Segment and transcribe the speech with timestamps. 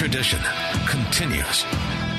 [0.00, 0.40] tradition
[0.86, 1.66] continues.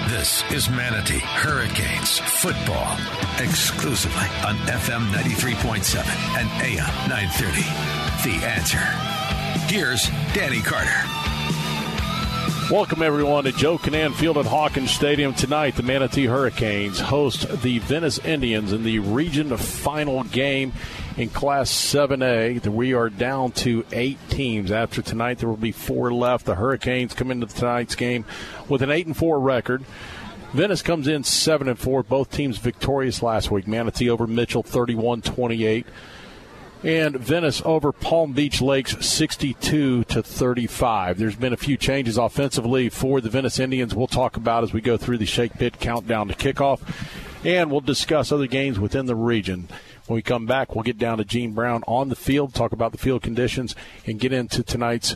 [0.07, 2.95] This is Manatee Hurricanes football
[3.39, 6.05] exclusively on FM 93.7
[6.37, 7.61] and AM 930.
[8.29, 8.77] The answer.
[9.73, 10.91] Here's Danny Carter.
[12.71, 15.33] Welcome, everyone, to Joe Kinnan Field at Hawkins Stadium.
[15.33, 20.71] Tonight, the Manatee Hurricanes host the Venice Indians in the region final game
[21.17, 22.67] in Class 7A.
[22.67, 24.71] We are down to eight teams.
[24.71, 26.45] After tonight, there will be four left.
[26.45, 28.25] The Hurricanes come into tonight's game
[28.69, 29.83] with an 8 and 4 record.
[30.53, 32.03] Venice comes in 7 and 4.
[32.03, 33.67] Both teams victorious last week.
[33.67, 35.85] Manatee over Mitchell 31 28
[36.83, 41.19] and Venice over Palm Beach Lakes 62 to 35.
[41.19, 44.81] There's been a few changes offensively for the Venice Indians we'll talk about as we
[44.81, 46.81] go through the Shake Pit countdown to kickoff
[47.43, 49.67] and we'll discuss other games within the region.
[50.11, 52.91] When we come back, we'll get down to Gene Brown on the field, talk about
[52.91, 55.15] the field conditions and get into tonight's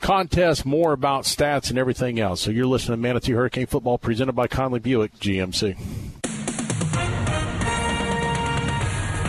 [0.00, 2.40] contest, more about stats and everything else.
[2.40, 6.23] So you're listening to Manatee Hurricane Football presented by Conley Buick GMC.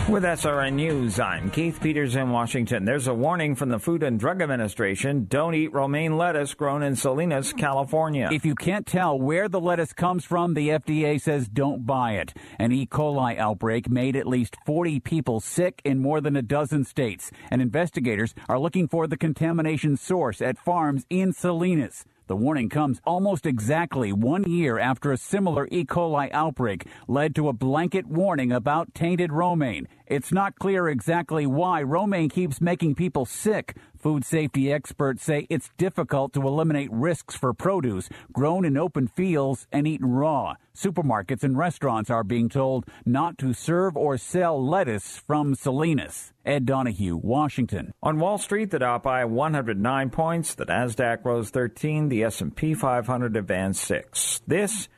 [0.08, 2.84] With SRN News, I'm Keith Peters in Washington.
[2.84, 5.26] There's a warning from the Food and Drug Administration.
[5.28, 8.28] Don't eat romaine lettuce grown in Salinas, California.
[8.30, 12.34] If you can't tell where the lettuce comes from, the FDA says don't buy it.
[12.60, 12.86] An E.
[12.86, 17.60] coli outbreak made at least 40 people sick in more than a dozen states, and
[17.60, 22.04] investigators are looking for the contamination source at farms in Salinas.
[22.28, 25.84] The warning comes almost exactly one year after a similar E.
[25.84, 29.86] coli outbreak led to a blanket warning about tainted romaine.
[30.08, 33.76] It's not clear exactly why romaine keeps making people sick.
[33.96, 39.68] Food safety experts say it's difficult to eliminate risks for produce grown in open fields
[39.70, 40.54] and eaten raw.
[40.76, 46.32] Supermarkets and restaurants are being told not to serve or sell lettuce from Salinas.
[46.46, 47.92] Ed Donahue, Washington.
[48.02, 53.36] On Wall Street, the Dow by 109 points, the Nasdaq rose 13, the S&P 500
[53.36, 54.42] advanced 6.
[54.46, 54.88] This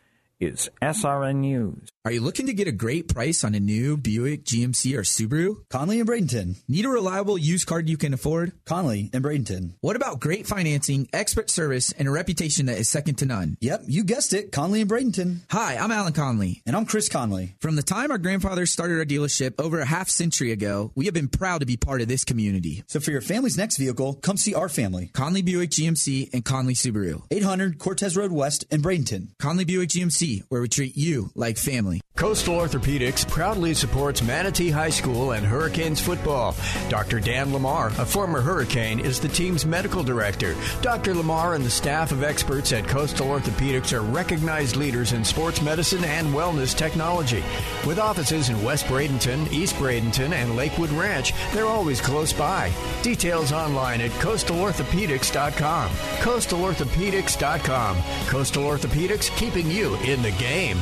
[0.40, 1.88] is SRN News.
[2.04, 5.56] Are you looking to get a great price on a new Buick, GMC, or Subaru?
[5.68, 6.56] Conley and Bradenton.
[6.66, 8.52] Need a reliable used car you can afford?
[8.64, 9.74] Conley and Bradenton.
[9.80, 13.58] What about great financing, expert service, and a reputation that is second to none?
[13.60, 14.52] Yep, you guessed it.
[14.52, 15.40] Conley and Bradenton.
[15.50, 16.62] Hi, I'm Alan Conley.
[16.64, 17.56] And I'm Chris Conley.
[17.60, 21.14] From the time our grandfathers started our dealership over a half century ago, we have
[21.14, 22.84] been proud to be part of this community.
[22.86, 25.10] So for your family's next vehicle, come see our family.
[25.12, 27.22] Conley Buick GMC and Conley Subaru.
[27.30, 29.28] 800 Cortez Road West in Bradenton.
[29.38, 32.00] Conley Buick GMC, where we treat you like family.
[32.18, 36.56] Coastal Orthopedics proudly supports Manatee High School and Hurricanes football.
[36.88, 37.20] Dr.
[37.20, 40.56] Dan Lamar, a former Hurricane, is the team's medical director.
[40.82, 41.14] Dr.
[41.14, 46.02] Lamar and the staff of experts at Coastal Orthopedics are recognized leaders in sports medicine
[46.02, 47.44] and wellness technology.
[47.86, 52.72] With offices in West Bradenton, East Bradenton, and Lakewood Ranch, they're always close by.
[53.02, 55.90] Details online at coastalorthopedics.com.
[55.90, 57.96] Coastalorthopedics.com.
[58.26, 60.78] Coastal Orthopedics, keeping you in the game.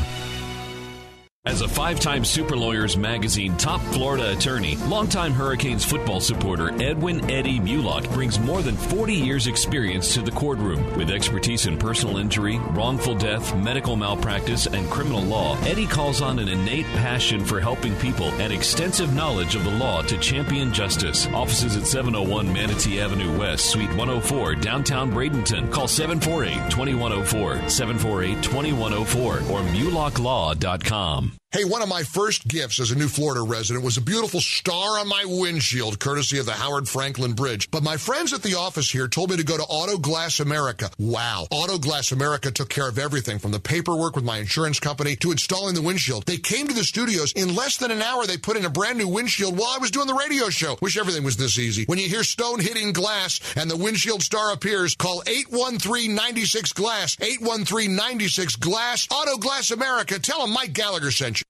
[1.47, 7.31] As a five time Super Lawyers Magazine top Florida attorney, longtime Hurricanes football supporter Edwin
[7.31, 10.85] Eddie Mulock brings more than 40 years' experience to the courtroom.
[10.97, 16.41] With expertise in personal injury, wrongful death, medical malpractice, and criminal law, Eddie calls on
[16.41, 21.29] an innate passion for helping people and extensive knowledge of the law to champion justice.
[21.29, 25.71] Offices at 701 Manatee Avenue West, Suite 104, downtown Bradenton.
[25.71, 31.36] Call 748 2104, 748 2104, or mulocklaw.com.
[31.57, 34.99] Hey, one of my first gifts as a new Florida resident was a beautiful star
[34.99, 37.71] on my windshield, courtesy of the Howard Franklin Bridge.
[37.71, 40.91] But my friends at the office here told me to go to Auto Glass America.
[40.99, 41.47] Wow.
[41.51, 45.31] Auto Glass America took care of everything from the paperwork with my insurance company to
[45.33, 46.27] installing the windshield.
[46.27, 47.33] They came to the studios.
[47.33, 49.91] In less than an hour, they put in a brand new windshield while I was
[49.91, 50.77] doing the radio show.
[50.83, 51.87] Wish everything was this easy.
[51.87, 57.17] When you hear stone hitting glass and the windshield star appears, call 813-96 Glass.
[57.17, 59.09] 813-96 Glass.
[59.11, 60.19] Auto Glass America.
[60.19, 61.46] Tell them Mike Gallagher sent you.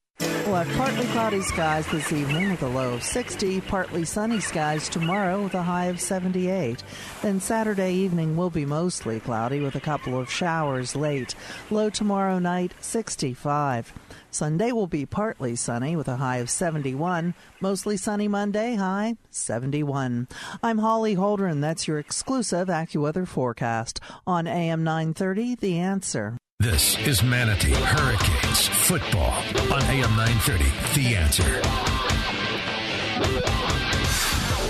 [0.47, 4.89] We'll have partly cloudy skies this evening with a low of 60, partly sunny skies
[4.89, 6.85] tomorrow with a high of 78.
[7.21, 11.35] Then Saturday evening will be mostly cloudy with a couple of showers late.
[11.69, 13.93] Low tomorrow night 65.
[14.31, 17.35] Sunday will be partly sunny with a high of 71.
[17.61, 20.29] Mostly sunny Monday, high 71.
[20.63, 21.61] I'm Holly Holdren.
[21.61, 26.39] That's your exclusive AccuWeather forecast on AM 930, The Answer.
[26.59, 29.31] This is Manatee Hurricanes football
[29.73, 30.65] on AM 930.
[30.99, 31.45] The answer.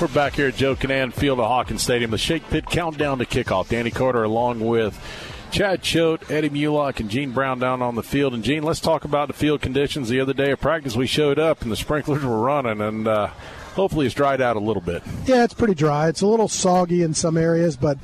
[0.00, 2.10] We're back here at Joe Kinnan Field at Hawkins Stadium.
[2.10, 3.68] The Shake Pit countdown to kickoff.
[3.68, 5.00] Danny Carter along with
[5.52, 8.34] Chad Choate, Eddie Mulock, and Gene Brown down on the field.
[8.34, 10.08] And Gene, let's talk about the field conditions.
[10.08, 13.28] The other day of practice, we showed up and the sprinklers were running, and uh,
[13.74, 15.04] hopefully it's dried out a little bit.
[15.24, 16.08] Yeah, it's pretty dry.
[16.08, 17.96] It's a little soggy in some areas, but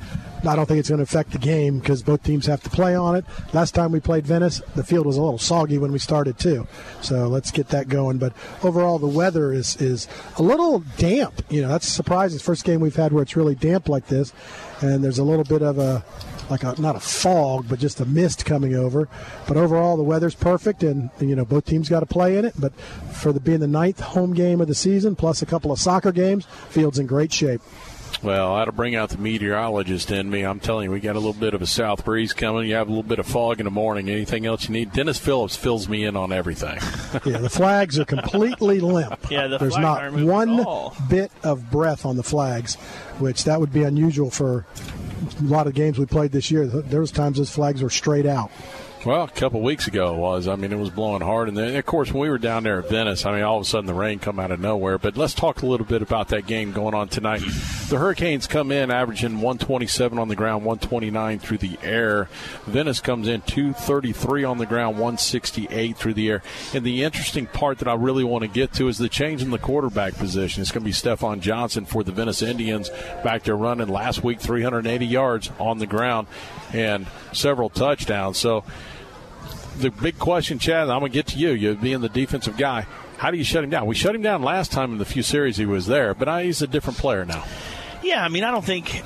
[0.45, 2.95] I don't think it's going to affect the game because both teams have to play
[2.95, 3.25] on it.
[3.53, 6.67] Last time we played Venice, the field was a little soggy when we started too.
[7.01, 8.17] So let's get that going.
[8.17, 10.07] But overall, the weather is is
[10.37, 11.41] a little damp.
[11.49, 14.33] You know, that's the first game we've had where it's really damp like this,
[14.81, 16.03] and there's a little bit of a
[16.49, 19.07] like a not a fog, but just a mist coming over.
[19.47, 22.53] But overall, the weather's perfect, and you know both teams got to play in it.
[22.59, 22.73] But
[23.11, 26.11] for the being the ninth home game of the season, plus a couple of soccer
[26.11, 27.61] games, field's in great shape.
[28.21, 30.43] Well, I had to bring out the meteorologist in me.
[30.43, 32.69] I'm telling you, we got a little bit of a south breeze coming.
[32.69, 34.09] You have a little bit of fog in the morning.
[34.09, 34.93] Anything else you need?
[34.93, 36.75] Dennis Phillips fills me in on everything.
[37.25, 39.19] yeah, the flags are completely limp.
[39.33, 40.63] Yeah, the there's not one
[41.09, 42.75] bit of breath on the flags,
[43.17, 44.67] which that would be unusual for
[45.39, 46.67] a lot of games we played this year.
[46.67, 48.51] There was times those flags were straight out.
[49.05, 50.47] Well, a couple weeks ago it was.
[50.47, 52.79] I mean, it was blowing hard, and then of course when we were down there
[52.79, 54.97] at Venice, I mean, all of a sudden the rain come out of nowhere.
[54.97, 57.41] But let's talk a little bit about that game going on tonight.
[57.89, 62.29] The Hurricanes come in averaging 127 on the ground, 129 through the air.
[62.65, 66.41] Venice comes in 233 on the ground, 168 through the air.
[66.73, 69.49] And the interesting part that I really want to get to is the change in
[69.49, 70.61] the quarterback position.
[70.61, 72.89] It's going to be Stefan Johnson for the Venice Indians
[73.21, 76.27] back there running last week 380 yards on the ground
[76.71, 78.37] and several touchdowns.
[78.37, 78.63] So
[79.77, 81.51] the big question, Chad, I'm going to get to you.
[81.51, 82.85] You being the defensive guy,
[83.17, 83.85] how do you shut him down?
[83.85, 86.61] We shut him down last time in the few series he was there, but he's
[86.61, 87.43] a different player now.
[88.03, 89.01] Yeah, I mean, I don't think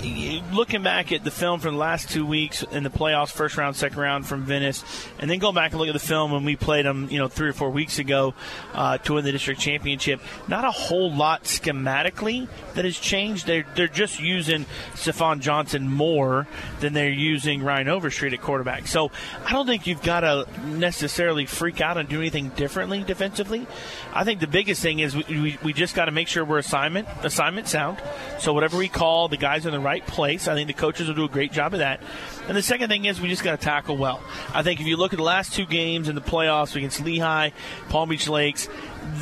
[0.51, 3.75] looking back at the film from the last two weeks in the playoffs, first round,
[3.75, 4.83] second round from Venice,
[5.19, 7.27] and then go back and look at the film when we played them, you know,
[7.27, 8.33] three or four weeks ago
[8.73, 10.19] uh, to win the district championship.
[10.47, 13.45] Not a whole lot schematically that has changed.
[13.45, 14.65] They're they're just using
[14.95, 16.47] Stefan Johnson more
[16.79, 18.87] than they're using Ryan Overstreet at quarterback.
[18.87, 19.11] So
[19.45, 23.67] I don't think you've got to necessarily freak out and do anything differently defensively.
[24.11, 26.57] I think the biggest thing is we, we, we just got to make sure we're
[26.57, 28.01] assignment assignment sound.
[28.39, 30.47] So whatever we call, the guys in the right place.
[30.47, 32.01] I think the coaches will do a great job of that.
[32.47, 34.21] And the second thing is we just got to tackle well.
[34.53, 37.51] I think if you look at the last two games in the playoffs against Lehigh,
[37.89, 38.69] Palm Beach Lakes,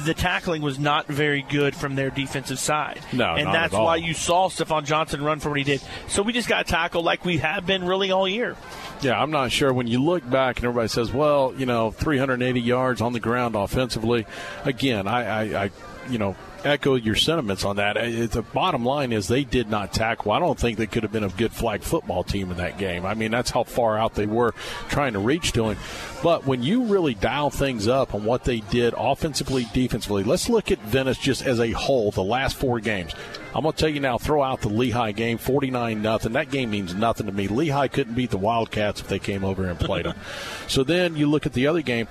[0.03, 2.99] the tackling was not very good from their defensive side.
[3.13, 5.81] No, and that's why you saw Stefan Johnson run for what he did.
[6.07, 8.55] So we just got to tackle like we have been really all year.
[9.01, 9.73] Yeah, I'm not sure.
[9.73, 13.55] When you look back and everybody says, well, you know, 380 yards on the ground
[13.55, 14.25] offensively,
[14.63, 15.71] again, I, I, I
[16.09, 16.35] you know,
[16.65, 17.95] echo your sentiments on that.
[17.95, 20.31] The bottom line is they did not tackle.
[20.31, 23.05] I don't think they could have been a good flag football team in that game.
[23.05, 24.53] I mean, that's how far out they were
[24.89, 25.77] trying to reach to him.
[26.23, 30.71] But when you really dial things up on what they did offensively, defensively, let's look
[30.71, 33.13] at Venice just as a whole, the last four games.
[33.53, 36.33] I'm going to tell you now, throw out the Lehigh game, 49 nothing.
[36.33, 37.47] That game means nothing to me.
[37.47, 40.17] Lehigh couldn't beat the Wildcats if they came over and played them.
[40.67, 42.07] so then you look at the other game.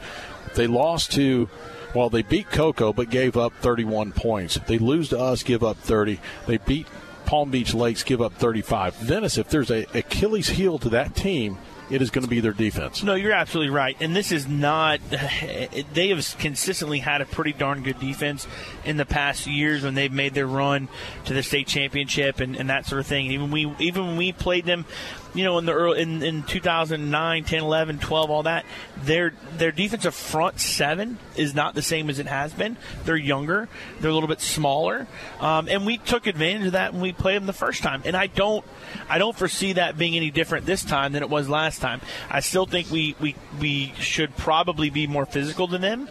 [0.54, 1.50] They lost to
[1.94, 4.58] well, they beat Cocoa but gave up 31 points.
[4.66, 6.20] They lose to us, give up 30.
[6.46, 6.86] They beat
[7.26, 8.96] Palm Beach Lakes, give up 35.
[8.96, 11.58] Venice, if there's a Achilles heel to that team,
[11.90, 13.02] it is going to be their defense.
[13.02, 13.96] No, you're absolutely right.
[14.00, 18.46] And this is not, they have consistently had a pretty darn good defense
[18.84, 20.88] in the past years when they've made their run
[21.26, 23.26] to the state championship and, and that sort of thing.
[23.30, 24.86] Even we, even when we played them,
[25.34, 28.64] you know, in the early, in, in 2009, 10, 11, 12, all that,
[29.02, 32.76] their their defensive front seven is not the same as it has been.
[33.04, 33.68] They're younger,
[34.00, 35.06] they're a little bit smaller,
[35.40, 38.02] um, and we took advantage of that when we played them the first time.
[38.04, 38.64] And I don't,
[39.08, 42.00] I don't foresee that being any different this time than it was last time.
[42.30, 46.08] I still think we we we should probably be more physical than them,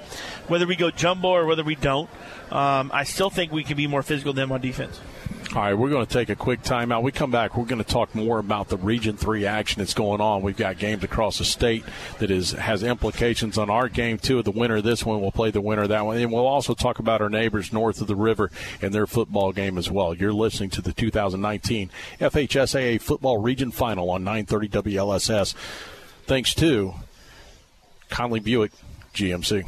[0.48, 2.10] whether we go jumbo or whether we don't.
[2.52, 5.00] Um, I still think we can be more physical than them on defense.
[5.56, 7.04] All right, we're going to take a quick timeout.
[7.04, 7.56] We come back.
[7.56, 10.42] We're going to talk more about the Region Three action that's going on.
[10.42, 11.84] We've got games across the state
[12.18, 14.42] that is has implications on our game too.
[14.42, 16.74] The winner of this one will play the winner of that one, and we'll also
[16.74, 18.50] talk about our neighbors north of the river
[18.82, 20.16] and their football game as well.
[20.16, 25.54] You're listening to the 2019 FHSAA Football Region Final on 930 WLSS.
[26.26, 26.96] Thanks to
[28.10, 28.72] Conley Buick
[29.14, 29.68] GMC.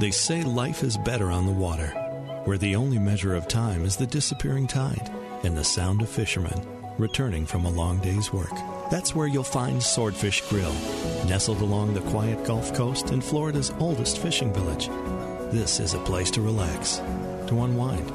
[0.00, 1.86] They say life is better on the water,
[2.46, 5.08] where the only measure of time is the disappearing tide
[5.44, 6.66] and the sound of fishermen
[6.98, 8.50] returning from a long day's work.
[8.90, 10.72] That's where you'll find Swordfish Grill,
[11.26, 14.88] nestled along the quiet Gulf Coast in Florida's oldest fishing village.
[15.52, 16.96] This is a place to relax,
[17.46, 18.10] to unwind,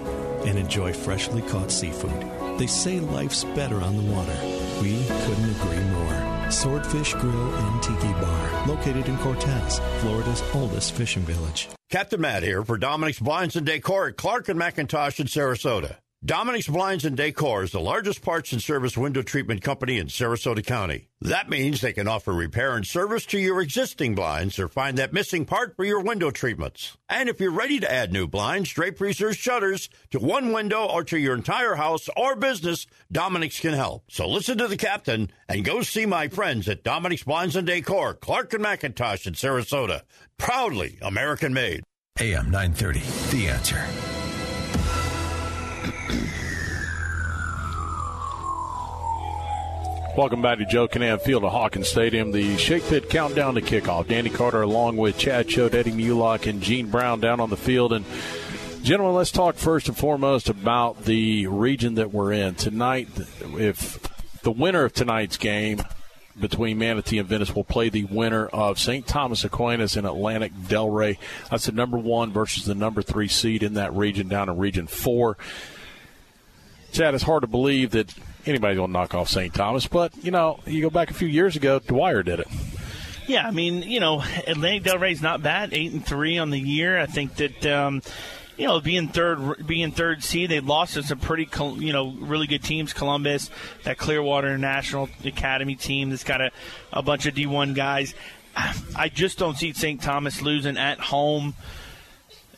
[0.46, 2.60] and enjoy freshly caught seafood.
[2.60, 4.38] They say life's better on the water.
[4.82, 6.29] We couldn't agree more.
[6.52, 11.70] Swordfish Grill and Tiki Bar, located in Cortez, Florida's oldest fishing village.
[11.90, 15.98] Captain Matt here for Dominic's Blinds and Decor at Clark and McIntosh in Sarasota.
[16.24, 20.66] Dominic's Blinds and Decor is the largest parts and service window treatment company in Sarasota
[20.66, 21.08] County.
[21.22, 25.14] That means they can offer repair and service to your existing blinds or find that
[25.14, 26.98] missing part for your window treatments.
[27.08, 31.06] And if you're ready to add new blinds, draperies, or shutters to one window or
[31.06, 34.04] to your entire house or business, Dominic's can help.
[34.10, 38.16] So listen to the captain and go see my friends at Dominic's Blinds and Decor,
[38.16, 40.02] Clark and McIntosh in Sarasota.
[40.38, 41.82] Proudly American made.
[42.20, 43.00] AM 930,
[43.32, 44.19] The Answer.
[50.18, 52.32] Welcome back to Joe Kinnan Field at Hawkins Stadium.
[52.32, 54.08] The Shake Pit countdown to kickoff.
[54.10, 57.94] Danny Carter along with Chad Choate, Eddie Mulock, and Gene Brown down on the field.
[57.94, 58.04] And
[58.84, 63.08] gentlemen, let's talk first and foremost about the region that we're in tonight.
[63.40, 65.82] If the winner of tonight's game
[66.40, 69.06] between Manatee and Venice will play the winner of St.
[69.06, 71.18] Thomas Aquinas and Atlantic Delray.
[71.50, 74.88] That's the number one versus the number three seed in that region down in Region
[74.88, 75.38] Four.
[76.92, 78.14] Chad, it's hard to believe that
[78.46, 79.54] anybody's going to knock off St.
[79.54, 82.48] Thomas, but you know, you go back a few years ago, Dwyer did it.
[83.28, 87.00] Yeah, I mean, you know, Atlantic Delray's not bad, eight and three on the year.
[87.00, 87.66] I think that.
[87.66, 88.02] Um,
[88.60, 91.48] you know, being third, being third seed, they lost to some pretty,
[91.78, 92.92] you know, really good teams.
[92.92, 93.50] Columbus,
[93.86, 96.52] that Clearwater National Academy team that's got a,
[96.92, 98.14] a bunch of D1 guys.
[98.98, 100.02] I just don't see St.
[100.02, 101.54] Thomas losing at home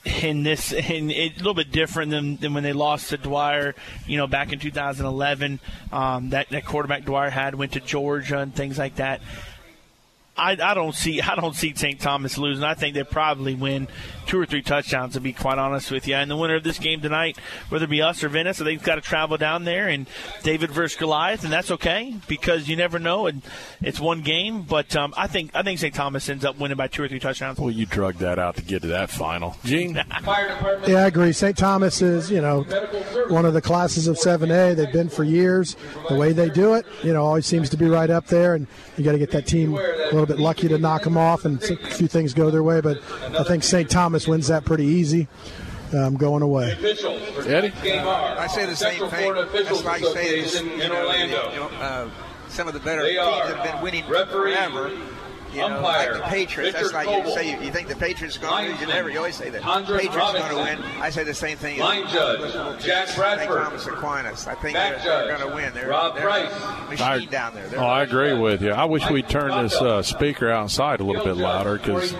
[0.03, 3.75] in this in a little bit different than, than when they lost to Dwyer,
[4.07, 5.59] you know, back in 2011.
[5.91, 9.21] Um, that that quarterback Dwyer had went to Georgia and things like that.
[10.35, 11.99] I, I don't see I don't see St.
[11.99, 12.63] Thomas losing.
[12.63, 13.87] I think they probably win
[14.31, 15.13] two or three touchdowns.
[15.13, 17.89] To be quite honest with you, and the winner of this game tonight, whether it
[17.89, 20.07] be us or Venice, I think got to travel down there and
[20.41, 23.41] David versus Goliath, and that's okay because you never know, and
[23.81, 24.61] it's one game.
[24.61, 25.93] But um, I think I think St.
[25.93, 27.59] Thomas ends up winning by two or three touchdowns.
[27.59, 29.95] Well, you drug that out to get to that final, Gene.
[30.85, 31.33] yeah, I agree.
[31.33, 31.57] St.
[31.57, 32.63] Thomas is you know
[33.27, 34.77] one of the classes of 7A.
[34.77, 35.75] They've been for years.
[36.07, 38.65] The way they do it, you know, always seems to be right up there, and
[38.97, 41.61] you got to get that team a little bit lucky to knock them off, and
[41.61, 42.79] a few things go their way.
[42.79, 42.97] But
[43.37, 43.89] I think St.
[43.89, 45.27] Thomas wins that pretty easy.
[45.93, 46.71] Um, going away.
[46.71, 47.73] Eddie?
[47.73, 49.33] I say the same thing.
[49.33, 52.09] That's why I say it is, you know, you know uh,
[52.47, 54.91] some of the better teams have been winning forever.
[55.53, 56.73] You know, like the Patriots.
[56.73, 57.51] That's like you say.
[57.51, 58.79] You, you think the Patriots are going to lose.
[58.79, 59.09] You never.
[59.09, 59.61] You always say that.
[59.61, 61.01] Patriots are going to win.
[61.01, 61.79] I say the same thing.
[61.79, 63.61] Line judge Jack Bradford.
[63.61, 64.47] Thomas Aquinas.
[64.47, 65.73] I think they're, they're going to win.
[65.73, 66.89] They're, Rob they're Price.
[66.89, 67.67] machine I, down there.
[67.67, 68.71] They're oh, I agree with you.
[68.71, 72.13] I wish we'd turn this uh, speaker outside a little bit louder because,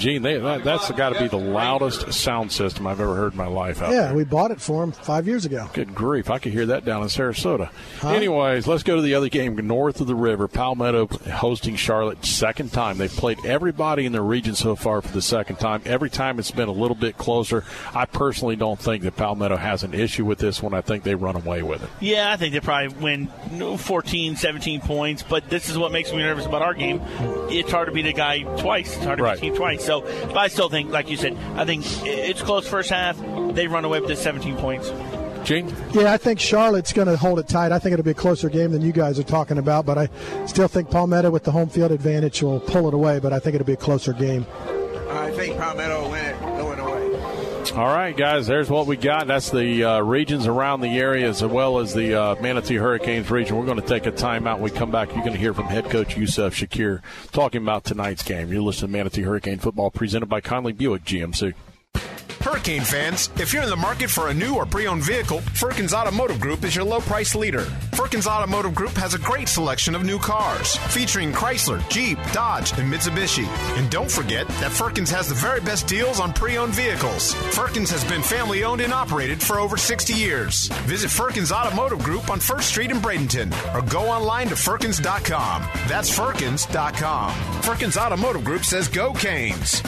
[0.00, 3.38] Gene, they, that, that's got to be the loudest sound system I've ever heard in
[3.38, 3.80] my life.
[3.82, 4.14] Out Yeah, there.
[4.14, 5.68] we bought it for them five years ago.
[5.74, 6.30] Good grief!
[6.30, 7.70] I could hear that down in Sarasota.
[8.02, 10.48] Anyways, let's go to the other game north of the river.
[10.48, 12.98] Palmetto hosting Charlotte second time.
[12.98, 15.82] They've played everybody in the region so far for the second time.
[15.84, 17.64] Every time it's been a little bit closer.
[17.94, 20.72] I personally don't think that Palmetto has an issue with this one.
[20.74, 21.90] I think they run away with it.
[22.00, 26.18] Yeah, I think they probably win 14, 17 points, but this is what makes me
[26.18, 27.00] nervous about our game.
[27.50, 28.96] It's hard to beat a guy twice.
[28.96, 29.40] It's hard to Right.
[29.40, 29.84] beat a team twice.
[29.90, 33.18] So, but I still think, like you said, I think it's close first half.
[33.54, 34.92] They run away with the 17 points.
[35.42, 35.74] Gene?
[35.92, 37.72] Yeah, I think Charlotte's going to hold it tight.
[37.72, 40.08] I think it'll be a closer game than you guys are talking about, but I
[40.46, 43.56] still think Palmetto with the home field advantage will pull it away, but I think
[43.56, 44.46] it'll be a closer game.
[45.08, 46.59] I think think Palmetto will win it going away.
[47.72, 49.28] All right, guys, there's what we got.
[49.28, 53.56] That's the uh, regions around the area as well as the uh, Manatee Hurricanes region.
[53.56, 54.54] We're going to take a timeout.
[54.54, 57.00] When we come back, you're going to hear from head coach Yusuf Shakir
[57.30, 58.52] talking about tonight's game.
[58.52, 61.54] You're listening to Manatee Hurricane Football presented by Conley Buick GMC.
[62.40, 65.92] Hurricane fans, if you're in the market for a new or pre owned vehicle, Firkins
[65.92, 67.64] Automotive Group is your low price leader.
[67.92, 72.90] Firkins Automotive Group has a great selection of new cars, featuring Chrysler, Jeep, Dodge, and
[72.90, 73.46] Mitsubishi.
[73.78, 77.34] And don't forget that Firkins has the very best deals on pre owned vehicles.
[77.54, 80.68] Firkins has been family owned and operated for over 60 years.
[80.84, 85.68] Visit Firkins Automotive Group on 1st Street in Bradenton or go online to Firkins.com.
[85.88, 87.34] That's Firkins.com.
[87.62, 89.82] Firkins Automotive Group says go Canes.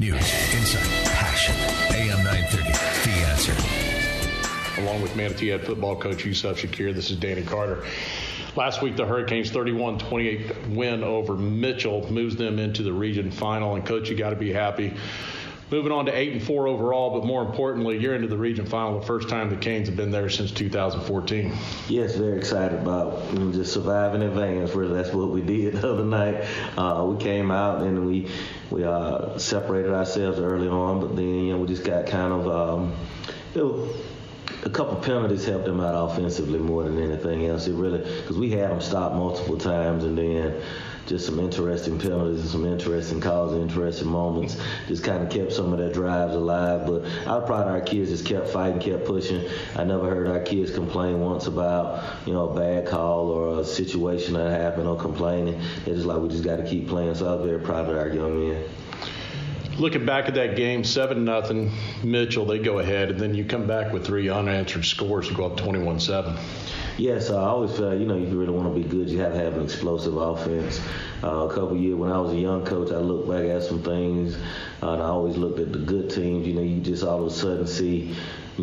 [0.00, 0.14] News,
[0.54, 1.54] insight, passion.
[1.94, 2.72] AM 930,
[3.04, 4.80] The Answer.
[4.80, 7.84] Along with Manatee head football coach Yusuf Shakir, this is Danny Carter.
[8.56, 13.74] Last week, the Hurricanes' 31 28 win over Mitchell moves them into the region final.
[13.74, 14.94] And, coach, you got to be happy.
[15.70, 18.98] Moving on to 8 and 4 overall, but more importantly, you're into the region final
[18.98, 21.52] the first time the Canes have been there since 2014.
[21.88, 24.74] Yes, very excited about just surviving in advance.
[24.74, 26.44] Really, that's what we did the other night.
[26.76, 28.28] Uh, we came out and we
[28.70, 32.48] we uh, separated ourselves early on, but then you know we just got kind of
[32.48, 32.92] um,
[33.54, 33.88] you know,
[34.64, 37.68] a couple penalties helped them out offensively more than anything else.
[37.68, 40.60] It really because we had them stopped multiple times and then
[41.10, 44.56] just some interesting penalties and some interesting calls, and interesting moments.
[44.86, 46.86] Just kind of kept some of their drives alive.
[46.86, 49.44] But I was proud our kids just kept fighting, kept pushing.
[49.76, 53.64] I never heard our kids complain once about, you know, a bad call or a
[53.64, 55.60] situation that happened or complaining.
[55.78, 57.16] It's just like we just got to keep playing.
[57.16, 58.64] So I was very proud of our young men
[59.78, 61.72] looking back at that game, seven nothing,
[62.04, 65.46] Mitchell, they go ahead, and then you come back with three unanswered scores to go
[65.46, 66.36] up twenty-one seven.
[66.98, 69.32] Yes, I always felt, you know, if you really want to be good, you have
[69.32, 70.80] to have an explosive offense.
[71.22, 73.82] Uh, a couple years when I was a young coach, I looked back at some
[73.82, 74.36] things,
[74.82, 76.46] uh, and I always looked at the good teams.
[76.46, 78.14] You know, you just all of a sudden see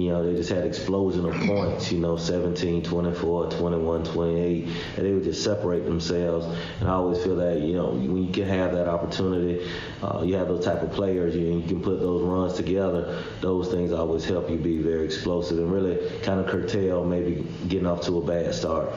[0.02, 4.64] you know, they just had explosion of points, you know, 17, 24, 21, 28,
[4.98, 6.46] and they would just separate themselves.
[6.80, 9.68] And I always feel that, you know, when you can have that opportunity,
[10.02, 13.70] uh, you have those type of players, you, you can put those runs together, those
[13.70, 18.02] things always help you be very explosive and really kind of curtail maybe getting off
[18.02, 18.92] to a bad start.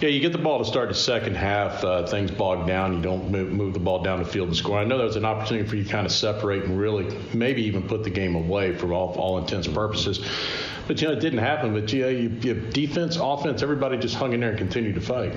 [0.00, 1.84] Yeah, you get the ball to start the second half.
[1.84, 2.94] Uh, things bog down.
[2.94, 4.78] You don't move, move, the ball down the field and score.
[4.78, 7.82] I know there's an opportunity for you to kind of separate and really maybe even
[7.82, 10.20] put the game away for all, all intents and purposes.
[10.86, 11.72] But you know, it didn't happen.
[11.72, 15.00] But you, know, you, you defense, offense, everybody just hung in there and continued to
[15.00, 15.34] fight.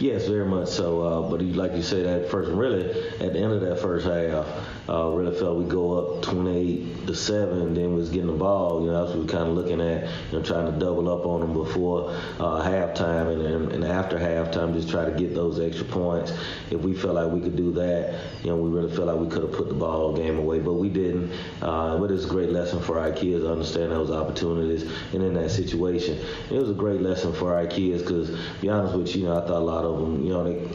[0.00, 1.02] Yes, very much so.
[1.02, 2.90] Uh, but like you say, that first, really,
[3.20, 4.46] at the end of that first half,
[4.88, 7.74] uh, really felt we go up 28 to seven.
[7.74, 8.82] Then was getting the ball.
[8.82, 10.08] You know, that's what we kind of looking at.
[10.30, 14.18] You know, trying to double up on them before uh, halftime, and, and, and after
[14.18, 16.32] halftime, just try to get those extra points.
[16.70, 19.28] If we felt like we could do that, you know, we really felt like we
[19.28, 21.32] could have put the ball game away, but we didn't.
[21.60, 25.34] Uh, but it's a great lesson for our kids to understand those opportunities and in
[25.34, 26.18] that situation.
[26.50, 29.36] It was a great lesson for our kids because, be honest with you, you know,
[29.36, 30.68] I thought a lot of them, you know, they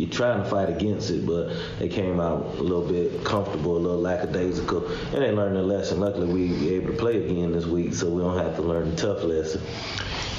[0.00, 3.78] you're trying to fight against it, but they came out a little bit comfortable, a
[3.78, 6.00] little lackadaisical, and they learned their lesson.
[6.00, 8.96] Luckily, we able to play again this week, so we don't have to learn the
[8.96, 9.60] tough lesson.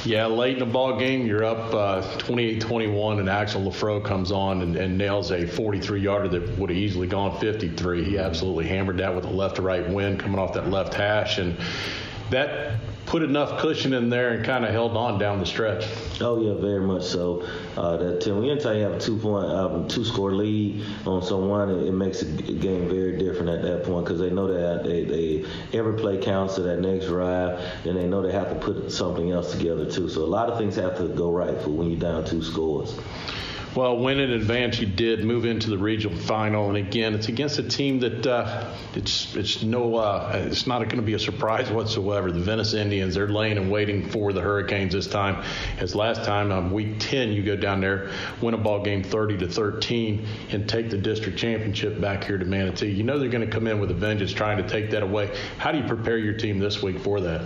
[0.03, 4.63] Yeah, late in the ball game, you're up uh, 28-21, and Axel Lafro comes on
[4.63, 8.03] and, and nails a 43-yarder that would have easily gone 53.
[8.03, 11.37] He absolutely hammered that with a left to right wind coming off that left hash,
[11.37, 11.55] and
[12.31, 12.79] that
[13.11, 15.85] put enough cushion in there and kind of held on down the stretch.
[16.21, 17.45] Oh yeah, very much so.
[17.75, 21.91] Uh, that you have a two point, um, two score lead on someone, it, it
[21.91, 25.45] makes the game very different at that point because they know that they, they
[25.77, 29.29] every play counts to that next drive, and they know they have to put something
[29.29, 30.07] else together too.
[30.07, 32.97] So a lot of things have to go right for when you're down two scores.
[33.73, 37.57] Well, when in advance, you did move into the regional final, and again, it's against
[37.57, 41.71] a team that uh, it's it's no uh, it's not going to be a surprise
[41.71, 42.33] whatsoever.
[42.33, 45.45] The Venice Indians they're laying and waiting for the Hurricanes this time.
[45.79, 49.03] As last time on um, week 10, you go down there, win a ball game
[49.03, 52.91] 30 to 13, and take the district championship back here to Manatee.
[52.91, 55.33] You know they're going to come in with a vengeance, trying to take that away.
[55.59, 57.43] How do you prepare your team this week for that?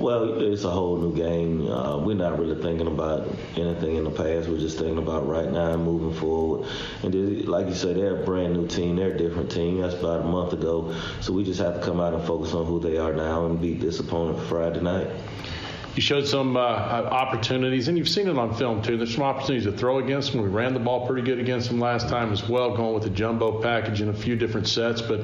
[0.00, 1.68] Well, it's a whole new game.
[1.68, 4.48] Uh, we're not really thinking about anything in the past.
[4.48, 6.68] We're just thinking about right now and moving forward.
[7.02, 8.94] And they, like you said, they're a brand new team.
[8.94, 9.80] They're a different team.
[9.80, 10.94] That's about a month ago.
[11.20, 13.60] So we just have to come out and focus on who they are now and
[13.60, 15.08] beat this opponent Friday night
[15.98, 18.96] you showed some uh, opportunities, and you've seen it on film too.
[18.96, 20.42] There's some opportunities to throw against them.
[20.42, 23.10] We ran the ball pretty good against them last time as well, going with a
[23.10, 25.02] jumbo package in a few different sets.
[25.02, 25.22] But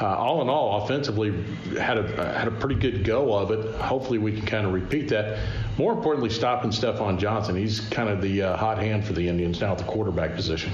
[0.00, 1.44] uh, all in all, offensively,
[1.78, 3.74] had a had a pretty good go of it.
[3.74, 5.40] Hopefully, we can kind of repeat that.
[5.76, 7.54] More importantly, stopping Stephon Johnson.
[7.54, 10.72] He's kind of the uh, hot hand for the Indians now at the quarterback position.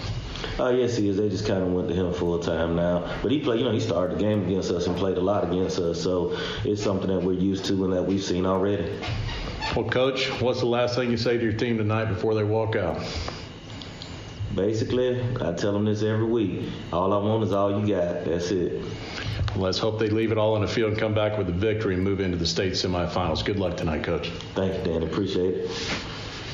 [0.60, 1.16] Uh, yes, he is.
[1.16, 3.10] They just kind of went to him full time now.
[3.22, 5.42] But he played, you know, he started the game against us and played a lot
[5.44, 6.00] against us.
[6.02, 8.90] So it's something that we're used to and that we've seen already.
[9.76, 12.74] Well, Coach, what's the last thing you say to your team tonight before they walk
[12.74, 13.00] out?
[14.54, 16.68] Basically, I tell them this every week.
[16.92, 18.24] All I want is all you got.
[18.24, 18.82] That's it.
[19.54, 21.94] Let's hope they leave it all on the field and come back with a victory
[21.94, 23.44] and move into the state semifinals.
[23.44, 24.30] Good luck tonight, Coach.
[24.56, 25.04] Thank you, Dan.
[25.04, 25.70] Appreciate it.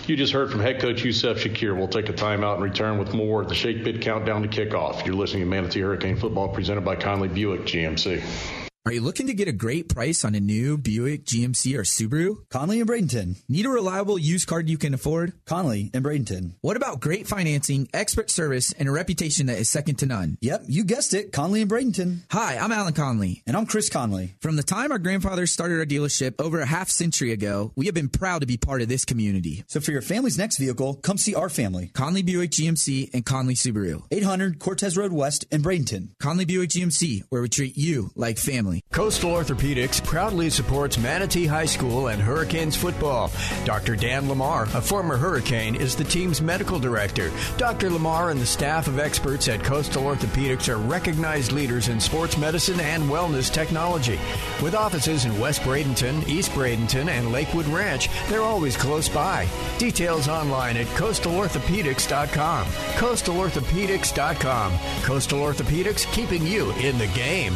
[0.07, 1.75] You just heard from head coach Yusuf Shakir.
[1.75, 5.07] We'll take a timeout and return with more of the Shake Pit Countdown to Kickoff.
[5.07, 8.66] You're listening to Manatee Hurricane Football presented by Conley Buick GMC.
[8.87, 12.49] Are you looking to get a great price on a new Buick, GMC, or Subaru?
[12.51, 13.35] Conley and Bradenton.
[13.49, 15.33] Need a reliable used car you can afford?
[15.45, 16.53] Conley and Bradenton.
[16.61, 20.39] What about great financing, expert service, and a reputation that is second to none?
[20.41, 21.33] Yep, you guessed it.
[21.33, 22.21] Conley and Bradenton.
[22.31, 23.43] Hi, I'm Alan Conley.
[23.45, 24.37] And I'm Chris Conley.
[24.41, 27.95] From the time our grandfathers started our dealership over a half century ago, we have
[27.97, 29.65] been proud to be part of this community.
[29.67, 31.91] So for your family's next vehicle, come see our family.
[31.93, 34.05] Conley Buick GMC and Conley Subaru.
[34.13, 36.11] 800 Cortez Road West in Bradenton.
[36.21, 38.76] Conley Buick GMC, where we treat you like family.
[38.93, 43.31] Coastal Orthopedics proudly supports Manatee High School and Hurricanes football.
[43.65, 43.97] Dr.
[43.97, 47.31] Dan Lamar, a former Hurricane, is the team's medical director.
[47.59, 47.91] Dr.
[47.91, 52.81] Lamar and the staff of experts at Coastal Orthopedics are recognized leaders in sports medicine
[52.81, 54.19] and wellness technology.
[54.63, 59.47] With offices in West Bradenton, East Bradenton, and Lakewood Ranch, they're always close by.
[59.79, 62.67] Details online at coastalorthopedics.com.
[62.67, 64.73] Coastalorthopedics.com.
[65.03, 67.55] Coastal Orthopedics, keeping you in the game.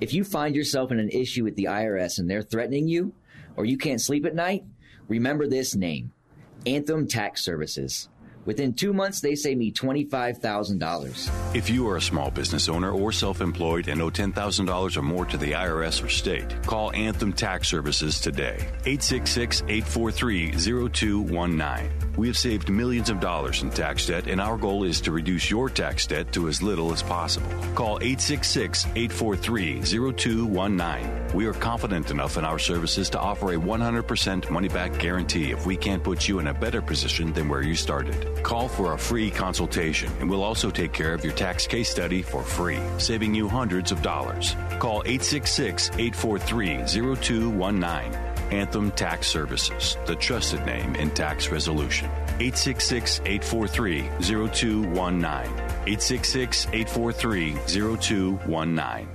[0.00, 3.12] If you find yourself in an issue with the IRS and they're threatening you,
[3.56, 4.64] or you can't sleep at night,
[5.06, 6.12] remember this name
[6.66, 8.08] Anthem Tax Services.
[8.46, 11.56] Within two months, they saved me $25,000.
[11.56, 15.24] If you are a small business owner or self employed and owe $10,000 or more
[15.24, 18.56] to the IRS or state, call Anthem Tax Services today.
[18.84, 22.04] 866 843 0219.
[22.16, 25.50] We have saved millions of dollars in tax debt, and our goal is to reduce
[25.50, 27.48] your tax debt to as little as possible.
[27.74, 31.34] Call 866 843 0219.
[31.34, 35.66] We are confident enough in our services to offer a 100% money back guarantee if
[35.66, 38.33] we can't put you in a better position than where you started.
[38.42, 42.22] Call for a free consultation, and we'll also take care of your tax case study
[42.22, 44.56] for free, saving you hundreds of dollars.
[44.78, 46.84] Call 866 843
[47.16, 48.34] 0219.
[48.50, 52.10] Anthem Tax Services, the trusted name in tax resolution.
[52.40, 55.24] 866 843 0219.
[55.24, 59.08] 866 843 0219.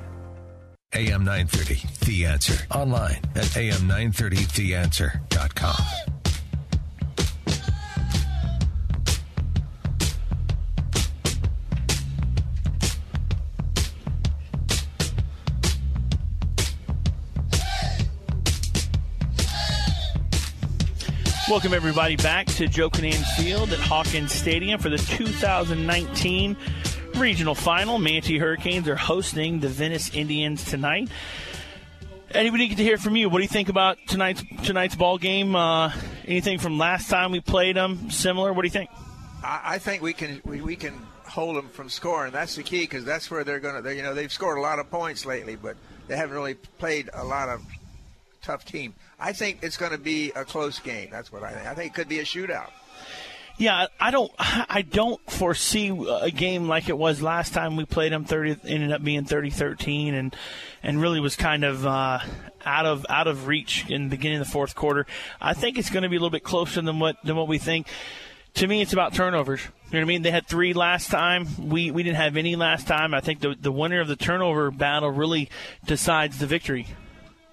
[0.93, 2.65] AM 930, The Answer.
[2.71, 6.18] Online at am930theanswer.com.
[21.49, 26.55] Welcome, everybody, back to Joe Kinnan Field at Hawkins Stadium for the 2019
[27.15, 27.97] regional final.
[27.97, 31.09] Manatee Hurricanes are hosting the Venice Indians tonight.
[32.29, 33.29] Eddie, get to hear from you.
[33.29, 35.55] What do you think about tonight's tonight's ball game?
[35.55, 35.91] Uh,
[36.27, 38.53] anything from last time we played them similar?
[38.53, 38.91] What do you think?
[39.43, 42.31] I, I think we can we, we can hold them from scoring.
[42.31, 43.95] That's the key because that's where they're going to.
[43.95, 47.23] You know, they've scored a lot of points lately, but they haven't really played a
[47.23, 47.63] lot of
[48.41, 48.93] tough team.
[49.19, 51.10] I think it's going to be a close game.
[51.12, 51.67] That's what I think.
[51.67, 52.71] I think it could be a shootout.
[53.60, 54.32] Yeah, I don't.
[54.39, 58.23] I don't foresee a game like it was last time we played them.
[58.23, 60.36] Thirty ended up being 30-13 and
[60.82, 62.19] and really was kind of uh,
[62.65, 65.06] out of out of reach in the beginning of the fourth quarter.
[65.41, 67.58] I think it's going to be a little bit closer than what than what we
[67.58, 67.88] think.
[68.56, 69.62] To me, it's about turnovers.
[69.62, 70.21] You know what I mean?
[70.21, 71.45] They had three last time.
[71.60, 73.13] We we didn't have any last time.
[73.13, 75.49] I think the the winner of the turnover battle really
[75.86, 76.88] decides the victory.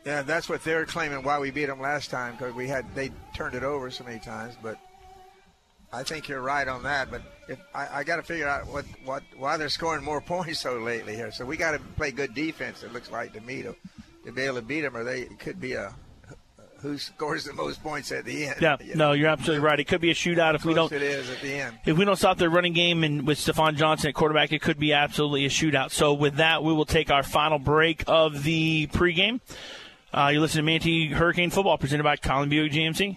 [0.06, 3.10] Yeah, that's what they're claiming why we beat them last time because we had they
[3.34, 4.54] turned it over so many times.
[4.62, 4.78] But
[5.92, 7.10] I think you're right on that.
[7.10, 10.60] But if I, I got to figure out what, what why they're scoring more points
[10.60, 11.32] so lately here.
[11.32, 12.84] So we got to play good defense.
[12.84, 13.74] It looks like to me to,
[14.24, 15.92] to be able to beat them, or they it could be a
[16.82, 18.56] who scores the most points at the end.
[18.60, 19.08] Yeah, you know?
[19.08, 19.80] no, you're absolutely right.
[19.80, 20.92] It could be a shootout if we don't.
[20.92, 21.78] It is at the end.
[21.84, 24.78] If we don't stop the running game and with Stephon Johnson at quarterback, it could
[24.78, 25.90] be absolutely a shootout.
[25.90, 29.40] So with that, we will take our final break of the pregame.
[30.12, 33.16] Uh, you're listening to Manatee Hurricane Football presented by Conley Buick GMC.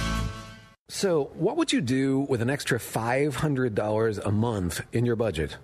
[0.93, 5.55] So, what would you do with an extra $500 a month in your budget?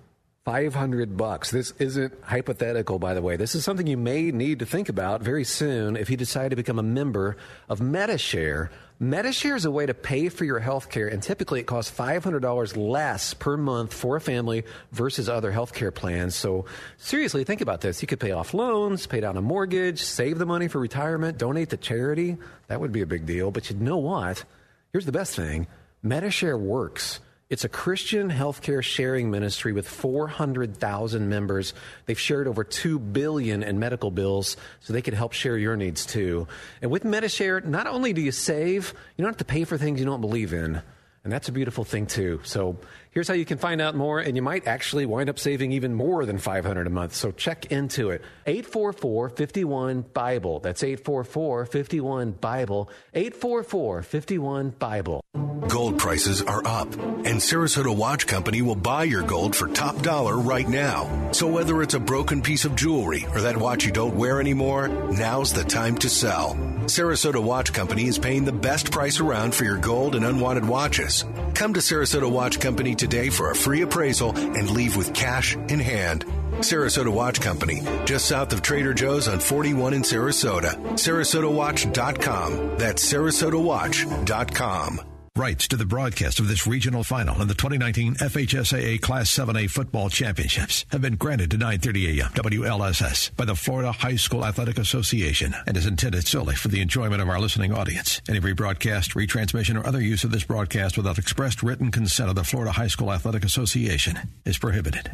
[0.46, 1.50] 500 bucks.
[1.50, 3.36] This isn't hypothetical, by the way.
[3.36, 6.56] This is something you may need to think about very soon if you decide to
[6.56, 7.36] become a member
[7.68, 8.70] of Medi-Share.
[9.00, 12.76] Medi-Share is a way to pay for your health care, and typically it costs $500
[12.78, 16.36] less per month for a family versus other health care plans.
[16.36, 16.64] So,
[16.96, 18.00] seriously, think about this.
[18.00, 21.68] You could pay off loans, pay down a mortgage, save the money for retirement, donate
[21.68, 22.38] to charity.
[22.68, 23.50] That would be a big deal.
[23.50, 24.42] But you know what?
[24.92, 25.66] Here's the best thing
[26.02, 27.20] Medi-Share works.
[27.50, 31.72] It's a Christian healthcare sharing ministry with 400,000 members.
[32.04, 36.04] They've shared over 2 billion in medical bills so they could help share your needs
[36.04, 36.46] too.
[36.82, 39.98] And with Medi-Share, not only do you save, you don't have to pay for things
[39.98, 40.82] you don't believe in.
[41.24, 42.40] And that's a beautiful thing too.
[42.44, 42.78] So
[43.10, 45.94] Here's how you can find out more, and you might actually wind up saving even
[45.94, 47.14] more than 500 a month.
[47.14, 48.22] So check into it.
[48.46, 50.60] 844 51 Bible.
[50.60, 52.90] That's 844 51 Bible.
[53.14, 55.20] 844 51 Bible.
[55.68, 60.38] Gold prices are up, and Sarasota Watch Company will buy your gold for top dollar
[60.38, 61.30] right now.
[61.32, 64.88] So whether it's a broken piece of jewelry or that watch you don't wear anymore,
[64.88, 66.54] now's the time to sell.
[66.84, 71.26] Sarasota Watch Company is paying the best price around for your gold and unwanted watches.
[71.54, 75.80] Come to Sarasota Watch Company today for a free appraisal and leave with cash in
[75.80, 76.24] hand.
[76.58, 80.74] Sarasota Watch Company, just south of Trader Joe's on 41 in Sarasota.
[80.94, 82.78] SarasotaWatch.com.
[82.78, 85.17] That's SarasotaWatch.com.
[85.38, 90.10] Rights to the broadcast of this regional final in the 2019 FHSAA Class 7A Football
[90.10, 95.54] Championships have been granted to 930 AM WLSS by the Florida High School Athletic Association
[95.64, 98.20] and is intended solely for the enjoyment of our listening audience.
[98.28, 102.42] Any rebroadcast, retransmission, or other use of this broadcast without expressed written consent of the
[102.42, 105.12] Florida High School Athletic Association is prohibited.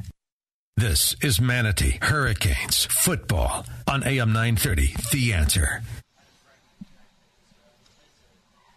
[0.78, 4.96] This is Manatee Hurricanes football on AM 930.
[5.12, 5.82] The answer.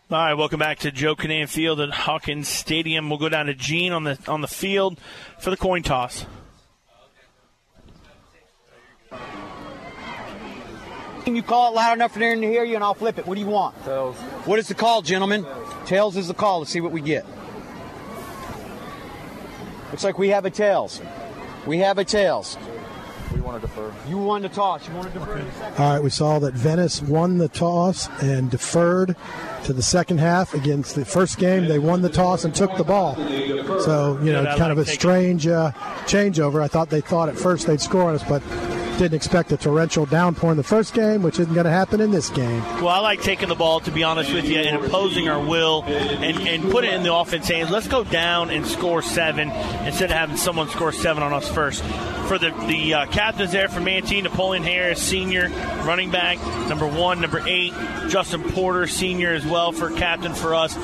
[0.09, 3.09] All right, welcome back to Joe Kinnan Field at Hawkins Stadium.
[3.09, 4.97] We'll go down to Gene on the on the field
[5.37, 6.25] for the coin toss.
[11.25, 13.27] Can you call it loud enough for them to hear you, and I'll flip it.
[13.27, 13.75] What do you want?
[13.83, 14.15] Tails.
[14.45, 15.45] What is the call, gentlemen?
[15.85, 16.59] Tails is the call.
[16.59, 17.25] Let's see what we get.
[19.91, 21.01] Looks like we have a tails.
[21.65, 22.57] We have a tails.
[23.47, 23.93] We want to defer.
[24.09, 24.85] You won the toss.
[24.89, 25.41] You want to defer.
[25.77, 29.15] All right, we saw that Venice won the toss and deferred
[29.63, 31.65] to the second half against the first game.
[31.69, 33.15] They won the toss and took the ball.
[33.15, 35.71] So, you know, kind of a strange uh,
[36.07, 36.61] changeover.
[36.61, 38.43] I thought they thought at first they'd score on us, but
[38.97, 42.11] didn't expect a torrential downpour in the first game, which isn't going to happen in
[42.11, 42.61] this game.
[42.81, 45.83] Well, I like taking the ball, to be honest with you, and imposing our will
[45.83, 47.69] and, and put it in the offense hands.
[47.69, 49.49] Let's go down and score seven
[49.85, 51.83] instead of having someone score seven on us first.
[52.27, 55.47] For the, the uh, captains there for Manatee, Napoleon Harris, senior
[55.85, 57.73] running back, number one, number eight,
[58.09, 60.75] Justin Porter, senior as well for captain for us.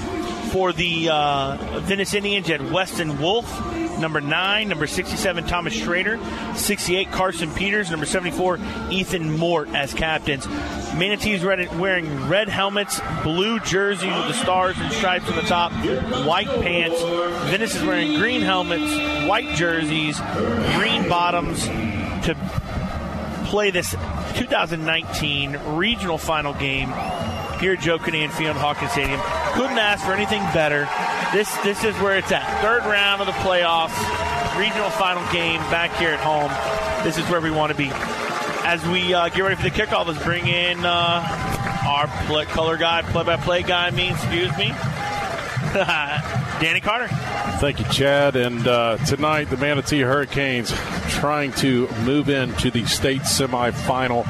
[0.54, 3.50] For the uh, Venice Indians, you had Weston Wolf,
[3.98, 6.20] number 9, number 67, Thomas Schrader,
[6.56, 8.60] 68, Carson Peters, number 74,
[8.92, 10.48] Ethan Mort as captains.
[10.94, 15.72] Manatees wearing red helmets, blue jerseys with the stars and stripes on the top,
[16.28, 17.02] white pants.
[17.50, 20.22] Venice is wearing green helmets, white jerseys,
[20.76, 21.66] green bottoms
[22.28, 22.38] to
[23.46, 23.96] play this
[24.36, 26.94] 2019 regional final game
[27.60, 29.20] here at Joe Kinnan Field, Hawkins Stadium.
[29.54, 30.88] Couldn't ask for anything better.
[31.34, 32.44] This this is where it's at.
[32.62, 33.94] Third round of the playoffs,
[34.58, 36.52] regional final game back here at home.
[37.04, 37.90] This is where we want to be.
[38.66, 42.78] As we uh, get ready for the kickoff, let's bring in uh, our play, color
[42.78, 43.88] guy, play-by-play guy.
[43.88, 44.68] I mean, excuse me,
[46.62, 47.08] Danny Carter.
[47.60, 48.36] Thank you, Chad.
[48.36, 50.72] And uh, tonight, the Manatee Hurricanes
[51.10, 54.24] trying to move into the state semifinal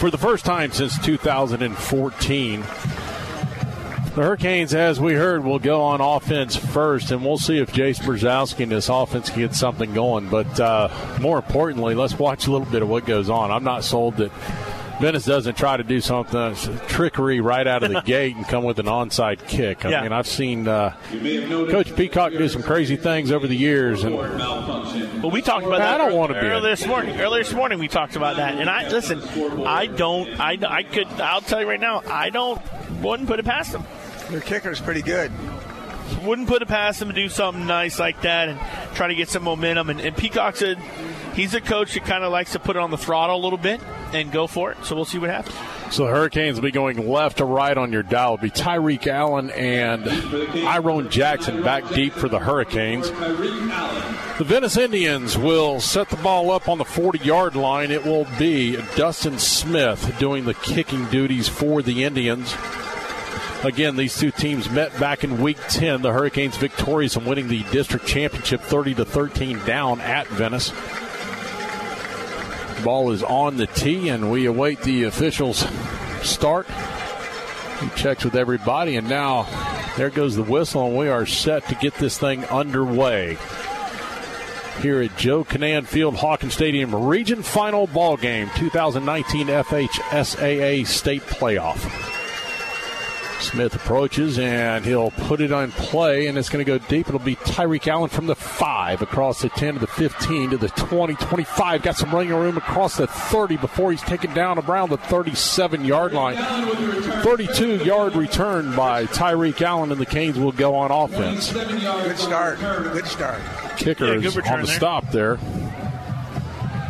[0.00, 2.60] for the first time since 2014.
[2.60, 2.66] The
[4.22, 8.62] Hurricanes, as we heard, will go on offense first, and we'll see if Jace Brzezowski
[8.62, 10.30] and this offense can get something going.
[10.30, 10.88] But uh,
[11.20, 13.50] more importantly, let's watch a little bit of what goes on.
[13.50, 14.32] I'm not sold that
[15.00, 16.54] Venice doesn't try to do something
[16.88, 19.84] trickery right out of the gate and come with an onside kick.
[19.86, 20.02] I Yeah.
[20.02, 24.14] mean, I've seen uh, Coach Peacock do some crazy things over the years, and
[25.22, 25.94] But we talked about that.
[25.94, 26.08] I that.
[26.10, 27.18] don't wanna be earlier this morning.
[27.18, 28.56] Earlier this morning, we talked about that.
[28.56, 29.22] And I listen.
[29.66, 30.38] I don't.
[30.38, 31.06] I, I could.
[31.20, 32.02] I'll tell you right now.
[32.06, 32.60] I don't.
[33.00, 33.84] Wouldn't put it past them.
[34.30, 35.32] Their kicker's pretty good.
[36.24, 38.58] Wouldn't put it past them to do something nice like that and
[38.94, 39.88] try to get some momentum.
[39.90, 40.74] And, and Peacock's a
[41.34, 43.58] he's a coach that kind of likes to put it on the throttle a little
[43.58, 43.80] bit
[44.12, 44.84] and go for it.
[44.84, 45.56] So we'll see what happens.
[45.94, 48.34] So the Hurricanes will be going left to right on your dial.
[48.34, 50.08] It'll be Tyreek Allen and
[50.66, 53.10] Iron Jackson back deep for the Hurricanes.
[53.10, 57.90] The Venice Indians will set the ball up on the 40 yard line.
[57.90, 62.54] It will be Dustin Smith doing the kicking duties for the Indians.
[63.62, 66.00] Again, these two teams met back in week 10.
[66.00, 70.72] The Hurricanes victorious in winning the district championship 30 to 13 down at Venice.
[72.82, 75.64] Ball is on the tee, and we await the officials'
[76.22, 76.66] start.
[77.80, 79.46] He checks with everybody, and now
[79.96, 83.38] there goes the whistle, and we are set to get this thing underway.
[84.82, 92.09] Here at Joe Kinnan Field, Hawkins Stadium, Region Final Ball Game, 2019 FHSAA State Playoff.
[93.40, 97.08] Smith approaches and he'll put it on play, and it's going to go deep.
[97.08, 100.68] It'll be Tyreek Allen from the 5 across the 10 to the 15 to the
[100.70, 101.82] 20, 25.
[101.82, 106.12] Got some running room across the 30 before he's taken down around the 37 yard
[106.12, 106.36] line.
[107.22, 111.52] 32 yard return by Tyreek Allen, and the Canes will go on offense.
[111.52, 112.58] Good start.
[112.60, 113.40] Good start.
[113.76, 114.76] Kicker Yeah, good is on the there.
[114.76, 115.38] stop there.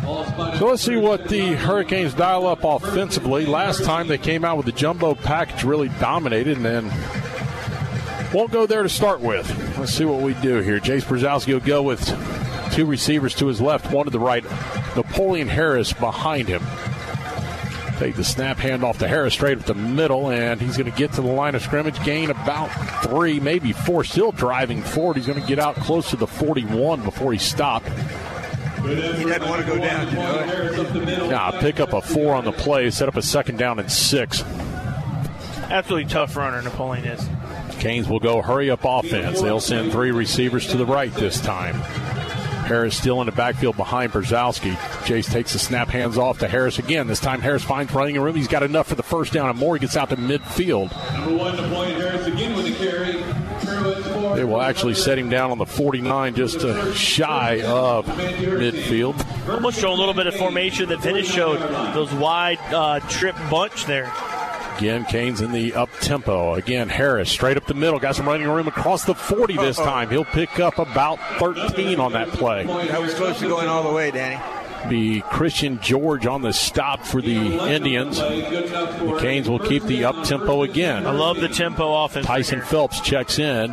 [0.01, 3.45] So let's see what the Hurricanes dial up offensively.
[3.45, 6.91] Last time they came out with the jumbo package, really dominated, and then
[8.33, 9.47] won't go there to start with.
[9.77, 10.79] Let's see what we do here.
[10.79, 12.03] Jace Brzezowski will go with
[12.73, 14.43] two receivers to his left, one to the right.
[14.95, 16.63] Napoleon Harris behind him.
[17.99, 21.13] Take the snap handoff to Harris straight up the middle, and he's going to get
[21.13, 22.69] to the line of scrimmage, gain about
[23.03, 24.03] three, maybe four.
[24.03, 25.17] Still driving forward.
[25.17, 27.87] He's going to get out close to the 41 before he stopped.
[28.81, 31.29] He doesn't want to go down, you know.
[31.29, 34.43] Now pick up a four on the play, set up a second down and six.
[35.69, 37.29] Absolutely tough runner, Napoleon is.
[37.79, 39.41] Canes will go hurry up offense.
[39.41, 41.81] They'll send three receivers to the right this time.
[42.71, 44.75] Harris still in the backfield behind Brzezowski.
[45.03, 47.07] Jace takes the snap, hands off to Harris again.
[47.07, 48.35] This time Harris finds running room.
[48.35, 49.75] He's got enough for the first down, and more.
[49.75, 50.91] He gets out to midfield.
[51.13, 53.21] Number one, Napoleon Harris again with a carry.
[53.65, 58.05] Pruitt for They will actually set him down on the 49, just uh, shy of
[58.05, 59.49] midfield.
[59.49, 61.59] Almost show a little bit of formation that Venice showed.
[61.93, 64.11] Those wide uh, trip bunch there.
[64.77, 66.55] Again, Canes in the up tempo.
[66.55, 67.99] Again, Harris straight up the middle.
[67.99, 70.09] Got some running room across the 40 this time.
[70.09, 72.65] He'll pick up about 13 on that play.
[72.65, 74.41] That was close to going all the way, Danny.
[74.89, 77.35] Be Christian George on the stop for the
[77.69, 78.17] Indians.
[78.17, 81.05] The Canes will keep the up tempo again.
[81.05, 82.25] I love the tempo offense.
[82.25, 83.71] Tyson Phelps checks in.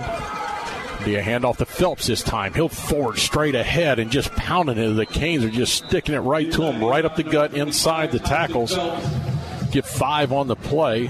[1.04, 2.52] Be a handoff to Phelps this time.
[2.52, 4.92] He'll forward straight ahead and just pounding it.
[4.94, 8.18] The Canes are just sticking it right to him, right up the gut inside the
[8.18, 8.76] tackles.
[9.70, 11.08] Get five on the play.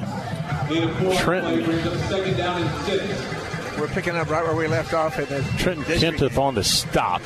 [1.19, 3.79] Trenton second down and six.
[3.79, 6.19] We're picking up right where we left off in the Trenton district.
[6.19, 7.23] Kentith on the stop.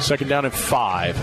[0.00, 1.16] Second down and five.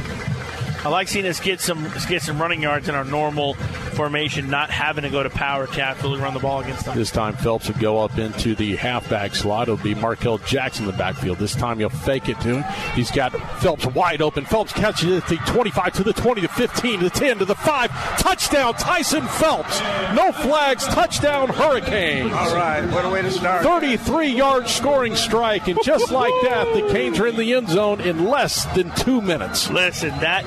[0.83, 4.69] I like seeing us get some get some running yards in our normal formation, not
[4.69, 6.97] having to go to power tackle to absolutely run the ball against them.
[6.97, 9.63] This time Phelps will go up into the halfback slot.
[9.63, 11.37] It'll be Markel Jackson in the backfield.
[11.37, 12.63] This time he'll fake it to him.
[12.95, 14.45] He's got Phelps wide open.
[14.45, 17.45] Phelps catches it at the 25 to the 20 to 15 to the 10 to
[17.45, 17.91] the 5.
[18.19, 19.79] Touchdown Tyson Phelps.
[20.15, 20.85] No flags.
[20.87, 22.31] Touchdown Hurricanes.
[22.31, 23.63] All right, what a way to start.
[23.63, 25.67] 33 yard scoring strike.
[25.67, 29.21] And just like that, the Canes are in the end zone in less than two
[29.21, 29.69] minutes.
[29.69, 30.43] Listen, that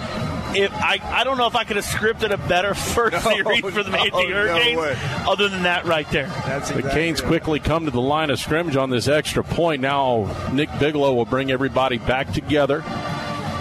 [0.54, 3.60] if I, I don't know if I could have scripted a better first No, series
[3.60, 4.96] for the no, Manatee no Hurricanes way.
[5.26, 6.26] other than that right there.
[6.46, 9.80] That's The Canes quickly come to the line of scrimmage on this extra point.
[9.82, 12.84] Now Nick Bigelow will bring everybody back together.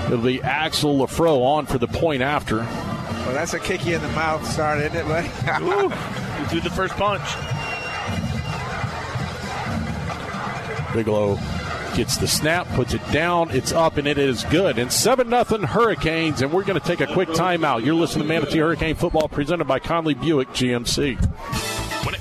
[0.06, 2.58] It'll be Axel Lafro on for the point after.
[2.58, 5.28] Well, that's a kick you in the mouth start, isn't it, buddy?
[5.28, 7.22] who threw the first punch.
[10.94, 11.38] Bigelow
[11.96, 14.78] gets the snap, puts it down, it's up, and it is good.
[14.78, 17.86] And 7 nothing Hurricanes, and we're going to take a quick timeout.
[17.86, 21.73] You're listening to Manatee Hurricane Football presented by Conley Buick GMC.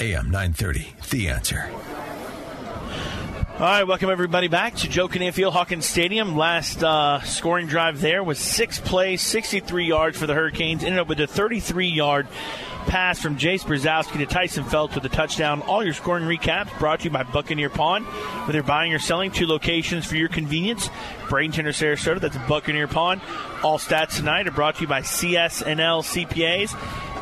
[0.00, 1.70] AM 930, The Answer.
[3.62, 6.36] All right, welcome everybody back to Joe Kinnan Field Hawkins Stadium.
[6.36, 10.82] Last uh, scoring drive there was six plays, 63 yards for the Hurricanes.
[10.82, 12.26] Ended up with a 33 yard
[12.88, 15.62] pass from Jace Brzezowski to Tyson Phelps with a touchdown.
[15.62, 18.02] All your scoring recaps brought to you by Buccaneer Pawn.
[18.02, 20.88] Whether you're buying or selling, two locations for your convenience.
[21.28, 23.20] Bradenton or Sarasota, that's Buccaneer Pawn.
[23.62, 26.76] All stats tonight are brought to you by CSNL CPAs.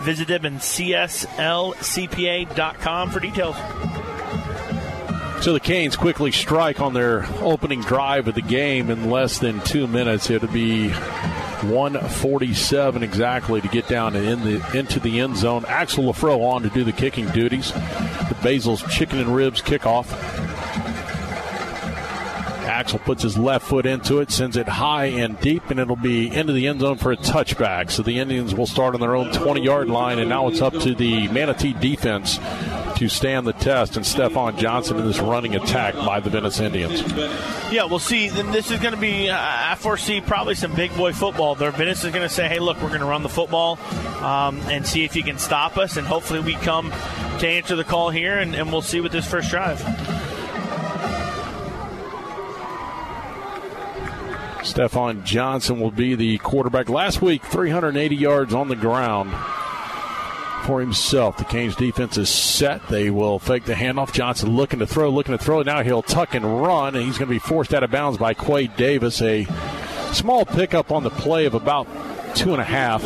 [0.04, 3.56] Visit them at CSLCPA.com for details.
[5.40, 9.62] So the Canes quickly strike on their opening drive of the game in less than
[9.62, 10.28] two minutes.
[10.28, 15.64] It'll be 147 exactly to get down in the into the end zone.
[15.66, 17.72] Axel Lafro on to do the kicking duties.
[17.72, 20.12] The Basil's chicken and ribs kickoff.
[22.66, 26.30] Axel puts his left foot into it, sends it high and deep, and it'll be
[26.34, 27.90] into the end zone for a touchback.
[27.90, 30.74] So the Indians will start on their own 20 yard line, and now it's up
[30.74, 32.38] to the Manatee defense
[33.00, 37.00] to stand the test and Stefan Johnson in this running attack by the Venice Indians.
[37.72, 38.28] Yeah, we'll see.
[38.28, 41.54] This is going to be, uh, I foresee probably some big boy football.
[41.54, 43.78] There, Venice is going to say, hey, look, we're going to run the football
[44.22, 45.96] um, and see if you can stop us.
[45.96, 46.90] And hopefully we come
[47.38, 49.78] to answer the call here, and, and we'll see with this first drive.
[54.62, 56.90] Stefan Johnson will be the quarterback.
[56.90, 59.32] Last week, 380 yards on the ground
[60.60, 61.36] for himself.
[61.36, 62.86] The Canes defense is set.
[62.88, 64.12] They will fake the handoff.
[64.12, 65.62] Johnson looking to throw, looking to throw.
[65.62, 68.34] Now he'll tuck and run, and he's going to be forced out of bounds by
[68.34, 69.20] Quay Davis.
[69.22, 69.46] A
[70.12, 71.86] small pickup on the play of about
[72.34, 73.02] two and a half.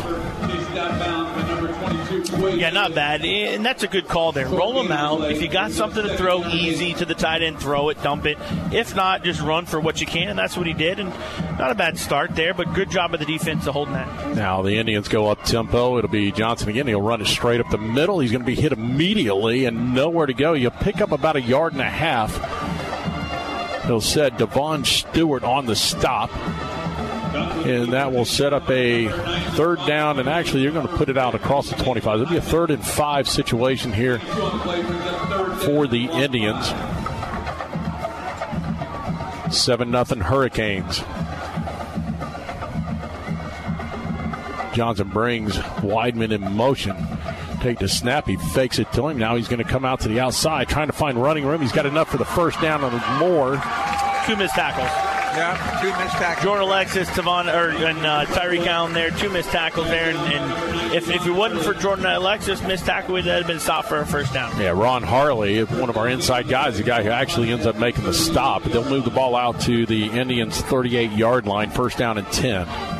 [2.31, 3.23] Yeah, not bad.
[3.23, 4.47] And that's a good call there.
[4.47, 5.31] Roll them out.
[5.31, 8.37] If you got something to throw easy to the tight end, throw it, dump it.
[8.71, 10.35] If not, just run for what you can.
[10.35, 10.99] That's what he did.
[10.99, 11.09] And
[11.57, 14.35] not a bad start there, but good job of the defense to holding that.
[14.35, 15.97] Now the Indians go up tempo.
[15.97, 16.87] It'll be Johnson again.
[16.87, 18.19] He'll run it straight up the middle.
[18.19, 20.53] He's going to be hit immediately and nowhere to go.
[20.53, 22.35] You pick up about a yard and a half.
[23.85, 26.31] He'll set Devon Stewart on the stop
[27.35, 29.07] and that will set up a
[29.55, 30.19] third down.
[30.19, 32.21] And actually, you're going to put it out across the 25.
[32.21, 36.67] It'll be a third and five situation here for the Indians.
[39.55, 41.01] Seven nothing Hurricanes.
[44.75, 46.95] Johnson brings Weidman in motion.
[47.61, 48.27] Take the snap.
[48.27, 49.17] He fakes it to him.
[49.17, 51.61] Now he's going to come out to the outside, trying to find running room.
[51.61, 53.61] He's got enough for the first down and more.
[54.25, 55.14] Two missed tackles.
[55.35, 56.43] Yeah, two missed tackles.
[56.43, 60.93] Jordan Alexis, Tavon, or and uh, Tyreek Allen there, two missed tackles there, and, and,
[60.93, 64.05] if, if it wasn't for Jordan Alexis, missed tackle would have been stopped for a
[64.05, 64.57] first down.
[64.59, 68.05] Yeah, Ron Harley, one of our inside guys, the guy who actually ends up making
[68.05, 68.63] the stop.
[68.63, 72.94] They'll move the ball out to the Indians' 38 yard line, first down and 10.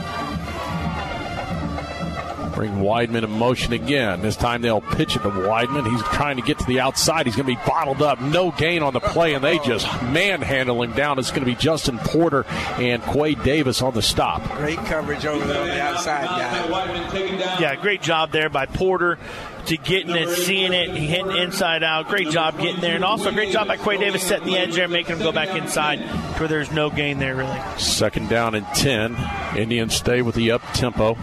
[2.55, 4.21] Bring Weidman in motion again.
[4.21, 5.89] This time they'll pitch it to Weidman.
[5.91, 7.25] He's trying to get to the outside.
[7.25, 8.21] He's going to be bottled up.
[8.21, 11.19] No gain on the play, and they just manhandle him down.
[11.19, 12.45] It's going to be Justin Porter
[12.77, 14.41] and Quay Davis on the stop.
[14.57, 17.59] Great coverage over there on the outside, guy.
[17.59, 19.19] Yeah, great job there by Porter
[19.65, 22.07] to getting it, seeing it, hitting inside out.
[22.07, 24.87] Great job getting there, and also great job by Quay Davis setting the edge there,
[24.87, 25.99] making him go back inside
[26.39, 27.59] where there's no gain there really.
[27.77, 29.17] Second down and ten.
[29.57, 31.17] Indians stay with the up tempo.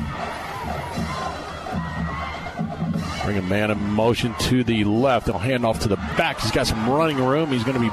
[3.25, 5.27] Bring a man in motion to the left.
[5.27, 6.41] They'll hand off to the back.
[6.41, 7.51] He's got some running room.
[7.51, 7.91] He's going to be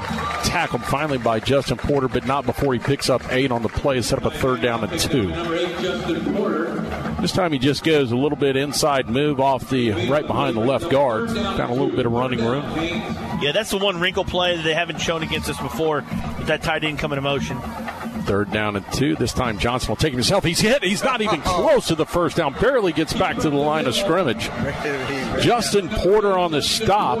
[0.48, 4.02] tackled finally by Justin Porter, but not before he picks up eight on the play.
[4.02, 5.28] Set up a third down and two.
[7.20, 10.60] This time he just goes a little bit inside move off the right behind the
[10.60, 11.30] left guard.
[11.30, 12.64] Found a little bit of running room.
[13.40, 16.04] Yeah, that's the one wrinkle play that they haven't shown against us before.
[16.38, 17.58] With that tight end coming in motion.
[18.30, 19.16] Third down and two.
[19.16, 20.44] This time Johnson will take himself.
[20.44, 20.84] He's hit.
[20.84, 22.52] He's not even close to the first down.
[22.52, 24.44] Barely gets back to the line of scrimmage.
[25.42, 27.18] Justin Porter on the stop.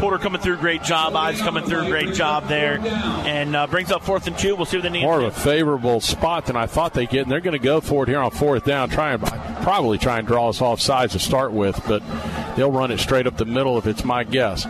[0.00, 1.14] Porter coming through, great job.
[1.14, 4.56] Eyes coming through, great job there, and uh, brings up fourth and two.
[4.56, 5.04] We'll see what they need.
[5.04, 7.80] More of a favorable spot than I thought they get, and they're going to go
[7.80, 8.88] for it here on fourth down.
[8.90, 9.24] Try and
[9.62, 12.02] probably try and draw us off sides to start with, but
[12.56, 14.66] they'll run it straight up the middle if it's my guess.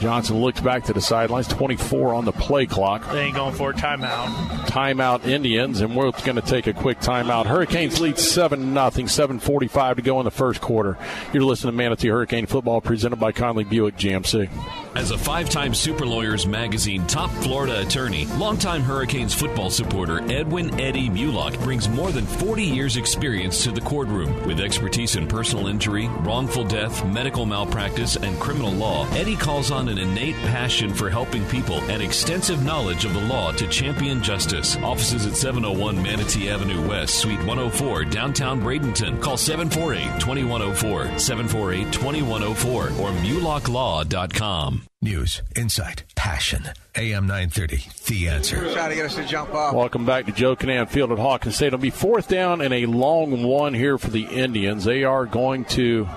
[0.00, 1.48] Johnson looks back to the sidelines.
[1.48, 3.10] 24 on the play clock.
[3.10, 4.26] They ain't going for a timeout.
[4.66, 7.46] Timeout Indians, and we're going to take a quick timeout.
[7.46, 8.74] Hurricanes lead 7 0.
[8.74, 10.98] 7.45 to go in the first quarter.
[11.32, 14.85] You're listening to Manatee Hurricane Football presented by Conley Buick GMC.
[14.96, 20.80] As a five time Super Lawyers Magazine top Florida attorney, longtime Hurricanes football supporter Edwin
[20.80, 24.46] Eddie Mulock brings more than 40 years' experience to the courtroom.
[24.46, 29.90] With expertise in personal injury, wrongful death, medical malpractice, and criminal law, Eddie calls on
[29.90, 34.76] an innate passion for helping people and extensive knowledge of the law to champion justice.
[34.78, 39.20] Offices at 701 Manatee Avenue West, Suite 104, downtown Bradenton.
[39.20, 44.85] Call 748 2104, 748 2104, or MulockLaw.com.
[45.06, 46.64] News, insight, passion.
[46.96, 48.72] AM 930, The Answer.
[48.72, 49.72] Trying to get us to jump off.
[49.72, 51.68] Welcome back to Joe Kinnan Field at Hawkins State.
[51.68, 54.82] It'll be fourth down and a long one here for the Indians.
[54.82, 56.08] They are going to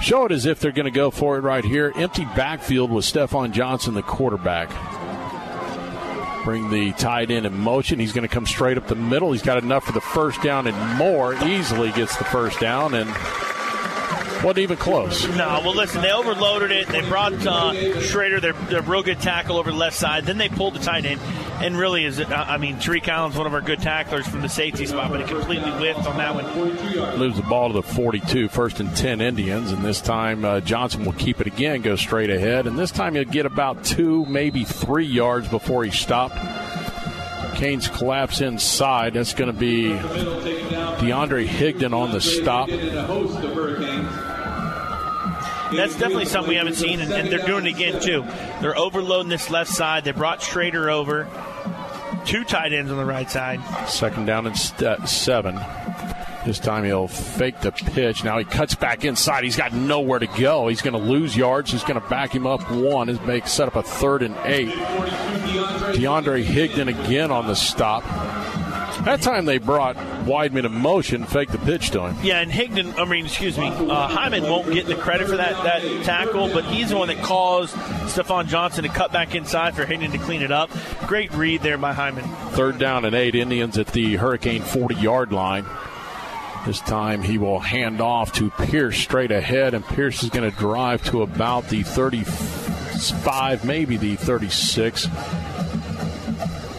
[0.00, 1.92] show it as if they're going to go for it right here.
[1.96, 4.70] Empty backfield with Stefan Johnson, the quarterback.
[6.44, 7.98] Bring the tight end in motion.
[7.98, 9.32] He's going to come straight up the middle.
[9.32, 11.34] He's got enough for the first down and more.
[11.44, 13.12] Easily gets the first down and
[14.42, 15.26] wasn't even close.
[15.28, 16.88] No, well, listen, they overloaded it.
[16.88, 20.24] They brought uh, Schrader, their, their real good tackle, over the left side.
[20.24, 21.20] Then they pulled the tight end.
[21.62, 24.48] And really, is it, I mean, Tyreek Allen's one of our good tacklers from the
[24.48, 27.18] safety spot, but he completely whiffed on that one.
[27.18, 29.70] Moves the ball to the 42, first and 10 Indians.
[29.70, 32.66] And this time, uh, Johnson will keep it again, go straight ahead.
[32.66, 36.36] And this time, he'll get about two, maybe three yards before he stopped.
[37.54, 39.14] Canes collapse inside.
[39.14, 42.68] That's going to be DeAndre Higdon on the stop
[45.76, 48.24] that's definitely something we haven't seen, and, and, they're doing it again too.
[48.60, 50.04] They're overloading this left side.
[50.04, 51.28] They brought Schrader over,
[52.24, 53.60] two tight ends on the right side.
[53.88, 55.58] Second down and st- uh, seven.
[56.44, 58.24] This time he'll fake the pitch.
[58.24, 59.44] Now he cuts back inside.
[59.44, 60.66] He's got nowhere to go.
[60.66, 61.70] He's going to lose yards.
[61.70, 63.06] He's going to back him up one.
[63.08, 64.70] His make set up a third and eight.
[64.70, 68.02] DeAndre Higdon again on the stop.
[69.04, 72.16] That time they brought Weidman in motion, fake the pitch to him.
[72.22, 75.62] Yeah, and Higdon, I mean, excuse me, uh, Hyman won't get the credit for that,
[75.64, 77.76] that tackle, but he's the one that caused
[78.08, 80.70] Stefan Johnson to cut back inside for Higdon to clean it up.
[81.06, 82.24] Great read there by Hyman.
[82.52, 85.66] Third down and eight, Indians at the Hurricane 40 yard line.
[86.66, 90.56] This time he will hand off to Pierce straight ahead, and Pierce is going to
[90.56, 95.08] drive to about the 35, maybe the 36.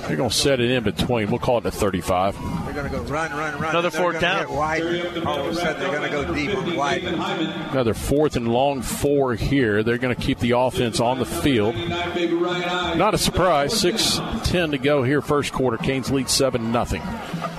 [0.07, 1.29] They're going to set it in between.
[1.29, 2.62] We'll call it the 35.
[2.73, 3.69] They're going to go run, run, run.
[3.69, 4.51] Another fourth down.
[4.51, 4.81] Wide.
[5.25, 7.03] All of a sudden, they're going to go deep on wide.
[7.03, 9.83] Another fourth and long four here.
[9.83, 11.75] They're going to keep the offense on the field.
[11.75, 13.79] Not a surprise.
[13.79, 15.77] 6 10 to go here, first quarter.
[15.77, 17.03] Canes lead 7 nothing.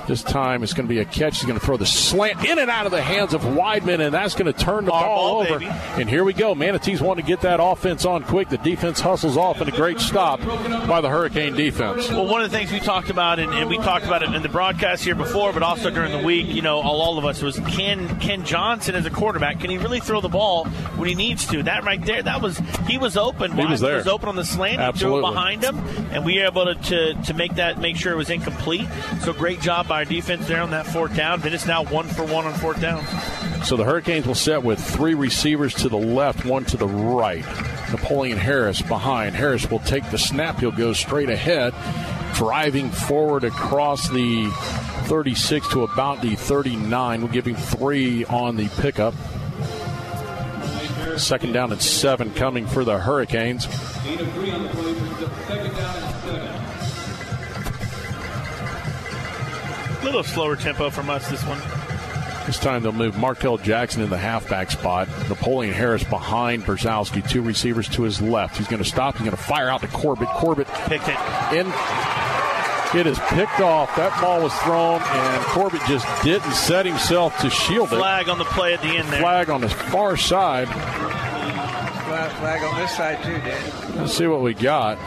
[0.07, 1.37] This time it's going to be a catch.
[1.37, 4.13] He's going to throw the slant in and out of the hands of Weidman, and
[4.13, 5.59] that's going to turn the ball, ball, over.
[5.61, 5.71] Baby.
[5.71, 6.55] And here we go.
[6.55, 8.51] Manatees want to get that offense on quick.
[8.51, 10.41] The defense hustles off, and a great stop
[10.87, 12.09] by the Hurricane defense.
[12.11, 14.43] Well, one of the things we talked about, and, and we talked about it in
[14.43, 17.43] the broadcast here before, but also during the week, you know, all, all of us
[17.43, 20.65] was can Ken Johnson as a quarterback can he really throw the ball
[20.97, 21.63] when he needs to?
[21.63, 23.53] That right there, that was he was open.
[23.53, 23.97] He was there.
[23.97, 24.81] was open on the slant.
[24.81, 25.21] Absolutely.
[25.21, 25.79] He threw it behind him,
[26.13, 28.89] and we were able to, to to make that make sure it was incomplete.
[29.21, 31.41] So great job by our defense there on that fourth down.
[31.41, 33.05] Then it's now one for one on fourth down.
[33.65, 37.45] So the Hurricanes will set with three receivers to the left, one to the right.
[37.91, 39.35] Napoleon Harris behind.
[39.35, 40.59] Harris will take the snap.
[40.61, 41.73] He'll go straight ahead,
[42.35, 44.51] driving forward across the
[45.07, 47.21] 36 to about the 39.
[47.21, 49.15] We'll give him three on the pickup.
[51.17, 53.67] Second down and seven coming for the Hurricanes.
[60.01, 61.84] A little slower tempo from us this one.
[62.47, 65.09] This time they'll move Markel Jackson in the halfback spot.
[65.29, 67.27] Napoleon Harris behind Brzezowski.
[67.29, 68.59] Two receivers to his left.
[68.59, 69.17] He's going to stop.
[69.17, 70.29] He's going to fire out to Corbett.
[70.29, 71.17] Corbett picked it.
[71.53, 71.73] In.
[72.99, 73.97] It is picked off.
[73.97, 77.97] That ball was thrown, and Corbett just didn't set himself to shield it.
[77.97, 79.21] Flag on the play at the end there.
[79.21, 80.69] Flag on the far side.
[80.69, 83.97] Flag on this side too, Dan.
[83.97, 84.99] Let's see what we got.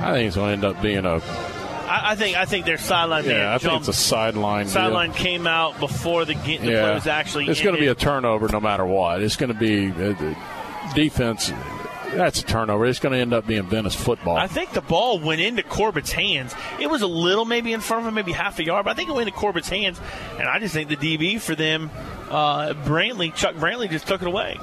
[0.00, 1.18] I think it's going to end up being a
[1.86, 3.24] I, I think I think their sideline.
[3.24, 4.68] Yeah, I think it's a sideline.
[4.68, 6.58] Sideline came out before the, the yeah.
[6.58, 7.46] play was actually.
[7.46, 9.22] It's going to be a turnover no matter what.
[9.22, 11.52] It's going to be uh, defense.
[12.12, 12.86] That's a turnover.
[12.86, 14.36] It's going to end up being Venice football.
[14.36, 16.54] I think the ball went into Corbett's hands.
[16.80, 18.94] It was a little maybe in front of him, maybe half a yard, but I
[18.94, 20.00] think it went into Corbett's hands.
[20.38, 21.90] And I just think the DB for them,
[22.30, 24.60] uh, Brantley, Chuck Brantley, just took it away.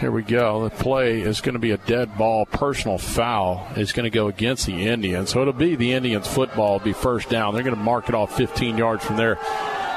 [0.00, 0.64] Here we go.
[0.64, 3.68] The play is going to be a dead ball personal foul.
[3.76, 5.28] It's going to go against the Indians.
[5.28, 7.52] So it'll be the Indians football, be first down.
[7.52, 9.38] They're going to mark it off 15 yards from there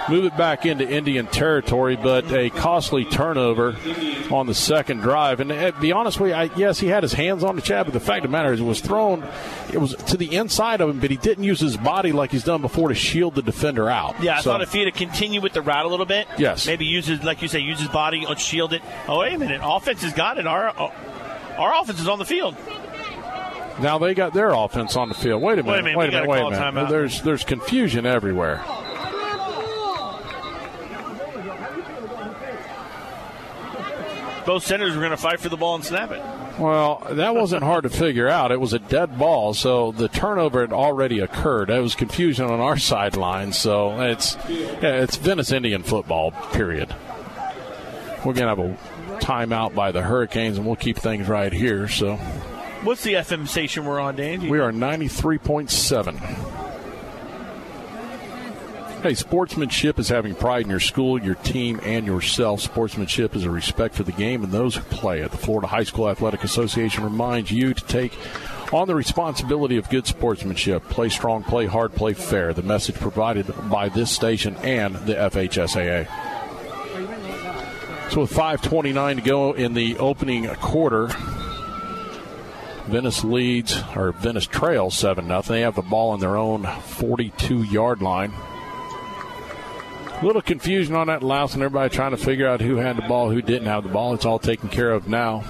[0.09, 3.75] move it back into Indian territory, but a costly turnover
[4.31, 5.39] on the second drive.
[5.39, 7.85] And to be honest with you, I, yes, he had his hands on the jab,
[7.85, 9.23] but the fact of the matter is it was thrown,
[9.71, 12.43] it was to the inside of him, but he didn't use his body like he's
[12.43, 14.21] done before to shield the defender out.
[14.21, 16.27] Yeah, I so, thought if he had have continued with the route a little bit,
[16.37, 18.81] yes, maybe use his, like you say, use his body on shield it.
[19.07, 20.47] Oh, wait a minute, offense has got it.
[20.47, 20.91] Our, uh,
[21.57, 22.55] our offense is on the field.
[23.79, 25.41] Now they got their offense on the field.
[25.41, 25.67] Wait a minute.
[25.67, 25.97] Wait a minute.
[25.97, 26.27] Wait a minute.
[26.27, 26.89] Wait a minute.
[26.89, 28.63] There's there's confusion everywhere.
[34.45, 36.21] Both centers were going to fight for the ball and snap it.
[36.59, 38.51] Well, that wasn't hard to figure out.
[38.51, 41.69] It was a dead ball, so the turnover had already occurred.
[41.69, 46.31] There was confusion on our sideline, so it's yeah, it's Venice Indian football.
[46.51, 46.93] Period.
[48.25, 48.77] We're going to have a
[49.19, 51.87] timeout by the Hurricanes, and we'll keep things right here.
[51.87, 52.15] So,
[52.83, 54.47] what's the FM station we're on, Dan?
[54.47, 56.19] We are ninety three point seven.
[59.03, 62.61] Hey, sportsmanship is having pride in your school, your team, and yourself.
[62.61, 65.31] Sportsmanship is a respect for the game and those who play it.
[65.31, 68.17] The Florida High School Athletic Association reminds you to take
[68.71, 70.85] on the responsibility of good sportsmanship.
[70.85, 72.53] Play strong, play hard, play fair.
[72.53, 76.07] The message provided by this station and the FHSAA.
[78.09, 81.09] So with 5:29 to go in the opening quarter,
[82.87, 85.55] Venice leads or Venice trails seven nothing.
[85.55, 88.31] They have the ball on their own 42 yard line.
[90.23, 93.01] A little confusion on that louse, and everybody trying to figure out who had the
[93.01, 94.13] ball, who didn't have the ball.
[94.13, 95.43] It's all taken care of now.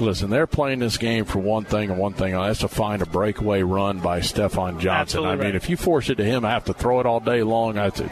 [0.00, 2.32] Listen, they're playing this game for one thing and one thing.
[2.32, 4.90] That's to find a breakaway run by Stefan Johnson.
[4.90, 5.54] Absolutely I mean, right.
[5.54, 7.74] if you force it to him, I have to throw it all day long.
[7.76, 8.10] That's a,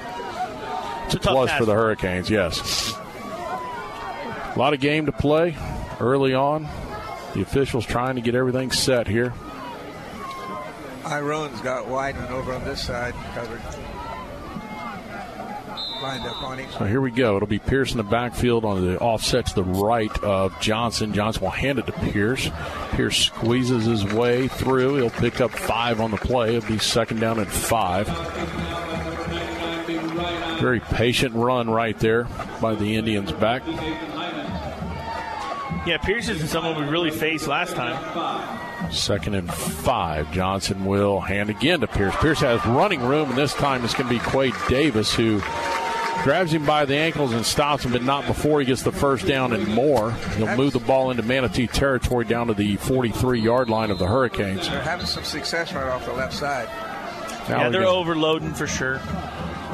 [1.07, 2.31] it's a tough plus for the Hurricanes.
[2.31, 2.97] Yes,
[4.55, 5.57] a lot of game to play
[5.99, 6.69] early on.
[7.35, 9.35] The officials trying to get everything set here.
[11.05, 13.61] Irone's got Wyden over on this side covered.
[16.03, 16.71] Lined up on him.
[16.73, 17.37] So here we go.
[17.37, 21.13] It'll be Pierce in the backfield on the offset to the right of Johnson.
[21.13, 22.51] Johnson will hand it to Pierce.
[22.91, 24.97] Pierce squeezes his way through.
[24.97, 26.57] He'll pick up five on the play.
[26.57, 28.09] It'll be second down and five.
[30.61, 32.25] Very patient run right there
[32.61, 33.63] by the Indians back.
[35.87, 38.72] Yeah, Pierce isn't someone we really faced last time.
[38.93, 40.31] Second and five.
[40.33, 42.15] Johnson will hand again to Pierce.
[42.17, 45.41] Pierce has running room, and this time it's going to be Quade Davis who
[46.23, 49.27] grabs him by the ankles and stops him, but not before he gets the first
[49.27, 50.13] down and more.
[50.37, 54.07] He'll move the ball into Manatee territory down to the 43 yard line of the
[54.07, 54.69] Hurricanes.
[54.69, 56.69] They're having some success right off the left side.
[57.49, 59.01] Now yeah, they're can overloading for sure.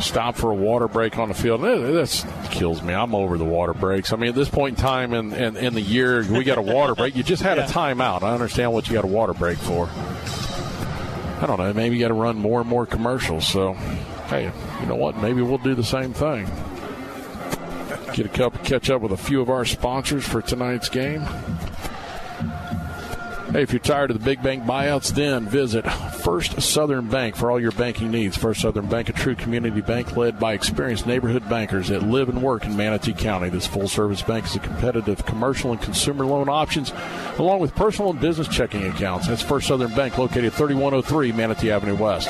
[0.01, 1.63] Stop for a water break on the field.
[1.63, 2.95] That kills me.
[2.95, 4.13] I'm over the water breaks.
[4.13, 6.63] I mean, at this point in time in, in, in the year, we got a
[6.63, 7.17] water break.
[7.17, 8.23] You just had a timeout.
[8.23, 9.89] I understand what you got a water break for.
[11.41, 11.73] I don't know.
[11.73, 13.47] Maybe you got to run more and more commercials.
[13.47, 13.75] So,
[14.29, 15.17] hey, you know what?
[15.19, 16.47] Maybe we'll do the same thing.
[18.15, 21.23] Get a couple, catch up with a few of our sponsors for tonight's game.
[23.51, 25.91] Hey, if you're tired of the big bank buyouts, then visit
[26.23, 28.37] First Southern Bank for all your banking needs.
[28.37, 32.43] First Southern Bank, a true community bank led by experienced neighborhood bankers that live and
[32.43, 33.49] work in Manatee County.
[33.49, 36.93] This full service bank is a competitive commercial and consumer loan options,
[37.39, 39.29] along with personal and business checking accounts.
[39.29, 42.29] That's First Southern Bank, located at 3103 Manatee Avenue West.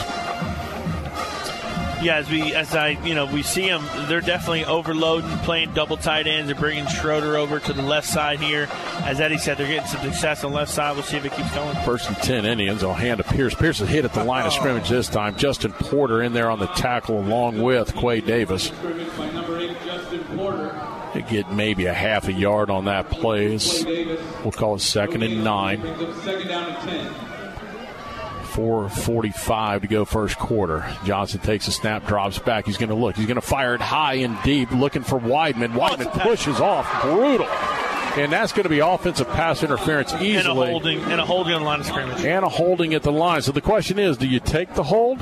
[2.01, 5.97] Yeah, as we as I you know we see them, they're definitely overloading, playing double
[5.97, 6.47] tight ends.
[6.47, 8.69] They're bringing Schroeder over to the left side here.
[9.03, 10.95] As Eddie said, they're getting some success on the left side.
[10.95, 11.75] We'll see if it keeps going.
[11.85, 12.85] First and 10 Indians.
[12.85, 13.55] I'll hand to Pierce.
[13.55, 15.37] Pierce is hit at the line of scrimmage this time.
[15.37, 18.71] Justin Porter in there on the tackle along with Quay Davis.
[21.15, 23.59] They get maybe a half a yard on that play.
[24.45, 25.83] We'll call it second and nine.
[26.23, 27.28] Second down and 10.
[28.59, 30.85] 4.45 to go first quarter.
[31.05, 32.67] Johnson takes a snap, drops back.
[32.67, 33.15] He's going to look.
[33.15, 35.77] He's going to fire it high and deep, looking for Weidman.
[35.77, 37.03] Oh, Weidman pushes off.
[37.03, 37.47] Brutal.
[38.21, 40.39] And that's going to be offensive pass interference easily.
[40.39, 42.25] And a holding and a holding on the line of scrimmage.
[42.25, 43.43] and a holding at the line.
[43.43, 45.21] So the question is, do you take the hold?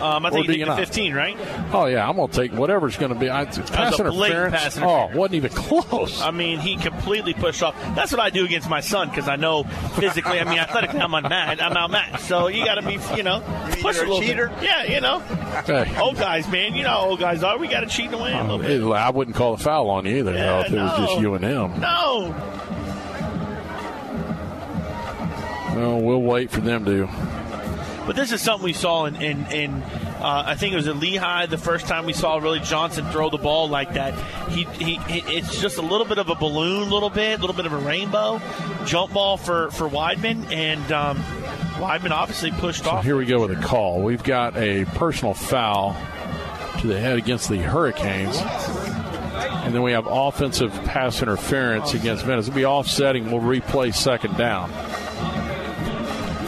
[0.00, 1.36] Um, I think do you you take 15, right?
[1.72, 3.30] Oh yeah, I'm gonna take whatever's gonna be.
[3.30, 4.20] I, pass That was a blatant
[4.54, 4.76] interference.
[4.76, 6.20] pass Oh, wasn't even close.
[6.22, 7.74] I mean, he completely pushed off.
[7.94, 10.40] That's what I do against my son because I know physically.
[10.40, 11.62] I mean, athletically, I'm unmatched.
[11.62, 12.20] I'm outmatched.
[12.24, 13.42] So you got to be, you know,
[13.80, 14.48] push you're a a little cheater?
[14.48, 14.62] bit.
[14.62, 15.18] Yeah, you know,
[15.66, 15.94] Hey.
[16.00, 16.74] old guys, man.
[16.74, 17.58] You know how old guys are.
[17.58, 18.70] We got to cheat away a little bit.
[18.70, 21.14] It- I wouldn't call a foul on you either, Yeah, though, if it was just
[21.16, 21.20] no.
[21.20, 21.80] you and him.
[21.80, 22.34] No.
[25.76, 27.06] Well, we'll wait for them to
[28.06, 29.82] But this is something we saw in, in, in
[30.20, 33.30] uh, I think it was at Lehigh the first time we saw really Johnson throw
[33.30, 34.14] the ball like that.
[34.50, 37.56] He, he, it's just a little bit of a balloon, a little bit, a little
[37.56, 38.40] bit of a rainbow
[38.84, 41.18] jump ball for for Weidman, and um,
[41.78, 43.04] Weidman obviously pushed so off.
[43.04, 44.02] Here we go with a call.
[44.02, 45.96] We've got a personal foul
[46.80, 48.36] to the head against the Hurricanes.
[49.70, 52.48] And then we have offensive pass interference against Venice.
[52.48, 53.30] It'll be offsetting.
[53.30, 54.70] We'll replay second down.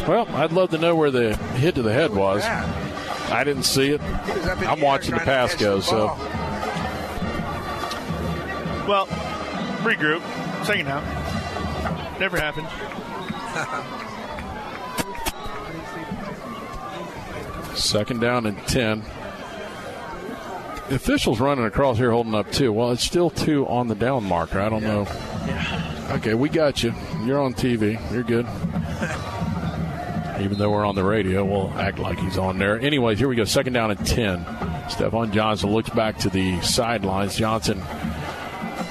[0.07, 2.42] Well, I'd love to know where the hit to the head was.
[2.44, 4.00] I didn't see it.
[4.03, 6.07] I'm watching the pass go, so.
[8.88, 9.07] Well,
[9.82, 10.22] regroup.
[10.66, 11.03] Second down.
[12.18, 12.68] Never happened.
[17.76, 19.03] Second down and 10.
[20.88, 22.72] The official's running across here holding up two.
[22.72, 24.61] Well, it's still two on the down marker.
[24.61, 25.05] I don't know.
[25.46, 26.09] Yeah.
[26.16, 26.92] Okay, we got you.
[27.24, 27.98] You're on TV.
[28.12, 28.46] You're good.
[30.43, 32.78] Even though we're on the radio, we'll act like he's on there.
[32.80, 33.45] Anyways, here we go.
[33.45, 34.45] Second down and 10.
[34.90, 37.36] Stefan Johnson looks back to the sidelines.
[37.36, 37.82] Johnson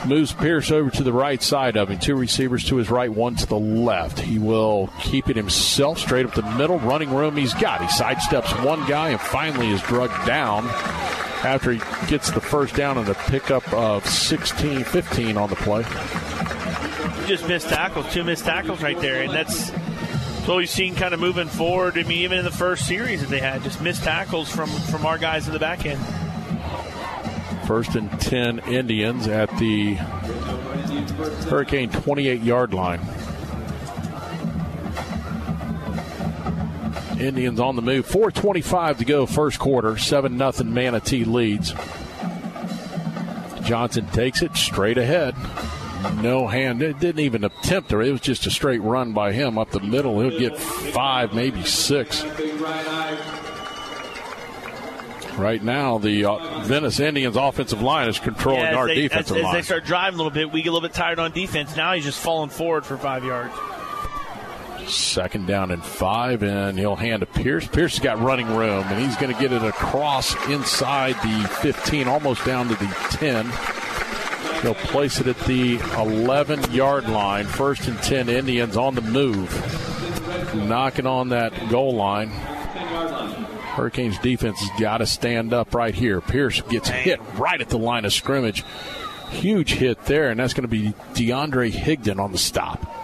[0.05, 1.99] moves Pierce over to the right side of him.
[1.99, 4.19] Two receivers to his right, one to the left.
[4.19, 6.79] He will keep it himself straight up the middle.
[6.79, 7.81] Running room he's got.
[7.81, 10.65] He sidesteps one guy and finally is drugged down
[11.43, 15.83] after he gets the first down and the pickup of 16, 15 on the play.
[17.27, 19.71] Just missed tackles, two missed tackles right there, and that's
[20.47, 21.97] what we've seen kind of moving forward.
[21.97, 25.05] I mean, even in the first series that they had, just missed tackles from from
[25.05, 25.99] our guys in the back end.
[27.67, 29.93] First and 10 Indians at the
[31.49, 32.99] Hurricane 28 yard line.
[37.19, 38.07] Indians on the move.
[38.07, 39.97] 4.25 to go, first quarter.
[39.97, 41.73] 7 0 Manatee leads.
[43.61, 45.35] Johnson takes it straight ahead.
[46.21, 46.81] No hand.
[46.81, 47.99] It didn't even attempt it.
[47.99, 50.19] It was just a straight run by him up the middle.
[50.19, 52.23] He'll get five, maybe six.
[55.37, 59.43] Right now, the uh, Venice Indians offensive line is controlling yeah, our they, defensive as,
[59.43, 59.55] line.
[59.55, 61.75] As they start driving a little bit, we get a little bit tired on defense.
[61.75, 63.53] Now he's just falling forward for five yards.
[64.87, 67.65] Second down and five, and he'll hand to Pierce.
[67.67, 72.07] Pierce has got running room, and he's going to get it across inside the 15,
[72.07, 73.45] almost down to the 10.
[74.61, 77.45] He'll place it at the 11 yard line.
[77.45, 79.49] First and 10 Indians on the move.
[80.55, 82.29] Knocking on that goal line.
[82.29, 86.21] Hurricanes defense has got to stand up right here.
[86.21, 88.63] Pierce gets hit right at the line of scrimmage.
[89.29, 93.00] Huge hit there, and that's going to be DeAndre Higdon on the stop.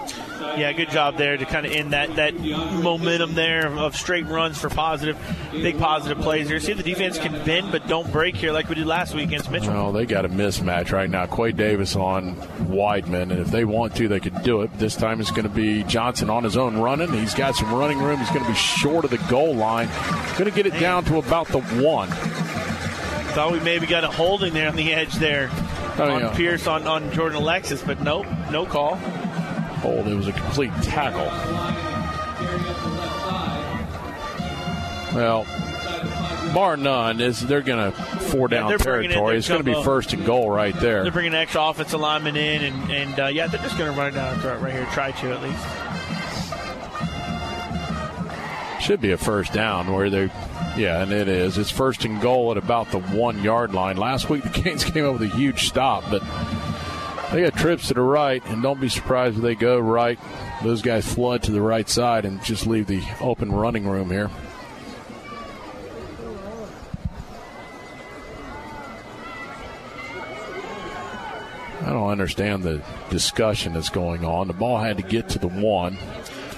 [0.57, 4.57] Yeah, good job there to kind of end that, that momentum there of straight runs
[4.57, 5.17] for positive,
[5.51, 6.59] big positive plays here.
[6.59, 9.27] See if the defense can bend but don't break here like we did last week
[9.27, 9.71] against Mitchell.
[9.73, 11.27] Well, they got a mismatch right now.
[11.27, 12.35] Quay Davis on
[12.67, 14.73] Weidman, and if they want to, they could do it.
[14.79, 17.11] This time it's going to be Johnson on his own running.
[17.13, 18.19] He's got some running room.
[18.19, 19.89] He's going to be short of the goal line.
[20.37, 22.09] Going to get it down to about the one.
[22.09, 25.51] Thought we maybe got a holding there on the edge there
[25.99, 26.35] Oh, on yeah.
[26.35, 28.99] Pierce on, on Jordan Alexis, but nope, no call.
[29.81, 30.07] Hold.
[30.07, 31.27] It was a complete tackle.
[35.15, 35.45] Well,
[36.53, 39.37] bar none, is they're going to four down in territory.
[39.37, 41.03] It's going to be first and goal right there.
[41.03, 43.97] They're bringing an extra offensive lineman in, and, and uh, yeah, they're just going to
[43.97, 44.85] run it down right right here.
[44.91, 45.63] Try to at least.
[48.83, 50.25] Should be a first down where they,
[50.77, 51.57] yeah, and it is.
[51.57, 53.97] It's first and goal at about the one yard line.
[53.97, 56.21] Last week the Canes came up with a huge stop, but
[57.31, 60.19] they got trips to the right, and don't be surprised if they go right.
[60.63, 64.29] Those guys flood to the right side and just leave the open running room here.
[71.81, 74.47] I don't understand the discussion that's going on.
[74.47, 75.97] The ball had to get to the one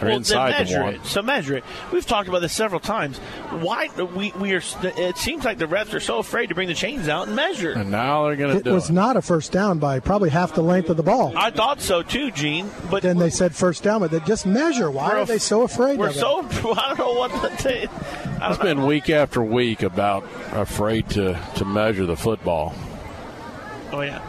[0.01, 0.93] or Well, inside then the measure one.
[0.95, 1.05] it.
[1.05, 1.63] So measure it.
[1.91, 3.17] We've talked about this several times.
[3.61, 4.61] Why we we are?
[4.83, 7.71] It seems like the refs are so afraid to bring the chains out and measure.
[7.73, 8.93] And now they're going to It do was it.
[8.93, 11.33] not a first down by probably half the length of the ball.
[11.35, 12.69] I thought so too, Gene.
[12.89, 14.89] But then they said first down, but they just measure.
[14.91, 16.19] Why We're af- they so afraid we're of it?
[16.19, 16.39] so
[16.73, 17.87] I don't know what to say.
[17.87, 18.63] I It's don't know.
[18.75, 20.23] been week after week about
[20.53, 22.73] afraid to, to measure the football.
[23.91, 24.21] Oh yeah.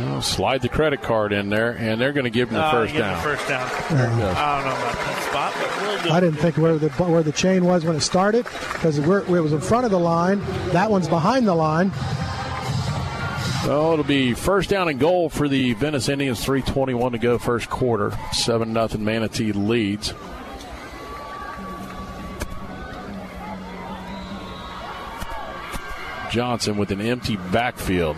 [0.00, 2.70] Well, slide the credit card in there, and they're going to give them the Oh,
[2.70, 3.16] first down.
[3.16, 3.68] The first down.
[3.96, 4.30] There you go.
[4.30, 6.10] I don't know about that spot, but we'll do.
[6.10, 9.52] I didn't think where the where the chain was when it started because it was
[9.52, 10.40] in front of the line.
[10.70, 11.92] That one's behind the line.
[13.64, 16.42] So it'll be first down and goal for the Venice Indians.
[16.44, 18.16] 3:21 to go, first quarter.
[18.32, 19.04] Seven nothing.
[19.04, 20.14] Manatee leads.
[26.30, 28.16] Johnson with an empty backfield.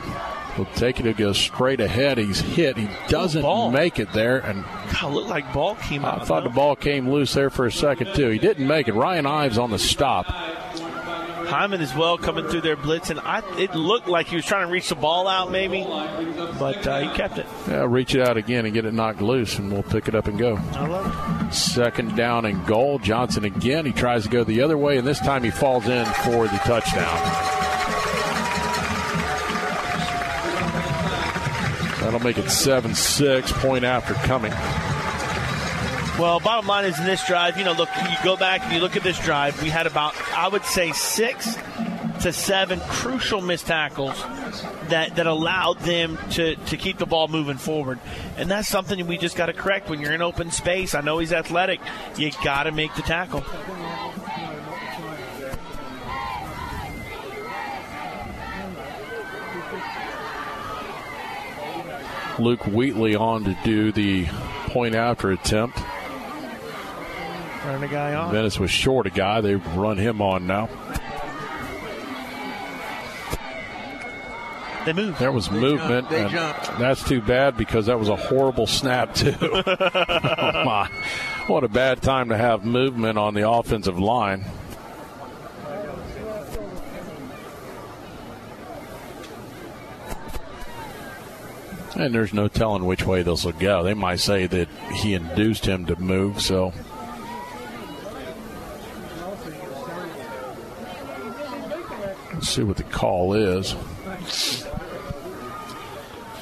[0.56, 1.06] He'll take it.
[1.06, 2.18] He'll go straight ahead.
[2.18, 2.76] He's hit.
[2.76, 4.38] He doesn't make it there.
[4.38, 4.64] And
[5.00, 6.22] God, looked like ball came out.
[6.22, 6.50] I thought though.
[6.50, 8.28] the ball came loose there for a second, too.
[8.28, 8.94] He didn't make it.
[8.94, 10.26] Ryan Ives on the stop.
[11.52, 13.20] Hyman as well coming through there blitzing.
[13.22, 17.00] I, it looked like he was trying to reach the ball out maybe, but uh,
[17.00, 17.46] he kept it.
[17.68, 20.28] Yeah, reach it out again and get it knocked loose, and we'll pick it up
[20.28, 20.56] and go.
[20.72, 21.52] I love it.
[21.52, 22.98] Second down and goal.
[22.98, 23.84] Johnson again.
[23.84, 26.60] He tries to go the other way, and this time he falls in for the
[26.64, 27.61] touchdown.
[32.12, 34.52] That'll make it 7 6, point after coming.
[36.20, 38.80] Well, bottom line is in this drive, you know, look, you go back and you
[38.80, 41.56] look at this drive, we had about, I would say, six
[42.20, 44.22] to seven crucial missed tackles
[44.90, 47.98] that, that allowed them to, to keep the ball moving forward.
[48.36, 50.94] And that's something we just got to correct when you're in open space.
[50.94, 51.80] I know he's athletic.
[52.18, 53.42] You got to make the tackle.
[62.42, 64.26] Luke Wheatley on to do the
[64.66, 65.78] point after attempt.
[67.64, 68.32] Running a guy on.
[68.32, 69.40] Venice was short a guy.
[69.40, 70.68] They run him on now.
[74.84, 75.20] They moved.
[75.20, 76.10] There was movement.
[76.10, 76.78] They and jumped.
[76.78, 79.36] That's too bad because that was a horrible snap, too.
[79.40, 80.90] oh, my.
[81.46, 84.44] What a bad time to have movement on the offensive line.
[91.96, 93.82] And there's no telling which way this will go.
[93.82, 96.72] They might say that he induced him to move, so.
[102.32, 103.74] Let's see what the call is.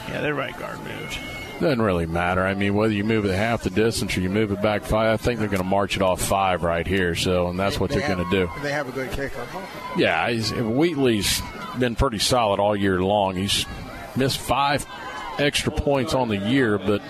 [0.09, 1.19] Yeah, their right guard moved.
[1.61, 2.47] Doesn't really matter.
[2.47, 5.13] I mean, whether you move it half the distance or you move it back five,
[5.13, 7.15] I think they're going to march it off five right here.
[7.15, 8.51] So, and that's what They they're going to do.
[8.63, 9.47] They have a good kicker.
[9.97, 11.43] Yeah, he's, Wheatley's
[11.79, 13.37] been pretty solid all year long.
[13.37, 13.67] He's
[14.17, 14.87] missed five
[15.39, 17.03] extra points on the year, but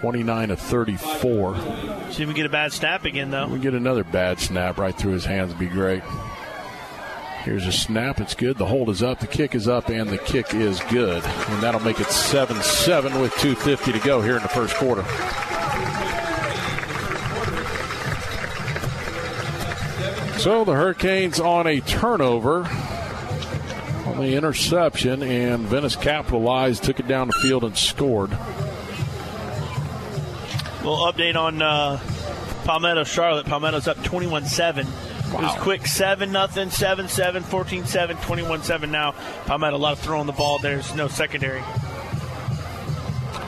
[0.00, 1.56] 29 to 34.
[2.10, 3.48] See if we get a bad snap again, though.
[3.48, 5.52] We get another bad snap right through his hands.
[5.54, 6.02] Be great.
[7.42, 8.20] Here's a snap.
[8.20, 8.58] It's good.
[8.58, 9.20] The hold is up.
[9.20, 11.24] The kick is up, and the kick is good.
[11.24, 15.02] And that'll make it 7 7 with 2.50 to go here in the first quarter.
[20.38, 22.66] So the Hurricanes on a turnover
[24.20, 28.30] the interception, and Venice capitalized, took it down the field, and scored.
[30.78, 32.00] Little update on uh,
[32.64, 33.46] Palmetto Charlotte.
[33.46, 34.86] Palmetto's up 21 7.
[34.86, 39.12] It was quick 7 nothing, 7 7, 14 7, 21 7 now.
[39.46, 40.58] Palmetto, a lot of throwing the ball.
[40.58, 41.62] There's no secondary.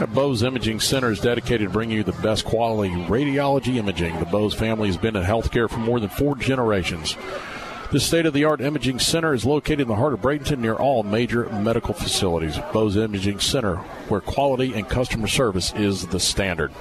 [0.09, 4.19] Bose Imaging Center is dedicated to bringing you the best quality radiology imaging.
[4.19, 7.17] The Bose family has been in healthcare for more than four generations.
[7.93, 10.75] This state of the art imaging center is located in the heart of Bradenton near
[10.75, 12.59] all major medical facilities.
[12.73, 13.77] Bose Imaging Center,
[14.09, 16.73] where quality and customer service is the standard.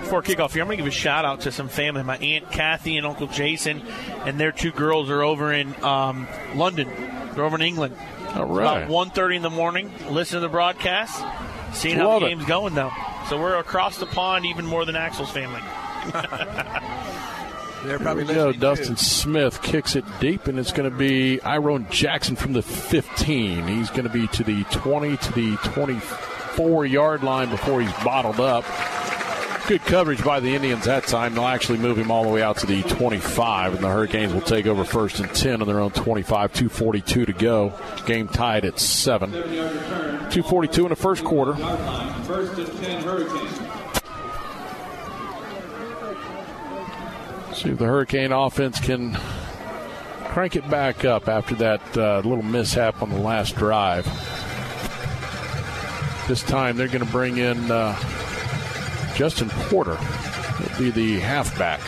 [0.00, 2.02] Before kickoff here, I'm going to give a shout out to some family.
[2.02, 3.80] My Aunt Kathy and Uncle Jason
[4.24, 6.88] and their two girls are over in um, London.
[7.34, 7.96] They're over in England.
[8.30, 8.82] All right.
[8.82, 11.24] About 1.30 in the morning, listening to the broadcast,
[11.74, 12.30] seeing how the it.
[12.30, 12.90] game's going, though.
[13.28, 15.62] So we're across the pond even more than Axel's family.
[17.82, 18.46] They're Here probably we go.
[18.46, 22.62] listening, Dustin Smith kicks it deep, and it's going to be Iron Jackson from the
[22.62, 23.66] 15.
[23.68, 28.40] He's going to be to the 20 to the 24 yard line before he's bottled
[28.40, 28.64] up.
[29.68, 31.34] Good coverage by the Indians that time.
[31.34, 34.40] They'll actually move him all the way out to the 25, and the Hurricanes will
[34.40, 36.52] take over first and 10 on their own 25.
[36.54, 37.74] 242 to go.
[38.06, 39.30] Game tied at 7.
[39.30, 41.54] 242 in the first quarter.
[42.24, 43.67] First and 10 Hurricanes.
[47.58, 49.18] See if the Hurricane offense can
[50.26, 54.04] crank it back up after that uh, little mishap on the last drive.
[56.28, 57.98] This time they're going to bring in uh,
[59.16, 59.96] Justin Porter.
[59.96, 61.80] He'll be the halfback.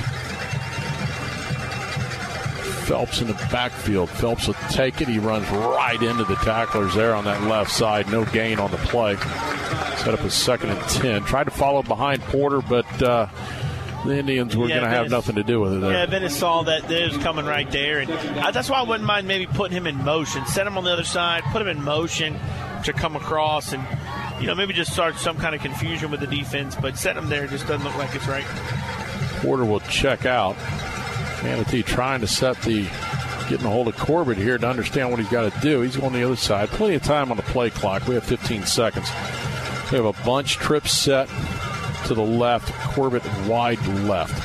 [2.88, 4.10] Phelps in the backfield.
[4.10, 5.06] Phelps will take it.
[5.06, 8.10] He runs right into the tacklers there on that left side.
[8.10, 9.14] No gain on the play.
[9.98, 11.22] Set up a second and 10.
[11.26, 13.28] Tried to follow behind Porter, but uh,
[14.04, 15.92] the Indians were Yeah, going to have nothing to do with it there.
[15.92, 19.04] Yeah, Venice saw that it was coming right there, and I, that's why I wouldn't
[19.06, 21.82] mind maybe putting him in motion, set him on the other side, put him in
[21.82, 22.38] motion
[22.84, 23.84] to come across, and
[24.40, 26.74] you know maybe just start some kind of confusion with the defense.
[26.76, 28.44] But set him there just doesn't look like it's right.
[29.42, 30.56] Porter will check out.
[31.42, 32.82] Manatee trying to set the
[33.48, 35.80] getting a hold of Corbett here to understand what he's got to do.
[35.80, 36.68] He's on the other side.
[36.68, 38.06] Plenty of time on the play clock.
[38.06, 39.10] We have 15 seconds.
[39.90, 41.28] We have a bunch trip set
[42.06, 42.72] to the left.
[42.94, 44.36] Corbett wide left.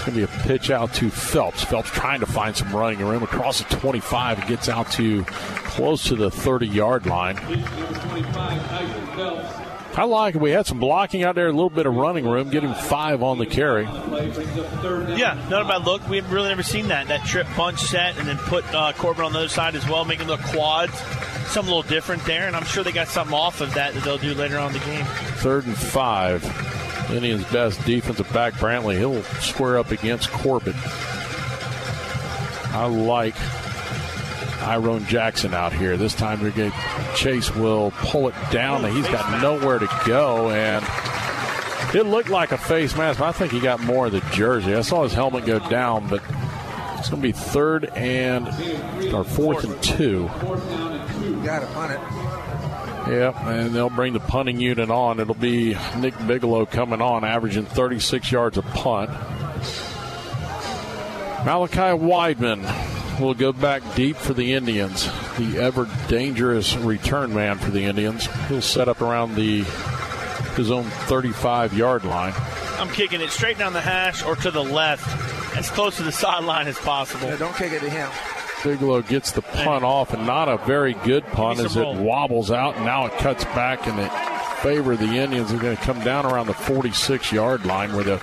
[0.00, 1.62] It's going to be a pitch out to Phelps.
[1.64, 6.04] Phelps trying to find some running room across the 25 and gets out to close
[6.04, 7.36] to the 30 yard line.
[9.96, 10.40] I like it.
[10.40, 13.38] We had some blocking out there, a little bit of running room, getting five on
[13.38, 13.84] the carry.
[13.84, 16.08] Yeah, not a bad look.
[16.08, 17.08] We've really never seen that.
[17.08, 20.04] That trip punch set and then put uh, Corbin on the other side as well,
[20.04, 20.96] making the quads.
[21.48, 24.04] Something a little different there, and I'm sure they got something off of that that
[24.04, 25.04] they'll do later on in the game.
[25.04, 26.42] Third and five.
[27.12, 28.98] Indians' best defensive back, Brantley.
[28.98, 30.74] He'll square up against Corbin.
[32.72, 33.34] I like
[34.62, 35.96] Iron Jackson out here.
[35.96, 36.72] This time we get
[37.16, 38.84] Chase will pull it down.
[38.94, 40.84] He's got nowhere to go, and
[41.94, 44.74] it looked like a face mask, but I think he got more of the jersey.
[44.74, 46.22] I saw his helmet go down, but
[46.98, 48.46] it's going to be third and
[49.12, 50.26] or fourth and two.
[51.44, 52.29] Got to punt it.
[53.10, 55.18] Yep, and they'll bring the punting unit on.
[55.18, 59.10] It'll be Nick Bigelow coming on, averaging 36 yards a punt.
[61.44, 65.06] Malachi Weidman will go back deep for the Indians.
[65.38, 68.28] The ever dangerous return man for the Indians.
[68.48, 69.64] He'll set up around the
[70.54, 72.34] his own 35 yard line.
[72.78, 75.06] I'm kicking it straight down the hash or to the left,
[75.56, 77.28] as close to the sideline as possible.
[77.28, 78.08] Yeah, don't kick it to him.
[78.62, 82.76] Bigelow gets the punt off, and not a very good punt as it wobbles out,
[82.76, 84.10] and now it cuts back in it
[84.60, 85.52] favor of the Indians.
[85.52, 88.20] Are going to come down around the 46 yard line where the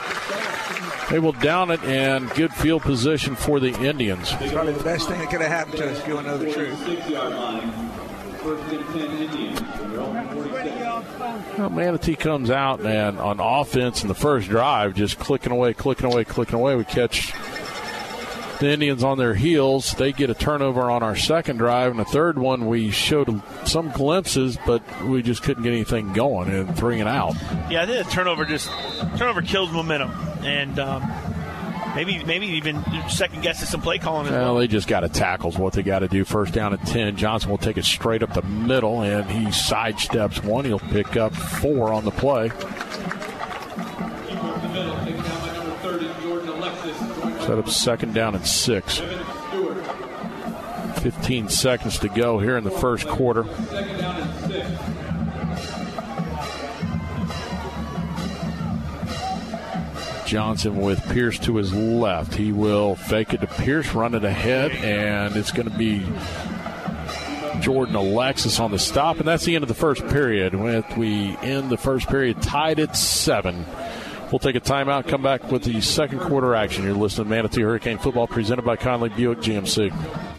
[1.09, 4.33] they will down it and good field position for the Indians.
[4.41, 6.31] It's probably the best thing that could have happened to us if you want to
[6.33, 6.87] know the truth.
[11.57, 15.73] Well, oh, Manatee comes out and on offense in the first drive, just clicking away,
[15.73, 16.75] clicking away, clicking away.
[16.75, 17.33] We catch
[18.59, 19.93] the Indians on their heels.
[19.93, 23.91] They get a turnover on our second drive, and the third one we showed some
[23.91, 27.35] glimpses, but we just couldn't get anything going and three and out.
[27.69, 28.69] Yeah, I think the turnover just
[29.17, 30.11] turnover kills momentum,
[30.43, 31.11] and um,
[31.95, 34.31] maybe maybe even second guesses some play calling.
[34.31, 34.55] Well, well.
[34.55, 36.23] they just got to tackle what they got to do.
[36.23, 37.17] First down at 10.
[37.17, 40.65] Johnson will take it straight up the middle, and he sidesteps one.
[40.65, 42.51] He'll pick up four on the play.
[47.47, 49.01] Set up second down and six.
[50.99, 53.45] 15 seconds to go here in the first quarter.
[60.25, 62.35] Johnson with Pierce to his left.
[62.35, 66.05] He will fake it to Pierce, run it ahead, and it's going to be
[67.61, 70.53] Jordan Alexis on the stop, and that's the end of the first period.
[70.53, 73.65] With we end the first period tied at seven.
[74.31, 76.83] We'll take a timeout, come back with the second quarter action.
[76.83, 80.36] You're listening to Manatee Hurricane Football presented by Conley Buick GMC.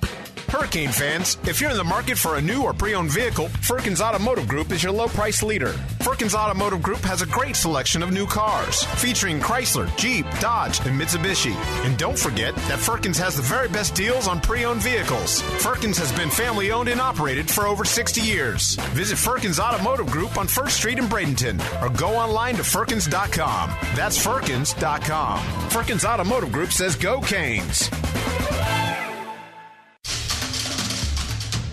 [0.49, 4.01] Hurricane fans, if you're in the market for a new or pre owned vehicle, Firkins
[4.01, 5.72] Automotive Group is your low price leader.
[6.01, 10.99] Firkins Automotive Group has a great selection of new cars, featuring Chrysler, Jeep, Dodge, and
[10.99, 11.55] Mitsubishi.
[11.84, 15.42] And don't forget that Firkins has the very best deals on pre owned vehicles.
[15.62, 18.76] Firkins has been family owned and operated for over 60 years.
[18.92, 23.70] Visit Firkins Automotive Group on 1st Street in Bradenton or go online to Firkins.com.
[23.94, 25.40] That's Firkins.com.
[25.68, 27.90] Firkins Automotive Group says go Canes.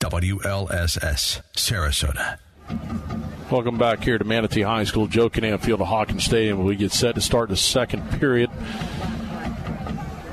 [0.00, 2.38] WLSS, Sarasota.
[3.50, 6.64] Welcome back here to Manatee High School, Joe Kinnan Field of Hawkins Stadium.
[6.64, 8.48] We get set to start the second period.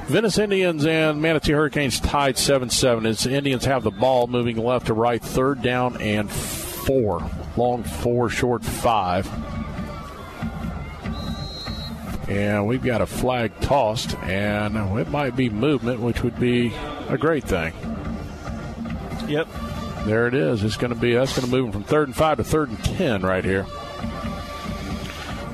[0.05, 4.55] Venice Indians and Manatee Hurricanes tied 7 7 as the Indians have the ball moving
[4.55, 7.30] left to right, third down and four.
[7.57, 9.30] Long four, short five.
[12.30, 16.74] And we've got a flag tossed, and it might be movement, which would be
[17.09, 17.74] a great thing.
[19.28, 19.47] Yep.
[20.05, 20.63] There it is.
[20.63, 22.69] It's going to be that's going to move them from third and five to third
[22.69, 23.65] and ten right here.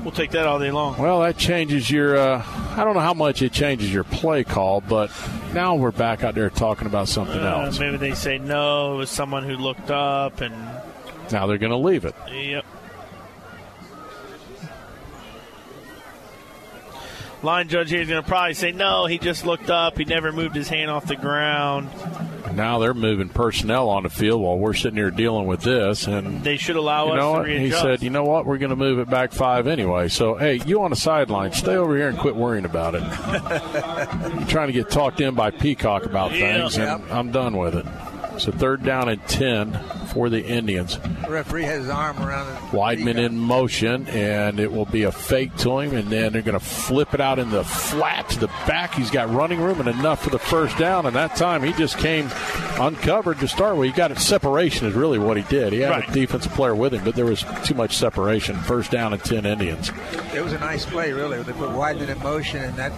[0.04, 0.98] We'll take that all day long.
[0.98, 2.16] Well, that changes your.
[2.16, 2.44] Uh,
[2.76, 5.10] I don't know how much it changes your play call, but
[5.54, 7.78] now we're back out there talking about something Uh, else.
[7.80, 8.94] maybe they say no.
[8.94, 10.54] It was someone who looked up, and
[11.32, 12.14] Now they're going to leave it.
[12.30, 12.64] yep.
[17.42, 19.06] Line judge here is going to probably say no.
[19.06, 19.98] He just looked up.
[19.98, 21.88] He never moved his hand off the ground.
[22.52, 26.44] Now they're moving personnel on the field while we're sitting here dealing with this, and
[26.44, 27.48] they should allow you us know to what?
[27.48, 28.44] He said, "You know what?
[28.46, 31.74] We're going to move it back five anyway." So, hey, you on the sideline, stay
[31.74, 33.02] over here and quit worrying about it.
[34.38, 36.60] You're trying to get talked in by Peacock about Yeah.
[36.68, 37.86] things, and I'm done with it.
[38.38, 39.72] So, third down and ten
[40.14, 40.96] for the Indians.
[40.98, 42.58] The referee has his arm around it.
[42.70, 46.58] Weidman in motion, and it will be a fake to him, and then they're going
[46.58, 48.94] to flip it out in the flat to the back.
[48.94, 51.98] He's got running room and enough for the first down, and that time he just
[51.98, 52.30] came
[52.78, 53.90] uncovered to start with.
[53.90, 55.72] He got it separation is really what he did.
[55.72, 56.08] He had Right.
[56.08, 58.56] a defensive player with him, but there was too much separation.
[58.56, 59.90] First down and 10 Indians.
[60.34, 61.42] It was a nice play, really.
[61.42, 62.92] They put Weidman in motion, and that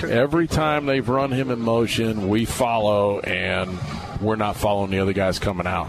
[0.00, 3.78] took Every time they've run him in motion, we follow, and
[4.20, 5.86] we're not following the other guys coming out.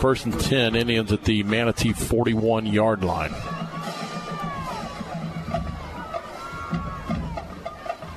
[0.00, 3.32] First and 10, Indians at the Manatee 41 yard line.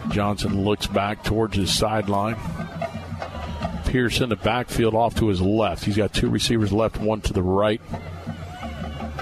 [0.09, 2.37] Johnson looks back towards his sideline.
[3.85, 5.83] Pierce in the backfield off to his left.
[5.83, 7.81] He's got two receivers left, one to the right.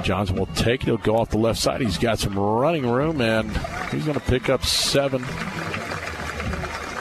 [0.04, 0.86] Johnson will take it.
[0.86, 1.82] He'll go off the left side.
[1.82, 3.50] He's got some running room, and
[3.92, 5.26] he's going to pick up seven.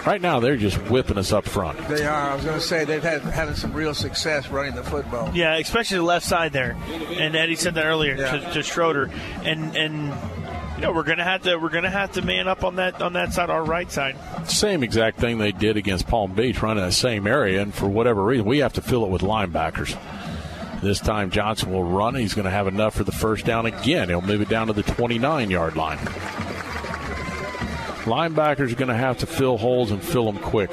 [0.05, 1.79] Right now, they're just whipping us up front.
[1.89, 2.31] They are.
[2.31, 5.31] I was going to say they've had having some real success running the football.
[5.33, 6.77] Yeah, especially the left side there.
[6.91, 9.11] And Eddie said that earlier to, to Schroeder.
[9.45, 10.07] And and
[10.77, 13.13] you know we're gonna have to we're gonna have to man up on that on
[13.13, 14.17] that side, our right side.
[14.49, 18.25] Same exact thing they did against Palm Beach, running that same area, and for whatever
[18.25, 19.97] reason, we have to fill it with linebackers.
[20.83, 22.17] This time, Johnson will run.
[22.17, 24.09] He's going to have enough for the first down again.
[24.09, 25.99] He'll move it down to the 29 yard line.
[28.05, 30.73] Linebackers are going to have to fill holes and fill them quick.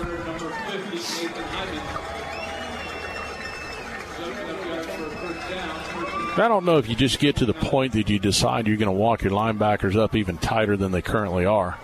[6.37, 8.87] I don't know if you just get to the point that you decide you're going
[8.87, 11.77] to walk your linebackers up even tighter than they currently are.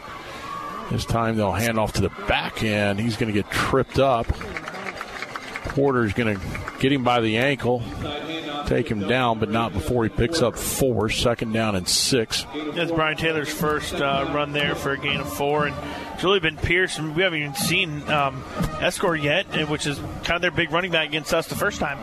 [0.89, 2.99] This time they'll hand off to the back end.
[2.99, 4.27] He's going to get tripped up.
[5.65, 6.41] Porter's going to
[6.79, 7.83] get him by the ankle,
[8.67, 11.09] take him down, but not before he picks up four.
[11.09, 12.45] Second down and six.
[12.73, 15.75] That's Brian Taylor's first uh, run there for a gain of four, and
[16.13, 16.97] it's really been Pierce.
[16.97, 18.43] And we haven't even seen um,
[18.79, 21.97] Escort yet, which is kind of their big running back against us the first time.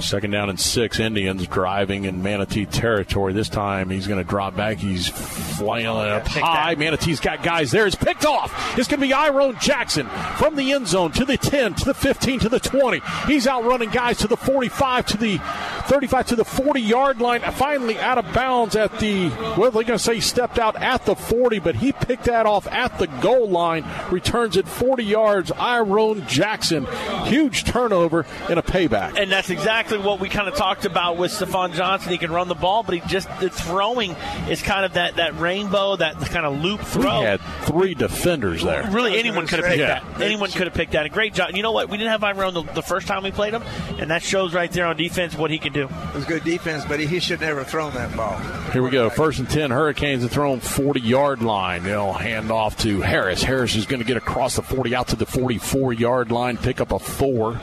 [0.00, 1.00] Second down and six.
[1.00, 3.32] Indians driving in Manatee territory.
[3.32, 4.78] This time he's going to drop back.
[4.78, 6.74] He's flailing up high.
[6.74, 7.86] Manatee's got guys there.
[7.86, 8.78] It's picked off.
[8.78, 11.94] It's going to be Iron Jackson from the end zone to the 10, to the
[11.94, 13.00] 15, to the 20.
[13.26, 17.40] He's outrunning guys to the 45, to the 35, to the 40 yard line.
[17.40, 21.06] Finally out of bounds at the, well, they're going to say he stepped out at
[21.06, 23.84] the 40, but he picked that off at the goal line.
[24.10, 25.52] Returns it 40 yards.
[25.52, 26.86] Iron Jackson.
[27.24, 29.18] Huge turnover and a payback.
[29.18, 32.10] And that's exactly what we kind of talked about with Stefan Johnson.
[32.10, 34.12] He can run the ball, but he just the throwing
[34.48, 37.20] is kind of that that rainbow, that kind of loop We throw.
[37.22, 38.88] had three defenders there.
[38.90, 40.00] Really, anyone could have picked Yeah.
[40.00, 40.20] that.
[40.20, 41.06] Anyone could have picked that.
[41.06, 41.50] A great job.
[41.54, 41.88] You know what?
[41.88, 43.62] We didn't have Iron the, the first time we played him,
[43.98, 45.84] and that shows right there on defense what he can do.
[45.84, 48.36] It was good defense, but he, he should never have thrown that ball.
[48.72, 49.08] Here we go.
[49.10, 49.70] First and 10.
[49.70, 51.82] Hurricanes have thrown 40 yard line.
[51.84, 53.42] They'll hand off to Harris.
[53.42, 56.80] Harris is going to get across the 40 out to the 44 yard line, pick
[56.80, 57.60] up a four.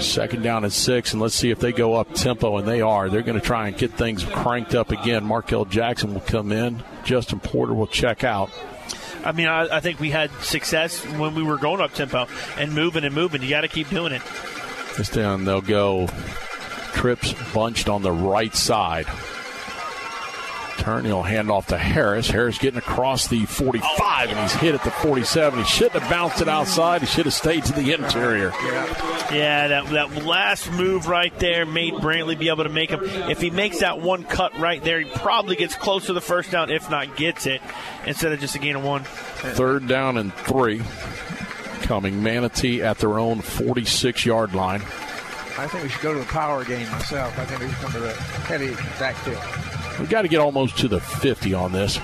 [0.00, 3.08] Second down and six, and let's see if they go up tempo, and they are.
[3.08, 5.24] They're going to try and get things cranked up again.
[5.24, 6.82] Markel Jackson will come in.
[7.04, 8.50] Justin Porter will check out.
[9.24, 12.26] I mean, I, I think we had success when we were going up tempo
[12.56, 13.42] and moving and moving.
[13.42, 14.22] You got to keep doing it.
[14.96, 16.08] This time they'll go
[16.94, 19.06] trips bunched on the right side.
[20.78, 22.30] Turn, he'll hand off to Harris.
[22.30, 25.58] Harris getting across the 45, and he's hit at the 47.
[25.58, 27.00] He shouldn't have bounced it outside.
[27.00, 28.52] He should have stayed to the interior.
[29.32, 33.00] Yeah, that, that last move right there made Brantley be able to make him.
[33.02, 36.52] If he makes that one cut right there, he probably gets close to the first
[36.52, 37.60] down, if not gets it,
[38.06, 39.02] instead of just a gain of one.
[39.04, 40.80] Third down and three.
[41.82, 44.80] Coming Manatee at their own 46 yard line.
[44.80, 47.36] I think we should go to the power game myself.
[47.36, 49.42] I think we should come to the heavy backfield.
[49.98, 51.98] We've got to get almost to the 50 on this.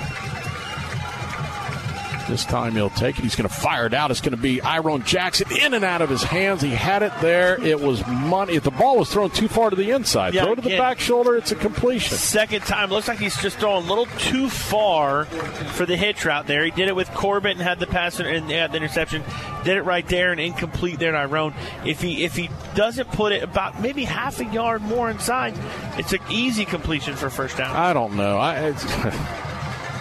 [2.28, 3.22] This time he'll take it.
[3.22, 4.10] He's going to fire it out.
[4.10, 6.62] It's going to be Iron Jackson in and out of his hands.
[6.62, 7.62] He had it there.
[7.62, 8.54] It was money.
[8.54, 11.00] If the ball was thrown too far to the inside, Yeah, throw to the back
[11.00, 11.36] shoulder.
[11.36, 12.16] It's a completion.
[12.16, 16.46] Second time, looks like he's just throwing a little too far for the hitch route
[16.46, 16.64] there.
[16.64, 19.22] He did it with Corbett and had the pass and had the interception.
[19.64, 21.54] Did it right there and incomplete there, Iron.
[21.84, 25.54] If he if he doesn't put it about maybe half a yard more inside,
[25.98, 27.74] it's an easy completion for first down.
[27.74, 28.36] I don't know.
[28.38, 28.84] I, it's,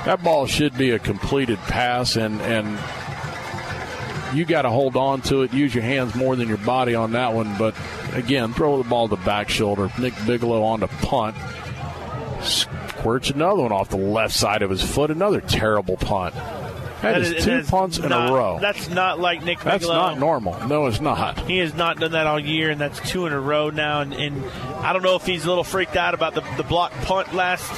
[0.06, 2.78] that ball should be a completed pass, and and
[4.36, 5.54] you got to hold on to it.
[5.54, 7.56] Use your hands more than your body on that one.
[7.58, 7.76] But
[8.14, 9.92] again, throw the ball to the back shoulder.
[10.00, 11.36] Nick Bigelow on the punt.
[12.42, 15.12] Squirts another one off the left side of his foot.
[15.12, 16.36] Another terrible punt.
[17.04, 18.60] That is two punts in not, a row.
[18.62, 19.58] That's not like Nick.
[19.58, 19.72] Bigelow.
[19.72, 20.68] That's not normal.
[20.68, 21.38] No, it's not.
[21.40, 24.00] He has not done that all year, and that's two in a row now.
[24.02, 26.94] And, and I don't know if he's a little freaked out about the, the block
[27.04, 27.70] punt last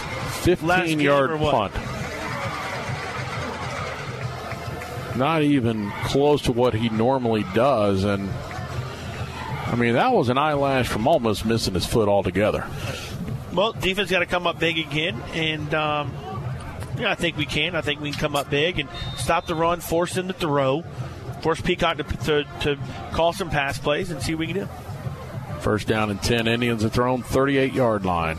[0.44, 1.74] 15 last yard punt.
[5.16, 8.04] Not even close to what he normally does.
[8.04, 8.30] And
[9.68, 12.68] I mean, that was an eyelash from almost missing his foot altogether.
[13.54, 16.14] Well, defense got to come up big again, and um,
[17.00, 17.76] yeah, I think we can.
[17.76, 20.84] I think we can come up big and stop the run, force them to throw,
[21.42, 22.80] force Peacock to, to, to
[23.14, 24.70] call some pass plays, and see what we can do.
[25.62, 26.48] First down and 10.
[26.48, 28.38] Indians are thrown 38 yard line.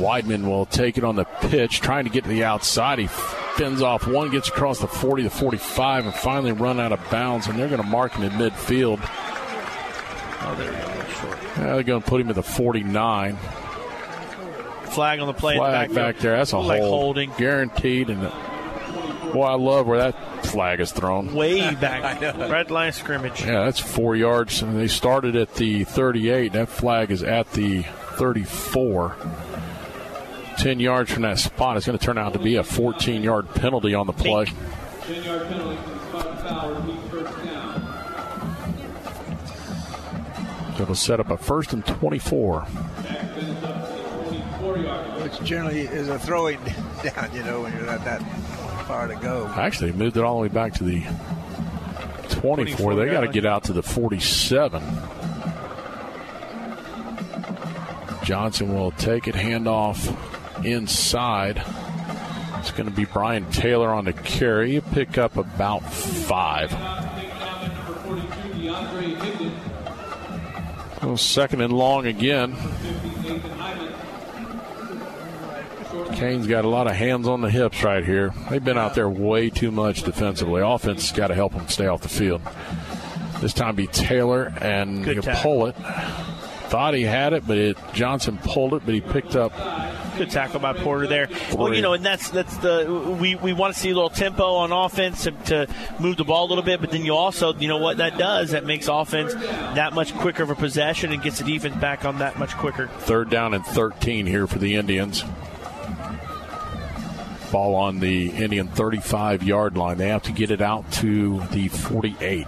[0.00, 2.98] Weidman will take it on the pitch, trying to get to the outside.
[2.98, 7.10] He fins off one, gets across the 40 to 45, and finally run out of
[7.10, 8.98] bounds, and they're going to mark him in midfield.
[10.42, 11.08] Oh, there we go.
[11.10, 11.38] Short.
[11.58, 13.36] Yeah, they're going to put him at the 49.
[14.86, 15.54] Flag on the play.
[15.54, 16.36] in the Flag back there.
[16.36, 16.90] That's a like hold.
[16.92, 17.32] holding.
[17.36, 18.10] Guaranteed.
[18.10, 18.20] And
[19.32, 21.32] boy, I love where that flag is thrown.
[21.34, 22.20] Way back.
[22.20, 23.42] Red line scrimmage.
[23.42, 24.62] Yeah, that's four yards.
[24.62, 26.54] And they started at the 38.
[26.54, 27.82] That flag is at the
[28.16, 29.16] 34.
[30.60, 31.78] 10 yards from that spot.
[31.78, 34.44] It's going to turn out to be a 14 yard penalty on the play.
[34.44, 37.86] 10 yard penalty from Scott Fowler, deep first down.
[40.76, 42.60] So it'll set up a first and 24.
[45.22, 46.58] Which generally is a throwing
[47.02, 48.20] down, you know, when you're not that
[48.86, 49.46] far to go.
[49.56, 51.00] Actually, moved it all the way back to the
[52.28, 52.92] 24.
[52.92, 54.82] 24 They got to get out to the 47.
[58.24, 60.06] Johnson will take it, hand off
[60.64, 61.62] inside.
[62.58, 64.74] It's going to be Brian Taylor on the carry.
[64.74, 66.72] You pick up about five.
[71.02, 72.54] Well, second and long again.
[76.12, 78.34] Canes got a lot of hands on the hips right here.
[78.50, 80.60] They've been out there way too much defensively.
[80.60, 82.42] Offense has got to help them stay off the field.
[83.40, 85.76] This time be Taylor and he'll pull it.
[86.68, 89.52] Thought he had it, but it, Johnson pulled it, but he picked up
[90.20, 91.28] Good tackle by Porter there.
[91.56, 94.52] Well, you know, and that's that's the we, we want to see a little tempo
[94.56, 95.66] on offense to, to
[95.98, 98.50] move the ball a little bit, but then you also, you know, what that does
[98.50, 102.18] that makes offense that much quicker of a possession and gets the defense back on
[102.18, 102.88] that much quicker.
[102.88, 105.24] Third down and 13 here for the Indians.
[107.50, 109.96] Ball on the Indian 35 yard line.
[109.96, 112.46] They have to get it out to the 48.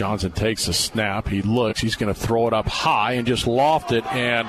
[0.00, 1.28] Johnson takes a snap.
[1.28, 1.78] He looks.
[1.78, 4.02] He's going to throw it up high and just loft it.
[4.06, 4.46] And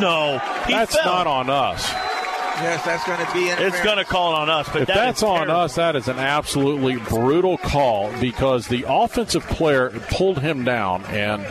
[0.00, 1.04] no, that's fell.
[1.04, 1.86] not on us.
[1.90, 4.94] Yes, that's going to be It's going to call it on us, but if that
[4.94, 5.56] that's on terrible.
[5.56, 11.42] us, that is an absolutely brutal call because the offensive player pulled him down and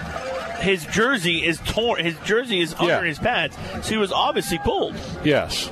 [0.63, 2.03] His jersey is torn.
[2.03, 3.03] His jersey is under Yeah.
[3.03, 4.95] his pads, so he was obviously pulled.
[5.23, 5.69] Yes.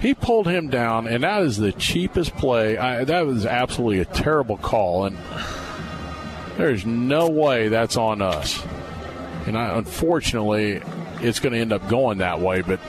[0.00, 2.76] He pulled him down, and that is the cheapest play.
[2.78, 5.16] I, that was absolutely a terrible call, and
[6.60, 8.62] there's no way that's on us.
[9.46, 10.82] And I, unfortunately,
[11.20, 12.60] it's going to end up going that way.
[12.60, 12.80] But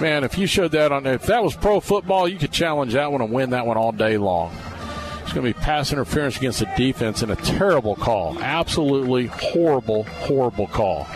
[0.00, 3.12] man, if you showed that on, if that was pro football, you could challenge that
[3.12, 4.56] one and win that one all day long.
[5.22, 8.38] It's going to be pass interference against the defense and a terrible call.
[8.40, 11.06] Absolutely horrible, horrible call.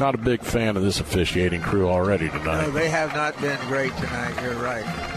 [0.00, 2.66] Not a big fan of this officiating crew already tonight.
[2.66, 4.34] No, they have not been great tonight.
[4.42, 5.13] You're right.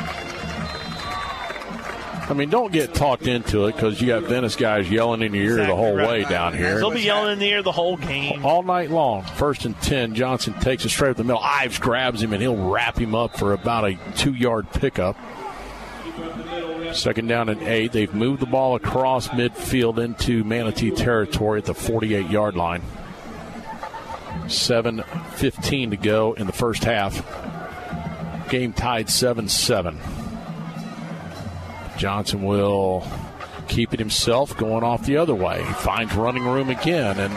[2.29, 5.59] I mean, don't get talked into it because you got Venice guys yelling in your
[5.59, 6.07] ear the whole right.
[6.07, 6.77] way down here.
[6.77, 8.45] They'll be yelling in the air the whole game.
[8.45, 9.23] all night long.
[9.23, 11.41] First and 10, Johnson takes it straight up the middle.
[11.41, 15.15] Ives grabs him and he'll wrap him up for about a two yard pickup.
[16.93, 17.93] Second down and eight.
[17.93, 22.81] They've moved the ball across midfield into Manatee territory at the 48 yard line.
[24.45, 27.23] 7.15 to go in the first half.
[28.49, 29.97] Game tied 7 7.
[31.97, 33.05] Johnson will
[33.67, 35.63] keep it himself going off the other way.
[35.63, 37.33] He finds running room again, and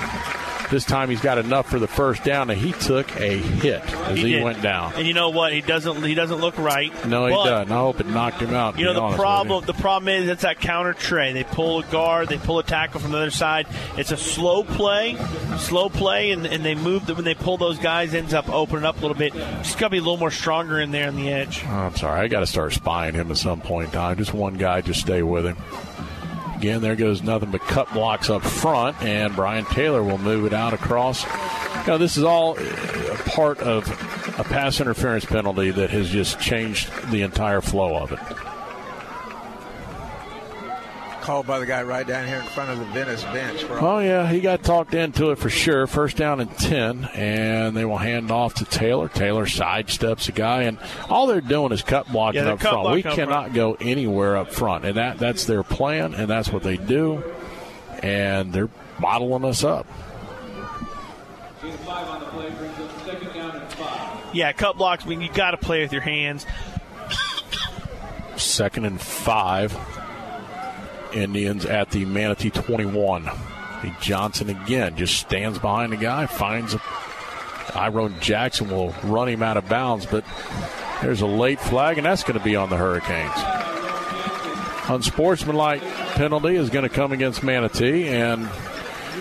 [0.70, 4.18] this time he's got enough for the first down, and he took a hit as
[4.18, 4.44] he, did.
[4.44, 4.94] went down.
[4.94, 5.52] And you know what?
[5.52, 6.02] He doesn't.
[6.04, 6.92] He doesn't look right.
[7.06, 7.72] No, he doesn't.
[7.72, 8.78] I hope it knocked him out.
[8.78, 9.64] You know the problem.
[9.64, 11.32] The problem is it's that counter tray.
[11.32, 13.66] They pull a guard, they pull a tackle from the other side.
[13.96, 15.16] It's a slow play,
[15.58, 17.08] slow play, and, and they move.
[17.08, 19.32] When they pull those guys, ends up opening up a little bit.
[19.32, 21.64] Just got to be a little more stronger in there on the edge.
[21.66, 22.20] Oh, I'm sorry.
[22.20, 24.16] I got to start spying him at some point in time.
[24.16, 25.56] Just one guy, just stay with him.
[26.60, 30.52] Again, there goes nothing but cut blocks up front, and Brian Taylor will move it
[30.52, 31.24] out across.
[31.86, 32.54] Know, this is all
[33.24, 33.88] part of
[34.38, 38.18] a pass interference penalty that has just changed the entire flow of it.
[41.20, 43.64] Called by the guy right down here in front of the Venice bench.
[43.68, 45.86] Oh, yeah, he got talked into it for sure.
[45.86, 49.08] First down and 10, and they will hand off to Taylor.
[49.08, 50.78] Taylor sidesteps a guy, and
[51.08, 52.90] all they're doing is cut blocking Yeah, up cut front.
[52.94, 53.54] We up cannot front.
[53.54, 57.22] go anywhere up front, and that, that's their plan, and that's what they do,
[58.02, 58.70] and they're
[59.00, 59.86] bottling us up.
[64.32, 65.04] Yeah, cut blocks.
[65.04, 66.46] I mean, you got to play with your hands.
[68.36, 69.76] Second and five.
[71.12, 73.24] Indians at the Manatee 21.
[73.24, 76.76] Hey, Johnson again just stands behind the guy, finds
[77.74, 80.24] Iron Jackson will run him out of bounds, but
[81.02, 83.32] there's a late flag, and that's going to be on the Hurricanes.
[84.88, 85.82] Unsportsmanlike
[86.14, 88.48] penalty is going to come against Manatee, and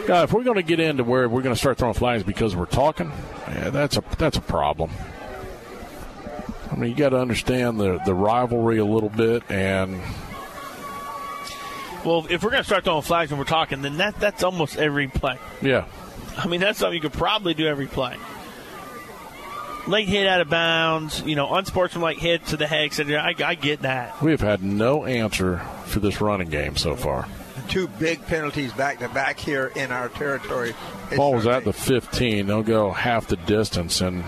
[0.10, 2.56] uh, if we're going to get into where we're going to start throwing flags because
[2.56, 3.12] we're talking,
[3.48, 4.90] yeah, that's a that's a problem.
[6.72, 10.02] I mean, you got to understand the the rivalry a little bit, and
[12.06, 14.78] Well, if we're going to start throwing flags and we're talking, then that that's almost
[14.78, 15.38] every play.
[15.62, 15.86] yeah,
[16.38, 18.16] I mean, that's something you could probably do every play.
[19.88, 23.18] Late hit out of bounds, you know, unsportsmanlike hit to the head, etc.
[23.22, 24.22] I, I get that.
[24.22, 27.28] we have had no answer for this running game so far.
[27.70, 30.74] Two big penalties back to back here in our territory.
[31.08, 32.48] It's Ball was at the 15.
[32.48, 34.24] They'll go half the distance, and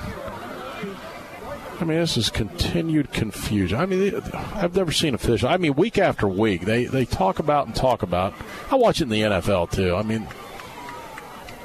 [1.81, 3.79] I mean, this is continued confusion.
[3.79, 4.21] I mean, they-
[4.55, 5.49] I've never seen official.
[5.49, 8.33] I mean, week after week, they they talk about and talk about.
[8.69, 9.95] I watch it in the NFL too.
[9.95, 10.27] I mean,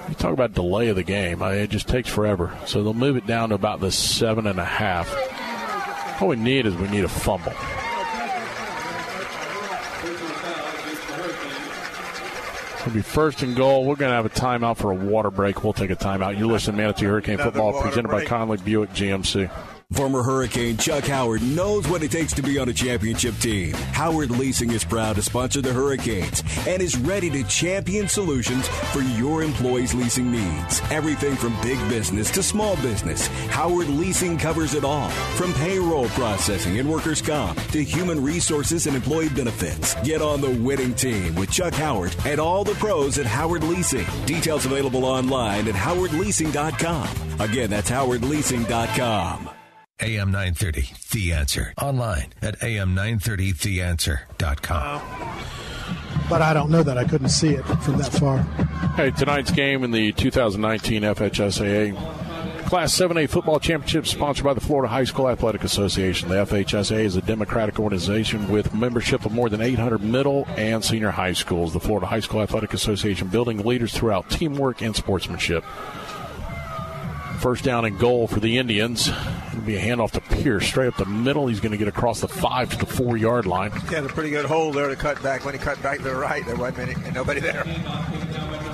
[0.08, 1.42] you talk about delay of the game.
[1.42, 2.56] I, it just takes forever.
[2.64, 5.12] So they'll move it down to about the seven and a half.
[6.22, 7.52] All we need is we need a fumble.
[12.80, 13.84] It'll be first and goal.
[13.84, 15.64] We're going to have a timeout for a water break.
[15.64, 16.38] We'll take a timeout.
[16.38, 18.24] You listen to Manatee Hurricane Another Football presented break.
[18.24, 19.50] by Conley Buick GMC.
[19.92, 23.72] Former Hurricane Chuck Howard knows what it takes to be on a championship team.
[23.92, 29.00] Howard Leasing is proud to sponsor the Hurricanes and is ready to champion solutions for
[29.00, 30.82] your employees' leasing needs.
[30.90, 35.08] Everything from big business to small business, Howard Leasing covers it all.
[35.38, 39.94] From payroll processing and workers' comp to human resources and employee benefits.
[40.02, 44.06] Get on the winning team with Chuck Howard and all the pros at Howard Leasing.
[44.26, 47.40] Details available online at howardleasing.com.
[47.40, 49.55] Again, that's howardleasing.com.
[49.98, 51.72] AM 930, The Answer.
[51.80, 55.00] Online at am930theanswer.com.
[56.28, 56.98] But I don't know that.
[56.98, 58.40] I couldn't see it from that far.
[58.96, 61.94] Hey, tonight's game in the 2019 FHSAA
[62.66, 66.28] Class 7A Football Championship sponsored by the Florida High School Athletic Association.
[66.28, 71.12] The FHSAA is a democratic organization with membership of more than 800 middle and senior
[71.12, 71.72] high schools.
[71.72, 75.62] The Florida High School Athletic Association building leaders throughout teamwork and sportsmanship.
[77.38, 79.08] First down and goal for the Indians.
[79.08, 81.46] It'll be a handoff to Pierce straight up the middle.
[81.46, 83.70] He's going to get across the five to the four yard line.
[83.72, 85.44] He had a pretty good hole there to cut back.
[85.44, 87.64] When he cut back to the right, there wasn't any, nobody there.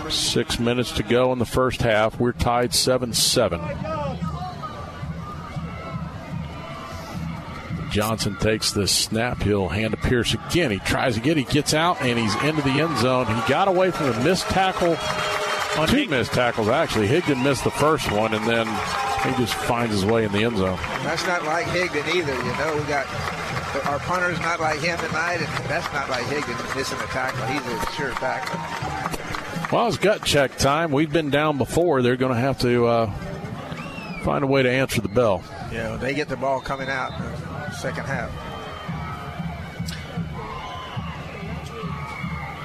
[0.09, 2.18] Six minutes to go in the first half.
[2.18, 3.60] We're tied 7 7.
[7.93, 9.43] Johnson takes the snap.
[9.43, 10.70] He'll hand to Pierce again.
[10.70, 11.36] He tries again.
[11.36, 13.26] He gets out and he's into the end zone.
[13.26, 14.97] He got away from the missed tackle.
[15.86, 17.09] Two missed tackles, actually.
[17.09, 18.66] Higdon missed the first one, and then
[19.24, 20.78] he just finds his way in the end zone.
[21.03, 22.35] That's not like Higdon either.
[22.35, 23.07] You know, we got
[23.86, 27.47] our punter's not like him tonight, and that's not like Higdon missing a tackle.
[27.47, 29.73] He's a sure tackler.
[29.73, 30.93] Well, it's gut check time.
[30.93, 32.03] We've been down before.
[32.03, 35.43] They're going to have to uh, find a way to answer the bell.
[35.70, 38.31] You know, they get the ball coming out in the second half.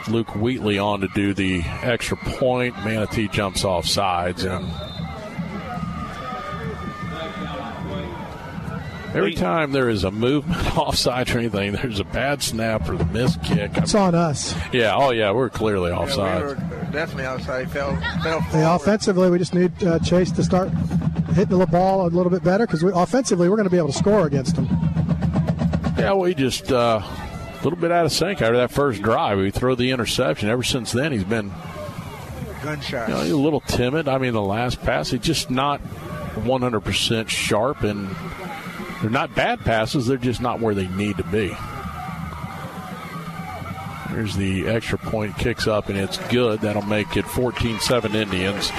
[0.09, 2.75] Luke Wheatley on to do the extra point.
[2.85, 4.43] Manatee jumps off sides.
[4.43, 4.65] And
[9.13, 13.05] every time there is a movement offside or anything, there's a bad snap or the
[13.05, 13.71] missed kick.
[13.75, 14.53] It's on us.
[14.71, 16.41] Yeah, oh yeah, we're clearly Yeah, offside.
[16.41, 16.55] we were
[16.91, 17.67] definitely outside.
[17.67, 18.75] He fell, fell Hey, forward.
[18.75, 20.69] offensively, we just need uh, Chase to start
[21.33, 23.93] hitting the ball a little bit better because offensively, we're going to be able to
[23.97, 24.67] score against them.
[25.97, 27.01] Yeah, we just uh,
[27.59, 29.39] a little bit out of sync after that first drive.
[29.39, 30.49] He throw the interception.
[30.49, 31.51] Ever since then, he's been
[32.63, 33.09] Gunshots.
[33.09, 34.07] you know, he's a little timid.
[34.07, 35.81] I mean, the last pass, he's just not
[36.35, 38.09] 100% sharp, and
[39.01, 40.07] they're not bad passes.
[40.07, 41.55] They're just not where they need to be.
[44.09, 46.61] Here's the extra point, kicks up, and it's good.
[46.61, 48.71] That'll make it 14 7 Indians.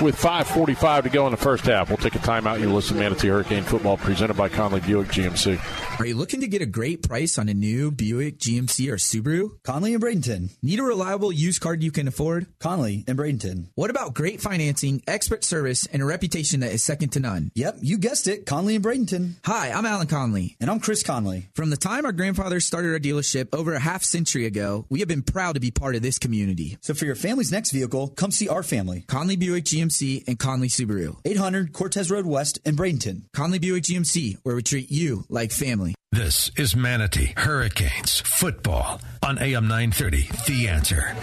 [0.00, 1.88] With 5.45 to go in the first half.
[1.88, 2.60] We'll take a timeout.
[2.60, 5.98] You listen to Manatee Hurricane Football presented by Conley Buick GMC.
[5.98, 9.60] Are you looking to get a great price on a new Buick, GMC, or Subaru?
[9.64, 10.50] Conley and Bradenton.
[10.62, 12.46] Need a reliable used car you can afford?
[12.60, 13.66] Conley and Bradenton.
[13.74, 17.50] What about great financing, expert service, and a reputation that is second to none?
[17.56, 18.46] Yep, you guessed it.
[18.46, 19.34] Conley and Bradenton.
[19.44, 20.56] Hi, I'm Alan Conley.
[20.60, 21.48] And I'm Chris Conley.
[21.54, 25.08] From the time our grandfathers started our dealership over a half century ago, we have
[25.08, 26.78] been proud to be part of this community.
[26.80, 29.04] So for your family's next vehicle, come see our family.
[29.08, 29.87] Conley Buick GMC
[30.26, 31.16] and Conley Subaru.
[31.24, 33.22] 800 Cortez Road West in Bradenton.
[33.32, 35.94] Conley Buick GMC, where we treat you like family.
[36.12, 40.28] This is Manatee Hurricanes football on AM 930.
[40.46, 41.14] The answer.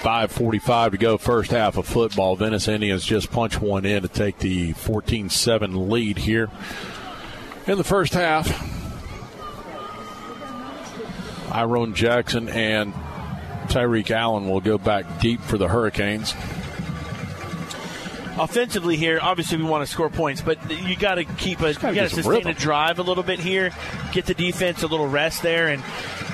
[0.00, 2.36] 5.45 to go, first half of football.
[2.36, 6.50] Venice Indians just punch one in to take the 14 7 lead here
[7.66, 8.72] in the first half.
[11.50, 12.92] Iron Jackson and
[13.68, 16.34] Tyreek Allen will go back deep for the Hurricanes
[18.38, 21.78] offensively here, obviously we want to score points, but you got to keep a you
[21.78, 22.50] got to sustain rhythm.
[22.50, 23.70] a drive a little bit here,
[24.12, 25.82] get the defense a little rest there, and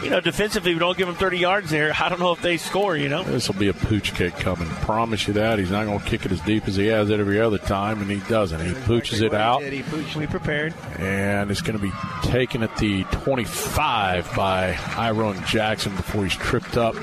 [0.02, 1.92] you know defensively we don't give them 30 yards there.
[1.98, 2.96] I don't know if they score.
[2.96, 4.68] You know this will be a pooch kick coming.
[4.68, 7.20] Promise you that he's not going to kick it as deep as he has it
[7.20, 8.60] every other time, and he doesn't.
[8.60, 9.62] He pooches it out.
[9.62, 10.16] He pooch.
[10.16, 16.24] We prepared, and it's going to be taken at the 25 by Iron Jackson before
[16.24, 16.96] he's tripped up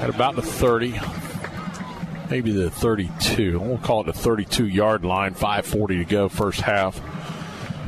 [0.00, 0.98] at about the 30
[2.30, 3.58] maybe the 32.
[3.58, 5.34] We'll call it the 32 yard line.
[5.34, 7.00] 5:40 to go, first half.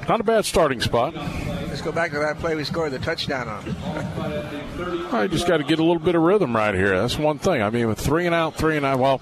[0.09, 1.15] Not a bad starting spot.
[1.15, 3.65] Let's go back to that play we scored the touchdown on.
[5.13, 7.01] I just got to get a little bit of rhythm right here.
[7.01, 7.63] That's one thing.
[7.63, 8.99] I mean, with three and out, three and out.
[8.99, 9.21] Well,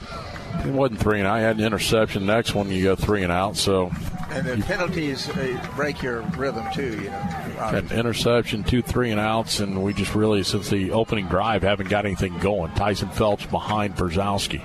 [0.64, 1.34] it wasn't three and out.
[1.34, 2.24] I had an interception.
[2.24, 3.56] Next one, you go three and out.
[3.56, 3.90] So.
[4.30, 7.02] And the penalties uh, break your rhythm too.
[7.02, 7.70] You know.
[7.72, 11.90] An interception, two three and outs, and we just really, since the opening drive, haven't
[11.90, 12.72] got anything going.
[12.72, 14.64] Tyson Phelps behind Brzezowski.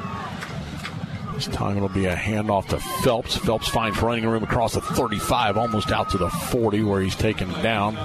[1.35, 3.35] This time it'll be a handoff to Phelps.
[3.35, 7.49] Phelps finds running room across the 35, almost out to the 40, where he's taken
[7.61, 7.97] down.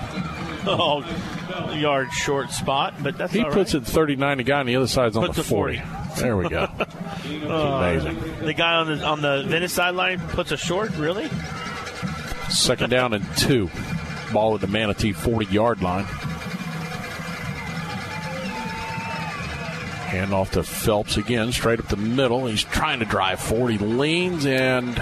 [0.66, 1.04] Oh,
[1.74, 3.82] yard short spot, but that's he puts right.
[3.82, 4.38] it 39.
[4.38, 5.78] The guy on the other side's on puts the 40.
[5.78, 6.20] 40.
[6.20, 6.68] There we go.
[6.78, 8.44] uh, amazing.
[8.44, 10.90] The guy on the on the Venice sideline puts a short.
[10.96, 11.30] Really?
[12.50, 13.70] Second down and two.
[14.32, 16.06] Ball at the Manatee 40 yard line.
[20.10, 22.46] Hand off to Phelps again, straight up the middle.
[22.46, 23.70] He's trying to drive forward.
[23.70, 24.96] He leans and.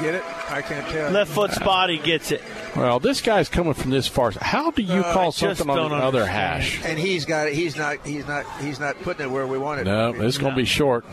[0.00, 0.24] Get it?
[0.50, 1.10] I can't tell.
[1.10, 2.40] Left foot spot, he gets it.
[2.74, 4.32] Well, this guy's coming from this far.
[4.32, 6.82] How do you uh, call something on another other hash?
[6.84, 7.54] And he's got it.
[7.54, 8.04] He's not.
[8.06, 8.46] He's not.
[8.62, 9.84] He's not putting it where we want it.
[9.84, 11.04] No, it's going to be short.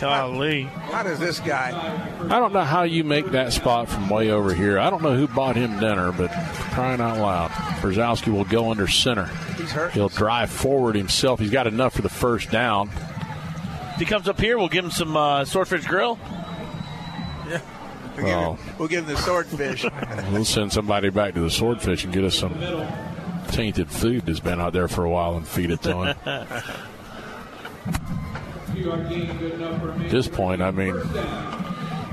[0.00, 0.62] Golly.
[0.62, 1.70] How does this guy?
[2.22, 4.78] I don't know how you make that spot from way over here.
[4.78, 6.30] I don't know who bought him dinner, but
[6.72, 7.50] crying out loud.
[7.80, 9.26] Brzezowski will go under center.
[9.56, 9.92] He's hurt.
[9.92, 11.40] He'll drive forward himself.
[11.40, 12.90] He's got enough for the first down.
[13.94, 16.18] If he comes up here, we'll give him some uh, swordfish grill.
[17.48, 17.60] Yeah.
[18.16, 19.84] We'll, give him, we'll give him the swordfish.
[20.32, 22.54] we'll send somebody back to the swordfish and get us some
[23.48, 26.16] tainted food that's been out there for a while and feed it to him.
[28.86, 30.94] At this point, I mean,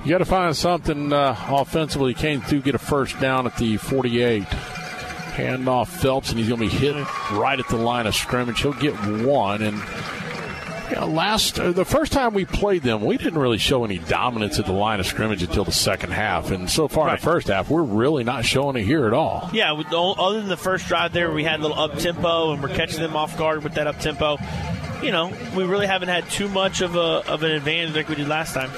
[0.05, 2.13] you got to find something uh, offensively.
[2.13, 4.43] Came to get a first down at the 48.
[4.43, 6.95] Hand off Phelps, and he's going to be hit
[7.31, 8.61] right at the line of scrimmage.
[8.61, 8.93] He'll get
[9.25, 9.81] one, and
[10.89, 13.97] you know, last uh, the first time we played them, we didn't really show any
[13.97, 16.51] dominance at the line of scrimmage until the second half.
[16.51, 17.13] And so far right.
[17.13, 19.49] in the first half, we're really not showing it here at all.
[19.51, 22.69] Yeah, other than the first drive there, we had a little up tempo, and we're
[22.69, 24.37] catching them off guard with that up tempo
[25.01, 28.15] you know, we really haven't had too much of a of an advantage like we
[28.15, 28.71] did last time.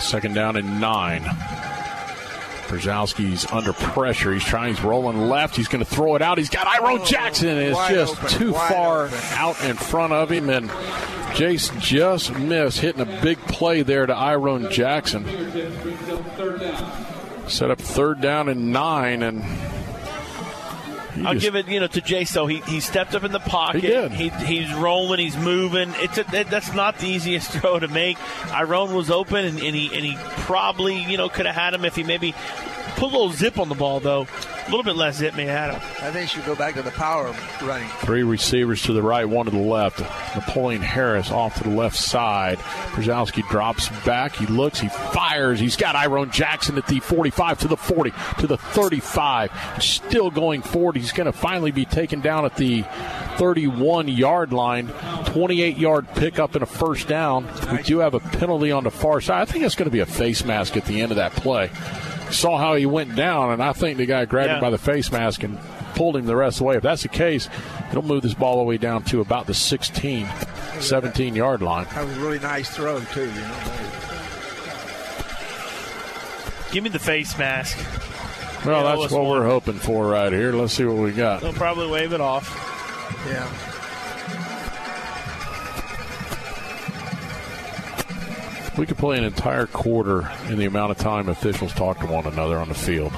[0.00, 1.22] Second down and nine.
[2.70, 4.32] Brzezowski's under pressure.
[4.32, 4.74] He's trying.
[4.74, 5.56] He's rolling left.
[5.56, 6.38] He's going to throw it out.
[6.38, 7.58] He's got Iron oh, Jackson.
[7.58, 9.18] It's just open, too far open.
[9.32, 10.70] out in front of him, and
[11.32, 15.24] Jace just missed hitting a big play there to Iron Jackson.
[17.48, 19.42] Set up third down and nine, and
[21.26, 22.24] I'll give it, you know, to Jay.
[22.24, 23.82] So he, he stepped up in the pocket.
[23.82, 24.12] He did.
[24.12, 25.20] He, he's rolling.
[25.20, 25.92] He's moving.
[25.96, 28.18] It's a, that's not the easiest throw to make.
[28.52, 31.84] Iron was open, and, and he and he probably you know could have had him
[31.84, 32.34] if he maybe
[32.90, 34.26] put a little zip on the ball though.
[34.66, 36.06] A little bit less zip may have had him.
[36.06, 37.88] I think he should go back to the power running.
[37.98, 39.98] Three receivers to the right, one to the left.
[40.36, 42.58] Napoleon Harris off to the left side.
[42.92, 44.36] Brzezowski drops back.
[44.36, 44.78] He looks.
[44.78, 45.58] He fires.
[45.58, 49.50] He's got Iron Jackson at the 45 to the 40 to the 35.
[49.80, 50.96] Still going forward.
[50.96, 52.82] He's going to finally be taken down at the
[53.38, 54.88] 31 yard line.
[55.26, 57.48] 28 yard pickup and a first down.
[57.72, 59.42] We do have a penalty on the far side.
[59.42, 61.70] I think it's going to be a face mask at the end of that play
[62.30, 64.54] saw how he went down, and I think the guy grabbed yeah.
[64.56, 65.58] him by the face mask and
[65.94, 66.76] pulled him the rest of the way.
[66.76, 67.48] If that's the case,
[67.90, 70.26] he'll move this ball all the way down to about the 16.
[70.80, 71.86] 17 yard line.
[71.94, 73.26] That was a really nice throw, too.
[73.26, 73.54] You know?
[76.72, 77.76] Give me the face mask.
[78.64, 79.30] Well, Yeah, that's what one?
[79.30, 80.52] we're hoping for right here.
[80.52, 81.40] Let's see what we got.
[81.40, 82.48] They'll probably wave it off.
[83.26, 83.48] Yeah.
[88.78, 92.26] We could play an entire quarter in the amount of time officials talk to one
[92.26, 93.12] another on the field.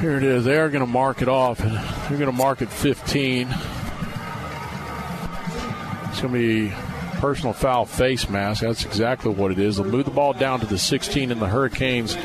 [0.00, 0.44] Here it is.
[0.44, 1.58] They are going to mark it off.
[1.58, 3.48] They're going to mark it 15.
[6.10, 6.74] It's going to be
[7.20, 8.62] personal foul face mask.
[8.62, 9.76] That's exactly what it is.
[9.76, 12.16] They'll move the ball down to the 16, and the Hurricanes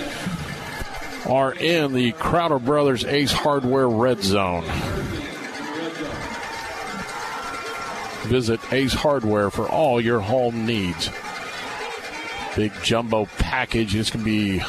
[1.27, 4.65] are in the Crowder Brothers Ace Hardware red zone.
[8.27, 11.09] Visit Ace Hardware for all your home needs.
[12.57, 13.93] Big jumbo package.
[13.93, 14.61] Going to be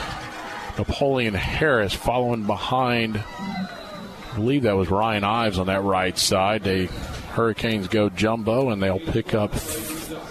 [0.79, 3.17] Napoleon Harris following behind.
[3.19, 6.63] I believe that was Ryan Ives on that right side.
[6.63, 9.53] They Hurricanes go jumbo and they'll pick up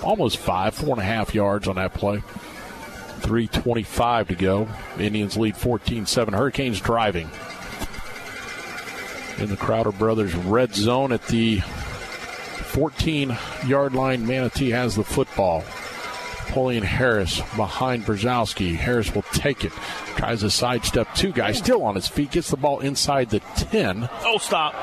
[0.03, 2.23] almost five, four and a half yards on that play.
[3.19, 4.69] 325 to go.
[4.97, 6.33] Indians lead 14-7.
[6.33, 7.29] Hurricanes driving.
[9.37, 11.61] In the Crowder Brothers red zone at the
[12.67, 14.25] 14 yard line.
[14.25, 15.63] Manatee has the football.
[16.57, 18.75] Napoleon Harris behind Brzezowski.
[18.75, 19.71] Harris will take it.
[20.15, 21.59] Tries to sidestep two guys.
[21.59, 22.31] Still on his feet.
[22.31, 24.09] Gets the ball inside the 10.
[24.23, 24.73] Oh, stop.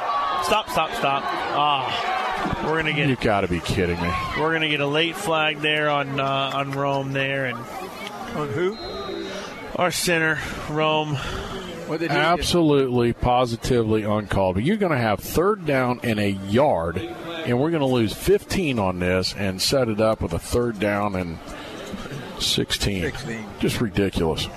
[0.45, 1.25] Stop, stop, stop.
[1.25, 2.63] Ah.
[2.65, 4.09] We're going to get You got to be kidding me.
[4.39, 7.59] We're going to get a late flag there on uh, on Rome there and
[8.37, 8.77] on who?
[9.75, 10.39] Our center,
[10.71, 11.17] Rome.
[11.87, 14.55] What did Absolutely, positively uncalled.
[14.55, 16.97] But you're going to have third down and a yard,
[17.45, 20.79] and we're going to lose 15 on this and set it up with a third
[20.79, 21.39] down and
[22.39, 23.03] 16.
[23.03, 23.47] 16.
[23.59, 24.49] Just ridiculous.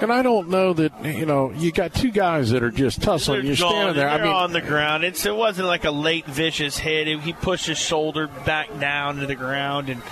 [0.00, 3.38] And I don't know that you know you got two guys that are just tussling.
[3.38, 4.08] They're You're standing there.
[4.08, 5.04] I They're mean, on the ground.
[5.04, 7.08] It's it wasn't like a late vicious hit.
[7.08, 10.02] It- he pushed his shoulder back down to the ground, and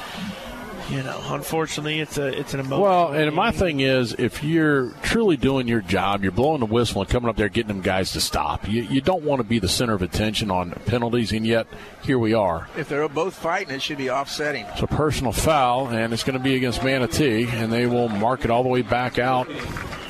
[0.91, 2.83] you know, unfortunately, it's a it's an emotional.
[2.83, 7.03] Well, and my thing is, if you're truly doing your job, you're blowing the whistle
[7.03, 8.69] and coming up there getting them guys to stop.
[8.69, 11.67] You, you don't want to be the center of attention on penalties, and yet
[12.03, 12.69] here we are.
[12.77, 14.67] If they're both fighting, it should be offsetting.
[14.67, 18.45] It's a personal foul, and it's going to be against Manatee, and they will mark
[18.45, 19.49] it all the way back out.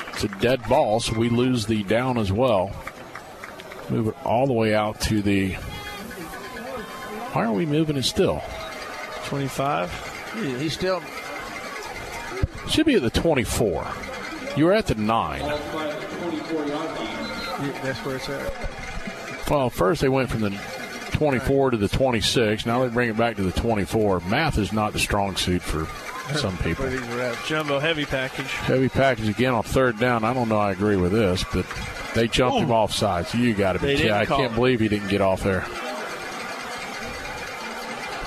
[0.09, 2.71] It's a dead ball, so we lose the down as well.
[3.89, 5.53] Move it all the way out to the.
[7.33, 8.43] Why are we moving it still?
[9.25, 10.12] 25.
[10.35, 11.03] He's still.
[12.69, 13.87] Should be at the 24.
[14.57, 15.41] You were at the 9.
[17.83, 18.53] That's where it's at.
[19.51, 20.51] Well, first they went from the
[21.13, 22.65] 24 to the 26.
[22.67, 24.21] Now they bring it back to the 24.
[24.21, 25.87] Math is not the strong suit for
[26.37, 26.87] some people.
[26.87, 27.45] Where these are at.
[27.45, 28.47] Jumbo heavy package.
[28.53, 30.25] Heavy package again on third down.
[30.25, 30.59] I don't know.
[30.59, 31.67] I agree with this, but
[32.15, 33.35] they jumped him off sides.
[33.35, 34.13] You got to be They kidding.
[34.13, 34.55] I can't it.
[34.55, 35.67] believe he didn't get off there.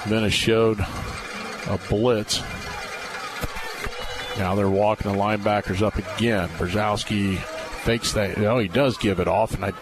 [0.07, 0.85] Venice showed
[1.67, 2.41] a blitz.
[4.37, 6.49] Now they're walking the linebackers up again.
[6.57, 8.37] Brzezowski fakes that.
[8.37, 9.73] No, he does give it off, and I,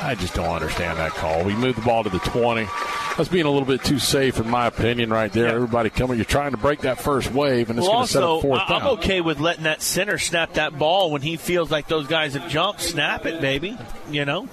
[0.00, 1.44] I just don't understand that call.
[1.44, 2.66] We move the ball to the 20.
[3.16, 5.48] That's being a little bit too safe, in my opinion, right there.
[5.48, 6.16] Everybody coming.
[6.16, 8.68] You're trying to break that first wave, and it's Well, going to set up fourth
[8.68, 8.82] down.
[8.82, 12.34] I'm okay with letting that center snap that ball when he feels like those guys
[12.34, 12.80] have jumped.
[12.80, 13.78] Snap it, baby.
[14.10, 14.48] You know.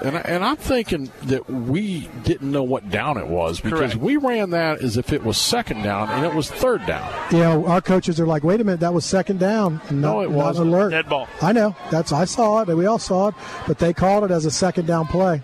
[0.00, 3.96] And, I, and I'm thinking that we didn't know what down it was because Correct.
[3.96, 7.12] we ran that as if it was second down and it was third down.
[7.30, 10.22] You know, our coaches are like, "Wait a minute, that was second down." No, Not-
[10.24, 10.68] it wasn't.
[10.70, 10.90] Alert.
[10.90, 11.28] Dead ball.
[11.40, 11.76] I know.
[11.90, 13.34] That's I saw it, we all saw it,
[13.68, 15.40] but they called it as a second down play.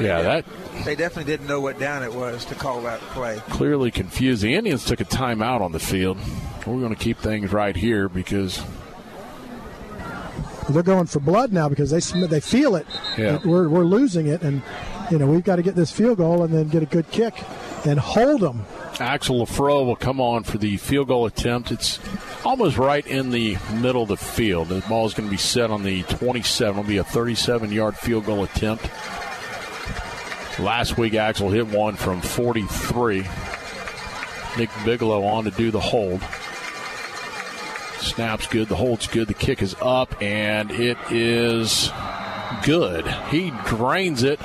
[0.00, 0.44] Yeah, that
[0.84, 3.40] They definitely didn't know what down it was to call that play.
[3.50, 4.42] clearly confused.
[4.42, 6.18] The Indians took a timeout on the field.
[6.66, 8.62] We're going to keep things right here because
[10.68, 12.86] They're going for blood now because they sm- they feel it.
[13.18, 13.40] Yeah.
[13.44, 14.62] We're we're losing it, and
[15.10, 17.34] you know we've got to get this field goal and then get a good kick
[17.84, 18.64] and hold them.
[19.00, 21.72] Axel Lafro will come on for the field goal attempt.
[21.72, 21.98] It's
[22.44, 24.68] almost right in the middle of the field.
[24.68, 26.78] The ball is going to be set on the 27.
[26.78, 28.88] It'll be a 37 yard field goal attempt.
[30.58, 33.26] Last week, Axel hit one from 43.
[34.58, 36.22] Nick Bigelow on to do the hold.
[38.02, 38.68] Snap's good.
[38.68, 39.28] The hold's good.
[39.28, 41.90] The kick is up, and it is
[42.64, 43.06] good.
[43.30, 44.40] He drains it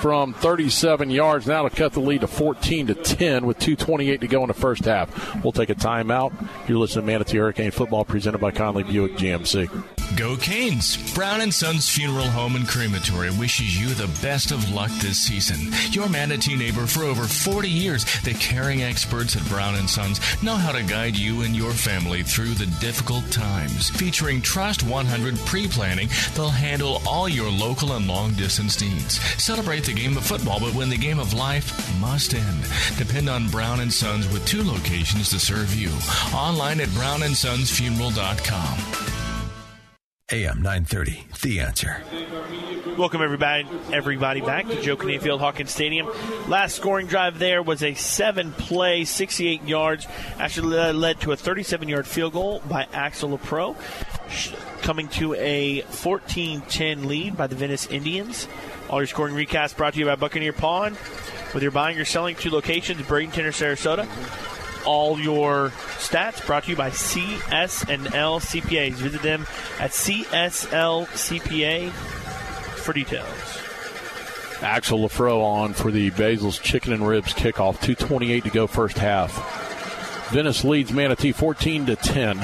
[0.00, 4.28] from 37 yards now to cut the lead to 14 to 10 with 2:28 to
[4.28, 5.42] go in the first half.
[5.42, 6.32] We'll take a timeout.
[6.68, 9.68] You're listening to Manatee Hurricane Football presented by Conley Buick GMC.
[10.14, 10.96] Go Canes!
[11.14, 15.72] Brown and Sons Funeral Home and Crematory wishes you the best of luck this season.
[15.90, 20.54] Your Manatee neighbor for over 40 years, the caring experts at Brown and Sons know
[20.54, 23.90] how to guide you and your family through the difficult times.
[23.90, 29.20] Featuring Trust 100 pre-planning, they'll handle all your local and long distance needs.
[29.42, 32.64] Celebrate the game of football, but when the game of life must end.
[32.98, 35.90] Depend on Brown and Sons with two locations to serve you.
[36.34, 39.06] Online at brownsonsfuneral.com.
[40.32, 42.02] AM 930, The Answer.
[42.98, 46.08] Welcome everybody, everybody back to Joe Kinnan Field Hawkins Stadium.
[46.48, 50.08] Last scoring drive there was a seven-play, 68 yards.
[50.40, 53.76] Actually led to a 37-yard field goal by Axel LaPro,
[54.82, 58.48] coming to a 14-10 lead by the Venice Indians.
[58.88, 60.94] All your scoring recasts brought to you by Buccaneer Pawn.
[61.52, 64.06] Whether you're buying or selling two locations, Bradenton or Sarasota,
[64.86, 68.92] all your stats brought to you by CS&L CPAs.
[68.92, 69.42] Visit them
[69.80, 73.62] at CSL CPA for details.
[74.62, 77.78] Axel LaFro on for the Basil's Chicken and Ribs kickoff.
[77.78, 80.30] 2.28 to go first half.
[80.30, 82.38] Venice leads Manatee 14 to 10.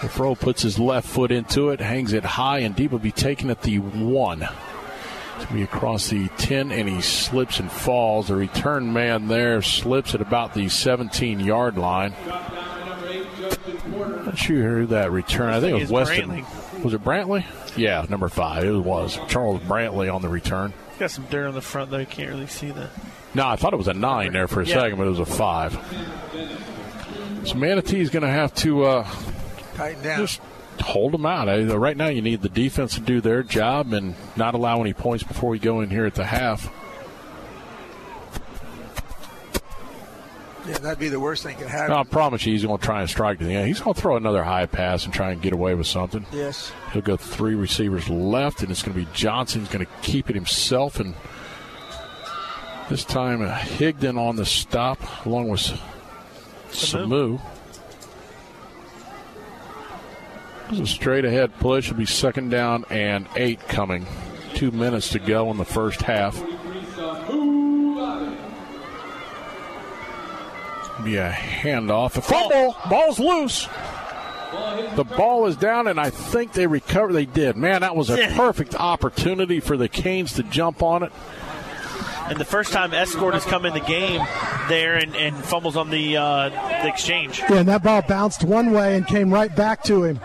[0.00, 3.50] LaFro puts his left foot into it, hangs it high, and deep will be taken
[3.50, 4.40] at the one.
[5.40, 8.28] To be across the 10, and he slips and falls.
[8.28, 12.14] The return man there slips at about the 17 yard line.
[14.24, 15.50] Not sure who that return.
[15.52, 16.30] I think it was Weston.
[16.42, 16.82] Brantley.
[16.82, 17.44] Was it Brantley?
[17.76, 18.64] Yeah, number five.
[18.64, 20.72] It was Charles Brantley on the return.
[20.98, 21.98] Got some dirt on the front though.
[21.98, 22.88] You can't really see that.
[23.34, 24.74] No, I thought it was a nine there for a Yeah.
[24.80, 25.78] second, but it was a five.
[27.44, 29.08] So Manatee is going to have to uh,
[29.76, 30.20] Tighten down.
[30.20, 30.40] just
[30.80, 31.48] hold them out.
[31.48, 34.92] Uh, Right now, you need the defense to do their job and not allow any
[34.92, 36.70] points before we go in here at the half.
[40.66, 41.94] Yeah, that'd be the worst thing that could happen.
[41.94, 43.68] I promise you, he's going to try and strike to the end.
[43.68, 46.26] He's going to throw another high pass and try and get away with something.
[46.32, 46.72] Yes.
[46.92, 49.60] He'll go three receivers left, and it's going to be Johnson.
[49.60, 51.14] He's going to keep it himself, and
[52.88, 55.60] this time uh, Higdon on the stop, along with
[56.70, 56.70] Samu.
[56.70, 56.98] This is a
[60.84, 61.86] straight ahead push.
[61.88, 64.06] It'll be second down and eight coming.
[64.54, 66.34] Two minutes to go in the first half.
[71.04, 72.16] Be a handoff.
[72.16, 72.76] A fumble.
[72.88, 73.68] Ball's loose.
[74.94, 77.12] The ball is down, and I think they recover.
[77.12, 77.56] They did.
[77.56, 81.12] Man, that was a perfect opportunity for the Canes to jump on it.
[82.28, 84.20] And the first time Escort has come in the game
[84.68, 87.38] there and, and fumbles on the, uh, the exchange.
[87.38, 90.18] Yeah, and that ball bounced one way and came right back to him.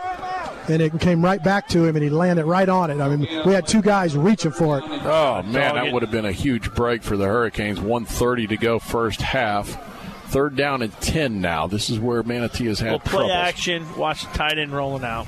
[0.71, 2.99] And it came right back to him, and he landed right on it.
[3.01, 4.83] I mean, we had two guys reaching for it.
[4.87, 7.79] Oh man, that would have been a huge break for the Hurricanes.
[7.79, 9.87] 130 to go first half.
[10.29, 11.67] Third down and 10 now.
[11.67, 13.31] This is where Manatee has had We'll play trouble.
[13.33, 15.27] action, watch the tight end rolling out.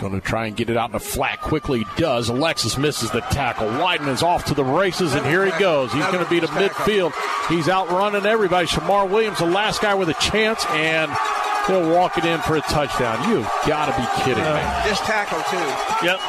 [0.00, 1.40] Going to try and get it out in the flat.
[1.40, 2.28] Quickly does.
[2.28, 3.66] Alexis misses the tackle.
[3.66, 5.90] Wyden is off to the races, and here he goes.
[5.92, 7.12] He's going to be to midfield.
[7.48, 8.66] He's outrunning everybody.
[8.66, 11.10] Shamar Williams, the last guy with a chance, and
[11.66, 13.28] he'll walk it in for a touchdown.
[13.30, 14.60] You've got to be kidding me.
[14.84, 16.06] Just tackle too.
[16.06, 16.20] Yep.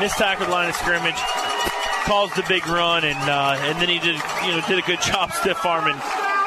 [0.00, 1.18] Missed tackled line of scrimmage.
[2.04, 4.16] Calls the big run, and uh, and then he did
[4.46, 5.96] you know did a good job stiff arming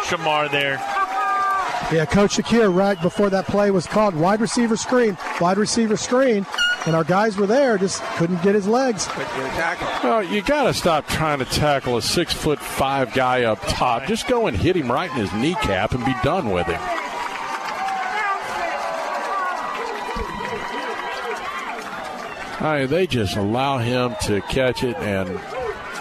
[0.08, 0.80] Shamar there.
[1.92, 6.46] Yeah, Coach Shakir, right before that play was called, wide receiver screen, wide receiver screen,
[6.86, 9.10] and our guys were there, just couldn't get his legs.
[10.02, 14.06] Well, you got to stop trying to tackle a six foot five guy up top.
[14.06, 16.80] Just go and hit him right in his kneecap and be done with him.
[22.64, 25.30] I mean, they just allow him to catch it, and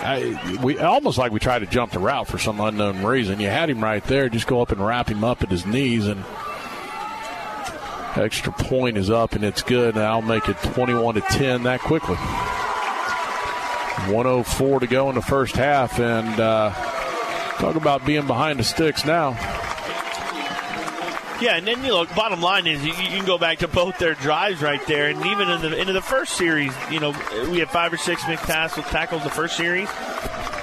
[0.02, 3.38] I, we almost like we tried to jump the route for some unknown reason.
[3.38, 4.28] You had him right there.
[4.28, 6.24] Just go up and wrap him up at his knees, and
[8.16, 9.96] extra point is up, and it's good.
[9.96, 12.16] And I'll make it 21 to 10 that quickly.
[14.06, 16.70] 104 to go in the first half, and uh,
[17.58, 19.32] talk about being behind the sticks now.
[21.40, 22.14] Yeah, and then you look.
[22.14, 25.24] Bottom line is you, you can go back to both their drives right there, and
[25.24, 27.10] even in the into the first series, you know,
[27.50, 29.88] we had five or six tackles tackles the first series.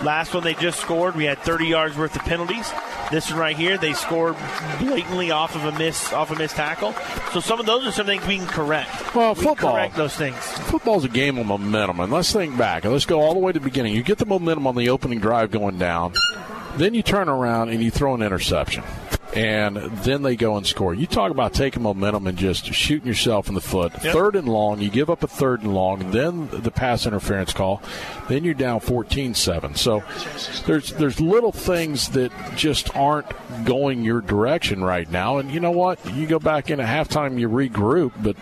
[0.04, 2.72] Last one they just scored, we had 30 yards worth of penalties.
[3.10, 4.36] This one right here, they scored
[4.80, 6.94] blatantly off of a miss off a missed tackle.
[7.34, 9.16] So some of those are some things we can correct.
[9.16, 9.74] Well, We football.
[9.74, 10.36] correct those things.
[10.38, 12.84] Football's a game of momentum, and let's think back.
[12.84, 13.96] and Let's go all the way to the beginning.
[13.96, 16.14] You get the momentum on the opening drive going down,
[16.76, 18.84] then you turn around and you throw an interception.
[19.36, 20.94] And then they go and score.
[20.94, 23.92] You talk about taking momentum and just shooting yourself in the foot.
[24.04, 24.14] Yep.
[24.14, 27.82] Third and long, you give up a third and long, then the pass interference call,
[28.30, 29.78] then you're down 14-7.
[29.78, 30.04] So
[30.66, 33.28] there's there's little things that just aren't
[33.66, 35.38] going your direction right now.
[35.38, 36.04] And you know what?
[36.14, 38.38] You go back in at halftime, you regroup, but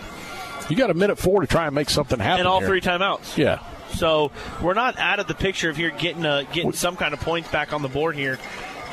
[0.69, 2.41] you got a minute four to try and make something happen.
[2.41, 2.69] and all here.
[2.69, 3.37] three timeouts.
[3.37, 3.59] Yeah.
[3.95, 4.31] So
[4.61, 7.49] we're not out of the picture if you're getting uh, getting some kind of points
[7.49, 8.39] back on the board here.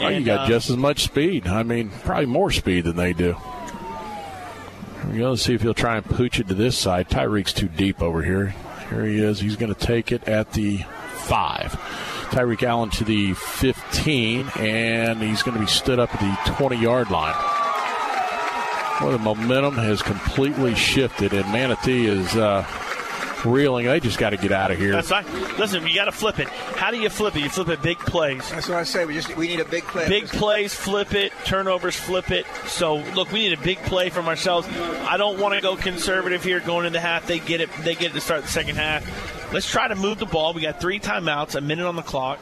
[0.00, 1.46] Oh, you got uh, just as much speed.
[1.46, 3.34] I mean, probably more speed than they do.
[3.34, 5.30] Here we go.
[5.30, 7.08] Let's see if he'll try and pooch it to this side.
[7.08, 8.54] Tyreek's too deep over here.
[8.90, 9.40] Here he is.
[9.40, 10.78] He's going to take it at the
[11.14, 11.72] five.
[12.30, 16.76] Tyreek Allen to the 15, and he's going to be stood up at the 20
[16.76, 17.34] yard line.
[19.00, 22.62] Well, the momentum has completely shifted, and Manatee is uh,
[23.44, 23.86] reeling.
[23.86, 24.92] They just got to get out of here.
[24.92, 25.26] That's right.
[25.58, 26.48] Listen, you got to flip it.
[26.48, 27.40] How do you flip it?
[27.40, 28.48] You flip it big plays.
[28.50, 29.04] That's what I say.
[29.04, 30.08] We just we need a big play.
[30.08, 31.32] Big plays, flip it.
[31.44, 32.46] Turnovers, flip it.
[32.66, 34.68] So look, we need a big play from ourselves.
[34.68, 37.26] I don't want to go conservative here going into half.
[37.26, 37.70] They get it.
[37.80, 39.52] They get it to start the second half.
[39.52, 40.54] Let's try to move the ball.
[40.54, 42.38] We got three timeouts, a minute on the clock.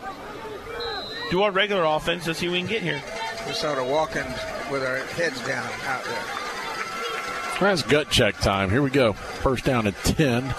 [1.30, 2.26] Do our regular offense.
[2.26, 3.02] Let's see if we can get here.
[3.46, 4.24] We're sort of walking
[4.70, 6.49] with our heads down out there.
[7.60, 8.70] That's gut check time.
[8.70, 9.12] Here we go.
[9.12, 10.54] First down at 10.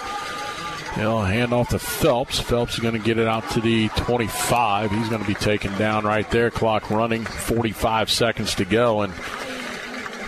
[0.94, 2.38] He'll hand off to Phelps.
[2.38, 4.90] Phelps is going to get it out to the 25.
[4.90, 6.50] He's going to be taken down right there.
[6.50, 9.00] Clock running, 45 seconds to go.
[9.00, 9.12] And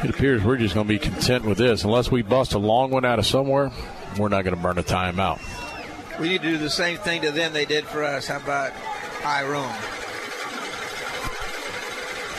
[0.02, 1.84] it appears we're just going to be content with this.
[1.84, 3.70] Unless we bust a long one out of somewhere,
[4.18, 5.40] we're not going to burn a timeout.
[6.18, 8.26] We need to do the same thing to them they did for us.
[8.26, 8.72] How about
[9.24, 9.70] Iron?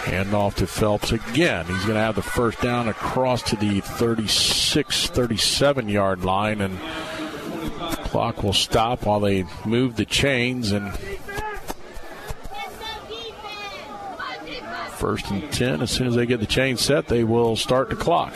[0.06, 1.66] Hand off to Phelps again.
[1.66, 6.78] He's going to have the first down across to the 36, 37 yard line, and
[6.78, 10.72] the clock will stop while they move the chains.
[10.72, 10.96] And
[14.92, 17.96] first and 10, as soon as they get the chain set, they will start the
[17.96, 18.36] clock.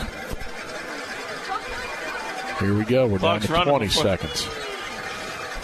[2.60, 3.06] Here we go.
[3.06, 4.44] We're Clock's down to 20 seconds.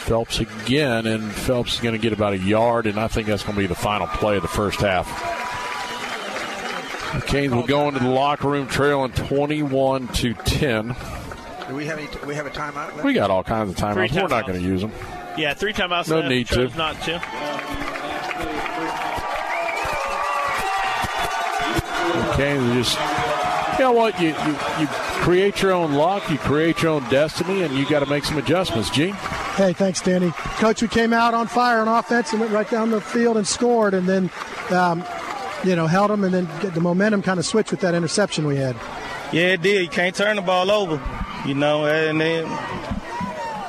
[0.06, 3.42] Phelps again, and Phelps is going to get about a yard, and I think that's
[3.42, 5.08] going to be the final play of the first half.
[7.16, 10.96] The Canes will go into the locker room trailing 21 to 10.
[11.68, 12.08] Do we have any?
[12.28, 13.04] we have a timeout left?
[13.04, 14.22] We got all kinds of Three timeouts.
[14.22, 14.92] We're not going to use them.
[15.38, 16.10] Yeah, three timeouts.
[16.10, 16.30] No left.
[16.30, 16.68] need to.
[16.78, 17.14] Not to.
[22.16, 23.00] The Canes just,
[23.80, 24.20] you know what?
[24.20, 24.88] You, you, you
[25.26, 28.38] create your own luck, you create your own destiny, and you got to make some
[28.38, 29.14] adjustments, Gene.
[29.56, 30.32] Hey, thanks, Danny.
[30.60, 33.48] Coach, we came out on fire on offense and went right down the field and
[33.48, 34.30] scored, and then,
[34.70, 35.04] um,
[35.66, 38.46] you know, held them, and then get the momentum kind of switched with that interception
[38.46, 38.76] we had.
[39.32, 39.82] Yeah, it did.
[39.82, 41.02] You can't turn the ball over,
[41.46, 42.48] you know, and then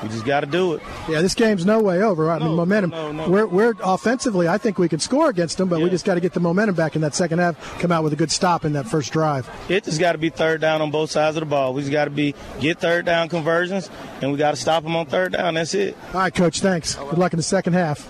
[0.02, 0.82] we just got to do it.
[1.09, 2.31] Yeah, this game's no way over.
[2.31, 3.31] I mean, momentum.
[3.31, 6.20] We're, we're offensively, I think we can score against them, but we just got to
[6.20, 7.81] get the momentum back in that second half.
[7.81, 9.51] Come out with a good stop in that first drive.
[9.68, 11.74] It just got to be third down on both sides of the ball.
[11.74, 13.90] We just got to be get third down conversions,
[14.20, 15.55] and we got to stop them on third down.
[15.55, 15.97] That's it.
[16.12, 16.60] All right, Coach.
[16.60, 16.94] Thanks.
[16.94, 18.06] Good luck in the second half.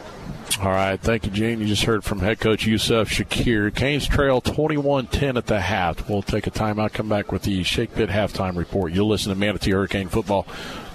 [0.60, 1.60] All right, thank you, Gene.
[1.60, 3.74] You just heard from head coach Yusuf Shakir.
[3.74, 6.08] Canes trail 21-10 at the half.
[6.08, 8.92] We'll take a timeout, come back with the Shake Pit halftime report.
[8.92, 10.46] You'll listen to Manatee Hurricane Football,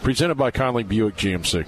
[0.01, 1.67] presented by Conley Buick GMC.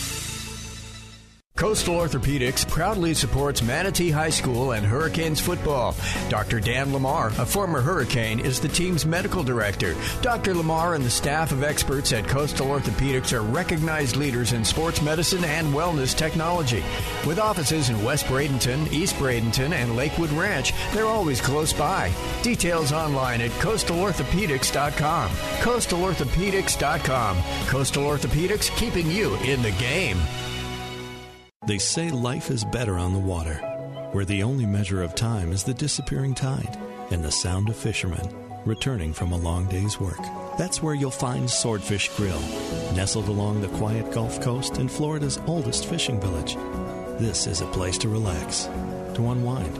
[1.57, 5.95] Coastal Orthopedics proudly supports Manatee High School and Hurricanes football.
[6.27, 6.59] Dr.
[6.59, 9.95] Dan Lamar, a former Hurricane, is the team's medical director.
[10.23, 10.55] Dr.
[10.55, 15.43] Lamar and the staff of experts at Coastal Orthopedics are recognized leaders in sports medicine
[15.43, 16.83] and wellness technology.
[17.27, 22.11] With offices in West Bradenton, East Bradenton, and Lakewood Ranch, they're always close by.
[22.41, 25.29] Details online at coastalorthopedics.com.
[25.29, 27.37] Coastalorthopedics.com.
[27.67, 30.17] Coastal Orthopedics keeping you in the game.
[31.67, 33.53] They say life is better on the water,
[34.13, 36.75] where the only measure of time is the disappearing tide
[37.11, 38.27] and the sound of fishermen
[38.65, 40.19] returning from a long day's work.
[40.57, 42.39] That's where you'll find Swordfish Grill,
[42.95, 46.55] nestled along the quiet Gulf Coast in Florida's oldest fishing village.
[47.19, 48.63] This is a place to relax,
[49.13, 49.77] to unwind,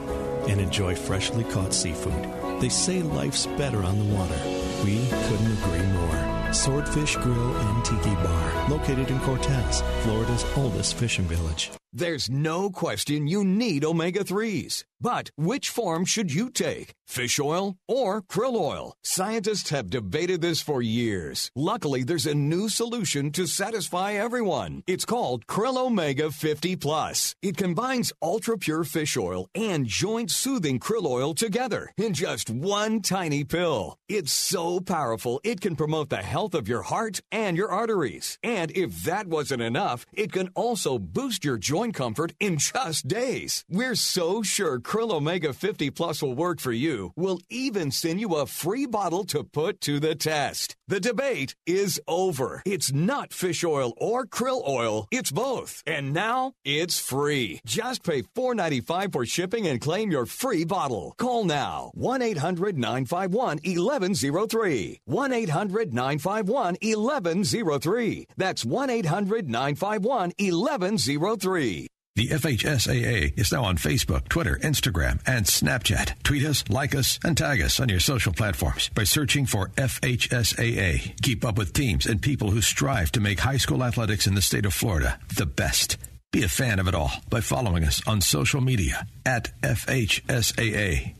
[0.49, 2.61] and enjoy freshly caught seafood.
[2.61, 4.39] They say life's better on the water.
[4.83, 6.30] We couldn't agree more.
[6.53, 11.71] Swordfish Grill and Tiki Bar, located in Cortez, Florida's oldest fishing village.
[11.93, 14.85] There's no question you need omega 3s.
[15.01, 16.93] But which form should you take?
[17.07, 18.93] Fish oil or krill oil?
[19.03, 21.49] Scientists have debated this for years.
[21.55, 24.83] Luckily, there's a new solution to satisfy everyone.
[24.85, 27.35] It's called Krill Omega 50 Plus.
[27.41, 33.01] It combines ultra pure fish oil and joint soothing krill oil together in just one
[33.01, 33.97] tiny pill.
[34.07, 38.37] It's so powerful, it can promote the health of your heart and your arteries.
[38.43, 43.65] And if that wasn't enough, it can also boost your joint comfort in just days.
[43.67, 47.13] We're so sure Krill Omega 50 Plus will work for you.
[47.15, 50.75] We'll even send you a free bottle to put to the test.
[50.91, 52.61] The debate is over.
[52.65, 55.81] It's not fish oil or krill oil, it's both.
[55.87, 57.61] And now it's free.
[57.65, 61.13] Just pay $4.95 for shipping and claim your free bottle.
[61.17, 64.99] Call now 1 800 951 1103.
[65.05, 68.27] 1 800 951 1103.
[68.35, 71.87] That's 1 800 951 1103.
[72.15, 76.21] The FHSAA is now on Facebook, Twitter, Instagram, and Snapchat.
[76.23, 81.21] Tweet us, like us, and tag us on your social platforms by searching for FHSAA.
[81.21, 84.41] Keep up with teams and people who strive to make high school athletics in the
[84.41, 85.97] state of Florida the best.
[86.33, 91.15] Be a fan of it all by following us on social media at FHSAA.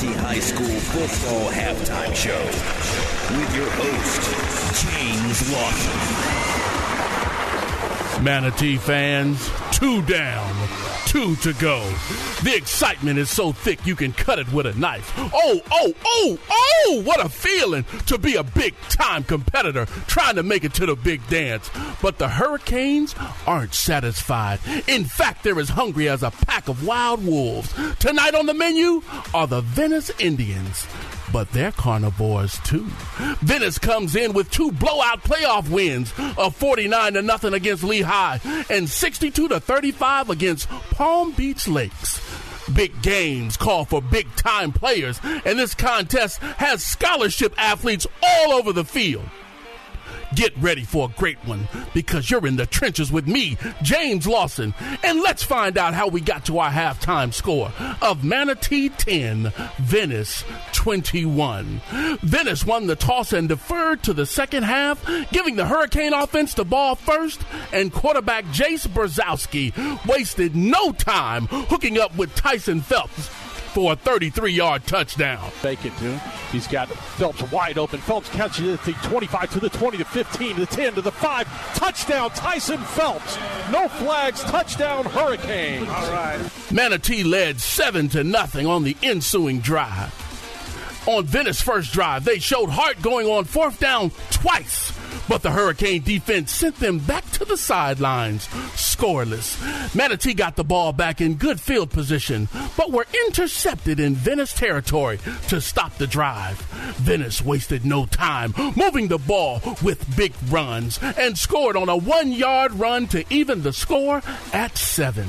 [0.00, 2.38] The High School Football Halftime Show
[3.36, 6.67] with your host, James Lawson.
[8.22, 10.68] Manatee fans, two down,
[11.06, 11.80] two to go.
[12.42, 15.12] The excitement is so thick you can cut it with a knife.
[15.16, 20.42] Oh, oh, oh, oh, what a feeling to be a big time competitor trying to
[20.42, 21.70] make it to the big dance.
[22.02, 23.14] But the Hurricanes
[23.46, 24.58] aren't satisfied.
[24.88, 27.72] In fact, they're as hungry as a pack of wild wolves.
[28.00, 29.00] Tonight on the menu
[29.32, 30.86] are the Venice Indians
[31.32, 32.86] but they're carnivores too.
[33.40, 38.38] Venice comes in with two blowout playoff wins of 49 to nothing against Lehigh
[38.70, 42.20] and 62 to 35 against Palm Beach Lakes.
[42.74, 48.72] Big games call for big time players, and this contest has scholarship athletes all over
[48.72, 49.28] the field.
[50.34, 54.74] Get ready for a great one because you're in the trenches with me, James Lawson.
[55.02, 57.72] And let's find out how we got to our halftime score
[58.02, 61.80] of Manatee 10, Venice 21.
[62.22, 66.64] Venice won the toss and deferred to the second half, giving the Hurricane offense the
[66.64, 67.40] ball first,
[67.72, 73.30] and quarterback Jace Brzezowski wasted no time hooking up with Tyson Phelps
[73.68, 75.50] for a 33 yard touchdown.
[75.50, 76.20] Fake it to him.
[76.50, 78.00] He's got Phelps wide open.
[78.00, 81.02] Phelps catches it at the 25 to the 20 to 15 to the 10 to
[81.02, 81.74] the 5.
[81.74, 83.38] Touchdown, Tyson Phelps.
[83.70, 84.42] No flags.
[84.44, 85.86] Touchdown, Hurricane.
[85.88, 86.50] All right.
[86.72, 90.14] Manatee led 7 to nothing on the ensuing drive.
[91.06, 94.97] On Venice' first drive, they showed heart going on fourth down twice
[95.28, 99.58] but the Hurricane defense sent them back to the sidelines, scoreless.
[99.94, 105.18] Manatee got the ball back in good field position, but were intercepted in Venice territory
[105.48, 106.58] to stop the drive.
[106.96, 112.32] Venice wasted no time, moving the ball with big runs, and scored on a one
[112.32, 114.22] yard run to even the score
[114.52, 115.26] at seven.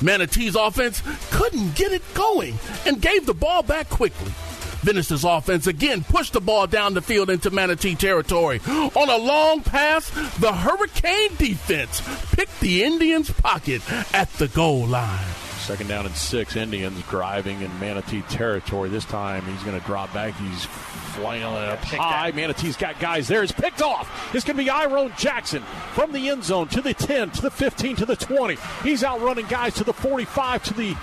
[0.00, 4.32] Manatee's offense couldn't get it going and gave the ball back quickly.
[4.82, 8.60] Venice's offense again pushed the ball down the field into Manatee territory.
[8.66, 12.00] On a long pass, the Hurricane defense
[12.34, 13.82] picked the Indians' pocket
[14.14, 15.26] at the goal line.
[15.58, 16.56] Second down and six.
[16.56, 18.88] Indians driving in Manatee territory.
[18.88, 20.34] This time he's going to drop back.
[20.36, 22.30] He's flailing up high.
[22.30, 23.42] Manatee's got guys there.
[23.42, 24.34] It's picked off.
[24.34, 27.50] It's going to be Iron Jackson from the end zone to the 10, to the
[27.50, 28.56] 15, to the 20.
[28.82, 30.96] He's outrunning guys to the 45, to the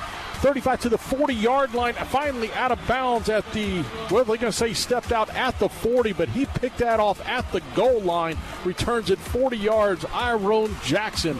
[0.45, 1.95] 35 to the 40 yard line.
[1.95, 5.57] Finally out of bounds at the, well, they're going to say he stepped out at
[5.57, 8.37] the 40, but he picked that off at the goal line.
[8.63, 10.05] Returns it 40 yards.
[10.13, 11.39] Iron Jackson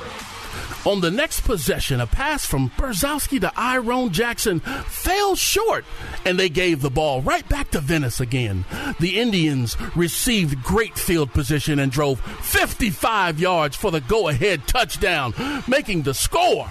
[0.88, 5.84] on the next possession, a pass from Berzowski to Iron Jackson fell short,
[6.26, 8.65] and they gave the ball right back to Venice again.
[8.99, 15.34] The Indians received great field position and drove 55 yards for the go ahead touchdown,
[15.68, 16.68] making the score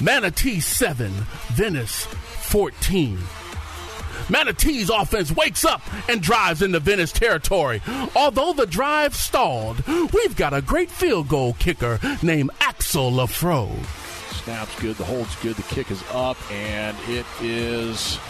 [0.00, 1.10] Manatee 7,
[1.54, 3.18] Venice 14.
[4.28, 7.82] Manatee's offense wakes up and drives into Venice territory.
[8.14, 13.68] Although the drive stalled, we've got a great field goal kicker named Axel Lafro.
[14.44, 18.20] Snap's good, the hold's good, the kick is up, and it is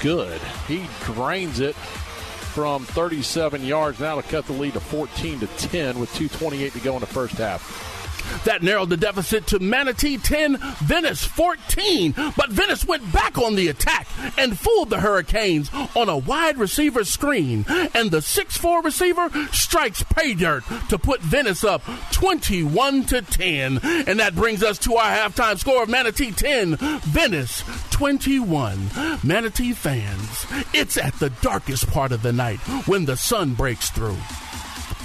[0.00, 0.40] good.
[0.66, 6.00] He drains it from 37 yards now to cut the lead to 14 to 10
[6.00, 7.95] with 2.28 to go in the first half.
[8.44, 12.14] That narrowed the deficit to Manatee 10, Venice 14.
[12.36, 14.08] But Venice went back on the attack
[14.38, 17.64] and fooled the Hurricanes on a wide receiver screen.
[17.68, 21.82] And the 6'4 receiver strikes pay dirt to put Venice up
[22.12, 23.80] 21 to 10.
[23.82, 28.90] And that brings us to our halftime score of Manatee 10, Venice 21.
[29.22, 34.16] Manatee fans, it's at the darkest part of the night when the sun breaks through.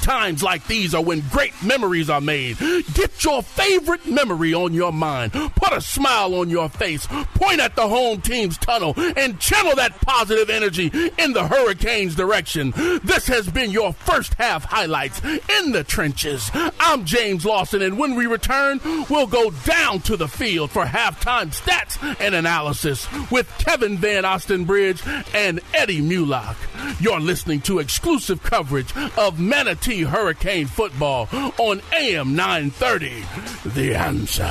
[0.01, 2.57] Times like these are when great memories are made.
[2.93, 5.31] Get your favorite memory on your mind.
[5.31, 7.05] Put a smile on your face.
[7.35, 12.71] Point at the home team's tunnel and channel that positive energy in the Hurricanes' direction.
[13.03, 16.49] This has been your first half highlights in the trenches.
[16.79, 18.79] I'm James Lawson, and when we return,
[19.09, 25.01] we'll go down to the field for halftime stats and analysis with Kevin Van Ostenbridge
[25.35, 26.55] and Eddie Mulock.
[26.99, 31.27] You're listening to exclusive coverage of Manatee Hurricane football
[31.59, 33.25] on AM 930.
[33.71, 34.47] The answer.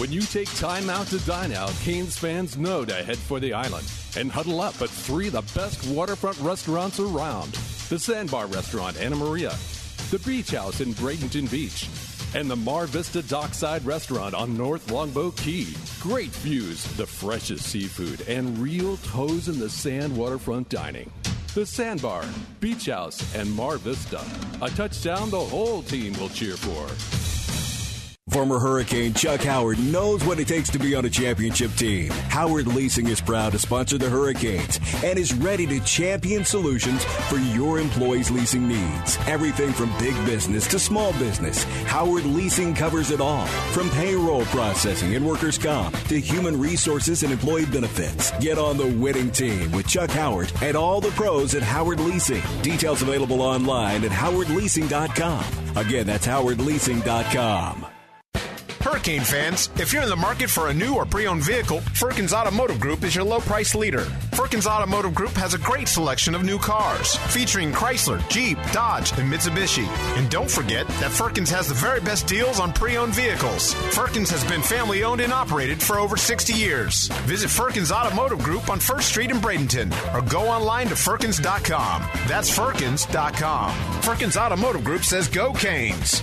[0.00, 3.52] When you take time out to dine out, Canes fans know to head for the
[3.52, 3.86] island
[4.16, 7.52] and huddle up at three of the best waterfront restaurants around
[7.90, 9.54] the Sandbar Restaurant, Anna Maria,
[10.10, 11.86] the Beach House in Bradenton Beach,
[12.34, 15.74] and the Mar Vista Dockside Restaurant on North Longboat Key.
[16.00, 21.10] Great views, the freshest seafood, and real toes in the sand waterfront dining.
[21.54, 22.24] The Sandbar,
[22.58, 24.20] Beach House, and Mar Vista.
[24.60, 27.33] A touchdown the whole team will cheer for.
[28.30, 32.10] Former Hurricane Chuck Howard knows what it takes to be on a championship team.
[32.30, 37.36] Howard Leasing is proud to sponsor the Hurricanes and is ready to champion solutions for
[37.36, 39.18] your employees' leasing needs.
[39.28, 43.46] Everything from big business to small business, Howard Leasing covers it all.
[43.72, 48.32] From payroll processing and workers' comp to human resources and employee benefits.
[48.40, 52.42] Get on the winning team with Chuck Howard and all the pros at Howard Leasing.
[52.62, 55.76] Details available online at howardleasing.com.
[55.76, 57.86] Again, that's howardleasing.com.
[58.80, 62.78] Hurricane fans, if you're in the market for a new or pre-owned vehicle, Firkins Automotive
[62.78, 64.04] Group is your low price leader.
[64.32, 69.32] Firkins Automotive Group has a great selection of new cars, featuring Chrysler, Jeep, Dodge, and
[69.32, 69.86] Mitsubishi.
[70.18, 73.72] And don't forget that Firkins has the very best deals on pre-owned vehicles.
[73.94, 77.08] Firkins has been family owned and operated for over 60 years.
[77.24, 82.02] Visit Firkins Automotive Group on 1st Street in Bradenton or go online to Firkins.com.
[82.26, 84.02] That's Firkins.com.
[84.02, 86.22] Firkins Automotive Group says go Canes.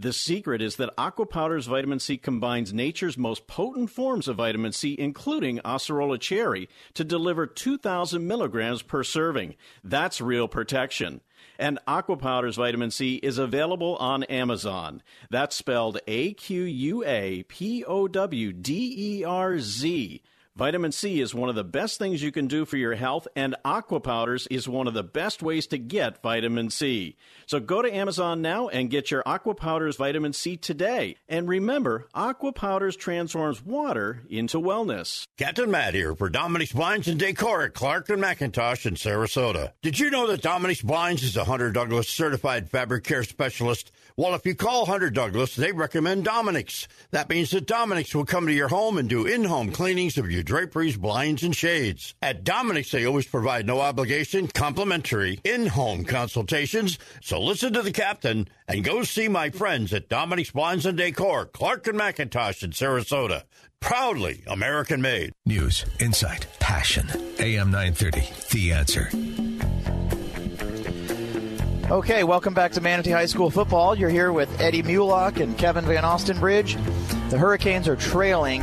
[0.00, 4.96] The secret is that Aquapowderz vitamin C combines nature's most potent forms of vitamin C,
[4.98, 9.56] including acerola cherry, to deliver 2,000 milligrams per serving.
[9.84, 11.20] That's real protection.
[11.58, 15.02] And Aquapowderz vitamin C is available on Amazon.
[15.28, 20.22] That's spelled A Q U A P O W D E R Z.
[20.56, 23.54] Vitamin C is one of the best things you can do for your health, and
[23.64, 27.16] Aquapowderz is one of the best ways to get vitamin C.
[27.46, 31.16] So go to Amazon now and get your Aquapowderz vitamin C today.
[31.28, 35.24] And remember, Aquapowderz transforms water into wellness.
[35.38, 39.72] Captain Matt here for Dominique's Blinds and Decor at Clark and McIntosh in Sarasota.
[39.82, 43.92] Did you know that Dominique's Blinds is a Hunter Douglas certified fabric care specialist?
[44.20, 46.86] Well, if you call Hunter Douglas, they recommend Dominique's.
[47.10, 50.42] That means that Dominique's will come to your home and do in-home cleanings of your
[50.42, 52.14] draperies, blinds, and shades.
[52.20, 56.98] At Dominique's, they always provide no obligation, complimentary, in-home consultations.
[57.22, 61.46] So listen to the captain and go see my friends at Dominique's Blinds and Decor,
[61.46, 63.44] Clark and McIntosh in Sarasota.
[63.80, 65.32] Proudly American made.
[65.46, 67.08] News, insight, passion.
[67.38, 69.49] AM 930, The Answer.
[71.90, 73.98] Okay, welcome back to Manatee High School football.
[73.98, 76.74] You're here with Eddie Mulock and Kevin Van Ostenbridge.
[77.30, 78.62] The Hurricanes are trailing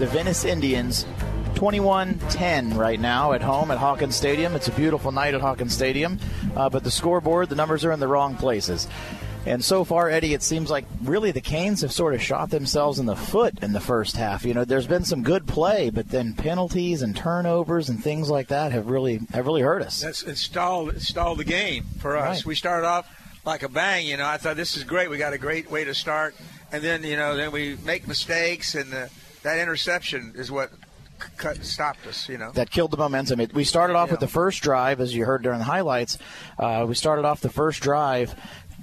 [0.00, 1.06] the Venice Indians
[1.54, 4.56] 21-10 right now at home at Hawkins Stadium.
[4.56, 6.18] It's a beautiful night at Hawkins Stadium,
[6.56, 8.88] uh, but the scoreboard, the numbers are in the wrong places.
[9.46, 12.98] And so far, Eddie, it seems like really the Canes have sort of shot themselves
[12.98, 14.44] in the foot in the first half.
[14.44, 18.48] You know, there's been some good play, but then penalties and turnovers and things like
[18.48, 20.00] that have really have really hurt us.
[20.00, 22.38] That's it stalled it stalled the game for us.
[22.38, 22.46] Right.
[22.46, 23.08] We started off
[23.46, 24.06] like a bang.
[24.06, 25.08] You know, I thought this is great.
[25.08, 26.34] We got a great way to start,
[26.70, 29.10] and then you know, then we make mistakes, and the,
[29.42, 30.70] that interception is what
[31.38, 32.28] cut stopped us.
[32.28, 32.52] You know.
[32.52, 33.40] that killed the momentum.
[33.40, 36.18] It, we started off with the first drive, as you heard during the highlights.
[36.58, 38.34] Uh, we started off the first drive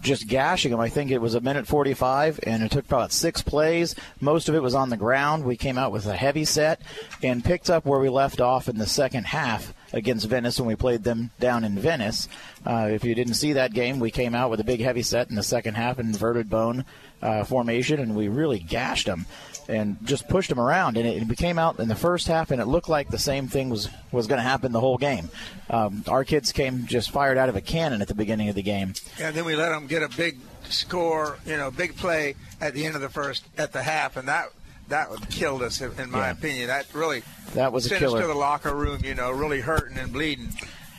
[0.02, 0.80] just gashing them.
[0.80, 3.96] I think it was a minute 45, and it took about six plays.
[4.20, 5.44] Most of it was on the ground.
[5.44, 6.82] We came out with a heavy set
[7.24, 10.76] and picked up where we left off in the second half against Venice when we
[10.76, 12.28] played them down in Venice.
[12.66, 15.30] Uh, if you didn't see that game, we came out with a big heavy set
[15.30, 16.86] in the second half, inverted bone
[17.22, 19.26] uh, formation, and we really gashed them
[19.68, 20.98] and just pushed them around.
[20.98, 23.70] And it, came out in the first half, and it looked like the same thing
[23.70, 25.30] was was going to happen the whole game.
[25.70, 28.64] Um, our kids came just fired out of a cannon at the beginning of the
[28.64, 28.94] game.
[29.20, 30.38] And then we let them get a big
[30.70, 34.28] score, you know, big play at the end of the first, at the half, and
[34.28, 34.48] that
[34.90, 36.32] that killed us, in my Yeah.
[36.32, 36.68] opinion.
[36.68, 37.24] That really
[37.54, 38.18] That was a sent killer.
[38.20, 40.54] us to the locker room, you know, really hurting and bleeding.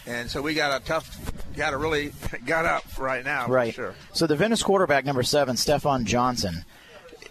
[0.06, 1.18] And so we got a tough,
[1.56, 2.12] got to really
[2.46, 3.74] got up right now, right.
[3.74, 3.94] for sure.
[4.14, 6.64] So the Venice quarterback, number seven, Stefan Johnson,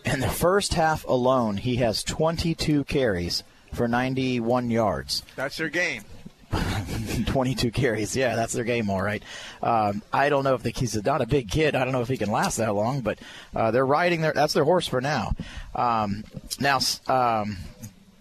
[0.05, 3.43] in the first half alone, he has 22 carries
[3.73, 5.23] for 91 yards.
[5.35, 6.03] That's their game.
[7.27, 8.15] 22 carries.
[8.15, 9.21] Yeah, that's their game, all right.
[9.61, 11.75] Um, I don't know if the, he's not a big kid.
[11.75, 13.19] I don't know if he can last that long, but
[13.55, 14.33] uh, they're riding their.
[14.33, 15.33] That's their horse for now.
[15.75, 16.23] Um,
[16.59, 17.57] now, um,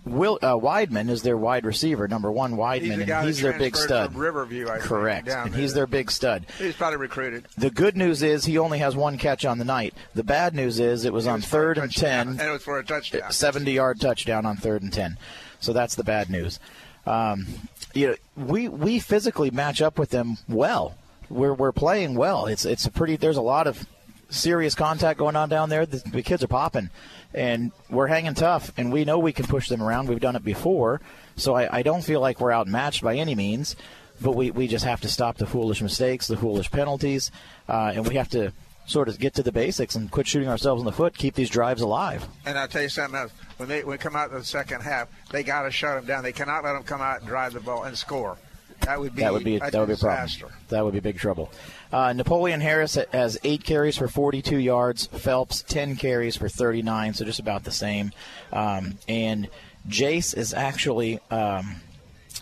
[0.04, 3.58] Will uh, Weidman is their wide receiver, number one Weidman, He's the and he's their
[3.58, 4.14] big stud.
[4.14, 5.60] Riverview, I Correct, down and there.
[5.60, 6.46] he's their big stud.
[6.58, 7.46] He's probably recruited.
[7.58, 9.94] The good news is he only has one catch on the night.
[10.14, 12.84] The bad news is it was on third and ten, And it was for a
[12.84, 13.32] touchdown.
[13.32, 15.18] 70 yard touchdown on third and 10.
[15.58, 16.60] So that's the bad news.
[17.06, 17.46] Um,
[17.94, 20.96] you know, we, we physically match up with them well.
[21.28, 22.46] We're, we're playing well.
[22.46, 23.86] It's, it's a pretty, there's a lot of
[24.28, 25.86] serious contact going on down there.
[25.86, 26.90] The, the kids are popping
[27.32, 30.08] and we're hanging tough and we know we can push them around.
[30.08, 31.00] We've done it before.
[31.36, 33.76] So I, I don't feel like we're outmatched by any means,
[34.20, 37.30] but we, we just have to stop the foolish mistakes, the foolish penalties,
[37.68, 38.52] uh, and we have to
[38.86, 41.50] sort of get to the basics and quit shooting ourselves in the foot, keep these
[41.50, 42.26] drives alive.
[42.44, 43.32] And I'll tell you something else.
[43.56, 46.22] When they when come out in the second half, they got to shut them down.
[46.22, 48.36] They cannot let them come out and drive the ball and score.
[48.80, 50.26] That would be that would be a that would be a problem.
[50.26, 50.48] disaster.
[50.68, 51.50] That would be big trouble.
[51.92, 55.06] Uh, Napoleon Harris has eight carries for 42 yards.
[55.06, 58.12] Phelps 10 carries for 39, so just about the same.
[58.52, 59.48] Um, and
[59.88, 61.80] Jace is actually um,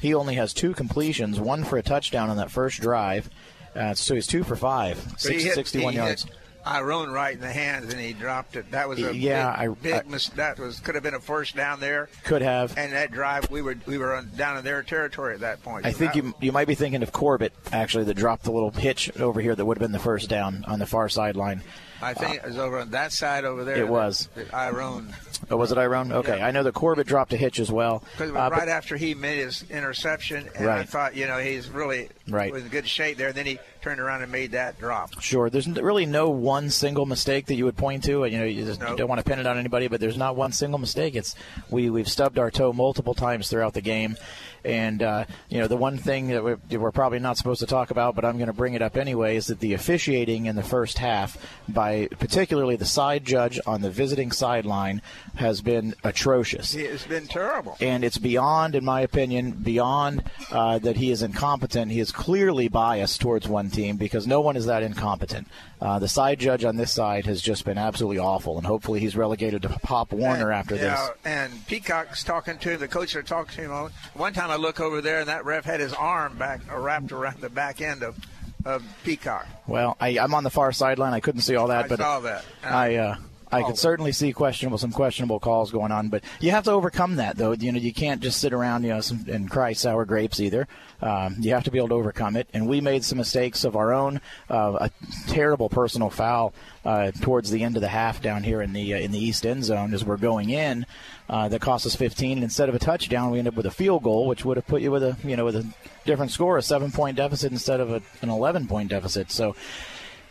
[0.01, 3.31] he only has two completions, one for a touchdown on that first drive.
[3.75, 6.27] Uh, so he's two for five, six, hit, 61 he yards.
[6.67, 8.71] Iron right in the hands, and he dropped it.
[8.71, 11.21] That was a Yeah, big, I- big I- mis- that was could have been a
[11.21, 12.09] first down there.
[12.25, 12.73] Could have.
[12.79, 15.85] And that drive, we were we were on, down in their territory at that point.
[15.85, 18.71] I So think you you might be thinking of Corbett actually that dropped the little
[18.71, 21.61] hitch over here that would have been the first down on the far sideline.
[22.03, 23.77] I think it was over on that side over there.
[23.77, 24.29] It was.
[24.35, 25.15] That Iron.
[25.51, 26.13] Oh, was it Iron?
[26.13, 28.03] Okay, I know that Corbett dropped a hitch as well.
[28.13, 31.69] Because Uh, but- right after he made his interception, and I thought, you know, he's
[31.69, 32.53] really Right.
[32.53, 33.29] was in good shape there.
[33.29, 35.21] And then he turned around and made that drop.
[35.21, 35.51] Sure.
[35.51, 38.25] There's really no one single mistake that you would point to.
[38.25, 40.37] You know, you, just, you don't want to pin it on anybody, but there's not
[40.37, 41.15] one single mistake.
[41.15, 41.37] It's
[41.69, 44.17] we we've stubbed our toe multiple times throughout the game,
[44.65, 47.91] and uh, you know the one thing that we're, we're probably not supposed to talk
[47.91, 50.63] about, but I'm going to bring it up anyway, is that the officiating in the
[50.63, 51.37] first half,
[51.69, 55.03] by particularly the side judge on the visiting sideline,
[55.35, 57.77] has been atrocious it's been terrible.
[57.81, 61.93] and it's beyond, in my opinion, beyond uh, that he is incompetent.
[61.93, 65.47] He is clearly biased towards one team because no one is that incompetent.
[65.81, 69.17] Uh, the side judge on this side has just been absolutely awful, and hopefully he's
[69.17, 71.11] relegated to Pop Warner after you this.
[71.25, 72.81] and Peacock's talking to him.
[72.81, 73.91] The coach are talking to him.
[74.15, 77.13] One time I look over there, and that ref had his arm back uh, wrapped
[77.13, 78.17] around the back end of,
[78.65, 79.47] of Peacock.
[79.67, 81.13] Well, I, I'm on the far sideline.
[81.13, 82.45] I couldn't see all that, I but saw that.
[82.63, 83.17] I uh,
[83.55, 86.09] I could certainly see questionable some questionable calls going on.
[86.09, 87.53] But you have to overcome that, though.
[87.53, 90.67] You know, you can't just sit around, you know, some, and cry sour grapes either.
[91.01, 92.49] Um, you have to be able to overcome it.
[92.55, 94.21] And we made some mistakes of our own.
[94.49, 94.91] Uh, a
[95.29, 96.55] terrible personal foul
[96.85, 99.47] uh, towards the end of the half down here in the uh, in the east
[99.47, 100.87] end zone as we're going in.
[101.29, 102.39] Uh, that cost us 15.
[102.39, 104.67] And instead of a touchdown, we end up with a field goal, which would have
[104.67, 105.67] put you with a you know with a
[106.05, 109.31] different score, a seven point deficit instead of a, an 11 point deficit.
[109.31, 109.57] So.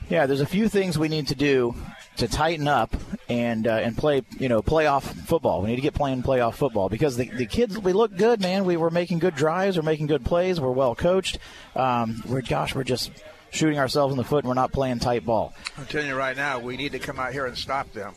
[0.10, 1.76] Yeah, there's a few things we need to do
[2.18, 2.96] to tighten up
[3.30, 5.62] and uh, and play you know playoff football.
[5.62, 8.66] We need to get playing playoff football because the, the kids we look good, man.
[8.66, 11.40] We were making good drives, we're making good plays, we're well coached.
[11.76, 13.12] Um, we're gosh, we're just
[13.52, 15.54] shooting ourselves in the foot, and we're not playing tight ball.
[15.78, 18.14] I'm telling you right now, we need to come out here and stop them.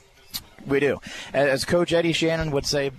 [0.66, 1.01] We do,
[1.32, 2.90] as Coach Eddie Shannon would say.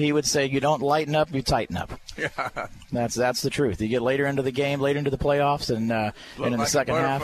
[0.00, 2.66] He would say, "You don't lighten up, you tighten up." Yeah.
[2.92, 3.80] That's that's the truth.
[3.80, 6.66] You get later into the game, later into the playoffs, and uh, and in the
[6.66, 7.22] second half,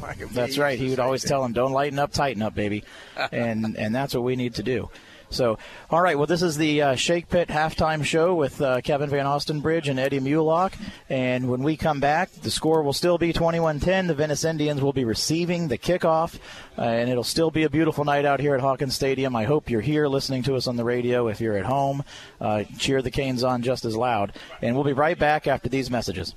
[0.00, 0.18] like.
[0.30, 0.78] That's right.
[0.78, 2.84] He would always tell him, "Don't lighten up, tighten up, baby,"
[3.32, 4.88] and and that's what we need to do.
[5.32, 5.58] So,
[5.90, 6.16] all right.
[6.16, 9.98] Well, this is the uh, Shake Pit halftime show with uh, Kevin Van Ostenbridge and
[9.98, 10.74] Eddie Mulock.
[11.08, 14.06] And when we come back, the score will still be 21-10.
[14.08, 16.38] The Venice Indians will be receiving the kickoff,
[16.78, 19.34] uh, and it'll still be a beautiful night out here at Hawkins Stadium.
[19.34, 21.28] I hope you're here listening to us on the radio.
[21.28, 22.04] If you're at home,
[22.40, 24.32] uh, cheer the Canes on just as loud.
[24.60, 26.34] And we'll be right back after these messages.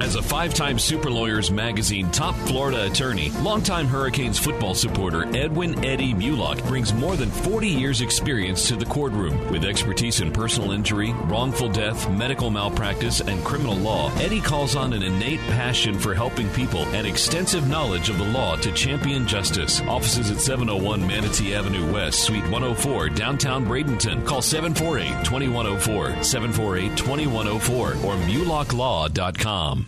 [0.00, 5.84] As a five time Super Lawyers Magazine top Florida attorney, longtime Hurricanes football supporter Edwin
[5.84, 9.50] Eddie Mulock brings more than 40 years' experience to the courtroom.
[9.50, 14.92] With expertise in personal injury, wrongful death, medical malpractice, and criminal law, Eddie calls on
[14.92, 19.80] an innate passion for helping people and extensive knowledge of the law to champion justice.
[19.80, 24.24] Offices at 701 Manatee Avenue West, Suite 104, downtown Bradenton.
[24.24, 29.87] Call 748 2104, 748 2104, or MulockLaw.com.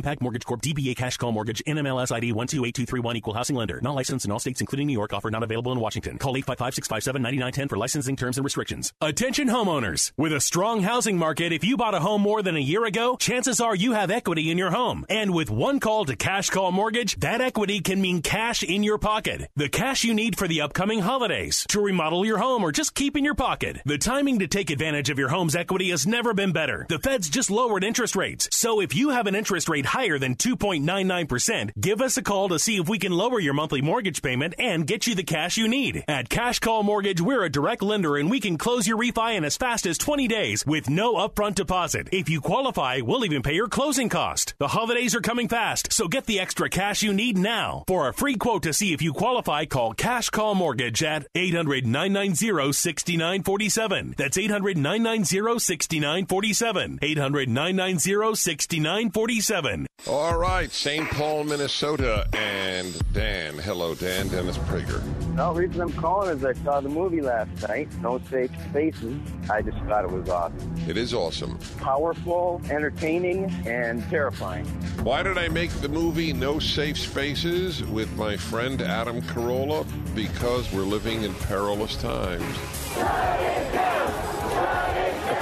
[0.00, 0.62] Impac Mortgage Corp.
[0.62, 1.62] DBA Cash Call Mortgage.
[1.66, 3.16] NMLS ID 128231.
[3.16, 3.80] Equal housing lender.
[3.82, 5.12] Not licensed in all states, including New York.
[5.12, 6.18] Offer not available in Washington.
[6.18, 8.92] Call 855-657-9910 for licensing terms and restrictions.
[9.00, 10.12] Attention homeowners.
[10.16, 13.16] With a strong housing market, if you bought a home more than a year ago,
[13.16, 15.06] chances are you have equity in your home.
[15.08, 18.98] And with one call to Cash Call Mortgage, that equity can mean cash in your
[18.98, 19.48] pocket.
[19.56, 23.16] The cash you need for the upcoming holidays, to remodel your home, or just keep
[23.16, 23.80] in your pocket.
[23.84, 26.86] The timing to take advantage of your home's equity has never been better.
[26.88, 28.48] The Feds just lowered interest rates.
[28.52, 32.58] So if you have an interest rate higher than 2.99%, give us a call to
[32.58, 35.68] see if we can lower your monthly mortgage payment and get you the cash you
[35.68, 36.04] need.
[36.08, 39.44] At Cash Call Mortgage, we're a direct lender and we can close your refi in
[39.44, 42.08] as fast as 20 days with no upfront deposit.
[42.12, 44.54] If you qualify, we'll even pay your closing cost.
[44.58, 47.84] The holidays are coming fast, so get the extra cash you need now.
[47.86, 51.86] For a free quote to see if you qualify, call Cash Call Mortgage at 800
[51.86, 54.14] 990 6947.
[54.16, 56.98] That's 800 990 6947.
[57.02, 59.65] 800 990 6947.
[60.08, 61.04] All right, St.
[61.10, 63.58] Paul, Minnesota, and Dan.
[63.58, 64.28] Hello, Dan.
[64.28, 65.02] Dennis Prager.
[65.34, 69.18] No, the reason I'm calling is I saw the movie last night, No Safe Spaces.
[69.50, 70.74] I just thought it was awesome.
[70.86, 71.58] It is awesome.
[71.78, 74.64] Powerful, entertaining, and terrifying.
[75.02, 79.84] Why did I make the movie No Safe Spaces with my friend Adam Carolla?
[80.14, 82.44] Because we're living in perilous times.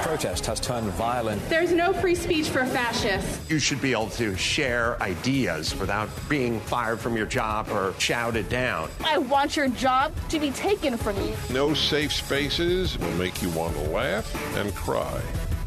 [0.05, 1.41] The protest has turned violent.
[1.49, 3.49] There's no free speech for fascists.
[3.49, 8.47] You should be able to share ideas without being fired from your job or shouted
[8.47, 8.91] down.
[9.03, 11.33] I want your job to be taken from you.
[11.49, 15.19] No Safe Spaces will make you want to laugh and cry.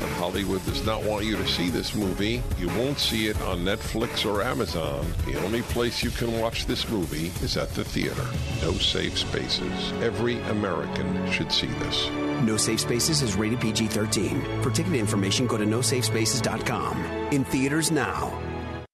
[0.07, 2.43] Hollywood does not want you to see this movie.
[2.59, 5.07] You won't see it on Netflix or Amazon.
[5.27, 8.27] The only place you can watch this movie is at the theater.
[8.63, 9.93] No Safe Spaces.
[10.03, 12.09] Every American should see this.
[12.43, 14.63] No Safe Spaces is rated PG 13.
[14.63, 17.05] For ticket information, go to nosafespaces.com.
[17.33, 18.48] In theaters now.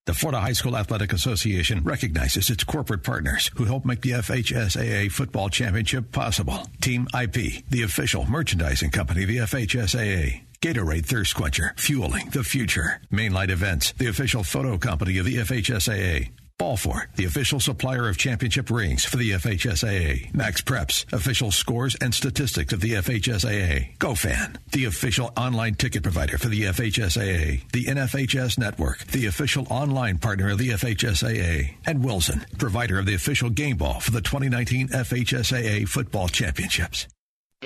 [0.07, 5.11] The Florida High School Athletic Association recognizes its corporate partners who help make the FHSAA
[5.11, 6.69] Football Championship possible.
[6.83, 10.43] Team IP, the official merchandising company of the FHSAA.
[10.61, 13.01] Gatorade Thirst Quencher, fueling the future.
[13.11, 16.29] Mainlight Events, the official photo company of the FHSAA.
[16.57, 20.33] Balfour, the official supplier of championship rings for the FHSAA.
[20.33, 23.97] Max Preps, official scores and statistics of the FHSAA.
[23.99, 27.71] GoFan, the official online ticket provider for the FHSAA.
[27.73, 31.75] The NFHS Network, the official online partner of the FHSAA.
[31.87, 37.09] And Wilson, provider of the official game ball for the 2019 FHSAA Football Championships.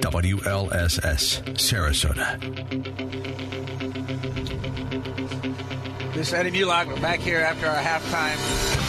[0.01, 2.39] WLSS, Sarasota.
[6.15, 6.87] This is Eddie Mulock.
[6.87, 8.37] We're back here after our halftime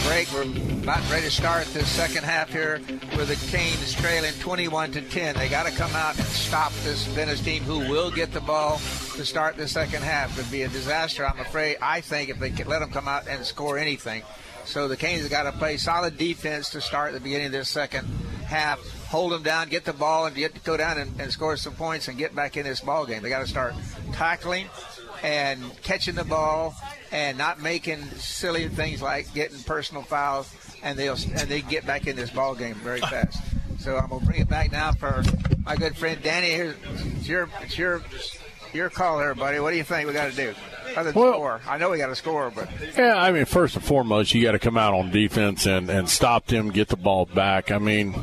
[0.06, 0.32] break.
[0.32, 0.42] We're
[0.82, 2.80] about ready to start the second half here
[3.16, 5.34] with the Canes trailing 21 to 10.
[5.36, 8.80] They got to come out and stop this Venice team who will get the ball
[9.16, 10.38] to start the second half.
[10.38, 13.26] It'd be a disaster, I'm afraid, I think, if they could let them come out
[13.26, 14.22] and score anything.
[14.64, 17.68] So the Canes have got to play solid defense to start the beginning of this
[17.68, 18.06] second
[18.44, 18.99] half.
[19.10, 21.74] Hold them down, get the ball, and get to go down and, and score some
[21.74, 23.22] points and get back in this ball game.
[23.22, 23.74] They got to start
[24.12, 24.66] tackling
[25.22, 26.74] and catching the ball
[27.12, 32.06] and not making silly things like getting personal fouls, and they'll and they get back
[32.06, 33.38] in this ball game very fast.
[33.80, 35.22] So I'm gonna bring it back now for
[35.64, 36.50] my good friend Danny.
[36.50, 36.76] Here,
[37.16, 38.02] it's your it's your
[38.72, 39.58] your call here, buddy.
[39.58, 40.54] What do you think we got to do?
[40.96, 43.84] Other Well- score, I know we got to score, but Yeah, I mean, first and
[43.84, 47.26] foremost, you got to come out on defense and, and stop them, get the ball
[47.26, 47.70] back.
[47.72, 48.22] I mean,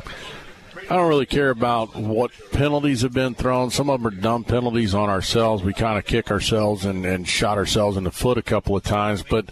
[0.90, 3.70] I don't really care about what penalties have been thrown.
[3.70, 5.62] Some of them are dumb penalties on ourselves.
[5.62, 8.84] We kind of kick ourselves and, and shot ourselves in the foot a couple of
[8.84, 9.22] times.
[9.22, 9.50] But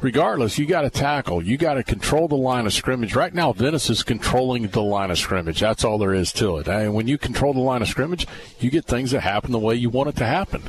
[0.00, 1.44] regardless, you got to tackle.
[1.44, 3.14] You got to control the line of scrimmage.
[3.14, 5.60] Right now, Venice is controlling the line of scrimmage.
[5.60, 6.68] That's all there is to it.
[6.68, 8.26] And when you control the line of scrimmage,
[8.58, 10.62] you get things that happen the way you want it to happen.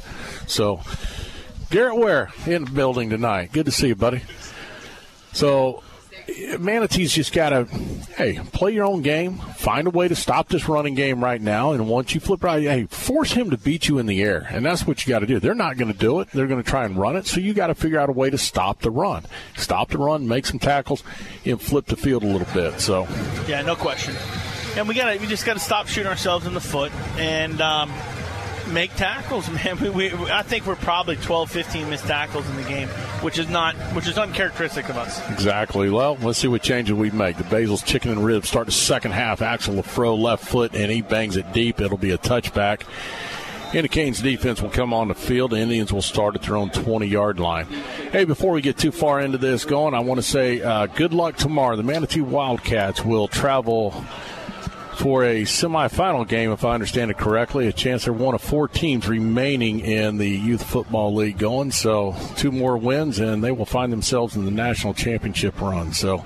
[0.48, 0.82] So,
[1.70, 3.54] Garrett Ware in the building tonight.
[3.54, 4.24] Good to see you, buddy.
[5.32, 5.82] So,
[6.60, 7.66] Manatee's just got to,
[8.18, 9.38] hey, play your own game.
[9.58, 11.72] Find a way to stop this running game right now.
[11.72, 14.48] And once you flip right, hey, force him to beat you in the air.
[14.50, 15.40] And that's what you got to do.
[15.40, 16.30] They're not going to do it.
[16.32, 17.28] They're going to try and run it.
[17.28, 19.26] So you got to figure out a way to stop the run.
[19.56, 21.04] Stop the run, make some tackles,
[21.46, 22.80] and flip the field a little bit.
[22.80, 23.08] So,
[23.48, 24.16] Yeah, no question.
[24.76, 27.60] And we got to we just got to stop shooting ourselves in the foot and
[27.60, 27.92] um,
[28.74, 29.80] make tackles, man.
[29.80, 32.90] We, we, I think we're probably 12, 15 missed tackles in the game.
[33.22, 35.28] which is not which is uncharacteristic of us.
[35.30, 35.90] Exactly.
[35.90, 37.38] Well, let's see what changes we make.
[37.38, 39.42] The Basil's chicken and ribs start the second half.
[39.42, 41.82] Axel Lafro left foot, and he bangs it deep.
[41.82, 42.84] It'll be a touchback.
[43.72, 45.52] And the Canes defense will come on the field.
[45.52, 47.66] The Indians will start at their own 20 yard line.
[48.12, 51.14] Hey, before we get too far into this going, I want to say uh, good
[51.14, 51.76] luck tomorrow.
[51.76, 54.04] The Manatee Wildcats will travel
[55.00, 57.68] for a semifinal game, if I understand it correctly.
[57.68, 61.72] A chance they're one of four teams remaining in the Youth Football League going.
[61.72, 65.94] So, two more wins, and they will find themselves in the national championship run.
[65.94, 66.26] So,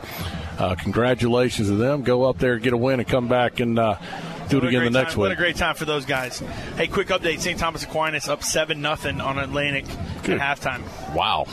[0.57, 2.01] uh, congratulations to them.
[2.01, 3.77] Go up there, get a win, and come back and.
[3.77, 3.97] Uh,
[4.49, 5.29] do it again the next time, week.
[5.29, 6.39] What a great time for those guys.
[6.75, 7.57] Hey, quick update: St.
[7.57, 9.85] Thomas Aquinas up seven nothing on Atlantic
[10.23, 10.39] Good.
[10.39, 10.83] at halftime.
[11.15, 11.45] Wow,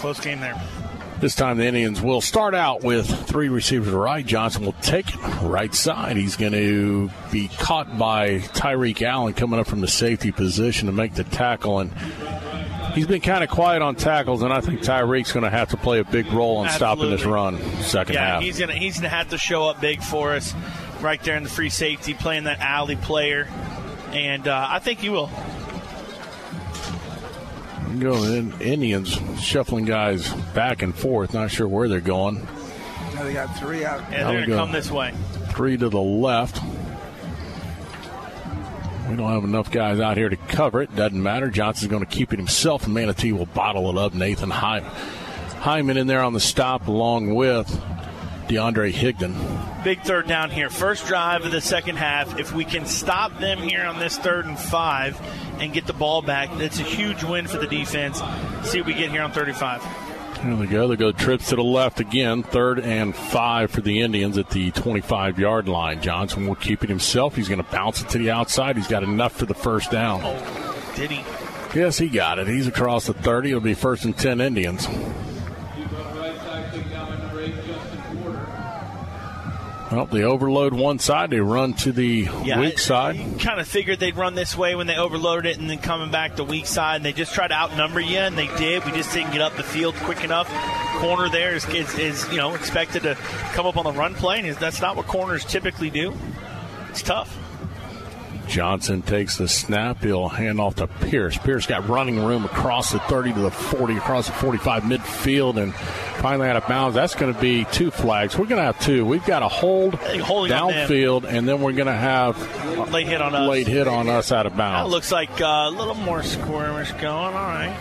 [0.00, 0.58] close game there.
[1.20, 4.24] This time the Indians will start out with three receivers right.
[4.24, 6.16] Johnson will take it right side.
[6.16, 10.92] He's going to be caught by Tyreek Allen coming up from the safety position to
[10.92, 11.92] make the tackle and.
[12.94, 15.76] He's been kind of quiet on tackles, and I think Tyreek's going to have to
[15.76, 17.06] play a big role in Absolutely.
[17.06, 18.42] stopping this run second yeah, half.
[18.42, 20.52] he's gonna he's gonna have to show up big for us,
[21.00, 23.46] right there in the free safety, playing that alley player,
[24.10, 25.30] and uh, I think he will.
[27.98, 32.46] Go in, Indians shuffling guys back and forth, not sure where they're going.
[33.14, 34.00] Now they got three out.
[34.10, 35.12] Yeah, Now they're gonna come this way.
[35.50, 36.60] Three to the left.
[39.08, 40.94] We don't have enough guys out here to cover it.
[40.94, 41.48] Doesn't matter.
[41.48, 44.12] Johnson's going to keep it himself, and Manatee will bottle it up.
[44.12, 44.80] Nathan Hy-
[45.60, 47.68] Hyman in there on the stop, along with
[48.48, 49.84] DeAndre Higdon.
[49.84, 50.70] Big third down here.
[50.70, 52.38] First drive of the second half.
[52.38, 55.20] If we can stop them here on this third and five
[55.60, 58.18] and get the ball back, that's a huge win for the defense.
[58.64, 59.82] See what we get here on 35.
[60.42, 60.88] There they go.
[60.88, 62.42] They go trips to the left again.
[62.42, 66.00] Third and five for the Indians at the 25 yard line.
[66.00, 67.34] Johnson will keep it himself.
[67.34, 68.76] He's going to bounce it to the outside.
[68.76, 70.20] He's got enough for the first down.
[70.24, 71.24] Oh, did he?
[71.78, 72.46] Yes, he got it.
[72.46, 73.50] He's across the 30.
[73.50, 74.86] It'll be first and 10 Indians.
[79.90, 81.30] Well, they overload one side.
[81.30, 82.28] They run to the
[82.58, 83.16] weak side.
[83.40, 86.36] Kind of figured they'd run this way when they overloaded it and then coming back
[86.36, 86.96] to weak side.
[86.96, 88.84] And they just tried to outnumber you, and they did.
[88.84, 90.48] We just didn't get up the field quick enough.
[90.98, 93.14] Corner there is, is, is you know expected to
[93.54, 96.14] come up on the run play, and that's not what corners typically do.
[96.90, 97.47] It's tough.
[98.48, 100.02] Johnson takes the snap.
[100.02, 101.36] He'll hand off to Pierce.
[101.38, 105.74] Pierce got running room across the 30 to the 40, across the 45 midfield, and
[105.74, 106.94] finally out of bounds.
[106.94, 108.36] That's going to be two flags.
[108.38, 109.04] We're going to have two.
[109.04, 112.36] We've got a hold downfield, and then we're going to have
[112.90, 113.48] Late hit on us.
[113.48, 114.90] late hit on us out of That bounds.
[114.92, 117.06] looks like uh, a little more squirmish going.
[117.14, 117.76] All right.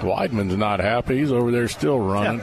[0.00, 1.18] Weidman's not happy.
[1.18, 2.40] He's over there still running.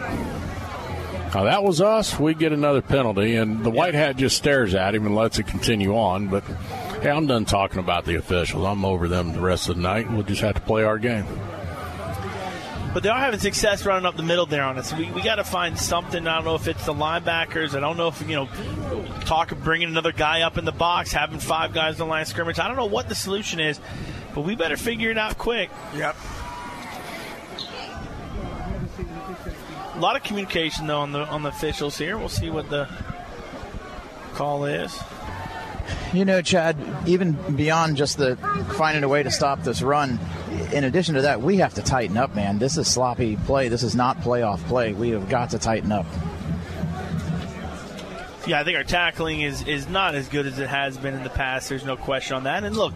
[1.33, 2.19] Now that was us.
[2.19, 5.45] We get another penalty, and the white hat just stares at him and lets it
[5.45, 6.27] continue on.
[6.27, 6.43] But
[7.01, 8.65] hey, I'm done talking about the officials.
[8.65, 10.11] I'm over them the rest of the night.
[10.11, 11.25] We'll just have to play our game.
[12.91, 14.91] But they are having success running up the middle there on us.
[14.91, 16.27] We, we got to find something.
[16.27, 17.75] I don't know if it's the linebackers.
[17.75, 18.49] I don't know if, you know,
[19.25, 22.23] talk of bringing another guy up in the box, having five guys in the line
[22.23, 22.57] of scrimmage.
[22.57, 23.79] I don't know what the solution is,
[24.33, 25.69] but we better figure it out quick.
[25.95, 26.15] Yep.
[29.99, 32.17] A lot of communication, though, on the, on the officials here.
[32.17, 32.87] We'll see what the
[34.33, 34.97] call is.
[36.13, 38.37] You know, Chad, even beyond just the
[38.77, 40.17] finding a way to stop this run,
[40.71, 42.59] in addition to that, we have to tighten up, man.
[42.59, 43.67] This is sloppy play.
[43.67, 44.93] This is not playoff play.
[44.93, 46.05] We have got to tighten up.
[48.47, 51.25] Yeah, I think our tackling is, is not as good as it has been in
[51.25, 51.67] the past.
[51.67, 52.63] There's no question on that.
[52.63, 52.93] And look,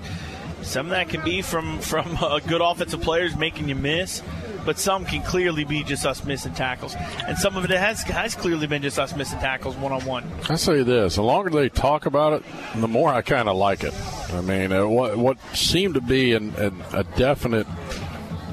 [0.61, 4.23] some of that can be from from uh, good offensive players making you miss,
[4.65, 6.95] but some can clearly be just us missing tackles,
[7.27, 10.29] and some of it has has clearly been just us missing tackles one on one.
[10.49, 12.43] I say this: the longer they talk about it,
[12.75, 13.93] the more I kind of like it.
[14.33, 17.67] I mean, uh, what what seemed to be an, an, a definite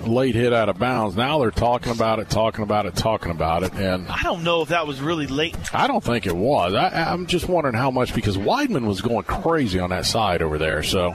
[0.07, 1.17] late hit out of bounds.
[1.17, 4.63] Now they're talking about it, talking about it, talking about it, and I don't know
[4.63, 5.57] if that was really late.
[5.75, 6.75] I don't think it was.
[6.75, 10.59] I, I'm just wondering how much because Weidman was going crazy on that side over
[10.59, 10.83] there.
[10.83, 11.15] So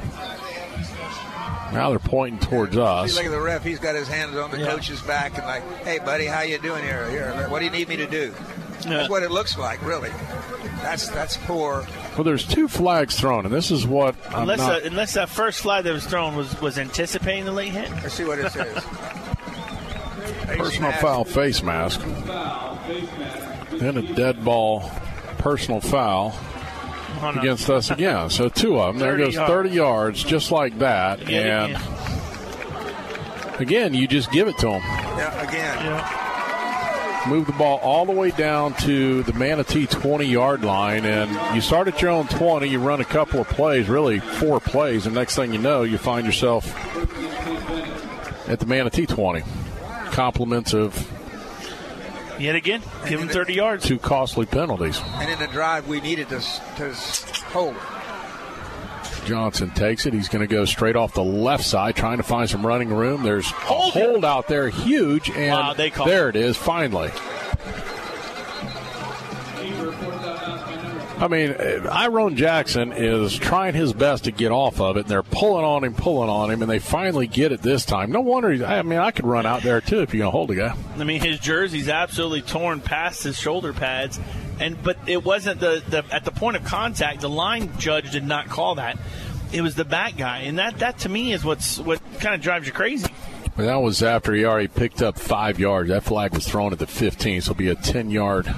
[1.76, 3.16] now they're pointing towards See, us.
[3.16, 3.64] look at the ref.
[3.64, 6.84] He's got his hands on the coach's back and like, "Hey, buddy, how you doing
[6.84, 7.10] here?
[7.10, 8.34] Here, what do you need me to do?"
[8.84, 10.12] That's what it looks like, really.
[10.82, 11.86] That's that's poor.
[12.16, 15.30] Well, there's two flags thrown, and this is what I'm Unless not- that, unless that
[15.30, 17.90] first flag that was thrown was was anticipating the late hit.
[17.92, 18.84] Let's see what it says.
[20.58, 22.02] personal foul face mask.
[23.72, 24.90] Then a dead ball
[25.38, 26.38] personal foul
[27.22, 27.42] Oh, no.
[27.42, 28.30] against us again.
[28.30, 29.00] So two of them.
[29.00, 29.52] There goes yards.
[29.52, 31.22] 30 yards, just like that.
[31.30, 31.78] And
[33.60, 34.82] again, you just give it to them.
[34.82, 36.22] Yeah, again.
[37.30, 41.62] Move the ball all the way down to the Manatee 20 yard line, and you
[41.62, 42.68] start at your own 20.
[42.68, 45.98] You run a couple of plays, really four plays, and next thing you know, you
[45.98, 46.68] find yourself
[48.48, 49.42] at the Manatee 20.
[50.12, 50.94] Compliments of
[52.40, 53.86] Yet again, give him 30 yards.
[53.86, 55.02] two costly penalties.
[55.16, 56.94] And in the drive, we needed to, to
[57.52, 57.76] hold.
[59.26, 60.14] Johnson takes it.
[60.14, 63.24] He's going to go straight off the left side, trying to find some running room.
[63.24, 67.12] There's a hold out there, huge, and Wow, they there it is, finally.
[71.18, 71.56] I mean,
[71.88, 75.84] Iron Jackson is trying his best to get off of it, and they're pulling on
[75.84, 78.12] him, pulling on him, and they finally get it this time.
[78.12, 78.52] No wonder.
[78.52, 80.76] He's, I mean, I could run out there too if you're to hold a guy.
[80.98, 84.20] I mean, his jersey's absolutely torn past his shoulder pads,
[84.60, 87.22] and but it wasn't the, the at the point of contact.
[87.22, 89.00] The line judge did not call that.
[89.54, 92.42] It was the back guy, and that that to me is what's what kind of
[92.42, 93.08] drives you crazy.
[93.56, 95.88] But that was after he already picked up five yards.
[95.88, 98.54] That flag was thrown at the 15, so it'll be a 10 yard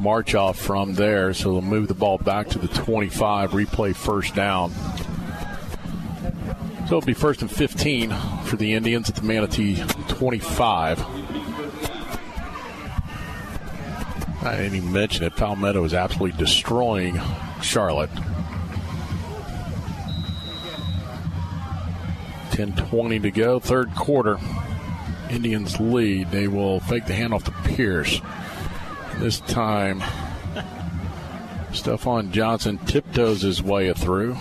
[0.00, 1.32] march off from there.
[1.34, 4.72] So they'll move the ball back to the 25, replay first down.
[6.88, 8.10] So it'll be first and 15
[8.44, 11.00] for the Indians at the Manatee 25.
[14.42, 15.36] I didn't even mention it.
[15.36, 17.20] Palmetto is absolutely destroying
[17.62, 18.10] Charlotte.
[22.50, 24.38] 10-20 to go, third quarter.
[25.30, 26.30] Indians lead.
[26.30, 28.20] They will fake the handoff to Pierce.
[29.20, 30.02] This time,
[31.74, 34.34] Stefan Johnson tiptoes his way through,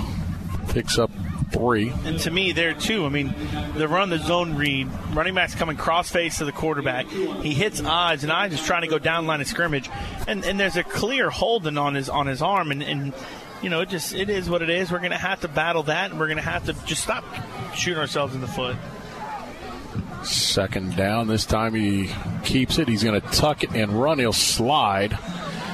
[0.70, 1.12] picks up
[1.52, 1.92] three.
[2.06, 3.06] And to me, there too.
[3.06, 3.36] I mean,
[3.76, 7.08] the run, the zone read, running back's coming cross face to the quarterback.
[7.08, 9.90] He hits odds, and odds is trying to go down line of scrimmage,
[10.30, 12.82] and and there's a clear holding on his on his arm, and.
[12.82, 13.14] and
[13.62, 14.90] you know, it just it is what it is.
[14.90, 17.26] We're going to have to battle that, and we're going to have to just stop
[17.76, 18.78] shooting ourselves in the foot.
[20.24, 21.28] Second down.
[21.28, 22.10] This time he
[22.44, 22.88] keeps it.
[22.88, 24.20] He's going to tuck it and run.
[24.20, 25.18] He'll slide.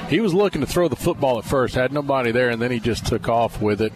[0.08, 2.78] He was looking to throw the football at first, had nobody there, and then he
[2.78, 3.92] just took off with it.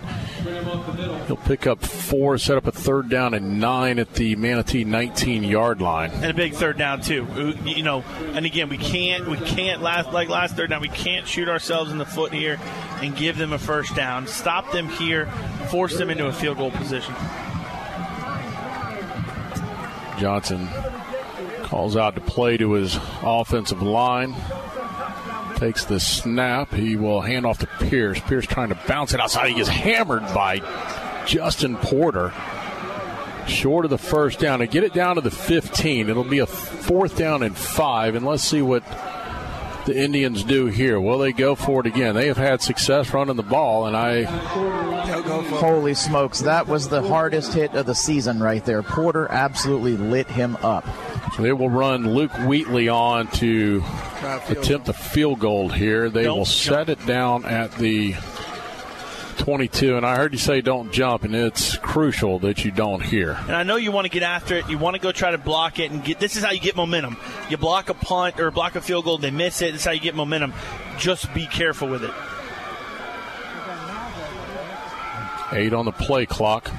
[1.28, 5.44] He'll pick up four, set up a third down and nine at the Manatee 19
[5.44, 6.10] yard line.
[6.10, 7.28] and a big third down too.
[7.30, 8.00] Uh, You know,
[8.34, 10.80] and again, we can't we can't last like last third down.
[10.80, 12.58] We can't shoot ourselves in the foot here
[13.00, 14.26] and give them a first down.
[14.26, 15.26] Stop them here,
[15.70, 17.14] force them into a field goal position.
[20.20, 20.68] Johnson
[21.62, 24.34] calls out to play to his offensive line.
[25.56, 26.74] Takes the snap.
[26.74, 28.20] He will hand off to Pierce.
[28.20, 29.48] Pierce trying to bounce it outside.
[29.48, 30.60] He gets hammered by
[31.26, 32.34] Justin Porter.
[33.46, 34.58] Short of the first down.
[34.58, 38.14] To get it down to the 15, it'll be a fourth down and five.
[38.14, 38.82] And let's see what
[39.84, 41.00] the Indians do here.
[41.00, 42.14] Will they go for it again?
[42.14, 44.24] They have had success running the ball, and I
[45.58, 48.82] Holy smokes, that was the hardest hit of the season right there.
[48.82, 50.86] Porter absolutely lit him up.
[51.34, 53.82] So they will run Luke Wheatley on to
[54.48, 56.10] attempt the field goal here.
[56.10, 58.14] They Don't will set it down at the
[59.40, 59.96] 22.
[59.96, 63.36] And I heard you say don't jump, and it's crucial that you don't here.
[63.46, 64.68] And I know you want to get after it.
[64.68, 66.20] You want to go try to block it and get.
[66.20, 67.16] This is how you get momentum.
[67.48, 69.18] You block a punt or block a field goal.
[69.18, 69.72] They miss it.
[69.72, 70.52] This is how you get momentum.
[70.98, 72.12] Just be careful with it.
[75.52, 76.70] Eight on the play clock.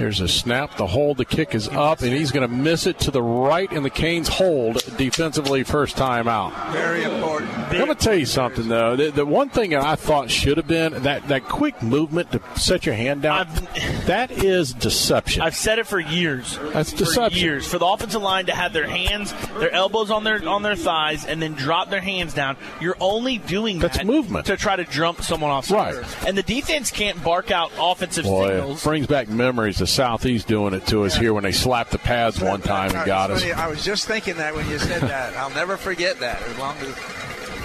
[0.00, 0.78] Here's a snap.
[0.78, 3.70] The hold, the kick is up, and he's going to miss it to the right,
[3.70, 6.72] and the Canes hold defensively first time out.
[6.72, 7.50] Very important.
[7.52, 8.96] I'm going to tell you something, though.
[8.96, 12.40] The, the one thing that I thought should have been that, that quick movement to
[12.56, 13.46] set your hand down,
[14.06, 15.42] that is deception.
[15.42, 16.58] I've said it for years.
[16.72, 17.38] That's for deception.
[17.42, 20.76] years for the offensive line to have their hands, their elbows on their on their
[20.76, 22.56] thighs, and then drop their hands down.
[22.80, 24.46] You're only doing That's that movement.
[24.46, 25.70] to try to jump someone off.
[25.70, 25.94] Right.
[26.26, 28.80] And the defense can't bark out offensive Boy, signals.
[28.80, 29.76] it brings back memories.
[29.76, 33.06] The Southeast doing it to us here when they slapped the pads one time and
[33.06, 33.44] got us.
[33.44, 35.36] I was just thinking that when you said that.
[35.36, 36.40] I'll never forget that.
[36.42, 36.94] As long as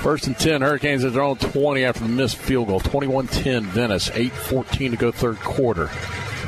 [0.05, 2.79] First and 10, Hurricanes at their own 20 after the missed field goal.
[2.79, 5.87] 21 10 Venice, 8 14 to go third quarter.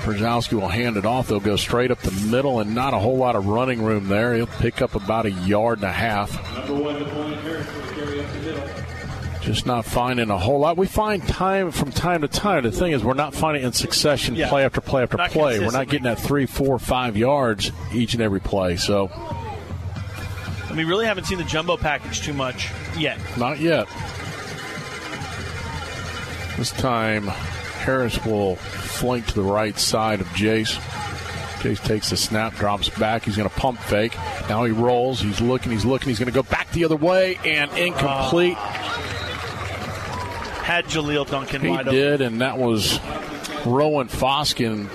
[0.07, 1.27] Brzezowski will hand it off.
[1.27, 4.35] They'll go straight up the middle and not a whole lot of running room there.
[4.35, 6.31] He'll pick up about a yard and a half.
[9.47, 10.75] Just not finding a whole lot.
[10.75, 12.63] We find time from time to time.
[12.63, 14.49] The thing is, we're not finding in succession Yeah.
[14.49, 15.59] play after play after Not play.
[15.61, 18.75] We're not getting that three, four, five yards each and every play.
[18.75, 19.09] So,
[20.67, 22.67] And we really haven't seen the jumbo package too much
[22.97, 23.17] yet.
[23.37, 23.87] Not yet.
[26.57, 30.77] This time, Harris will flank to the right side of Jace.
[31.61, 33.23] Jace takes the snap, drops back.
[33.23, 34.13] He's going to pump fake.
[34.49, 35.21] Now he rolls.
[35.21, 35.71] He's looking.
[35.71, 36.09] He's looking.
[36.09, 38.57] He's going to go back the other way and incomplete.
[38.59, 38.83] Ah.
[40.67, 41.93] Had Jaleel Duncan he wide open.
[41.93, 42.99] did, and that was
[43.65, 44.89] Rowan Foskin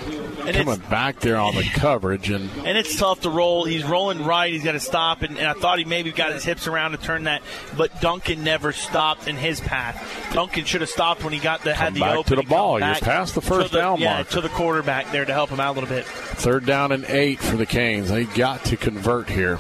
[0.47, 3.65] And coming back there on the coverage, and and it's tough to roll.
[3.65, 4.53] He's rolling right.
[4.53, 6.99] He's got to stop, and, and, I thought he maybe got his hips around to
[6.99, 7.40] turn that,
[7.74, 10.31] but Duncan never stopped in his path.
[10.35, 12.77] Duncan should have stopped when he got the had the back open to the ball.
[12.77, 15.49] He was past the first the, down yeah, mark to the quarterback there to help
[15.49, 16.05] him out a little bit.
[16.05, 18.11] Third down and eight for the Canes.
[18.11, 19.59] They got to convert here.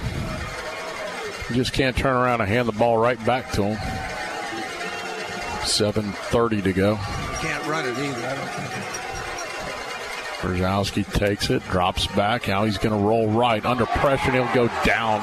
[1.48, 4.11] You just can't turn around and hand the ball right back to him.
[5.62, 6.90] 7.30 to go.
[6.92, 6.98] You
[7.38, 9.02] can't run it either, I don't think.
[10.42, 12.48] Brzezowski takes it, drops back.
[12.48, 13.64] Now he's going to roll right.
[13.64, 15.20] Under pressure, and he'll go down.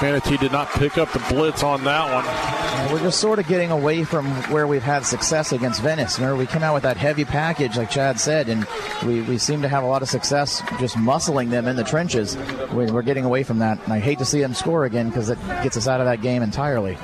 [0.00, 2.92] Manatee did not pick up the blitz on that one.
[2.92, 6.18] We're just sort of getting away from where we've had success against Venice.
[6.18, 8.66] Remember, we came out with that heavy package, like Chad said, and
[9.04, 12.36] we, we seem to have a lot of success just muscling them in the trenches.
[12.72, 15.38] We're getting away from that, and I hate to see them score again because it
[15.62, 16.96] gets us out of that game entirely.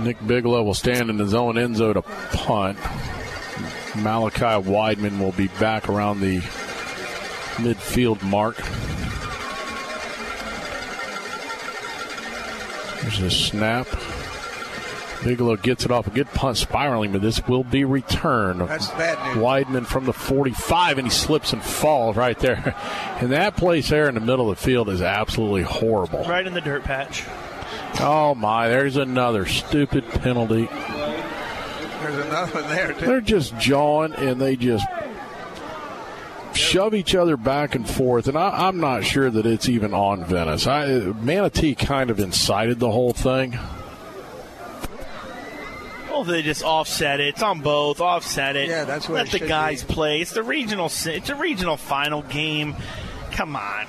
[0.00, 2.78] Nick Bigelow will stand in his own end zone to punt.
[3.96, 6.38] Malachi Weidman will be back around the
[7.58, 8.56] midfield mark.
[13.02, 13.86] There's a snap.
[15.24, 18.60] Bigelow gets it off a good punt spiraling, but this will be returned.
[18.60, 19.44] That's bad news.
[19.44, 22.76] Weidman from the 45, and he slips and falls right there.
[23.18, 26.22] And that place there in the middle of the field is absolutely horrible.
[26.22, 27.24] Right in the dirt patch.
[28.00, 30.66] Oh my, there's another stupid penalty.
[30.66, 33.06] There's another one there, too.
[33.06, 34.86] They're just jawing and they just
[36.54, 38.28] shove each other back and forth.
[38.28, 40.66] And I, am not sure that it's even on Venice.
[40.66, 43.58] I, Manatee kind of incited the whole thing.
[46.10, 47.28] Oh, they just offset it.
[47.28, 48.00] It's on both.
[48.00, 48.68] Offset it.
[48.68, 49.94] Yeah, that's what Let it the guys be.
[49.94, 50.20] play.
[50.20, 50.86] It's the regional.
[50.86, 52.74] It's a regional final game.
[53.30, 53.86] Come on.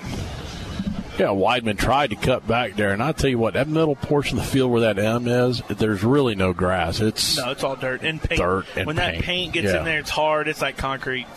[1.19, 4.37] Yeah, Weidman tried to cut back there, and I tell you what, that middle portion
[4.39, 7.01] of the field where that M is, there's really no grass.
[7.01, 8.39] It's No, it's all dirt and paint.
[8.39, 9.17] Dirt and when paint.
[9.17, 9.79] that paint gets Yeah.
[9.79, 10.47] in there, it's hard.
[10.47, 11.27] It's like concrete.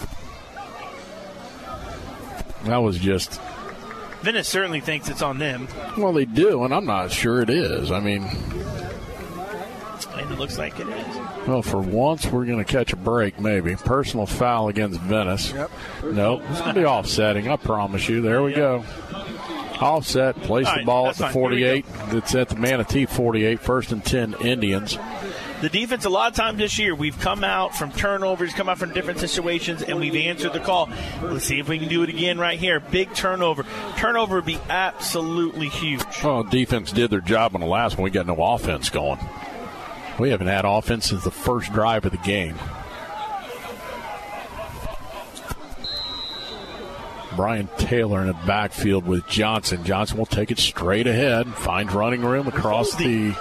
[2.64, 3.40] that was just
[4.22, 5.66] Venice certainly thinks it's on them,
[5.98, 7.90] well, they do, and I'm not sure it is.
[7.90, 11.16] I mean, and it looks like it is.
[11.48, 15.52] well, for once we're going to catch a break, maybe personal foul against Venice.
[15.52, 15.70] Yep.
[16.12, 17.48] Nope, it's going to be offsetting.
[17.48, 18.20] I promise you.
[18.20, 18.84] There we go.
[19.82, 21.32] Offset, place All the ball at the fine.
[21.32, 21.86] 48.
[22.08, 24.98] It's at the Manatee 48, first and 10 Indians.
[25.60, 28.78] The defense, a lot of times this year, we've come out from turnovers, come out
[28.78, 30.90] from different situations, and we've answered the call.
[31.22, 32.80] Let's see if we can do it again right here.
[32.80, 33.64] Big turnover.
[33.96, 36.02] Turnover would be absolutely huge.
[36.24, 38.02] Oh, defense did their job on the last one.
[38.02, 39.20] We got no offense going.
[40.18, 42.56] We haven't had offense since the first drive of the game.
[47.36, 49.84] Brian Taylor in the backfield with Johnson.
[49.84, 53.32] Johnson will take it straight ahead, finds running room across the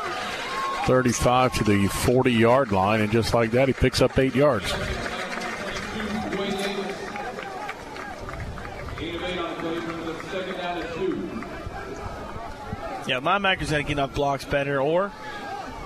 [0.86, 4.72] 35 to the 40 yard line, and just like that, he picks up eight yards.
[13.08, 15.12] Yeah, linebackers got to get up blocks better, or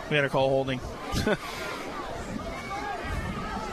[0.09, 0.79] we had to call holding.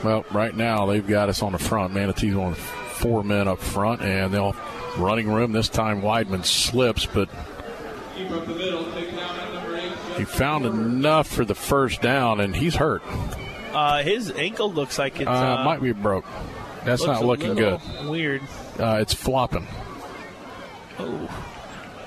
[0.03, 1.93] Well, right now they've got us on the front.
[1.93, 2.55] Manatee's on
[2.93, 4.55] four men up front, and they'll
[4.97, 5.51] running room.
[5.51, 7.29] This time Weidman slips, but
[10.17, 13.01] he found enough for the first down, and he's hurt.
[13.73, 16.25] Uh, his ankle looks like it Uh, uh, might be broke.
[16.85, 17.79] That's not looking good.
[18.05, 18.41] Weird.
[18.79, 19.67] Uh, it's flopping.
[20.99, 21.29] Oh.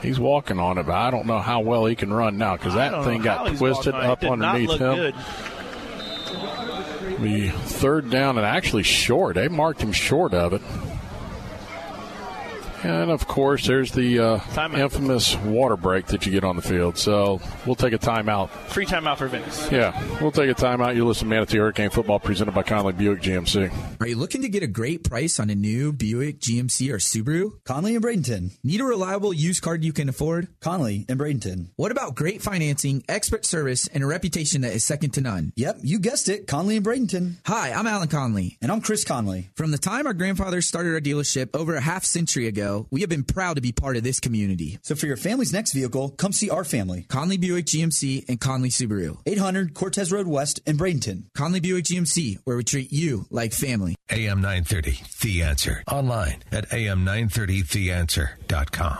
[0.03, 2.75] He's walking on it, but I don't know how well he can run now because
[2.75, 4.11] that thing got twisted walking on it.
[4.11, 4.95] up underneath him.
[4.95, 5.15] good.
[7.21, 9.37] The third down and actually short.
[9.37, 10.63] They marked him short of it.
[12.83, 16.99] And of course, there's the uh, infamous water break that you get on the field.
[16.99, 18.51] So we'll take a timeout.
[18.69, 19.71] Free timeout for Venice.
[19.71, 20.95] Yeah, we'll take a timeout.
[20.95, 23.73] You listen to Manatee Hurricane Football presented by Conley Buick GMC.
[24.01, 27.53] Are you looking to get a great price on a new Buick, GMC, or Subaru?
[27.65, 28.53] Conley and Bradenton.
[28.63, 30.49] Need a reliable used car you can afford?
[30.61, 31.69] Conley and Bradenton.
[31.77, 35.53] What about great financing, expert service, and a reputation that is second to none?
[35.57, 36.47] Yep, you guessed it.
[36.47, 37.37] Conley and Bradenton.
[37.47, 38.59] Hi, I'm Alan Conley.
[38.61, 39.49] And I'm Chris Conley.
[39.55, 43.11] From the time our grandfather started our dealership over a half century ago, we have
[43.11, 44.79] been proud to be part of this community.
[44.83, 47.07] So for your family's next vehicle, come see our family.
[47.09, 49.19] Conley Buick GMC and Conley Subaru.
[49.27, 51.25] 800 Cortez Road West in Bradenton.
[51.35, 53.95] Conley Buick GMC, where we treat you like family.
[54.11, 55.83] AM 930, The Answer.
[55.91, 58.99] Online at am930theanswer.com.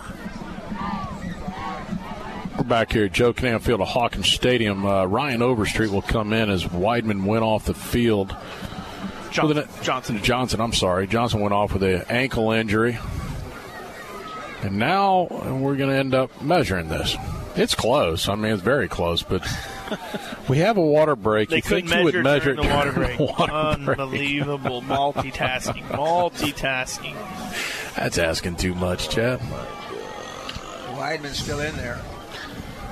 [2.57, 4.83] We're back here at Joe Kinnan Field of Hawkins Stadium.
[4.85, 8.35] Uh, Ryan Overstreet will come in as Weidman went off the field.
[9.31, 9.47] Johnson.
[9.47, 9.67] With an-
[10.23, 11.05] Johnson, I'm sorry.
[11.05, 12.97] Johnson went off with an ankle injury.
[14.63, 17.15] And now we're going to end up measuring this.
[17.55, 18.27] It's close.
[18.27, 19.41] I mean, it's very close, but
[20.49, 21.49] we have a water break.
[21.49, 23.17] They you couldn't think you would measure measure it during the water break.
[23.17, 23.99] the water break.
[23.99, 27.15] Unbelievable multitasking, multitasking.
[27.95, 29.39] That's asking too much, Chad.
[30.97, 31.99] Weidman's still in there.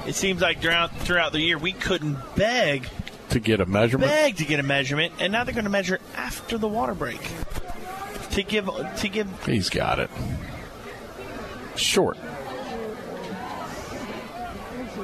[0.08, 2.88] It seems like throughout throughout the year we couldn't beg
[3.30, 6.00] To get a measurement, beg to get a measurement, and now they're going to measure
[6.16, 7.22] after the water break
[8.32, 9.46] to give to give.
[9.46, 10.10] he's got it.
[11.78, 12.18] Short.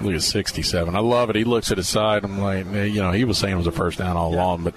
[0.01, 0.95] Look at 67.
[0.95, 1.35] I love it.
[1.35, 2.23] He looks at his side.
[2.23, 4.73] I'm like, you know, he was saying it was a first down all along, but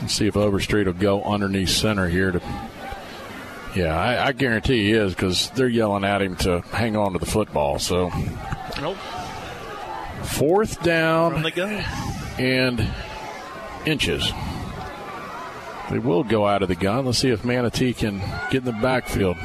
[0.00, 2.40] let's see if Overstreet will go underneath center here to.
[3.74, 7.18] Yeah, I, I guarantee he is because they're yelling at him to hang on to
[7.18, 7.78] the football.
[7.78, 8.10] So
[8.80, 8.96] Nope.
[10.24, 11.84] fourth down the gun.
[12.38, 12.88] and
[13.86, 14.30] inches.
[15.90, 17.06] They will go out of the gun.
[17.06, 18.18] Let's see if Manatee can
[18.50, 19.36] get in the backfield.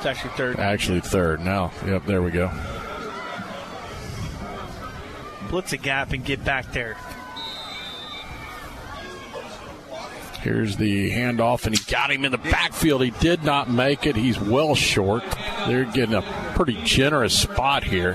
[0.00, 0.58] It's actually third.
[0.58, 1.40] Actually, third.
[1.40, 2.50] Now, yep, there we go.
[5.50, 6.96] Blitz a gap and get back there.
[10.40, 13.02] Here's the handoff, and he got him in the backfield.
[13.02, 14.16] He did not make it.
[14.16, 15.22] He's well short.
[15.66, 16.22] They're getting a
[16.54, 18.14] pretty generous spot here.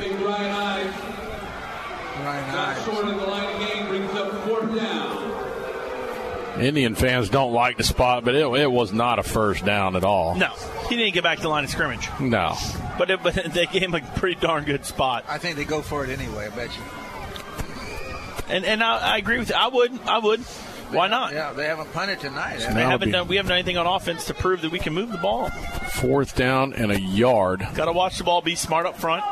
[6.60, 10.03] Indian fans don't like the spot, but it, it was not a first down at
[10.03, 10.36] all.
[10.36, 10.49] No,
[10.90, 12.56] he didn't get back to the line of scrimmage, No.
[12.98, 15.26] but it, but they gave him a pretty darn good spot.
[15.27, 16.48] I think they go for it anyway.
[16.52, 16.84] I bet you.
[18.48, 19.56] And and I, I agree with you.
[19.56, 19.99] I would.
[20.07, 20.40] I would.
[20.91, 21.34] Why not?
[21.34, 22.60] Yeah, they haven't punted tonight.
[22.60, 23.27] So We now haven't be- done.
[23.27, 25.49] We haven't done anything on offense to prove that we can move the ball.
[25.49, 27.68] Fourth down and a yard.
[27.73, 28.41] Got to watch the ball.
[28.41, 29.23] Be smart up front.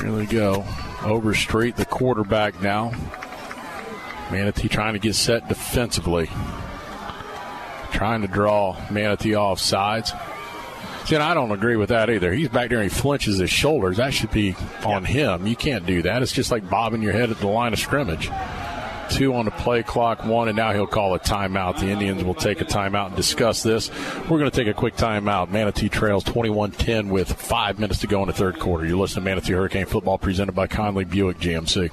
[0.00, 0.64] Here they go.
[1.02, 2.92] Overstreet, the quarterback now.
[4.30, 6.28] Manatee trying to get set defensively.
[7.92, 10.12] Trying to draw Manatee off sides.
[11.06, 12.32] See, and I don't agree with that either.
[12.32, 13.98] He's back there and he flinches his shoulders.
[13.98, 15.46] That should be on him.
[15.46, 16.20] You can't do that.
[16.20, 18.28] It's just like bobbing your head at the line of scrimmage.
[19.08, 21.78] Two on the play clock, one, and now he'll call a timeout.
[21.78, 23.88] The Indians will take a timeout and discuss this.
[24.22, 25.50] We're going to take a quick timeout.
[25.50, 28.84] Manatee trails 21 10 with five minutes to go in the third quarter.
[28.84, 31.92] You're listening to Manatee Hurricane Football presented by Conley Buick GMC.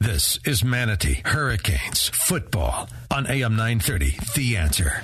[0.00, 4.18] This is Manatee Hurricanes football on AM 930.
[4.34, 5.02] The answer.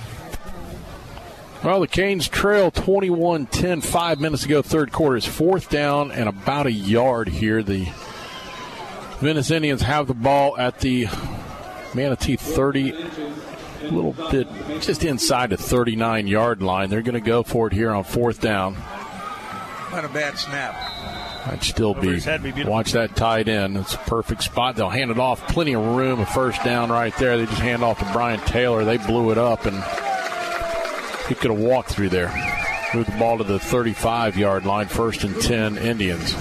[1.63, 5.17] Well, the Canes trail 21 10, five minutes ago, third quarter.
[5.17, 7.63] It's fourth down and about a yard here.
[7.63, 7.87] The
[9.19, 11.07] Venice Indians have the ball at the
[11.95, 14.47] Manatee 30, a little bit
[14.79, 16.91] just inside the 39 yard line.
[16.91, 18.75] They're going to go for it here on fourth down.
[18.75, 20.75] What a bad snap.
[21.45, 23.75] I'd still be, head be watch that tight end.
[23.77, 24.75] It's a perfect spot.
[24.75, 25.45] They'll hand it off.
[25.49, 26.21] Plenty of room.
[26.21, 27.37] A first down right there.
[27.37, 28.85] They just hand off to Brian Taylor.
[28.85, 29.75] They blew it up, and
[31.27, 32.31] he could have walked through there.
[32.93, 34.87] Moved the ball to the 35 yard line.
[34.87, 36.35] First and 10 Indians.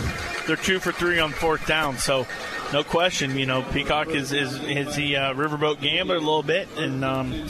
[0.46, 2.26] They're two for three on fourth down, so
[2.72, 3.36] no question.
[3.36, 7.48] You know, Peacock is is, is the uh, riverboat gambler a little bit, and um,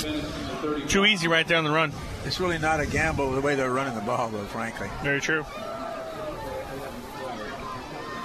[0.89, 1.93] too easy right there on the run.
[2.25, 4.45] It's really not a gamble the way they're running the ball, though.
[4.45, 5.45] Frankly, Very true.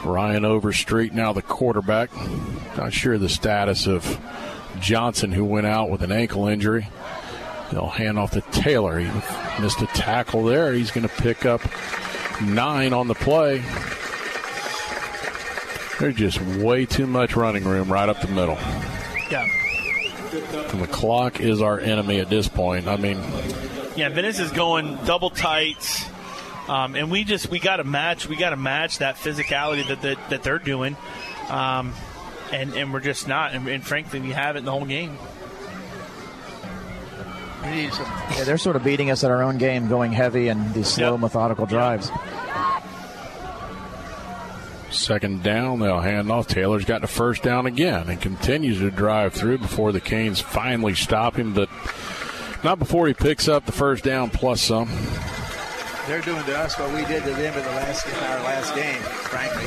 [0.08, 2.10] Ryan Overstreet now the quarterback.
[2.78, 4.20] Not sure the status of
[4.80, 6.88] Johnson, who went out with an ankle injury.
[7.72, 8.98] They'll hand off to Taylor.
[9.00, 9.06] He
[9.62, 10.74] missed a tackle there.
[10.74, 11.62] He's going to pick up
[12.42, 13.62] nine on the play.
[16.00, 18.58] There's just way too much running room right up the middle.
[19.32, 19.46] Yeah.
[20.72, 22.88] And the clock is our enemy at this point.
[22.88, 23.18] I mean,
[23.96, 26.06] Yeah, Venice is going double tights,
[26.68, 30.02] um, and we just we got to match we got to match that physicality that
[30.02, 30.96] that, that they're doing,
[31.50, 31.94] um,
[32.52, 33.54] and and we're just not.
[33.54, 35.18] And, and frankly, we haven't the whole game.
[37.64, 41.18] Yeah, they're sort of beating us at our own game, going heavy and these slow,
[41.18, 42.10] methodical drives.
[44.90, 46.48] Second down, they'll hand off.
[46.48, 50.96] Taylor's got the first down again and continues to drive through before the Canes finally
[50.96, 51.70] stop him, but
[52.64, 54.90] not before he picks up the first down plus some.
[56.08, 58.74] They're doing to us what we did to them in the last in our last
[58.76, 59.02] game.
[59.02, 59.66] Frankly,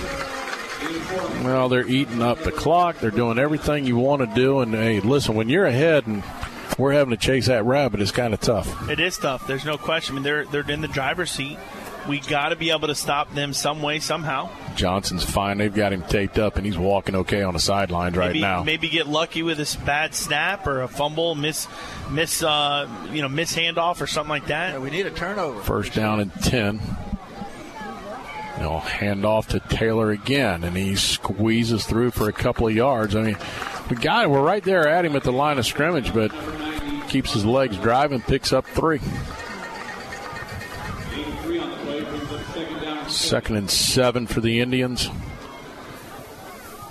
[1.45, 2.99] Well, they're eating up the clock.
[2.99, 4.61] They're doing everything you want to do.
[4.61, 6.23] And hey, listen, when you're ahead and
[6.79, 8.89] we're having to chase that rabbit, it's kind of tough.
[8.89, 9.47] It is tough.
[9.47, 10.15] There's no question.
[10.15, 11.59] I mean, they're they're in the driver's seat.
[12.09, 14.49] We got to be able to stop them some way, somehow.
[14.75, 15.59] Johnson's fine.
[15.59, 18.65] They've got him taped up, and he's walking okay on the sidelines right maybe, now.
[18.65, 21.69] Maybe get lucky with a bad snap or a fumble, miss,
[22.11, 24.73] miss, uh, you know, miss handoff or something like that.
[24.73, 25.61] Yeah, we need a turnover.
[25.61, 26.81] First down and ten.
[28.57, 32.75] You know, hand off to Taylor again, and he squeezes through for a couple of
[32.75, 33.17] yards.
[33.17, 33.37] I mean,
[33.89, 34.31] we got it.
[34.31, 36.31] We're right there at him at the line of scrimmage, but
[37.09, 39.01] keeps his legs driving, picks up three.
[43.11, 45.11] Second and seven for the Indians.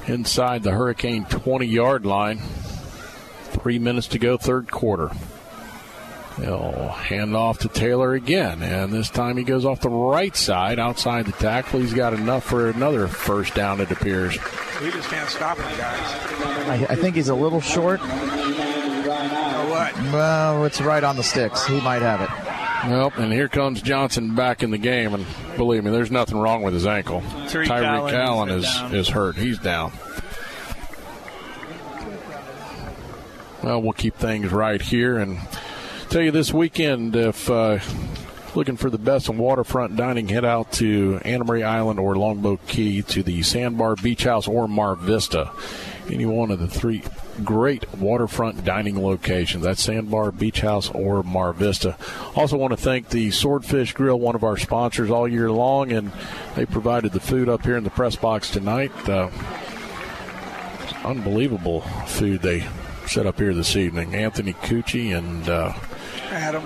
[0.07, 2.39] Inside the Hurricane 20 yard line.
[3.51, 5.11] Three minutes to go, third quarter.
[6.37, 10.79] They'll hand off to Taylor again, and this time he goes off the right side
[10.79, 11.81] outside the tackle.
[11.81, 14.37] He's got enough for another first down, it appears.
[14.81, 15.99] We just can't stop him, guys.
[16.69, 17.99] I, I think he's a little short.
[17.99, 18.05] Or
[19.69, 19.93] what?
[20.13, 21.65] Well, it's right on the sticks.
[21.65, 22.48] He might have it.
[22.85, 25.25] Well, and here comes Johnson back in the game, and
[25.57, 27.21] believe me, there's nothing wrong with his ankle.
[27.21, 28.95] Tyreek Tyreek Allen is is, down.
[28.95, 29.35] is hurt.
[29.35, 29.91] He's down.
[33.61, 35.37] Well, we'll keep things right here and
[36.09, 37.79] tell you this weekend if uh,
[38.55, 42.65] looking for the best in waterfront dining, head out to Anna Maria Island or Longboat
[42.67, 45.51] Key to the Sandbar Beach House or Mar Vista.
[46.09, 47.03] Any one of the three
[47.39, 49.63] great waterfront dining locations.
[49.63, 51.97] That's Sandbar, Beach House, or Mar Vista.
[52.35, 56.11] Also, want to thank the Swordfish Grill, one of our sponsors all year long, and
[56.55, 58.91] they provided the food up here in the press box tonight.
[59.07, 59.29] Uh,
[61.03, 62.65] unbelievable food they
[63.07, 64.13] set up here this evening.
[64.13, 65.73] Anthony Cucci and uh,
[66.31, 66.63] Adam.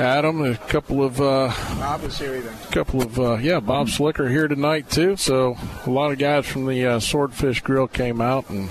[0.00, 2.52] Adam, a couple of uh, Bob was here even.
[2.70, 5.16] couple of uh, yeah, Bob Slicker here tonight too.
[5.16, 5.56] So
[5.86, 8.70] a lot of guys from the uh, Swordfish Grill came out, and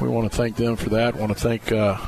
[0.00, 1.16] we want to thank them for that.
[1.16, 1.98] Want to thank uh,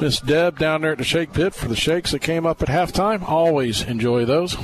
[0.00, 2.68] Miss Deb down there at the Shake Pit for the shakes that came up at
[2.68, 3.22] halftime.
[3.22, 4.56] Always enjoy those.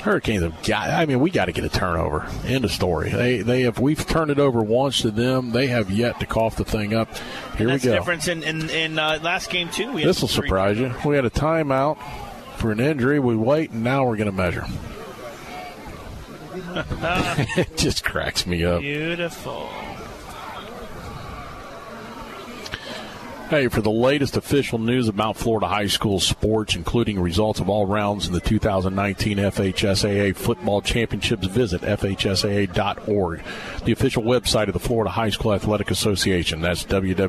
[0.00, 0.90] Hurricanes have got.
[0.90, 2.28] I mean, we got to get a turnover.
[2.44, 3.10] End of story.
[3.10, 3.80] They they have.
[3.80, 5.50] We've turned it over once to them.
[5.50, 7.08] They have yet to cough the thing up.
[7.56, 7.92] Here we go.
[7.92, 9.92] difference in in, in uh, last game too.
[9.94, 10.94] This will surprise you.
[11.04, 11.98] We had a timeout
[12.56, 13.18] for an injury.
[13.18, 14.66] We wait, and now we're going to measure.
[16.76, 18.80] It just cracks me up.
[18.80, 19.68] Beautiful.
[23.50, 27.86] Hey, for the latest official news about Florida high school sports, including results of all
[27.86, 33.42] rounds in the 2019 FHSAA football championships, visit FHSAA.org,
[33.86, 36.60] the official website of the Florida High School Athletic Association.
[36.60, 37.28] That's www.fhsaa.org.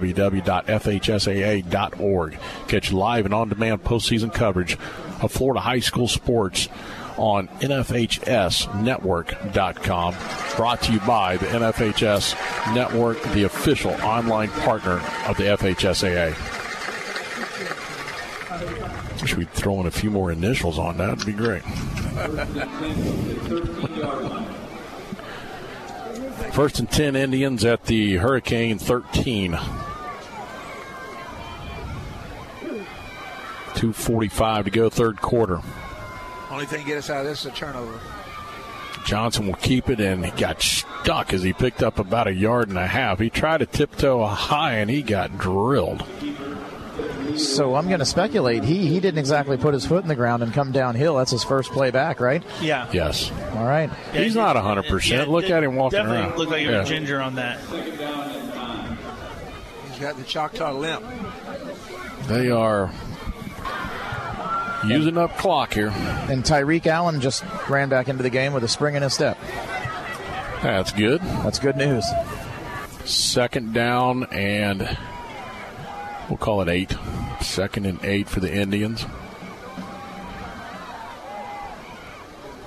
[2.68, 4.77] Catch live and on-demand postseason coverage
[5.22, 6.68] of Florida high school sports
[7.19, 10.15] on NFHSnetwork.com.
[10.56, 16.33] Brought to you by the NFHS Network, the official online partner of the FHSAA.
[19.22, 21.14] Wish we'd throw in a few more initials on that.
[21.14, 21.61] It'd be great.
[26.53, 29.59] First and 10 Indians at the Hurricane 13.
[33.80, 35.61] 2.45 to go, third quarter.
[36.52, 38.00] Only thing to get us out of this is a turnover.
[39.06, 42.69] Johnson will keep it, and he got stuck as he picked up about a yard
[42.69, 43.19] and a half.
[43.19, 46.03] He tried to tiptoe high, and he got drilled.
[47.38, 48.64] So I'm going to speculate.
[48.64, 51.16] He he didn't exactly put his foot in the ground and come downhill.
[51.18, 52.44] That's his first play back, right?
[52.60, 52.90] Yeah.
[52.92, 53.32] Yes.
[53.53, 53.90] All right.
[54.14, 55.28] He's not 100%.
[55.28, 56.38] Look it at him walking definitely around.
[56.38, 56.80] Looked like he Yeah.
[56.82, 57.60] was ginger on that.
[59.90, 61.03] He's got the Choctaw limp.
[62.28, 62.92] They are
[64.85, 65.90] using up clock here.
[66.30, 69.38] And Tyreek Allen just ran back into the game with a spring in his step.
[70.61, 71.22] That's good.
[71.22, 72.06] That's good news.
[73.06, 74.98] Second down, and
[76.27, 76.93] we'll call it eight.
[77.41, 79.06] Second and eight for the Indians.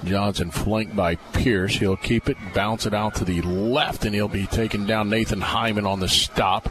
[0.04, 1.76] Johnson flanked by Pierce.
[1.76, 5.40] He'll keep it, bounce it out to the left, and he'll be taking down Nathan
[5.40, 6.68] Hyman on the stop.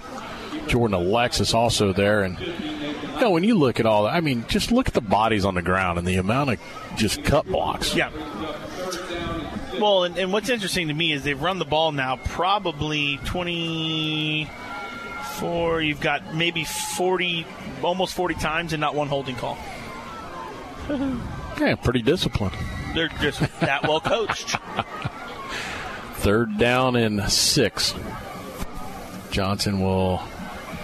[0.67, 2.23] Jordan Alexis also there.
[2.23, 2.37] And
[3.21, 5.55] know, when you look at all that, I mean, just look at the bodies on
[5.55, 6.59] the ground and the amount of
[6.97, 7.95] just cut blocks.
[7.95, 8.09] Yeah.
[9.79, 15.81] Well, and, and what's interesting to me is they've run the ball now probably 24.
[15.81, 17.45] You've got maybe 40,
[17.81, 19.57] almost 40 times, and not one holding call.
[21.59, 22.55] Yeah, pretty disciplined.
[22.95, 24.55] They're just that well coached.
[26.15, 27.93] Third down and six.
[29.29, 30.23] Johnson will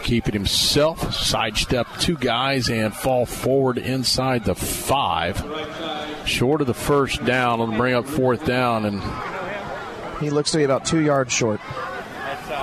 [0.07, 5.37] keep it himself, sidestep two guys, and fall forward inside the five.
[6.25, 9.01] Short of the first down, will bring up fourth down, and
[10.21, 11.59] He looks to be about two yards short.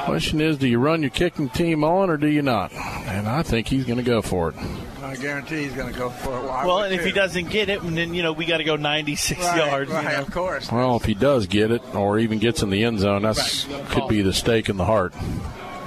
[0.06, 2.73] Question is, do you run your kicking team on or do you not?
[2.73, 4.56] And I think he's going to go for it.
[5.02, 6.44] I guarantee he's going to go for it.
[6.44, 9.40] Well, and if he doesn't get it, then you know we got to go 96
[9.40, 9.90] right, yards.
[9.90, 10.23] right, you know?
[10.23, 10.73] of course.
[10.73, 14.08] Well, if he does get it or even gets in the end zone, that's could
[14.08, 15.14] be the stake in the heart.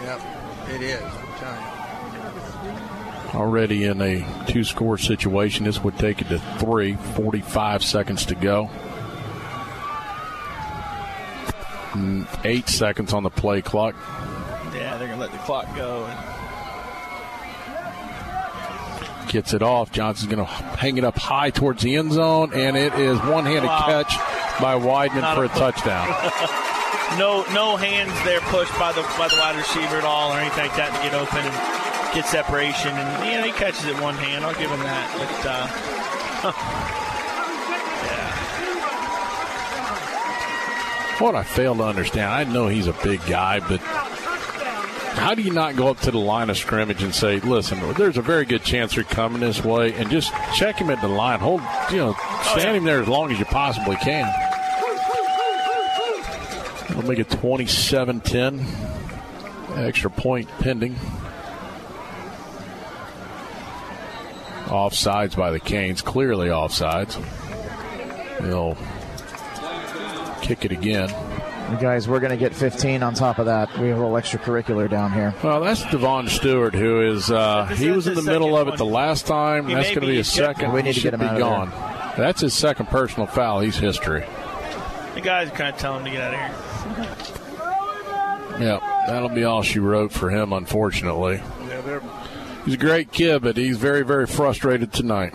[0.03, 0.21] Yep,
[0.69, 1.26] it is.
[3.27, 3.51] I'm telling you.
[3.51, 8.35] Already in a two score situation, this would take it to three, 45 seconds to
[8.35, 8.69] go.
[11.93, 13.95] Mm, Eight seconds on the play clock.
[14.75, 16.05] Yeah, they're gonna let the clock go.
[16.05, 16.19] And
[19.29, 19.91] Gets it off.
[19.91, 23.43] Johnson's going to hang it up high towards the end zone, and it is one
[23.45, 23.83] handed Wow.
[23.85, 24.15] catch
[24.61, 26.07] by Weidman Not for a a touchdown.
[27.19, 30.63] no, no hands there pushed by the by the wide receiver at all, or anything
[30.67, 31.53] like that to get open and
[32.17, 32.89] get separation.
[32.89, 34.43] And yeah, he catches it one hand.
[34.43, 35.07] I'll give him that.
[35.17, 36.93] But uh,
[41.19, 45.51] What I fail to understand, I know he's a big guy, but how do you
[45.51, 48.63] not go up to the line of scrimmage and say, "Listen, there's a very good
[48.63, 52.15] chance they're coming this way," and just check him at the line, hold, you know,
[52.43, 54.31] stand him there as long as you possibly can.
[56.91, 58.63] We'll make it 27-10.
[59.75, 60.95] Extra point pending.
[64.67, 67.15] Offsides by the Canes, clearly offsides.
[68.41, 68.77] They'll
[70.41, 71.09] kick it again.
[71.81, 73.69] Guys, we're going to get 15 on top of that.
[73.77, 75.33] We have a little extracurricular down here.
[75.43, 78.85] Well, that's Devon Stewart, who is uh, he was in the middle of it the
[78.85, 79.67] last time.
[79.67, 80.71] He that's going to be be his second.
[80.71, 81.69] We need to get him be out of gone.
[81.71, 82.13] there.
[82.17, 83.59] That's his second personal foul.
[83.59, 84.23] He's history.
[85.13, 86.39] the guys kind of tell him to get out of
[88.57, 88.65] here.
[88.65, 90.53] Yeah, that'll be all she wrote for him.
[90.53, 91.56] Unfortunately, Yeah, they're
[92.67, 95.33] he's a great kid, but he's very, very frustrated tonight.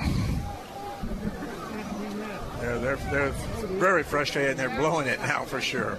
[2.61, 4.53] they're they're, they're very frustrated.
[4.53, 5.99] and They're blowing it now for sure.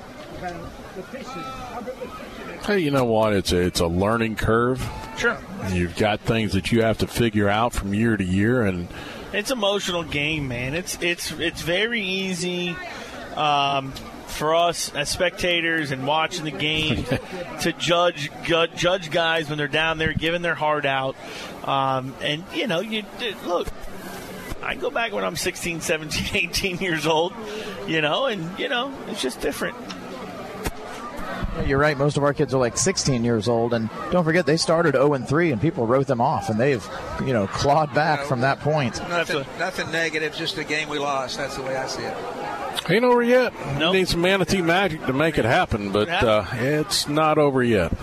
[2.65, 3.33] Hey, you know what?
[3.33, 4.87] It's a it's a learning curve.
[5.17, 5.37] Sure.
[5.71, 8.87] You've got things that you have to figure out from year to year, and
[9.33, 10.73] It's emotional game, man.
[10.73, 12.75] It's it's it's very easy
[13.35, 13.93] um,
[14.33, 17.03] for us as spectators and watching the game
[17.61, 21.15] to judge judge guys when they're down there giving their heart out.
[21.63, 23.03] Um, and you know, you
[23.45, 23.67] look.
[24.61, 27.33] I go back when I'm 16, 17, 18 years old,
[27.85, 29.75] you know, and you know, it's just different.
[31.65, 31.97] You're right.
[31.97, 35.13] Most of our kids are like 16 years old, and don't forget they started 0
[35.13, 36.85] and 3, and people wrote them off, and they've,
[37.25, 38.99] you know, clawed back from that point.
[39.09, 40.35] Nothing, nothing negative.
[40.35, 41.37] Just a game we lost.
[41.37, 42.17] That's the way I see it.
[42.89, 43.53] ain't over yet.
[43.79, 47.93] Need some manatee magic to make it happen, but uh, it's not over yet.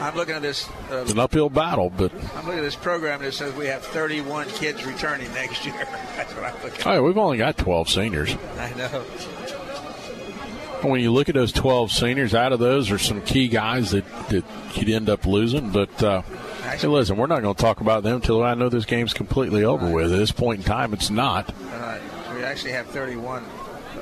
[0.00, 0.68] I'm looking at this.
[0.90, 3.82] Uh, It's an uphill battle, but I'm looking at this program that says we have
[3.84, 5.74] 31 kids returning next year.
[6.16, 6.82] That's what I'm looking.
[6.82, 8.36] hey, we've only got 12 seniors.
[8.58, 9.04] I know.
[10.82, 14.04] When you look at those 12 seniors, out of those are some key guys that,
[14.28, 14.44] that
[14.74, 15.70] you'd end up losing.
[15.70, 16.22] But uh,
[16.62, 19.64] hey, listen, we're not going to talk about them until I know this game's completely
[19.64, 20.12] over with.
[20.12, 21.54] At this point in time, it's not.
[21.72, 21.98] Uh,
[22.34, 23.44] we actually have 31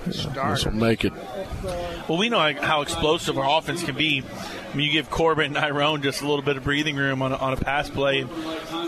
[0.07, 1.12] This will make it.
[2.09, 4.23] Well, we know how explosive our offense can be.
[4.73, 7.33] I mean, you give Corbin and Tyrone just a little bit of breathing room on
[7.33, 8.31] a, on a pass play, and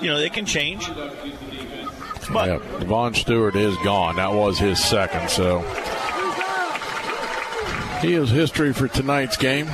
[0.03, 0.89] you know they can change.
[0.89, 4.17] yeah, Devon Stewart is gone.
[4.17, 5.61] That was his second, so
[8.03, 9.67] he is history for tonight's game.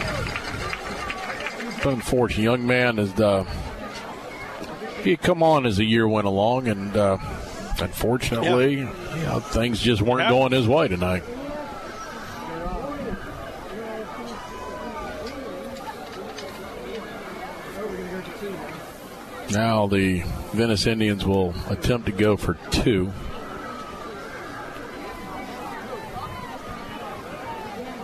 [1.85, 3.45] Unfortunate young man is uh,
[5.03, 7.17] he had come on as the year went along, and uh,
[7.81, 10.31] unfortunately, you know, things just weren't Yeah.
[10.31, 11.23] going his way tonight.
[19.51, 20.21] Now the
[20.53, 23.13] Venice Indians will attempt to go for two.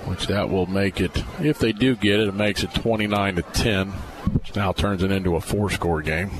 [0.06, 3.42] Which that will make it, if they do get it, it makes it 29 to
[3.42, 6.30] 10, which now turns it into a four score game.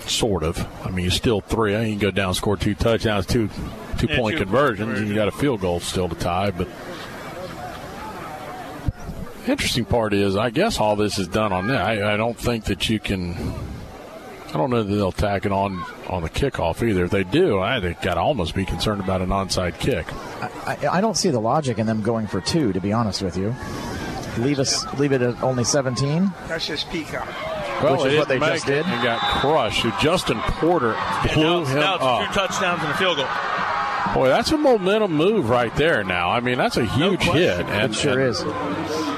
[0.00, 0.66] Sort of.
[0.84, 1.72] I mean, you still three.
[1.72, 3.48] You can go down, score two touchdowns, two
[3.98, 6.50] two Yeah, point two conversions, and you got a field goal still to tie.
[6.50, 6.68] But
[9.46, 11.84] interesting part is, I guess all this is done on that.
[11.84, 13.34] I, I don't think that you can.
[14.48, 17.04] I don't know that they'll tack it on on the kickoff either.
[17.04, 20.06] If they do, I think got to almost be concerned about an onside kick.
[20.66, 23.36] I, I don't see the logic in them going for two, to be honest with
[23.36, 23.54] you.
[24.38, 26.30] Leave us, leave it at only 17.
[26.48, 27.28] That's just peacock.
[27.82, 28.84] Well, Which is what they just did.
[28.84, 29.82] and got crushed.
[29.82, 30.94] So Justin Porter
[31.32, 32.28] blew now, him now it's up.
[32.28, 33.26] two touchdowns and a field goal.
[34.14, 36.02] Boy, that's a momentum move right there.
[36.04, 38.42] Now, I mean, that's a huge hit, and It sure and is.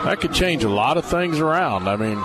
[0.04, 1.88] That could change a lot of things around.
[1.88, 2.18] I mean,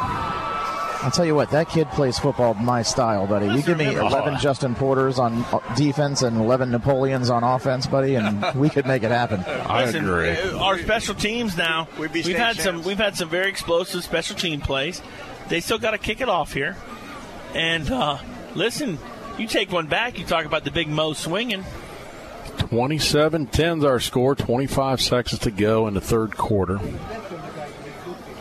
[1.01, 3.47] I'll tell you what, that kid plays football my style, buddy.
[3.47, 5.45] You give me 11 Justin Porters on
[5.75, 9.39] defense and 11 Napoleons on offense, buddy, and we could make it happen.
[9.69, 11.87] Listen, uh, Our special teams now.
[11.99, 12.83] We'd be we've state had some.
[12.83, 15.01] We've had some very explosive special team plays.
[15.49, 16.75] They still got to kick it off here.
[17.53, 18.17] And uh,
[18.55, 18.97] listen,
[19.37, 20.17] you take one back.
[20.17, 21.63] You talk about the big Mo swinging.
[22.57, 26.79] 27 10's our score, 25 seconds to go in the third quarter.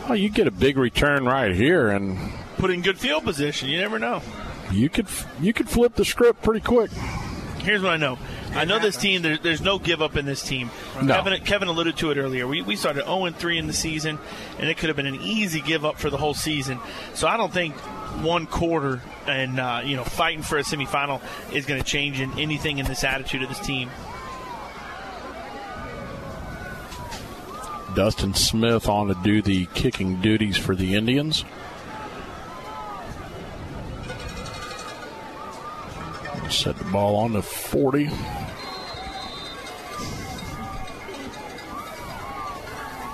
[0.09, 2.17] Oh, you get a big return right here, and
[2.57, 3.69] Put in good field position.
[3.69, 4.21] You never know.
[4.71, 5.07] you could
[5.39, 6.91] you could flip the script pretty quick.
[7.59, 8.17] Here's what I know.
[8.53, 9.21] I know this team.
[9.21, 10.71] There, there's no give up in this team.
[11.01, 11.13] No.
[11.13, 12.47] Kevin, Kevin alluded to it earlier.
[12.47, 14.17] We, we started 0 3 in the season,
[14.57, 16.79] and it could have been an easy give up for the whole season.
[17.13, 17.75] So I don't think
[18.21, 21.21] one quarter and uh, you know fighting for a semifinal
[21.53, 23.89] is going to change in anything in this attitude of this team.
[27.95, 31.43] Dustin Smith on to do the kicking duties for the Indians.
[36.49, 38.05] Set the ball on the 40.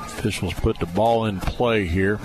[0.06, 2.20] Officials put the ball in play here.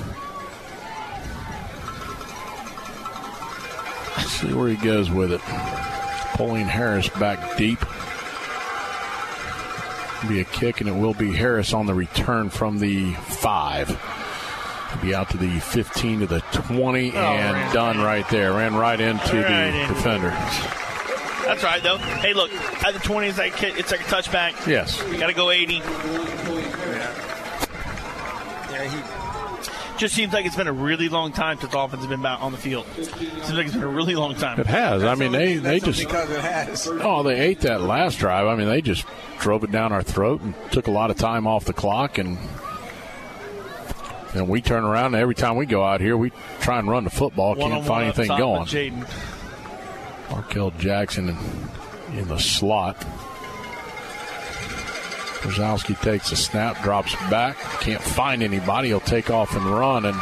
[4.20, 5.40] See where he goes with it.
[5.40, 7.80] Pauline Harris back deep.
[10.28, 13.88] Be a kick, and it will be Harris on the return from the five.
[13.88, 18.52] He'll be out to the 15 to the 20, and done right there.
[18.52, 20.30] Ran right into Right the into defender.
[21.48, 21.96] That's right, though.
[21.96, 24.66] Hey, look, at the 20s, it's like, it's like a touchback.
[24.66, 25.02] Yes.
[25.10, 25.76] You got to go 80.
[28.70, 32.10] Yeah, he Just seems like it's been a really long time since the offense has
[32.10, 32.84] been back on the field.
[32.96, 34.60] Seems like it's been a really long time.
[34.60, 35.02] It has.
[35.04, 36.00] I mean, they, they just.
[36.00, 36.86] because it has.
[36.86, 38.46] Oh, they ate that last drive.
[38.46, 39.06] I mean, they just
[39.38, 42.18] drove it down our throat and took a lot of time off the clock.
[42.18, 42.36] And
[44.34, 47.04] and we turn around, and every time we go out here, we try and run
[47.04, 47.54] the football.
[47.54, 48.66] Can't One-on-one find anything going.
[48.66, 49.34] Jaden.
[50.30, 52.98] Markel Jackson in, in the slot.
[55.40, 58.88] Brzezowski takes a snap, drops back, can't find anybody.
[58.88, 60.04] He'll take off and run.
[60.04, 60.16] And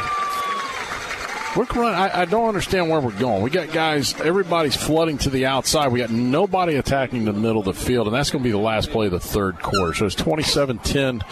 [1.57, 1.93] we're run.
[1.95, 3.41] I, I don't understand where we're going.
[3.41, 4.19] We got guys.
[4.21, 5.91] Everybody's flooding to the outside.
[5.91, 8.57] We got nobody attacking the middle of the field, and that's going to be the
[8.59, 9.95] last play of the third quarter.
[9.95, 11.23] So it's 27-10.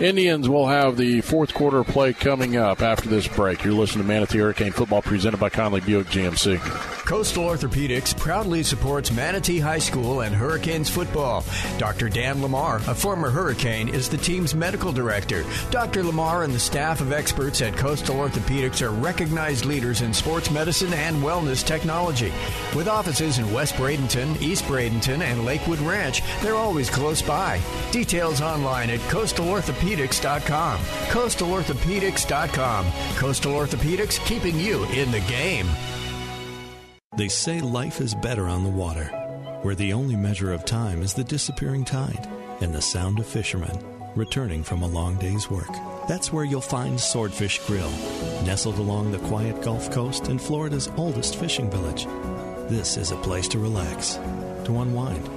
[0.00, 3.62] Indians will have the fourth quarter play coming up after this break.
[3.62, 6.99] You're listening to Manatee Hurricane Football presented by Conley Buick GMC.
[7.10, 11.44] Coastal Orthopedics proudly supports Manatee High School and Hurricanes football.
[11.76, 12.08] Dr.
[12.08, 15.44] Dan Lamar, a former Hurricane, is the team's medical director.
[15.72, 16.04] Dr.
[16.04, 20.92] Lamar and the staff of experts at Coastal Orthopedics are recognized leaders in sports medicine
[20.92, 22.32] and wellness technology.
[22.76, 27.60] With offices in West Bradenton, East Bradenton, and Lakewood Ranch, they're always close by.
[27.90, 30.78] Details online at coastalorthopedics.com.
[30.78, 32.86] Coastalorthopedics.com.
[33.16, 35.66] Coastal Orthopedics keeping you in the game.
[37.20, 39.04] They say life is better on the water,
[39.60, 42.26] where the only measure of time is the disappearing tide
[42.62, 43.78] and the sound of fishermen
[44.16, 45.68] returning from a long day's work.
[46.08, 47.90] That's where you'll find Swordfish Grill,
[48.46, 52.06] nestled along the quiet Gulf Coast in Florida's oldest fishing village.
[52.70, 54.14] This is a place to relax,
[54.64, 55.28] to unwind,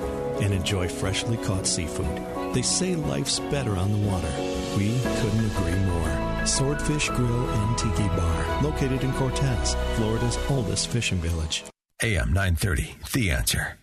[0.42, 2.54] and enjoy freshly caught seafood.
[2.56, 4.32] They say life's better on the water.
[4.78, 6.46] We couldn't agree more.
[6.46, 11.66] Swordfish Grill and Tiki Bar, located in Cortez, Florida's oldest fishing village.
[12.04, 13.78] AM 930, The Answer.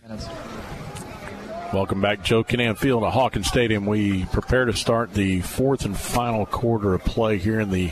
[1.73, 3.87] Welcome back, Joe Kinnan Field at Hawkins Stadium.
[3.87, 7.91] We prepare to start the fourth and final quarter of play here in the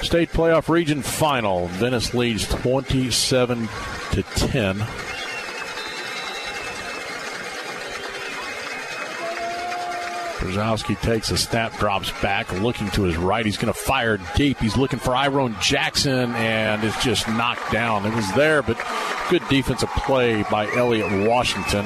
[0.00, 1.66] state playoff region final.
[1.66, 3.68] Venice leads 27
[4.12, 4.78] to 10.
[10.40, 13.44] Brzezowski takes a snap, drops back, looking to his right.
[13.44, 14.58] He's going to fire deep.
[14.58, 18.06] He's looking for Iron Jackson, and it's just knocked down.
[18.06, 18.78] It was there, but
[19.28, 21.84] good defensive play by Elliot Washington.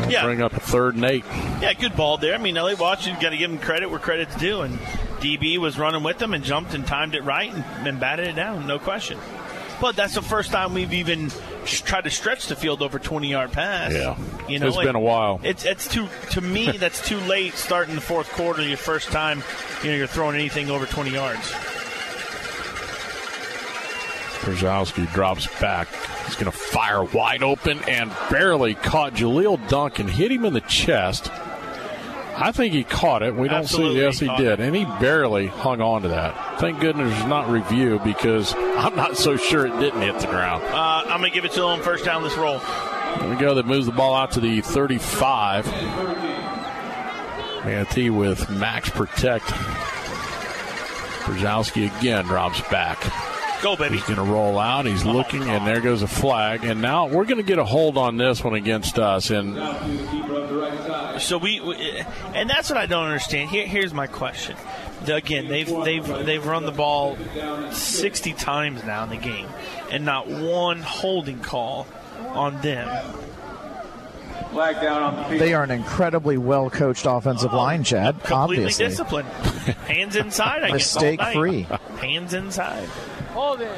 [0.00, 0.22] We'll Yeah.
[0.24, 1.24] Bring up a third and eight.
[1.60, 2.34] Yeah, good ball there.
[2.34, 4.78] I mean, Elliot Washington got to give him credit where credit's due, and
[5.20, 8.36] DB was running with him and jumped and timed it right and, and batted it
[8.36, 9.18] down, no question.
[9.80, 11.30] But that's the first time we've even
[11.64, 13.92] tried to stretch the field over 20 yard pass.
[13.92, 14.16] Yeah.
[14.48, 15.40] you know, It's been a while.
[15.42, 18.62] It's it's too to me that's too late starting the fourth quarter.
[18.62, 19.42] Your first time,
[19.82, 21.50] you know, you're throwing anything over 20 yards.
[24.40, 25.88] Brzezowski drops back.
[26.26, 30.08] He's going to fire wide open and barely caught Jaleel Duncan.
[30.08, 31.30] Hit him in the chest.
[32.40, 33.34] I think he caught it.
[33.34, 34.02] We don't Absolutely, see.
[34.02, 34.60] Yes, he he did, it.
[34.60, 36.58] and he barely hung on to that.
[36.60, 40.64] Thank goodness it's not review because I'm not so sure it didn't hit the ground.
[40.64, 42.58] Uh, I'm going to give it to him first down this roll.
[43.18, 43.54] There we go.
[43.54, 45.66] That moves the ball out to the 35.
[47.64, 49.44] Manatee with max protect
[51.24, 52.98] Brzezowski again drops back.
[53.62, 53.96] Go, baby.
[53.96, 54.86] He's going to roll out.
[54.86, 56.64] He's looking, and there goes a flag.
[56.64, 59.30] And now we're going to get a hold on this one against us.
[59.30, 59.56] And
[61.20, 62.02] So we, we
[62.34, 63.50] and that's what I don't understand.
[63.50, 64.56] Here, here's my question.
[65.06, 67.16] Again, they've they've they've run the ball
[67.72, 69.46] 60 times now in the game,
[69.90, 71.86] and not one holding call
[72.28, 72.86] on them.
[74.50, 75.40] Flag down on the field.
[75.40, 78.22] They are an incredibly well coached offensive line, Chad.
[78.24, 78.86] Completely Obviously.
[78.86, 79.28] disciplined.
[79.28, 80.64] Hands inside.
[80.64, 81.34] I guess, all Mistake night.
[81.36, 81.62] free.
[82.00, 82.88] Hands inside.
[83.32, 83.70] Hold it.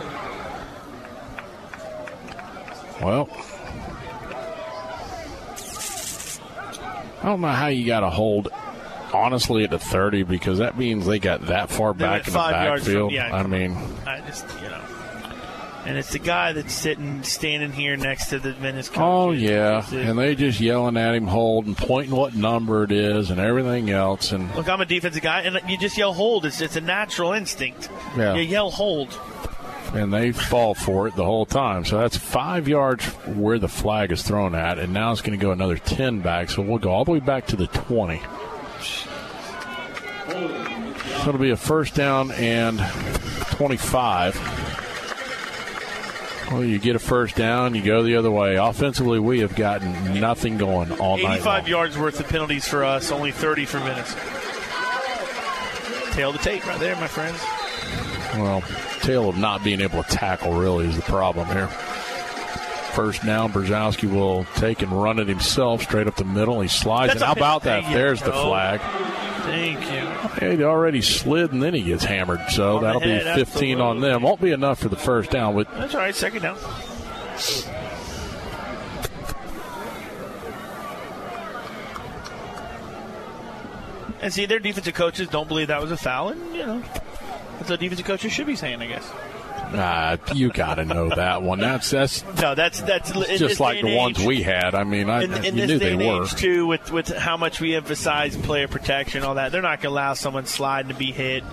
[3.02, 3.28] Well,
[7.22, 8.48] I don't know how you got to hold,
[9.12, 12.84] honestly, at the 30 because that means they got that far back in the yards
[12.84, 13.12] from- backfield.
[13.12, 14.80] yeah, I mean, I just you know,
[15.84, 18.88] and it's the guy that's sitting, standing here next to the Venice.
[18.88, 18.98] Coach.
[19.00, 19.84] oh, yeah.
[19.92, 23.90] And they just yelling at him, hold, and pointing what number it is and everything
[23.90, 24.32] else.
[24.32, 26.46] And Look, I'm a defensive guy, and you just yell hold.
[26.46, 27.88] It's, it's a natural instinct.
[28.16, 28.34] Yeah.
[28.34, 29.18] You yell hold.
[29.92, 31.84] and they fall for it the whole time.
[31.84, 35.42] So that's five yards where the flag is thrown at, and now it's going to
[35.44, 36.48] go another 10 back.
[36.50, 38.20] So we'll go all the way back to the 20.
[40.28, 42.78] So it'll be a first down and
[43.50, 44.34] 25.
[46.50, 48.56] Well, you get a first down, you go the other way.
[48.56, 51.36] Offensively, we have gotten nothing going all night.
[51.36, 54.14] 85 yards worth of penalties for us, only 30 for minutes.
[56.14, 57.40] Tail of the tape right there, my friends.
[58.34, 58.62] Well,
[59.00, 61.70] tail of not being able to tackle really is the problem here.
[62.94, 66.60] First down, Brzezowski will take and run it himself straight up the middle.
[66.60, 67.90] He slides, That's and how about that?
[67.92, 68.80] There's the flag.
[69.42, 70.48] Thank you.
[70.50, 72.40] He'd already slid, and then he gets hammered.
[72.50, 74.22] So On that'll head, be 15 on them.
[74.22, 76.58] Won't be enough for the first down, but That's all right, second down.
[84.20, 86.82] And see, their defensive coaches don't believe that was a foul, and, you know,
[87.58, 89.10] that's what defensive coaches should be saying, I guess.
[89.74, 91.60] Uh, you got to know that one.
[91.60, 94.74] That's that's No, that's that's just like the and ones age- we had.
[94.74, 96.22] I mean, I, in, in you knew they were.
[96.24, 99.92] age too, with with how much we emphasize player protection, all that, they're not going
[99.94, 101.44] to allow someone slide to be hit.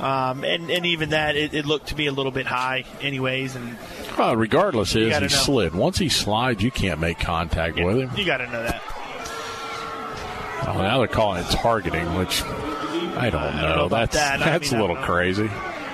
[0.00, 3.56] Um, and and even that, it, it looked to be a little bit high, anyways.
[3.56, 3.78] And
[4.18, 5.28] Well, regardless, is he know.
[5.28, 5.74] slid.
[5.74, 8.10] Once he slides, you can't make contact with him.
[8.16, 8.82] you got to know that.
[10.66, 13.76] Well, now they're calling it targeting, which I don't know.
[13.76, 14.42] know that's that.
[14.42, 15.48] I that's mean, a I little crazy.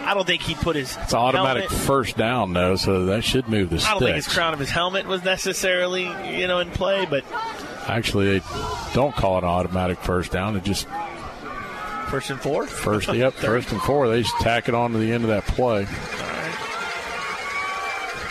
[0.05, 0.97] I don't think he put his.
[1.03, 4.29] It's automatic helmet- first down though, so that should move the I don't think his
[4.29, 6.05] crown of his helmet was necessarily,
[6.39, 7.25] you know, in play, but
[7.87, 8.45] Actually, they
[8.95, 10.55] don't call it an automatic first down.
[10.57, 10.87] It just
[12.09, 12.67] first and four.
[12.67, 14.09] first yep, first and four.
[14.09, 15.87] They just tack it on to the end of that play.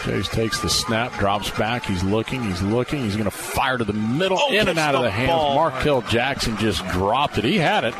[0.03, 1.85] Jace takes the snap, drops back.
[1.85, 2.41] He's looking.
[2.43, 3.03] He's looking.
[3.03, 5.29] He's going to fire to the middle, Oh, in and out of the hands.
[5.31, 5.53] ball.
[5.55, 7.43] Markel Jackson just dropped it.
[7.43, 7.93] He had it.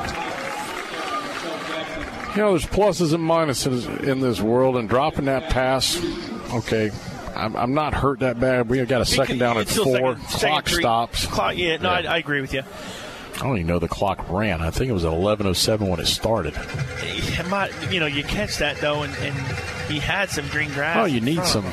[2.36, 6.02] You know, there's pluses and minuses in this world, and dropping that pass,
[6.54, 6.90] okay,
[7.36, 8.70] I'm, I'm not hurt that bad.
[8.70, 9.86] We got a second down at four.
[9.86, 10.82] second- second Clock three.
[10.82, 11.26] stops.
[11.28, 12.62] Clock, yeah, no, I, I agree with you.
[13.36, 14.62] I don't even know the clock ran.
[14.62, 16.54] I think it was at 11:07 when it started.
[17.00, 19.36] It might- you know, you catch that though, and, and
[19.92, 20.98] he had some green grass.
[20.98, 21.66] Oh, you need some.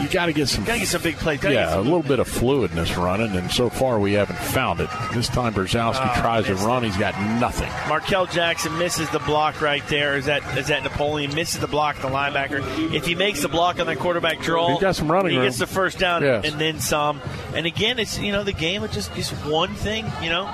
[0.00, 0.64] You got to get some.
[0.64, 1.40] Gotta get some big plays.
[1.40, 4.88] Gotta Yeah, a little bit of fluidness running, and so far we haven't found it.
[5.12, 6.82] This time Brzezowski Oh, ah, tries to run.
[6.84, 7.68] He's got nothing.
[7.88, 10.16] Markel Jackson misses the block right there.
[10.16, 11.96] Is that is that Napoleon misses the block?
[12.00, 12.94] The linebacker.
[12.94, 15.46] If he makes the block on that quarterback draw, He's got some running He room.
[15.46, 16.44] gets the first down Yes.
[16.44, 17.20] and then some.
[17.54, 20.04] And again, it's you know the game is just just one thing.
[20.22, 20.46] You know,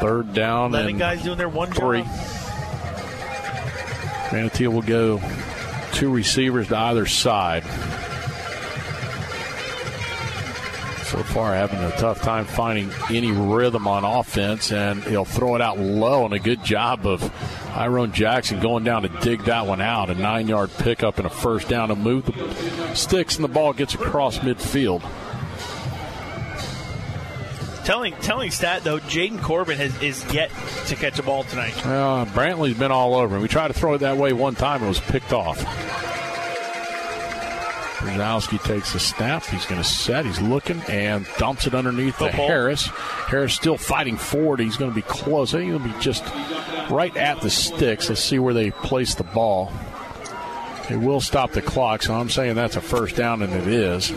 [0.00, 2.02] Third down eleven and guys doing their one three.
[2.02, 2.08] job.
[4.32, 5.20] Manatee will go
[5.92, 7.64] two receivers to either side.
[11.10, 15.60] So far, having a tough time finding any rhythm on offense, and he'll throw it
[15.60, 16.24] out low.
[16.24, 17.20] And a good job of
[17.64, 20.08] Tyrone Jackson going down to dig that one out.
[20.10, 23.72] A nine yard pickup and a first down to move the sticks, and the ball
[23.72, 25.02] gets across midfield.
[27.90, 30.52] Telling telling stat though, Jaden Corbin has is yet
[30.86, 31.76] to catch a ball tonight.
[31.84, 33.42] Uh, Brantley's been all over him.
[33.42, 35.58] We tried to throw it that way one time, and it was picked off.
[37.98, 39.44] Brzezowski takes the snap.
[39.44, 40.24] He's going to set.
[40.24, 42.86] He's looking and dumps it underneath to Harris.
[42.86, 44.60] Harris still fighting forward.
[44.60, 45.52] He's going to be close.
[45.52, 46.24] I think he'll be just
[46.90, 48.08] right at the sticks.
[48.08, 49.72] Let's see where they place the ball.
[50.88, 54.12] They will stop the clock, so I'm saying that's a first down, and it is.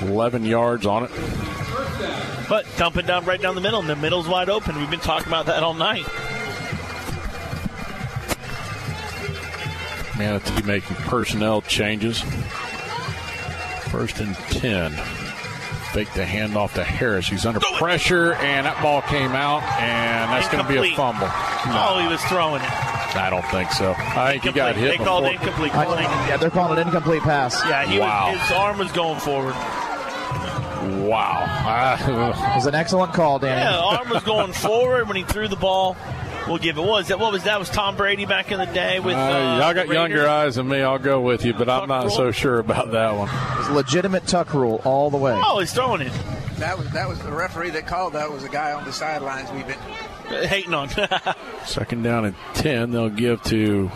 [0.00, 1.10] 11 yards on it.
[2.48, 4.76] But dumping down right down the middle, and the middle's wide open.
[4.78, 6.06] We've been talking about that all night.
[10.16, 12.20] Manatee making personnel changes.
[13.90, 14.92] First and 10.
[15.92, 17.28] Fake the handoff to Harris.
[17.28, 20.96] He's under pressure, and that ball came out, and that's going to be a Incomplete.
[20.96, 21.28] fumble.
[21.30, 23.16] Oh, he was throwing it.
[23.16, 23.94] I don't think so.
[23.96, 24.98] I think he got hit.
[24.98, 25.34] They called before.
[25.36, 25.74] it incomplete.
[25.74, 26.28] I- Called it incomplete.
[26.28, 27.64] yeah, they're calling it incomplete pass.
[27.66, 28.32] Yeah, he Wow.
[28.32, 29.54] was, his arm was going forward.
[30.82, 31.44] Wow.
[32.08, 33.60] It was an excellent call, Danny.
[33.60, 35.96] Yeah, arm was going forward when he threw the ball.
[36.46, 36.80] We'll give it.
[36.80, 37.18] What was that?
[37.20, 37.58] What was that?
[37.58, 39.14] Was Tom Brady back in the day with?
[39.14, 40.80] Uh, Uh, y'all got younger eyes than me.
[40.80, 43.28] I'll go with you, but I'm not so sure about that one.
[43.28, 45.38] It was legitimate tuck rule all the way.
[45.44, 46.12] Oh, he's throwing it.
[46.56, 48.14] That was that was the referee that called.
[48.14, 49.50] That was a guy on the sidelines.
[49.52, 50.88] We've been hating on.
[51.66, 53.90] Second down and 10, they'll give to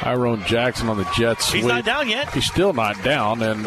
[0.00, 1.62] Tyrone Jackson on the jet sweep.
[1.62, 2.32] He's not down yet.
[2.32, 3.66] He's still not down, and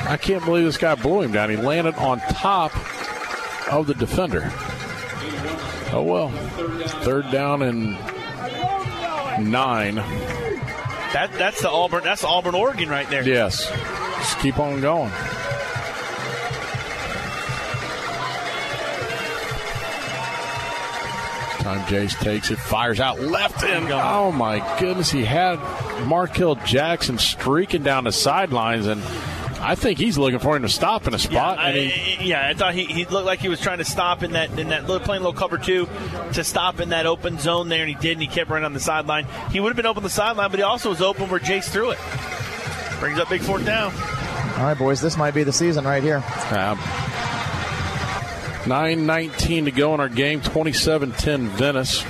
[0.00, 1.50] I can't believe this guy blew him down.
[1.50, 2.72] He landed on top
[3.72, 4.50] of the defender.
[5.92, 6.30] Oh, well.
[7.02, 7.92] Third down and
[9.50, 9.96] nine.
[9.96, 12.04] That that's the Auburn.
[12.04, 13.26] That's Auburn, Oregon, right there.
[13.26, 13.66] Yes.
[14.18, 15.10] Just keep on going.
[21.60, 25.58] Time Jace takes it, fires out left and oh my goodness, he had
[26.06, 29.02] Markel Jackson streaking down the sidelines, and
[29.60, 31.58] I think he's looking for him to stop in a spot.
[31.58, 34.22] I, and he, yeah, I thought he, he looked like he was trying to stop
[34.22, 35.88] in that in that little playing little cover two
[36.34, 38.20] to stop in that open zone there, and he didn't.
[38.20, 39.26] he kept running on the sideline.
[39.50, 41.90] He would have been open the sideline, but he also was open where Jace threw
[41.90, 41.98] it.
[43.00, 43.92] Brings up big fourth down.
[43.92, 46.16] All right, boys, this might be the season right here.
[46.16, 46.78] Um,
[48.64, 52.04] 9.19 to go in our game, 27 10 Venice.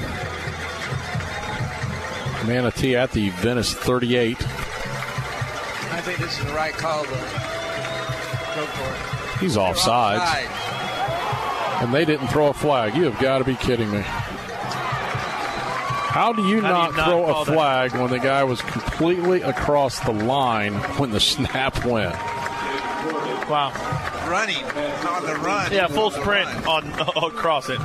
[2.47, 4.39] Manatee at the Venice 38.
[6.09, 7.05] I think this is the right call.
[7.05, 7.27] To go for
[9.37, 9.41] it.
[9.41, 10.19] He's They're offsides.
[10.19, 10.49] offside.
[11.85, 12.97] And they didn't throw a flag.
[12.97, 14.01] You have got to be kidding me.
[16.09, 17.53] How do you How do not you not throw call a that?
[17.53, 22.15] flag when the guy was completely across the line when the snap went?
[23.51, 23.71] Wow.
[24.31, 25.71] Running on the run.
[25.73, 26.89] Yeah, full sprint on
[27.23, 27.79] across it.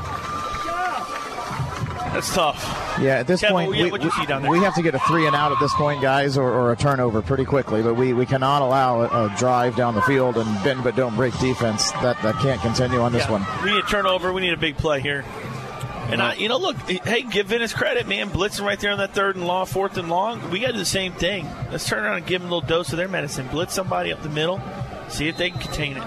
[2.14, 2.64] That's tough.
[3.02, 4.52] Yeah, at this Kevin, point, yeah, we, what'd you see down there?
[4.52, 6.76] we have to get a three and out at this point, guys, or, or a
[6.76, 7.82] turnover pretty quickly.
[7.82, 11.16] But we, we cannot allow a, a drive down the field and bend but don't
[11.16, 11.92] break defense.
[11.94, 13.32] That that can't continue on this Yeah.
[13.40, 13.46] one.
[13.64, 14.32] We need a turnover.
[14.32, 15.26] We need a big play here.
[16.10, 18.30] And I, you know, look, hey, give Venice credit, man.
[18.30, 20.52] Blitzing right there on that third and long, fourth and long.
[20.52, 21.48] We got to do the same thing.
[21.72, 23.48] Let's turn around and give them a little dose of their medicine.
[23.48, 24.62] Blitz somebody up the middle.
[25.10, 26.04] See if they can contain it.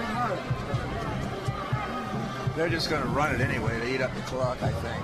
[2.54, 4.62] They're just going to run it anyway to eat up the clock.
[4.62, 5.02] I think.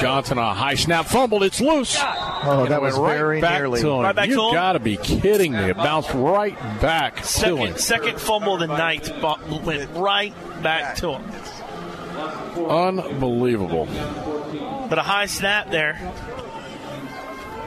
[0.00, 1.42] Johnson on a high snap, fumbled.
[1.42, 1.96] It's loose.
[1.98, 3.80] Oh, And that was went right very back nearly.
[3.80, 4.00] to him.
[4.00, 4.52] Right back you to him?
[4.54, 5.58] got to be kidding me!
[5.70, 7.76] It bounced right back to him.
[7.76, 11.22] Second, second fumble of the night bu- went right back to him.
[12.68, 13.86] Unbelievable.
[14.88, 15.98] But a high snap there.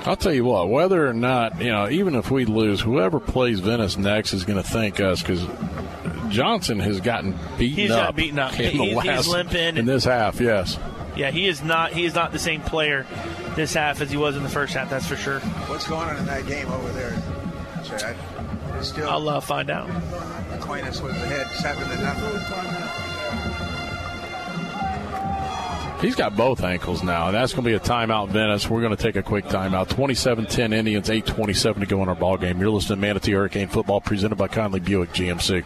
[0.06, 3.60] I'll tell you what, whether or not, you know, even if we lose, whoever plays
[3.60, 5.46] Venice next is going to thank us because
[6.30, 8.00] Johnson has gotten beaten He's up.
[8.00, 8.52] gotten beaten up.
[8.54, 9.76] In the He's- he's last, limping.
[9.78, 10.78] in this half, yes.
[11.18, 11.92] Yeah, he is not.
[11.94, 13.06] He is not the same player
[13.56, 14.90] this half as he was in the first half.
[14.90, 15.40] That's for sure.
[15.40, 17.12] What's going on in that game over there?
[17.84, 18.16] Chad?
[18.78, 19.90] It's still I'll uh, find out.
[20.54, 22.88] Aquinas was ahead, seven to nothing.
[26.00, 28.70] He's got both ankles now, and that's going to be a timeout, Venice.
[28.70, 29.88] We're going to take a quick timeout.
[29.88, 32.62] 27-10 Indians, 8.27 to go in our ball game.
[32.62, 35.66] You're listening to Manatee Hurricane Football presented by Conley Buick GMC.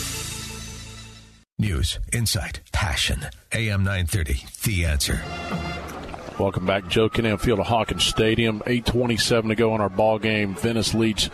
[1.61, 3.27] News, insight, passion.
[3.51, 5.21] AM 930, The Answer.
[6.39, 8.61] Welcome back, Joe Kinnan Field of Hawkins Stadium.
[8.61, 10.55] 8.27 to go in our ball game.
[10.55, 11.29] Venice leads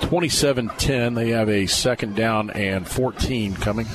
[0.00, 1.14] 27 10.
[1.14, 3.86] They have a second down and 14 coming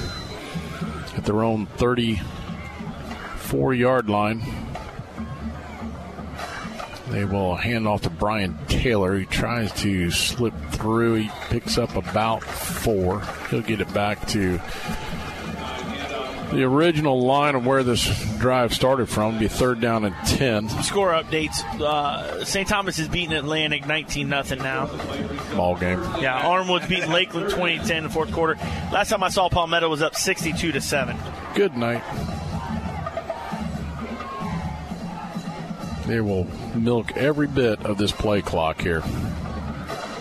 [1.18, 4.42] at their own 34 yard line.
[7.10, 9.20] They will hand off to Brian Taylor.
[9.20, 11.16] He tries to slip through.
[11.16, 13.24] He picks up about four.
[13.50, 14.62] He'll get it back to
[16.56, 18.06] the original line of where this
[18.38, 19.38] drive started from.
[19.38, 20.70] Be third down and 10.
[20.84, 21.64] Score updates.
[21.80, 22.68] Uh, St.
[22.68, 24.88] Thomas is beating Atlantic 19 nothing now.
[25.56, 26.00] Ball game.
[26.20, 28.56] Yeah, Armwood's beating Lakeland 20-10 in the fourth quarter.
[28.92, 31.18] Last time I saw Palmetto was up 62 to 7.
[31.54, 32.04] Good night.
[36.08, 39.02] They will milk every bit of this play clock here.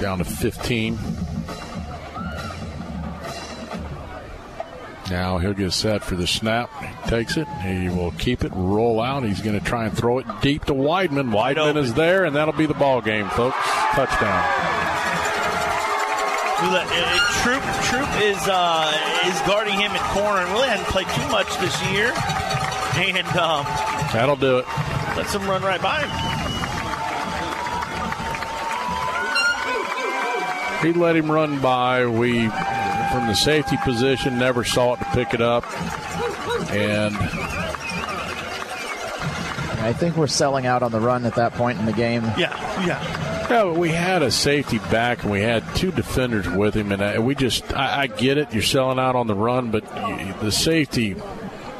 [0.01, 0.99] Down to 15.
[5.11, 6.71] Now he'll get set for the snap.
[6.83, 7.47] He takes it.
[7.63, 9.23] He will keep it, roll out.
[9.25, 11.31] He's going to try and throw it deep to Weidman.
[11.31, 13.57] Weidman is there, and that'll be the ball game, folks.
[13.93, 14.45] Touchdown.
[16.67, 18.91] Uh, Troop Troop is uh,
[19.27, 22.11] is guarding him at corner and really hasn't played too much this year.
[22.97, 23.65] And um,
[24.13, 24.67] that'll do it.
[25.17, 26.11] Lets him run right by him.
[30.87, 32.07] He let him run by.
[32.07, 32.49] We
[33.15, 35.65] from the safety position never saw it to pick it up,
[36.73, 37.15] and
[39.85, 42.25] I think we're selling out on the run at that point in the game.
[42.37, 43.49] Yeah, yeah.
[43.49, 47.21] Yeah, we had a safety back and we had two defenders with him, and I,
[47.21, 49.85] we just, I, I, get it, you're selling out on the run, but
[50.41, 51.15] the safety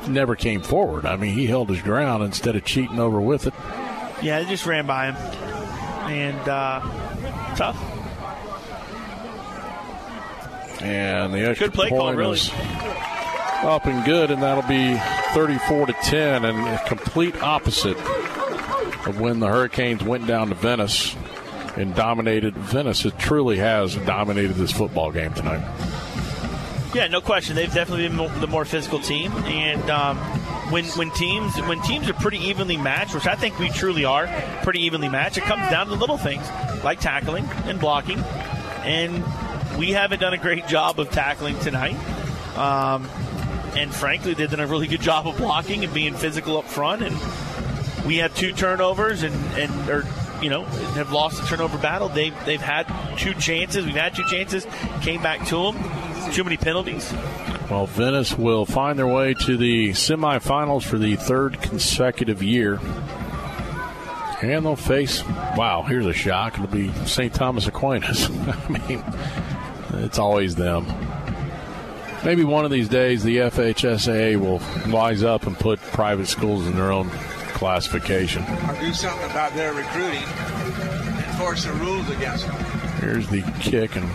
[0.07, 1.05] never came forward.
[1.05, 3.55] I mean, he held his ground instead of cheating over with it.
[4.23, 5.17] Yeah, it just ran by him,
[6.07, 6.81] and uh,
[7.57, 7.94] tough.
[10.85, 12.35] And the extra good play point call, really.
[12.35, 12.51] is
[13.65, 14.97] up and good, and that'll be
[15.33, 17.97] 34 to 10, and a complete opposite
[19.07, 21.17] of when the Hurricanes went down to Venice
[21.77, 23.05] and dominated Venice.
[23.05, 25.65] It truly has dominated this football game tonight.
[26.95, 27.57] Yeah, no question.
[27.57, 30.17] They've definitely been the more physical team, and um,
[30.71, 34.29] when when teams when teams are pretty evenly matched, which I think we truly are,
[34.63, 36.47] pretty evenly matched, it comes down to little things
[36.85, 38.21] like tackling and blocking,
[38.85, 39.25] and
[39.79, 41.97] we haven't done a great job of tackling tonight.
[42.57, 43.09] Um,
[43.77, 47.03] and frankly, they've done a really good job of blocking and being physical up front.
[47.03, 47.17] And
[48.07, 50.05] we had two turnovers and and or
[50.45, 52.09] you know, have lost the turnover battle.
[52.09, 52.87] They've, they've had
[53.17, 53.87] two chances.
[53.87, 54.67] We've had two chances,
[55.01, 56.33] came back to them.
[56.33, 57.11] Too many penalties.
[57.71, 62.79] Well, Venice will find their way to the semifinals for the third consecutive year.
[64.43, 65.25] And they'll face,
[65.57, 66.55] wow, here's a shock.
[66.55, 67.33] It'll be St.
[67.33, 68.29] Thomas Aquinas.
[68.31, 69.03] I mean,
[69.99, 70.87] it's always them.
[72.25, 76.75] Maybe one of these days the FHSAA will wise up and put private schools in
[76.75, 77.11] their own
[77.53, 78.43] classification.
[78.43, 82.57] Or do something about their recruiting, and enforce the rules against them.
[83.01, 84.09] Here's the kick and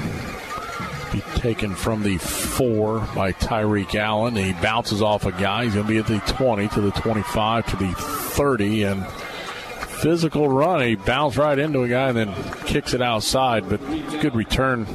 [1.12, 4.36] be taken from the four by Tyreek Allen.
[4.36, 5.66] He bounces off a guy.
[5.66, 10.48] He's going to be at the 20 to the 25 to the 30 and physical
[10.48, 10.82] run.
[10.82, 13.80] He bounced right into a guy and then kicks it outside, but
[14.22, 14.86] good return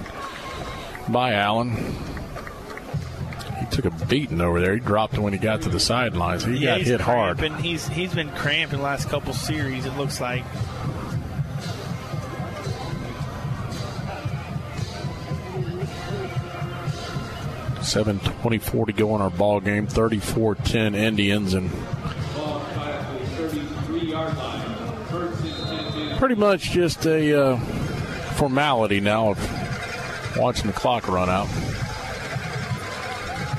[1.08, 1.70] by Allen
[3.60, 4.74] He took a beating over there.
[4.74, 6.44] He dropped when he got to the sidelines.
[6.44, 7.52] He yeah, got hit cramping.
[7.52, 7.65] hard.
[7.65, 9.86] He's he's been cramping the last couple series.
[9.86, 10.44] It looks like.
[17.83, 19.86] Seven twenty-four to go in our ball game.
[19.86, 21.70] 34-10 Indians and
[26.18, 27.57] pretty much just a uh,
[28.36, 29.64] formality now of
[30.37, 31.49] watching the clock run out.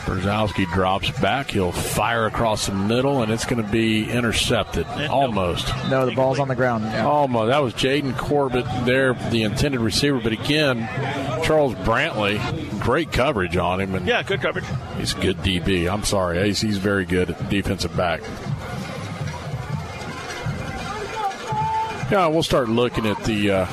[0.05, 1.49] Brzezowski drops back.
[1.49, 4.85] He'll fire across the middle, and it's going to be intercepted.
[5.09, 5.67] Almost.
[5.89, 6.83] No, the ball's on the ground.
[6.85, 7.07] Yeah.
[7.07, 7.49] Almost.
[7.49, 10.19] That was Jaden Corbett there, the intended receiver.
[10.19, 10.87] But again,
[11.43, 12.39] Charles Brantley,
[12.79, 13.95] great coverage on him.
[13.95, 14.65] And yeah, good coverage.
[14.97, 15.91] He's a good DB.
[15.91, 16.45] I'm sorry.
[16.45, 18.21] He's, he's very good at defensive back.
[22.11, 23.65] Yeah, we'll start looking at the uh,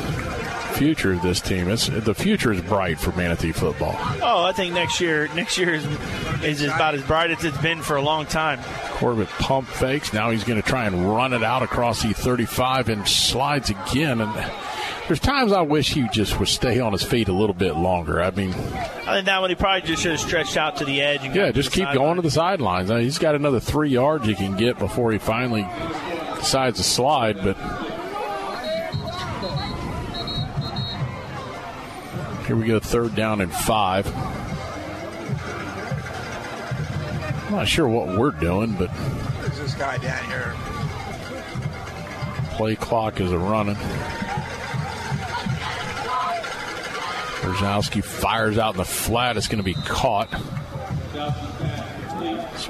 [0.83, 1.69] future of this team.
[1.69, 3.94] It's the future is bright for Manatee football.
[4.20, 5.85] Oh, I think next year next year is,
[6.43, 8.59] is about as bright as it's been for a long time.
[8.94, 10.12] Corbett pump fakes.
[10.12, 14.20] Now he's going to try and run it out across the 35 and slides again.
[14.20, 14.52] And
[15.07, 18.20] there's times I wish he just would stay on his feet a little bit longer.
[18.20, 21.01] I mean, I think that one he probably just should have stretched out to the
[21.01, 21.23] edge.
[21.33, 22.91] yeah, just keep going to the sidelines.
[22.91, 25.65] I mean, he's got another three yards he can get before he finally
[26.41, 27.57] decides to slide, but.
[32.47, 34.07] Here we go, third down and five.
[37.47, 38.91] I'm not sure what we're doing, but.
[39.41, 40.55] There's this guy down here.
[42.57, 43.77] Play clock is a running.
[47.43, 49.37] Brzezowski fires out in the flat.
[49.37, 50.31] It's going to be caught.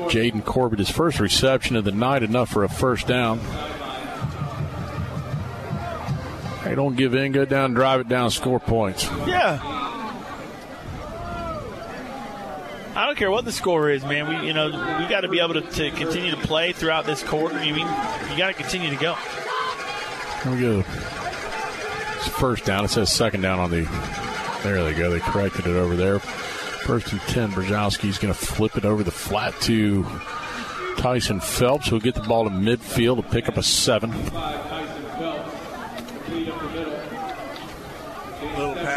[0.09, 3.41] Jaden Corbett, his first reception of the night, enough for a first down.
[6.73, 7.33] Hey, don't give in.
[7.33, 9.05] Go down, drive it down, score points.
[9.27, 9.61] Yeah.
[12.97, 14.27] I don't care what the score is, man.
[14.27, 17.23] We, you know, we got to be able to, to, continue to play throughout this
[17.23, 17.57] quarter.
[17.57, 17.87] I mean,
[18.31, 19.13] you got to continue to go.
[20.43, 20.79] Here we go.
[22.17, 22.87] It's first down.
[22.87, 23.83] It says second down on the.
[24.63, 25.11] There they go.
[25.11, 26.21] They corrected it over there.
[26.21, 27.51] First and ten.
[27.51, 30.07] Brzezowski's going to flip it over the flat to
[30.97, 34.11] Tyson Phelps, who'll get the ball to midfield to pick up a seven.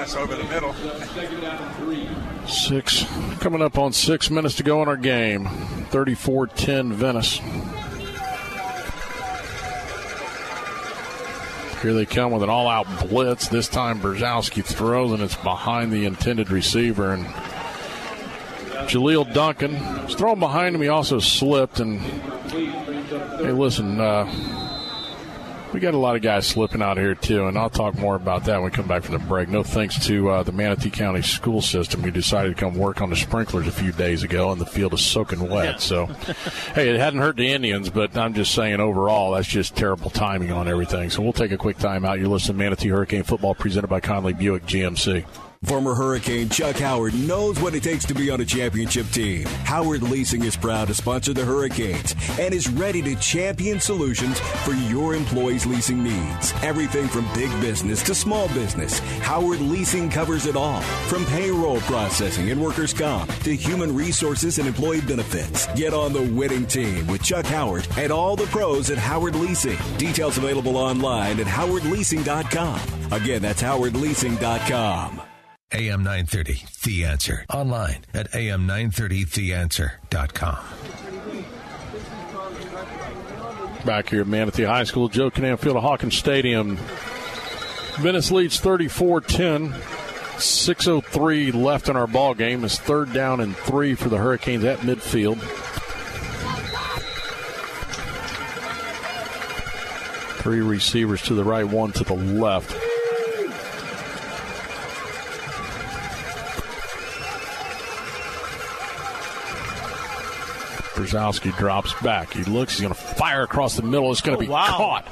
[0.05, 0.73] Pass over the middle.
[2.47, 3.05] Six,
[3.39, 5.47] coming up on six minutes to go in our game.
[5.89, 7.39] 34 10 Venice.
[11.81, 13.47] Here they come with an all out blitz.
[13.47, 17.13] This time Brzezowski throws and it's behind the intended receiver.
[17.13, 17.25] And
[18.87, 20.81] Jaleel Duncan was thrown behind him.
[20.81, 21.79] He also slipped.
[21.79, 24.25] And hey, listen, uh,
[25.75, 28.45] we got a lot of guys slipping out here too, and I'll talk more about
[28.45, 29.49] that when we come back from the break.
[29.49, 33.09] No thanks to uh, the Manatee County school system, who decided to come work on
[33.09, 35.65] the sprinklers a few days ago, and the field is soaking wet.
[35.65, 35.75] Yeah.
[35.75, 36.05] So,
[36.75, 40.53] hey, it hadn't hurt the Indians, but I'm just saying overall, that's just terrible timing
[40.53, 41.09] on everything.
[41.09, 42.19] So we'll take a quick time out.
[42.19, 45.25] You're listening to Manatee Hurricane Football, presented by Conley Buick GMC.
[45.63, 49.45] Former Hurricane Chuck Howard knows what it takes to be on a championship team.
[49.63, 54.73] Howard Leasing is proud to sponsor the Hurricanes and is ready to champion solutions for
[54.73, 56.53] your employees' leasing needs.
[56.61, 60.81] Everything from big business to small business, Howard Leasing covers it all.
[61.07, 65.67] From payroll processing and workers' comp to human resources and employee benefits.
[65.75, 69.77] Get on the winning team with Chuck Howard and all the pros at Howard Leasing.
[69.97, 72.79] Details available online at howardleasing.com.
[73.11, 75.24] Again, that's howardleasing.com.
[75.75, 77.45] AM 930, The Answer.
[77.53, 80.57] Online at am930theanswer.com.
[83.83, 86.77] Back here at Manatee High School, Joe Kinnan Field of Hawkins Stadium.
[87.97, 89.73] Venice leads 34 10.
[89.73, 92.63] 6.03 left in our ball game.
[92.63, 95.41] It's third down and three for the Hurricanes at midfield.
[100.41, 102.84] Three receivers to the right, one to the left.
[111.11, 112.33] Brzezowski drops back.
[112.33, 112.73] He looks.
[112.73, 114.11] He's going to fire across the middle.
[114.11, 114.65] It's going to Oh, be wow.
[114.77, 115.07] caught.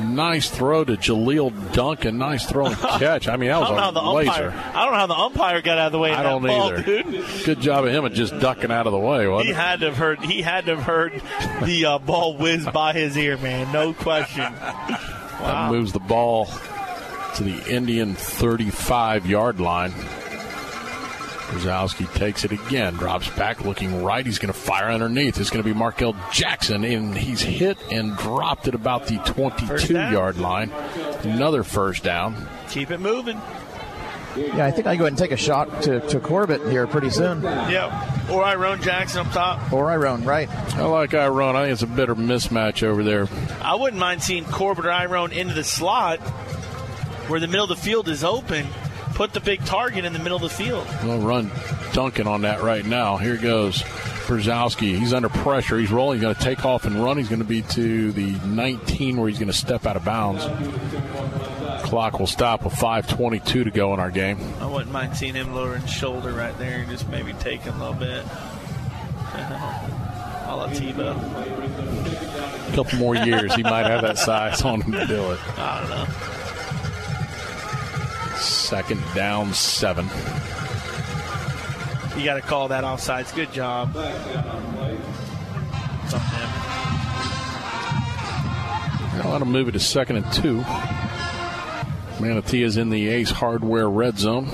[0.00, 2.18] Nice throw to Jaleel Duncan.
[2.18, 3.26] Nice throw and catch.
[3.26, 4.30] I mean, that was how the a laser.
[4.30, 4.72] umpire.
[4.74, 6.12] I don't know how the umpire got out of the way.
[6.12, 6.82] I don't ball, either.
[6.82, 7.24] dude.
[7.44, 9.56] Good job of him at just ducking out of the way, wasn't He it?
[9.56, 10.20] had to have heard.
[10.20, 11.20] He had to have heard
[11.64, 13.72] the uh, ball whiz by his ear, man.
[13.72, 14.44] No question.
[15.38, 16.46] That moves the ball
[17.36, 19.92] to the Indian 35 yard line.
[21.48, 24.24] Brzezowski takes it again, drops back, looking right.
[24.24, 25.40] He's going to fire underneath.
[25.40, 29.94] It's going to be Markel Jackson, and he's hit and dropped at about the 22
[29.94, 30.70] yard line.
[31.22, 32.48] Another first down.
[32.68, 33.40] Keep it moving.
[34.36, 37.10] Yeah, I think I go ahead and take a shot to, to Corbett here pretty
[37.10, 37.42] soon.
[37.42, 38.30] Yep.
[38.30, 39.72] Or Iron Jackson up top.
[39.72, 40.48] Or Iron, right.
[40.76, 41.56] I like Iron.
[41.56, 43.26] I think it's a better mismatch over there.
[43.62, 46.20] I wouldn't mind seeing Corbett or Iron into the slot
[47.28, 48.66] where the middle of the field is open.
[49.18, 50.86] Put the big target in the middle of the field.
[51.02, 51.50] We'll run
[51.92, 53.16] Duncan on that right now.
[53.16, 53.82] Here goes
[54.28, 54.96] Brzezowski.
[54.96, 55.76] He's under pressure.
[55.76, 56.18] He's rolling.
[56.18, 57.18] He's going to take off and run.
[57.18, 60.44] He's going to be to the 19 where he's going to step out of bounds.
[61.82, 64.38] Clock will stop with 5.22 to go in our game.
[64.60, 67.80] I wouldn't mind seeing him lower his shoulder right there and just maybe take him
[67.80, 68.24] a little bit.
[69.34, 71.16] a la Tebow.
[72.68, 75.58] A couple more years, he might have that size on him to do it.
[75.58, 76.37] I don't know.
[78.38, 80.06] Second down, seven.
[82.16, 83.34] You got to call that offsides.
[83.34, 83.94] Good job.
[89.14, 90.64] Now that'll move it to second and two.
[92.20, 94.46] Manatee is in the Ace Hardware red zone.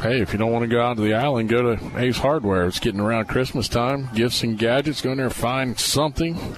[0.00, 2.66] Hey, if you don't want to go out to the island, go to Ace Hardware.
[2.66, 4.10] It's getting around Christmas time.
[4.14, 5.00] Gifts and gadgets.
[5.00, 6.56] Go in there and find something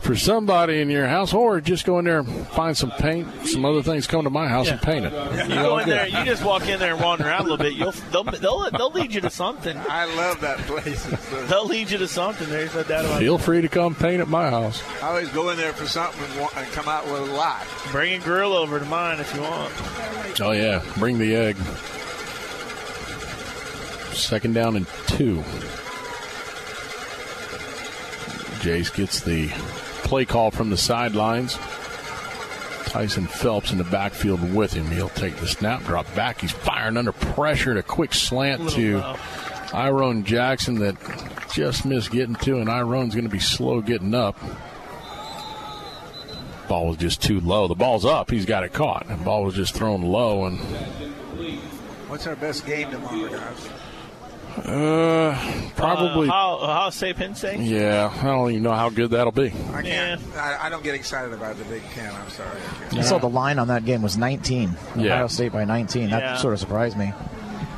[0.00, 3.64] for somebody in your house, or just go in there and find some paint, some
[3.64, 4.06] other things.
[4.06, 5.12] Come to my house and paint it.
[5.48, 6.06] You go in there.
[6.06, 7.74] You just walk in there and wander around a little bit.
[7.74, 9.76] You'll they'll they'll, they'll lead you to something.
[9.76, 11.04] I love that place.
[11.48, 12.48] They'll lead you to something.
[12.48, 13.24] There's no doubt about it.
[13.24, 14.82] Feel free to come paint at my house.
[15.02, 17.66] I always go in there for something and, and come out with a lot.
[17.90, 19.72] Bring a grill over to mine if you want.
[20.40, 21.56] Oh yeah, bring the egg.
[24.14, 25.42] Second down and two.
[28.60, 29.48] Jace gets the
[30.08, 31.58] play call from the sidelines.
[32.86, 34.86] Tyson Phelps in the backfield with him.
[34.86, 36.40] He'll take the snap, drop back.
[36.40, 39.02] He's firing under pressure and a quick slant to
[39.74, 40.96] Iron Jackson that
[41.52, 44.38] just missed getting to, and Iron's going to be slow getting up.
[46.68, 47.68] Ball was just too low.
[47.68, 48.30] The ball's up.
[48.30, 49.06] He's got it caught.
[49.08, 50.58] The ball was just thrown low, and
[52.08, 53.68] What's our best game tomorrow, guys?
[54.66, 56.28] Uh, probably.
[56.28, 57.56] Uh, how how say Pensay?
[57.68, 59.52] yeah, I don't even know how good that'll be.
[59.72, 60.20] I can't.
[60.36, 62.12] I, I don't get excited about the Big Ten.
[62.14, 62.58] I'm sorry.
[62.86, 63.04] I can't.
[63.04, 64.70] Saw the line on that game was 19.
[64.96, 65.14] Yeah.
[65.14, 66.10] Ohio State by 19.
[66.10, 66.36] That Yeah.
[66.36, 67.12] sort of surprised me.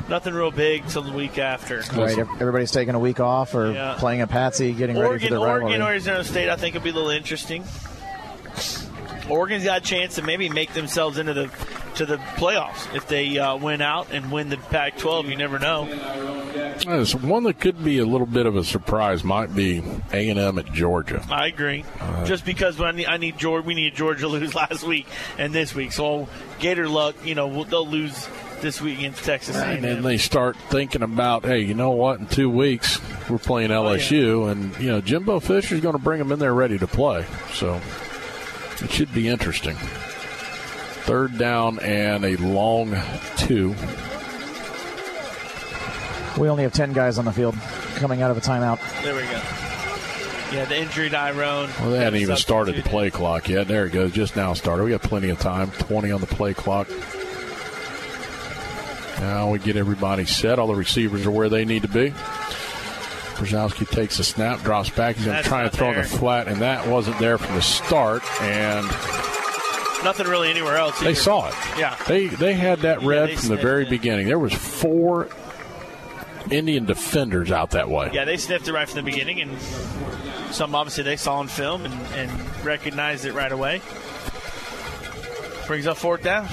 [0.09, 1.83] Nothing real big till the week after.
[1.95, 3.95] Right, everybody's taking a week off or Yeah.
[3.97, 5.63] playing a patsy, getting ready for Oregon, the rivalry.
[5.63, 6.49] Oregon, Arizona State.
[6.49, 7.63] I think will be a little interesting.
[9.29, 11.49] Oregon's got a chance to maybe make themselves into the
[11.95, 15.29] to the playoffs if they uh, win out and win the Pac-12.
[15.29, 15.85] You never know.
[17.21, 19.23] One that could be a little bit of a surprise.
[19.23, 21.23] Might be A and M at Georgia.
[21.29, 21.85] I agree.
[21.99, 25.05] Uh, Just because I need, I need Georgia, we need Georgia to lose last week
[25.37, 25.91] and this week.
[25.91, 26.27] So
[26.59, 28.27] Gator luck, you know, they'll lose
[28.61, 29.81] this week against Texas And A&M.
[29.81, 32.19] then they start thinking about, hey, you know what?
[32.19, 36.31] In two weeks, we're playing LSU, and you know Jimbo Fisher's going to bring them
[36.31, 37.25] in there ready to play.
[37.53, 37.81] So
[38.83, 39.75] it should be interesting.
[41.03, 42.95] Third down and a long
[43.37, 43.75] two.
[46.39, 47.55] We only have 10 guys on the field
[47.95, 48.79] coming out of a timeout.
[49.03, 49.41] There we go.
[50.51, 51.37] Yeah, the injury to Iron.
[51.37, 53.67] Well, they hadn't even started the play clock yet.
[53.67, 54.11] There it goes.
[54.11, 54.83] Just now started.
[54.83, 55.71] We got plenty of time.
[55.71, 56.89] 20 on the play clock.
[59.19, 60.59] Now we get everybody set.
[60.59, 62.09] All the receivers are where they need to be.
[63.35, 65.15] Brzezowski takes a snap, drops back.
[65.15, 66.03] He's going to try and throw in there.
[66.03, 68.23] the flat, and that wasn't there from the start.
[68.41, 68.85] And
[70.03, 70.99] Nothing really anywhere else.
[70.99, 71.53] they saw it.
[71.77, 71.95] Yeah.
[72.07, 73.89] They they had that red they from the very it.
[73.89, 74.27] beginning.
[74.27, 75.29] There was four
[76.49, 78.09] Indian defenders out that way.
[78.13, 79.59] Yeah, they sniffed it right from the beginning, and
[80.51, 83.81] some obviously they saw on film and, and recognized it right away.
[85.67, 86.47] Brings up fourth down.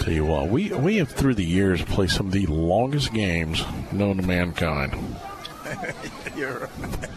[0.00, 3.64] Tell you what, we we have through the years played some of the longest games
[3.92, 4.92] known to mankind.
[6.36, 7.09] You're right.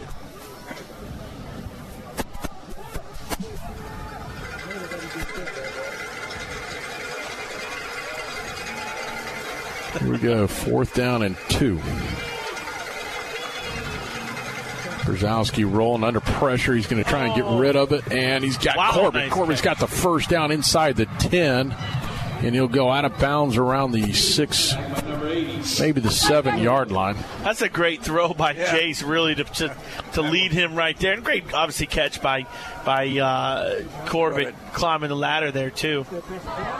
[10.00, 11.80] Here we go, fourth down and two.
[15.04, 16.74] Brzezowski rolling under pressure.
[16.74, 17.58] He's going to try and get oh.
[17.58, 19.22] rid of it, and he's got Wow, Corbin.
[19.22, 23.56] nice Corbin's got the first down inside the 10, and he'll go out of bounds
[23.56, 24.72] around the six,
[25.80, 27.16] maybe the seven yard line.
[27.42, 29.76] That's a great throw by Jace, really to, to
[30.14, 32.46] to lead him right there, and great obviously catch by
[32.84, 36.04] by uh, Corbett climbing the ladder there too.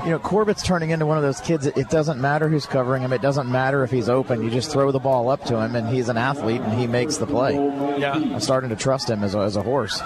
[0.04, 1.66] You know, Corbett's turning into one of those kids.
[1.66, 3.12] It doesn't matter who's covering him.
[3.12, 4.42] It doesn't matter if he's open.
[4.42, 7.16] You just throw the ball up to him, and he's an athlete, and he makes
[7.16, 7.54] the play.
[7.98, 8.14] Yeah.
[8.14, 10.00] I'm starting to trust him as a, as a horse.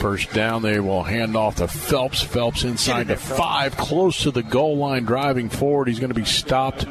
[0.00, 2.22] First down, they will hand off to Phelps.
[2.22, 5.88] Phelps inside the five, close to the goal line, driving forward.
[5.88, 6.86] He's going to be stopped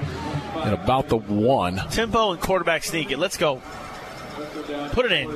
[0.56, 1.78] at about the one.
[1.90, 3.18] Tempo and quarterback sneak it.
[3.18, 3.64] Let's go.
[4.92, 5.28] Put it in.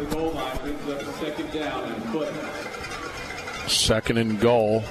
[3.68, 4.82] Second and goal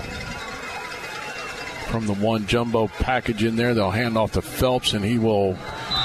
[1.87, 3.75] from the one jumbo package in there.
[3.75, 5.57] They'll hand off to Phelps, and he will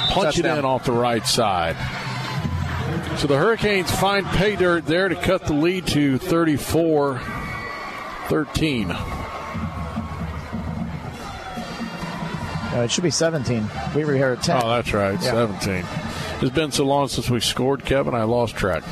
[0.10, 1.76] punch it in off the right side.
[3.18, 7.20] So the Hurricanes find pay dirt there to cut the lead to 34
[8.28, 8.92] 13.
[12.78, 13.68] Uh, it should be 17.
[13.96, 14.62] We were here at 10.
[14.64, 15.32] Oh, that's right, Yeah.
[15.32, 15.84] 17.
[16.42, 18.84] It's been so long since we scored, Kevin, I lost track.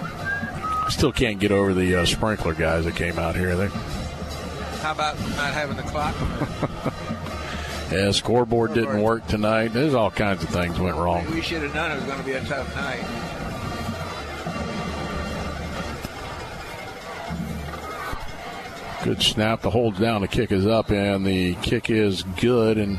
[0.00, 3.56] I Still can't get over the uh, sprinkler guys that came out here.
[3.56, 6.14] They, How about not having the clock?
[7.92, 9.68] yeah, scoreboard didn't work tonight.
[9.68, 11.30] There's all kinds of things went wrong.
[11.30, 13.04] we should have known it was going to be a tough night.
[19.04, 19.62] Good snap.
[19.62, 20.20] The holds down.
[20.20, 22.78] The kick is up, and the kick is good.
[22.78, 22.98] And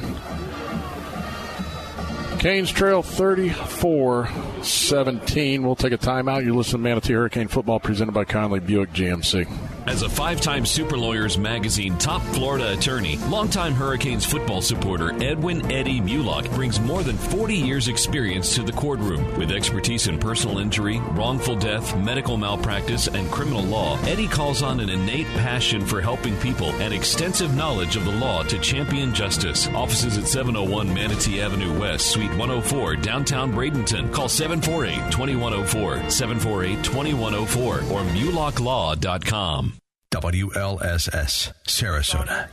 [2.39, 4.29] Canes trail 34
[4.61, 5.63] 17.
[5.63, 6.43] We'll take a timeout.
[6.43, 9.47] You're listening to Manatee Hurricane Football presented by Conley Buick GMC.
[9.85, 15.69] As a five time Super Lawyers Magazine top Florida attorney, longtime Hurricanes football supporter Edwin
[15.69, 19.37] Eddie Mulock brings more than 40 years' experience to the courtroom.
[19.37, 24.79] With expertise in personal injury, wrongful death, medical malpractice, and criminal law, Eddie calls on
[24.79, 29.67] an innate passion for helping people and extensive knowledge of the law to champion justice.
[29.69, 34.13] Offices at 701 Manatee Avenue West, Suite 104, downtown Bradenton.
[34.13, 39.72] Call 748 2104, 748 2104, or mulocklaw.com.
[40.13, 42.47] WLSS, Sarasota.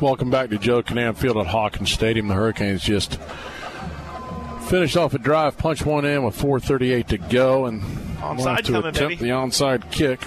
[0.00, 2.28] Welcome back to Joe Kinnan Field at Hawkins Stadium.
[2.28, 3.18] The Hurricanes just
[4.68, 7.82] finished off a drive, punch one in with 4:38 to go, and
[8.18, 9.16] Onside to coming, attempt baby.
[9.16, 10.20] the onside kick.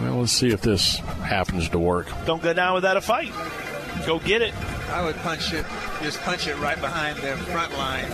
[0.00, 2.06] Well, let's see if this happens to work.
[2.26, 3.32] Don't go down without a fight.
[4.06, 4.54] Go get it.
[4.90, 5.66] I would punch it,
[6.00, 8.06] just punch it right behind their front line,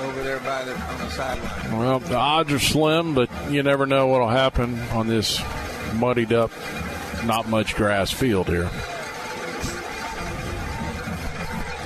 [0.00, 1.78] over there by the on the sideline.
[1.78, 5.40] Well, the odds are slim, but you never know what'll happen on this
[5.94, 6.50] muddied up,
[7.24, 8.70] not much grass field here.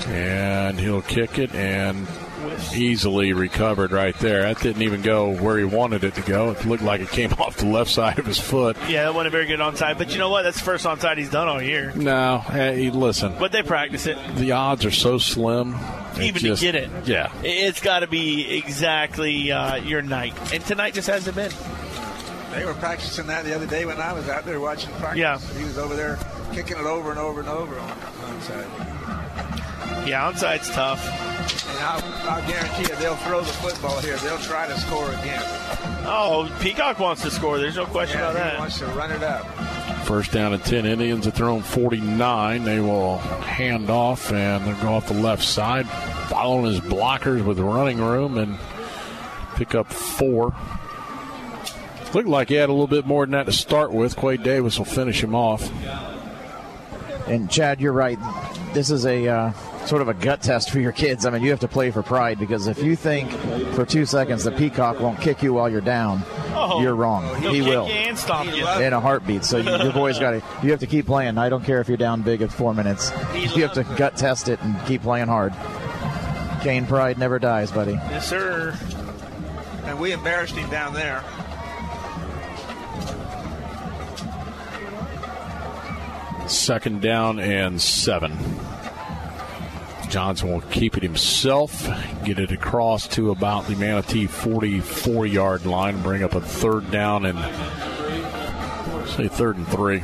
[0.09, 2.07] And he'll kick it, and.
[2.75, 4.43] Easily recovered right there.
[4.43, 6.51] That didn't even go where he wanted it to go.
[6.51, 8.77] It looked like it came off the left side of his foot.
[8.89, 9.99] Yeah, that wasn't a very good onside.
[9.99, 10.43] But you know what?
[10.43, 11.93] That's the first onside he's done all year.
[11.95, 13.35] No, hey, listen.
[13.39, 14.19] But they practice it.
[14.37, 15.75] The odds are so slim.
[16.21, 16.91] Even just- to get it.
[17.07, 17.33] Yeah.
[17.43, 20.35] It's got to be exactly uh, your night.
[20.53, 21.51] And tonight just hasn't been.
[22.53, 25.19] They were practicing that the other day when I was out there watching practice.
[25.19, 25.39] Yeah.
[25.59, 26.19] He was over there
[26.53, 28.94] kicking it over and over and over on one side.
[30.07, 31.05] Yeah, onside's tough.
[31.69, 34.17] And I'll, I'll guarantee you they'll throw the football here.
[34.19, 35.43] They'll try to score again.
[36.07, 37.59] Oh, Peacock wants to score.
[37.59, 38.59] There's no question Yeah, about he that.
[38.59, 39.47] wants to run it up.
[40.05, 40.85] First down and 10.
[40.85, 42.65] Indians at their own 49.
[42.65, 45.89] They will hand off and they'll go off the left side,
[46.29, 48.59] following his blockers with running room and
[49.57, 50.55] pick up four.
[52.13, 54.15] Looked like he had a little bit more than that to start with.
[54.15, 55.69] Quade Davis will finish him off.
[57.27, 58.19] And Chad, you're right.
[58.75, 59.53] This is a uh,
[59.87, 61.27] sort of a gut test for your kids.
[61.27, 63.31] I mean, you have to play for pride because if you think
[63.75, 66.23] for two seconds the peacock won't kick you while you're down,
[66.57, 67.25] Oh, you're wrong.
[67.43, 68.67] he'll he kick will you and stomp you.
[68.81, 69.45] in a heartbeat.
[69.45, 70.43] So you, your boy's got to.
[70.63, 71.37] You have to keep playing.
[71.37, 73.11] I don't care if you're down big at four minutes.
[73.35, 75.53] You have to gut test it and keep playing hard.
[76.63, 77.93] Cane pride never dies, buddy.
[77.93, 78.79] Yes, sir.
[79.85, 81.23] And we embarrassed him down there.
[86.47, 88.33] Second down and seven.
[90.15, 91.89] Johnson will keep it himself,
[92.25, 97.27] get it across to about the Manatee 44 yard line, bring up a third down
[97.27, 97.37] and
[99.09, 99.99] say third and three.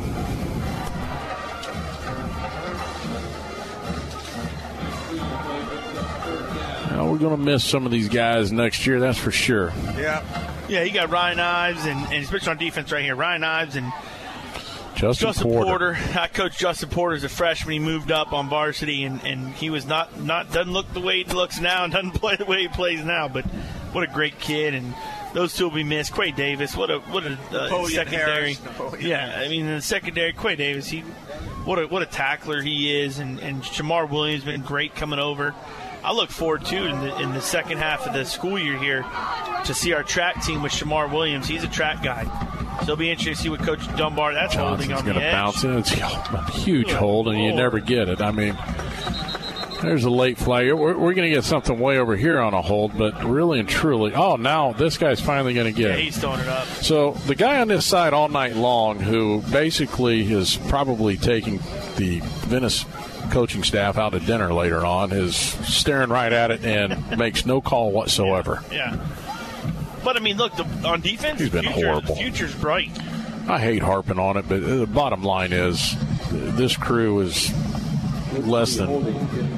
[6.90, 9.72] Now, we're going to miss some of these guys next year, that's for sure.
[9.96, 10.24] Yeah.
[10.68, 13.14] Yeah, you got Ryan Ives and, and especially on defense right here.
[13.14, 13.92] Ryan Ives and
[15.00, 15.94] Justin, Justin Porter.
[15.94, 15.98] Porter.
[16.20, 17.72] I coached Justin Porter as a freshman.
[17.72, 21.22] He moved up on varsity, and, and he was not not doesn't look the way
[21.22, 23.26] he looks now, and doesn't play the way he plays now.
[23.26, 23.46] But
[23.92, 24.94] what a great kid, and
[25.32, 26.14] those two will be missed.
[26.14, 28.54] Quay Davis, what a what a uh, Napoleon secondary.
[28.54, 31.00] Harris, yeah, I mean in the secondary, Quay Davis, he
[31.64, 35.18] what a what a tackler he is, and and Shamar Williams has been great coming
[35.18, 35.54] over.
[36.02, 39.06] I look forward to in the in the second half of the school year here
[39.64, 41.48] to see our track team with Shamar Williams.
[41.48, 42.24] He's a track guy.
[42.80, 45.20] So it'll be interesting to see what Coach Dunbar that's holding Johnson's on going the
[45.20, 45.32] to edge.
[45.32, 45.78] bounce in.
[45.78, 47.56] It's a huge hold, and you oh.
[47.56, 48.20] never get it.
[48.20, 48.56] I mean,
[49.82, 50.66] there's a late flag.
[50.72, 53.68] We're, we're going to get something way over here on a hold, but really and
[53.68, 56.04] truly, oh, now this guy's finally going to get Yeah, it.
[56.04, 56.66] he's throwing it up.
[56.66, 61.58] So the guy on this side all night long, who basically is probably taking
[61.96, 62.84] the Venice
[63.30, 67.60] coaching staff out to dinner later on, is staring right at it and makes no
[67.60, 68.62] call whatsoever.
[68.72, 68.96] Yeah.
[70.04, 72.14] But I mean, look, the, on defense, He's been future, horrible.
[72.14, 72.90] The future's bright.
[73.48, 75.96] I hate harping on it, but the bottom line is
[76.30, 77.50] this crew is
[78.46, 78.88] less than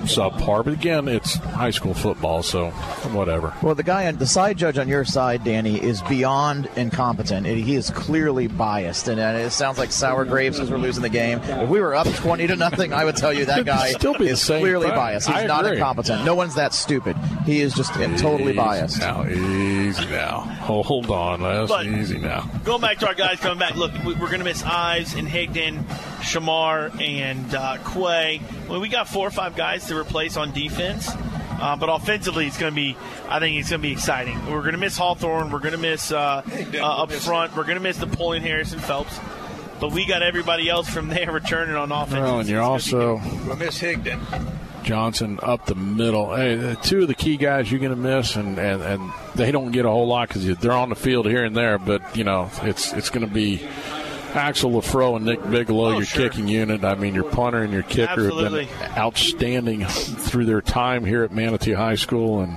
[0.06, 0.64] subpar.
[0.64, 2.70] But again, it's high school football, so
[3.12, 3.54] whatever.
[3.62, 7.46] Well, the guy on the side judge on your side, Danny, is beyond incompetent.
[7.46, 11.38] He is clearly biased, and it sounds like sour grapes as we're losing the game.
[11.40, 14.28] If we were up twenty to nothing, I would tell you that guy Still be
[14.28, 14.96] is clearly thing.
[14.96, 15.28] biased.
[15.28, 15.76] He's I not agree.
[15.78, 16.24] incompetent.
[16.24, 17.16] No one's that stupid.
[17.46, 18.98] He is just totally biased.
[19.00, 20.40] Now, easy now.
[20.62, 21.68] Hold on, Les.
[21.68, 22.48] But- easy now.
[22.64, 25.26] Going back to our guys coming back, look, we- we're going to miss Ives and
[25.28, 25.82] Higdon,
[26.22, 28.40] Shamar, and uh, Quay.
[28.68, 31.10] Well, we got four or five guys to replace on defense.
[31.60, 32.96] Uh, but offensively, it's going to be,
[33.28, 34.34] I think it's going to be exciting.
[34.50, 35.50] We're going to miss Hawthorne.
[35.52, 36.42] We're going to miss uh,
[36.74, 37.56] uh, up front.
[37.56, 39.20] We're going to miss the Napoleon Harrison Phelps.
[39.78, 42.14] But we got everybody else from there returning on offense.
[42.14, 44.20] Well, and you're also We'll miss Higdon.
[44.82, 46.34] Johnson up the middle.
[46.34, 49.70] Hey, two of the key guys you're going to miss, and, and, and they don't
[49.70, 51.78] get a whole lot because they're on the field here and there.
[51.78, 53.64] But you know, it's it's going to be
[54.34, 56.84] Axel Lafro and Nick Bigelow, your kicking unit.
[56.84, 58.64] I mean, your punter and your kicker Absolutely.
[58.66, 62.56] have been outstanding through their time here at Manatee High School, and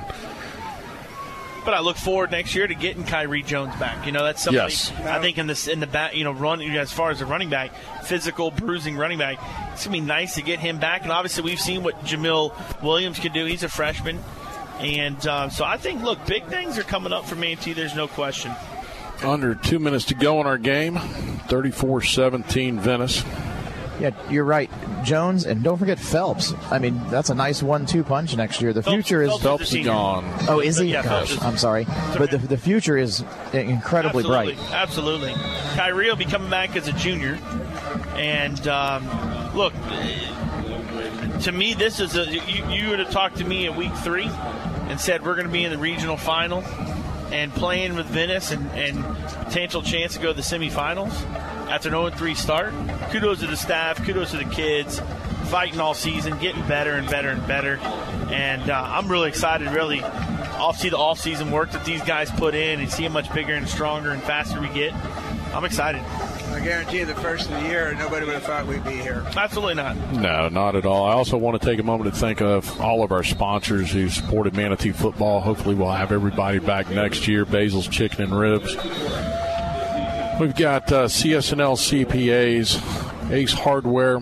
[1.66, 4.06] But I look forward next year to getting Kyrie Jones back.
[4.06, 4.92] You know, that's somebody Yes.
[5.04, 7.50] I think in this in the back, you know, run as far as a running
[7.50, 7.72] back,
[8.04, 9.40] physical bruising running back.
[9.74, 11.04] It's gonna be nice to get him back.
[11.04, 13.46] And obviously, we've seen what Jamil Williams can do.
[13.46, 14.20] He's a freshman,
[14.80, 17.74] and um, so I think look, big things are coming up for Manatee.
[17.74, 18.54] There's no question.
[19.24, 23.24] Under two minutes to go in our game, 34-17 Venice.
[24.00, 24.70] Yeah, you're right.
[25.06, 26.54] Jones and don't forget Phelps.
[26.70, 28.74] I mean, that's a nice one-two punch next year.
[28.74, 30.26] The future is Phelps is gone.
[30.50, 30.88] Oh, is he?
[30.88, 31.86] Yeah, Gosh, is- I'm sorry,
[32.18, 34.72] but the, the future is incredibly absolutely, bright.
[34.74, 35.34] Absolutely.
[35.76, 37.40] Kyrie will be coming back as a junior.
[38.18, 39.08] And um,
[39.56, 39.74] look,
[41.42, 42.26] to me, this is a.
[42.26, 44.28] You, you would have talked to me at week three
[44.90, 46.62] and said we're going to be in the regional final
[47.36, 49.04] and playing with Venice and, and
[49.44, 51.12] potential chance to go to the semifinals
[51.70, 52.74] after an 0 3 start.
[53.12, 55.02] Kudos to the staff, kudos to the kids.
[55.50, 57.78] fighting all season, getting better and better and better.
[58.32, 62.32] And uh, I'm really excited, really, off see the off season work that these guys
[62.32, 64.94] put in and see how much bigger and stronger and faster we get.
[65.54, 66.02] I'm excited.
[66.52, 69.24] I guarantee you, the first of the year, nobody would have thought we'd be here.
[69.36, 69.98] Absolutely not.
[70.14, 71.06] No, not at all.
[71.06, 74.10] I also want to take a moment to thank of all of our sponsors who
[74.10, 75.42] supported Manatee football.
[75.42, 77.46] Hopefully, we'll have everybody back next year.
[77.46, 78.76] Basil's Chicken and Ribs.
[80.40, 84.20] We've got uh, CS&L CPAs, Ace Hardware,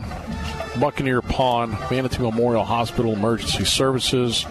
[0.80, 4.46] Buccaneer Pond, Manatee Memorial Hospital Emergency Services,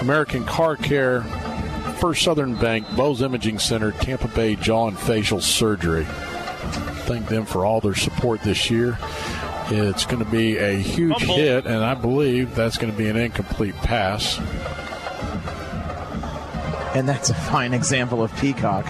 [0.00, 1.22] American Car Care,
[2.00, 6.06] First Southern Bank, Bose Imaging Center, Tampa Bay Jaw and Facial Surgery.
[7.06, 8.98] Thank them for all their support this year.
[9.72, 11.36] It's going to be a huge Fumble.
[11.36, 14.38] hit, and I believe that's going to be an incomplete pass.
[16.96, 18.84] And that's a fine example of Peacock,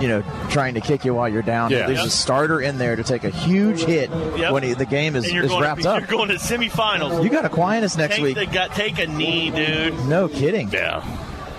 [0.00, 1.70] you know, trying to kick you while you're down.
[1.70, 1.86] Yeah.
[1.86, 2.06] There's Yep.
[2.06, 4.52] a starter in there to take a huge hit Yep.
[4.52, 6.00] when he, the game is, and you're is going wrapped to, up.
[6.00, 7.22] You're going to semifinals.
[7.22, 8.34] You got Aquinas next take week.
[8.36, 10.06] The, got, take a knee, dude.
[10.06, 10.70] No kidding.
[10.70, 11.00] Yeah.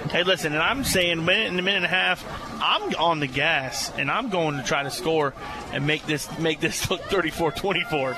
[0.09, 2.23] Hey, listen, and I'm saying minute and a minute and a half,
[2.61, 5.33] I'm on the gas, and I'm going to try to score
[5.71, 8.15] and make this make this look 34-24.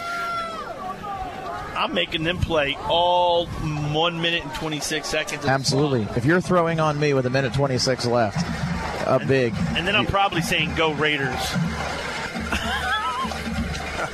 [1.75, 5.45] I'm making them play all one minute and 26 seconds.
[5.45, 6.07] Absolutely.
[6.15, 8.37] If you're throwing on me with a minute 26 left,
[9.07, 9.53] up big.
[9.75, 11.33] And then I'm probably saying, "Go Raiders."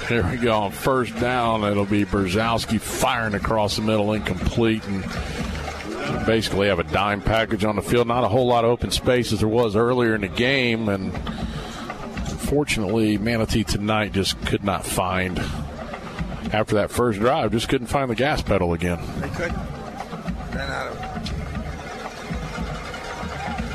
[0.08, 0.54] Here we go.
[0.54, 5.04] On first down, it'll be Brzezowski firing across the middle, incomplete, and
[6.26, 8.08] basically have a dime package on the field.
[8.08, 11.14] Not a whole lot of open space as there was earlier in the game, and
[12.48, 15.40] unfortunately, Manatee tonight just could not find.
[16.54, 19.00] After that first drive, just couldn't find the gas pedal again.
[19.20, 19.58] They couldn't.
[20.54, 20.98] Ran out of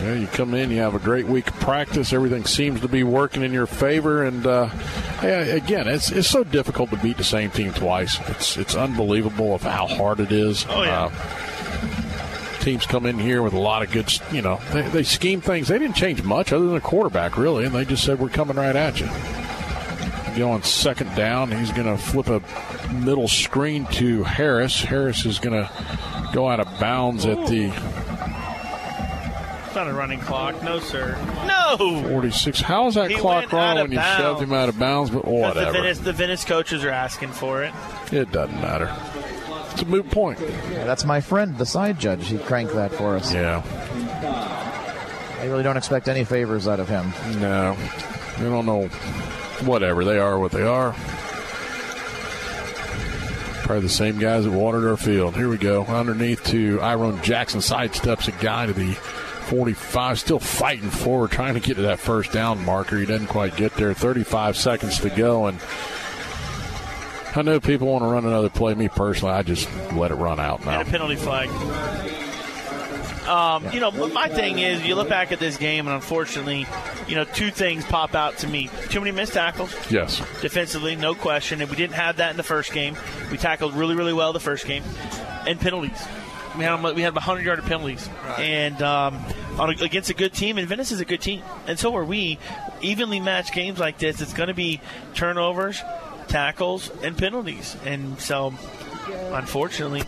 [0.03, 2.15] Yeah, you come in, you have a great week of practice.
[2.15, 4.71] Everything seems to be working in your favor, and uh,
[5.23, 8.19] yeah, again, it's it's so difficult to beat the same team twice.
[8.29, 10.65] It's it's unbelievable of how hard it is.
[10.71, 11.05] Oh, yeah.
[11.05, 11.11] Uh,
[12.63, 15.69] teams come in here with a lot of good, you know, they, they scheme things.
[15.69, 18.57] They didn't change much other than the quarterback, really, and they just said we're coming
[18.57, 19.09] right at you.
[20.37, 21.51] Go on second down.
[21.53, 22.41] He's going to flip a
[22.93, 24.81] middle screen to Harris.
[24.81, 25.71] Harris is going to
[26.33, 27.67] go out of bounds at the
[29.67, 31.19] It's not a running clock, no sir.
[31.47, 32.03] No.
[32.09, 32.61] 46.
[32.63, 34.23] How is that He clock wrong out of when you bounds.
[34.23, 35.11] shoved him out of bounds?
[35.11, 35.73] But Because The whatever.
[35.73, 37.73] Venice, the Venice coaches are asking for it.
[38.11, 38.87] It doesn't matter.
[39.73, 40.39] It's a moot point.
[40.41, 42.29] Yeah, that's my friend, the side judge.
[42.29, 43.33] He cranked that for us.
[43.33, 43.63] Yeah.
[45.41, 47.13] I really don't expect any favors out of him.
[47.41, 47.77] No.
[48.39, 48.87] We don't know.
[49.67, 50.05] Whatever.
[50.05, 50.95] They are what they are.
[53.65, 55.35] Probably the same guys that watered our field.
[55.35, 55.85] Here we go.
[55.85, 57.61] Underneath to Iron Jackson.
[57.61, 60.19] Sidesteps a guy to the 45.
[60.19, 62.99] Still fighting forward, trying to get to that first down marker.
[62.99, 63.95] He doesn't quite get there.
[63.95, 65.47] 35 seconds to go.
[65.47, 65.59] And
[67.35, 68.75] I know people want to run another play.
[68.75, 70.81] Me personally, I just let it run out now.
[70.81, 71.49] and a penalty flag.
[73.27, 76.67] Um, You know, my thing is, you look back at this game, and unfortunately,
[77.07, 79.73] you know, two things pop out to me: too many missed tackles.
[79.91, 80.19] Yes.
[80.41, 82.97] Defensively, no question, and we didn't have that in the first game.
[83.31, 84.83] We tackled really, really well the first game,
[85.47, 86.05] and penalties.
[86.59, 89.25] We had we had 100 yard penalties, and um,
[89.59, 90.59] on a, against a good team.
[90.59, 92.39] And Venice is a good team, and so are we.
[92.83, 94.81] Evenly matched games like this, it's going to be
[95.15, 95.81] turnovers,
[96.29, 97.77] tackles, and penalties.
[97.85, 98.55] And so,
[99.33, 100.05] unfortunately,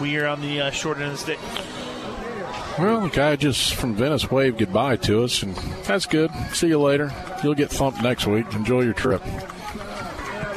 [0.00, 1.38] we are on the uh, short end of the stick.
[2.78, 5.54] Well, the guy just from Venice waved goodbye to us, and
[5.84, 6.30] that's good.
[6.52, 7.12] See you later.
[7.42, 8.46] You'll get thumped next week.
[8.54, 9.22] Enjoy your trip.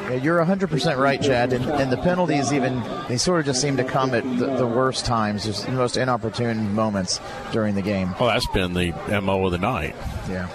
[0.09, 1.51] Yeah, you're 100% right, Chad.
[1.51, 4.67] And, and the penalties, even, they sort of just seem to come at the, the
[4.67, 7.19] worst times, just the most inopportune moments
[7.51, 8.13] during the game.
[8.19, 8.91] Well, that's been the
[9.21, 9.95] MO of the night.
[10.29, 10.47] Yeah.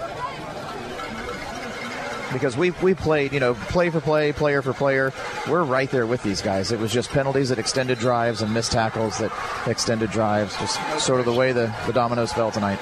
[2.33, 5.11] Because we we played, you know, play for play, player for player.
[5.49, 6.71] We're right there with these guys.
[6.71, 9.31] It was just penalties that extended drives and missed tackles that
[9.67, 10.55] extended drives.
[10.57, 12.79] Just sort of the way the, the dominoes fell tonight.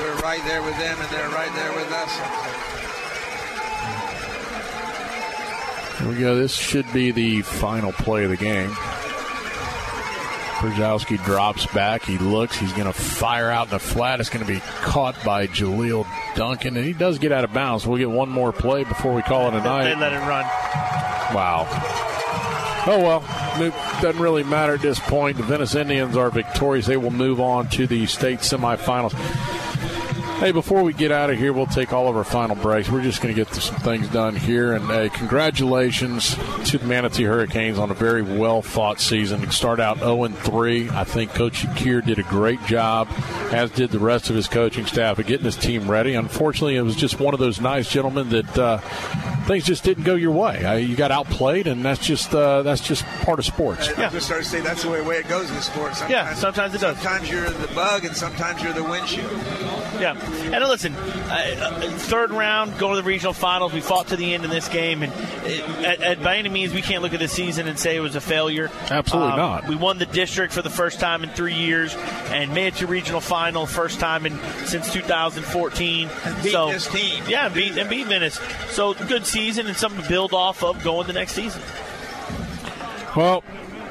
[0.00, 2.64] We're right there with them, and they're right there with us.
[6.00, 6.34] Here we go.
[6.36, 8.74] This should be the final play of the game.
[10.64, 12.04] Brzezowski drops back.
[12.04, 12.56] He looks.
[12.56, 14.20] He's going to fire out in the flat.
[14.20, 17.86] It's going to be caught by Jaleel Duncan, and he does get out of bounds.
[17.86, 19.84] We'll get one more play before we call it a night.
[19.84, 20.44] They let it run.
[21.34, 21.66] Wow.
[22.86, 25.36] Oh well, it doesn't really matter at this point.
[25.36, 26.86] The Venice Indians are victorious.
[26.86, 29.12] They will move on to the state semifinals.
[30.40, 32.90] Hey, before we get out of here, we'll take all of our final breaks.
[32.90, 34.72] We're just going to get some things done here.
[34.74, 36.34] And hey, congratulations
[36.70, 39.48] to the Manatee Hurricanes on a very well fought season.
[39.52, 40.90] Start out 0 3.
[40.90, 43.08] I think Coach Shakir did a great job,
[43.52, 46.14] as did the rest of his coaching staff, of getting his team ready.
[46.14, 48.58] Unfortunately, it was just one of those nice gentlemen that.
[48.58, 48.80] Uh,
[49.44, 50.64] things just didn't go your way.
[50.64, 53.88] Uh, you got outplayed, and that's just uh, that's just part of sports.
[53.88, 54.06] Yeah.
[54.06, 55.98] I just started to say that's the way, way it goes in sports.
[55.98, 56.96] Sometimes, Yeah, sometimes it does.
[56.98, 59.30] Sometimes you're the bug, and sometimes you're the windshield.
[60.00, 63.72] Yeah, and listen, uh, uh, third round, going to the regional finals.
[63.72, 66.72] We fought to the end in this game, and uh, at, at, by any means,
[66.72, 68.70] we can't look at the season and say it was a failure.
[68.90, 69.68] Absolutely Um, not.
[69.68, 71.94] We won the district for the first time in three years,
[72.28, 76.08] and made it to regional final first time in since 2014.
[76.42, 77.24] beat so, this team.
[77.28, 78.40] yeah, and beat and beat Venice.
[78.70, 81.62] So good season and something to build off of going the next season.
[83.16, 83.44] Well,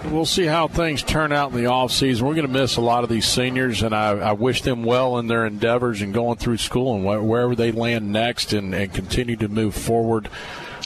[0.06, 2.22] we'll see how things turn out in the offseason.
[2.22, 5.17] We're going to miss a lot of these seniors, and I, I wish them well
[5.17, 8.93] in their endeavors and going through school and wh- wherever they land next and, and
[8.93, 10.30] continue to move forward.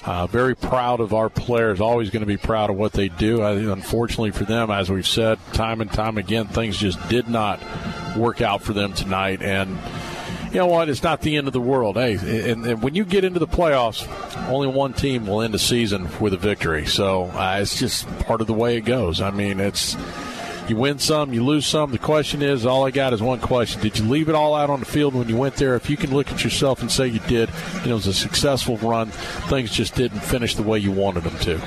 [0.05, 1.81] Uh, very proud of our players.
[1.81, 3.41] Always going to be proud of what they do.
[3.41, 7.61] I, unfortunately for them, as we've said time and time again, things just did not
[8.15, 9.41] work out for them tonight.
[9.41, 9.77] And
[10.57, 10.89] you know what?
[10.89, 11.97] It's not the end of the world.
[11.97, 12.15] Hey,
[12.49, 14.07] and, and when you get into the playoffs,
[14.49, 16.87] only one team will end the season with a victory.
[16.87, 19.21] So uh, it's just part of the way it goes.
[19.21, 19.95] I mean, it's
[20.67, 21.91] you win some, you lose some.
[21.91, 24.71] The question is, all I got is one question: Did you leave it all out
[24.71, 25.75] on the field when you went there?
[25.75, 27.51] If you can look at yourself and say you did,
[27.85, 29.09] it was a successful run.
[29.49, 31.59] Things just didn't finish the way you wanted them to.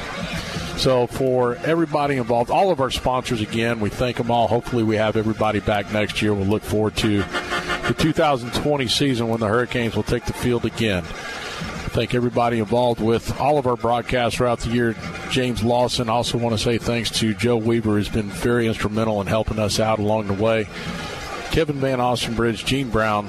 [0.81, 4.49] So for everybody involved, all of our sponsors again, we thank them all.
[4.49, 6.35] Hopefully, we have everybody back next year.
[6.35, 7.23] We'll look forward to
[7.91, 11.03] the 2020 season when the Hurricanes will take the field again.
[11.03, 14.95] Thank everybody involved with all of our broadcasts throughout the year.
[15.31, 16.09] James Lawson.
[16.09, 19.81] Also want to say thanks to Joe Weaver, who's been very instrumental in helping us
[19.81, 20.69] out along the way.
[21.51, 23.27] Kevin Van Ostenbridge, Gene Brown,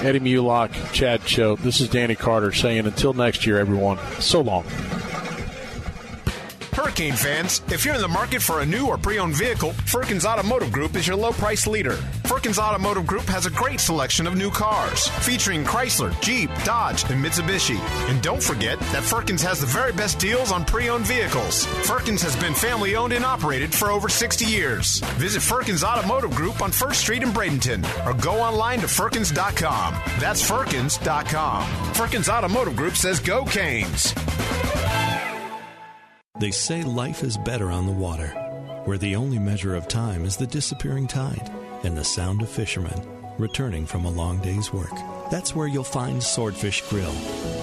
[0.00, 1.58] Eddie Mulock, Chad Choate.
[1.58, 3.98] This is Danny Carter saying until next year, everyone.
[4.18, 4.64] So long.
[6.72, 10.24] Hurricane fans, if you're in the market for a new or pre owned vehicle, Firkins
[10.24, 11.96] Automotive Group is your low price leader.
[12.24, 17.24] Firkins Automotive Group has a great selection of new cars, featuring Chrysler, Jeep, Dodge, and
[17.24, 17.78] Mitsubishi.
[18.08, 21.66] And don't forget that Firkins has the very best deals on pre owned vehicles.
[21.86, 25.00] Firkins has been family owned and operated for over 60 years.
[25.16, 29.94] Visit Firkins Automotive Group on 1st Street in Bradenton or go online to Firkins.com.
[30.18, 31.94] That's Firkins.com.
[31.94, 34.14] Firkins Automotive Group says go Canes.
[36.38, 38.28] They say life is better on the water,
[38.84, 41.50] where the only measure of time is the disappearing tide
[41.82, 43.02] and the sound of fishermen
[43.38, 44.92] returning from a long day's work.
[45.30, 47.12] That's where you'll find Swordfish Grill,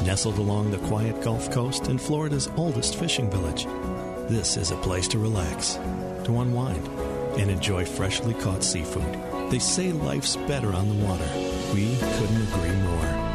[0.03, 3.65] nestled along the quiet Gulf Coast in Florida's oldest fishing village.
[4.29, 5.75] This is a place to relax,
[6.25, 6.87] to unwind,
[7.39, 9.51] and enjoy freshly caught seafood.
[9.51, 11.29] They say life's better on the water.
[11.73, 12.76] We couldn't agree.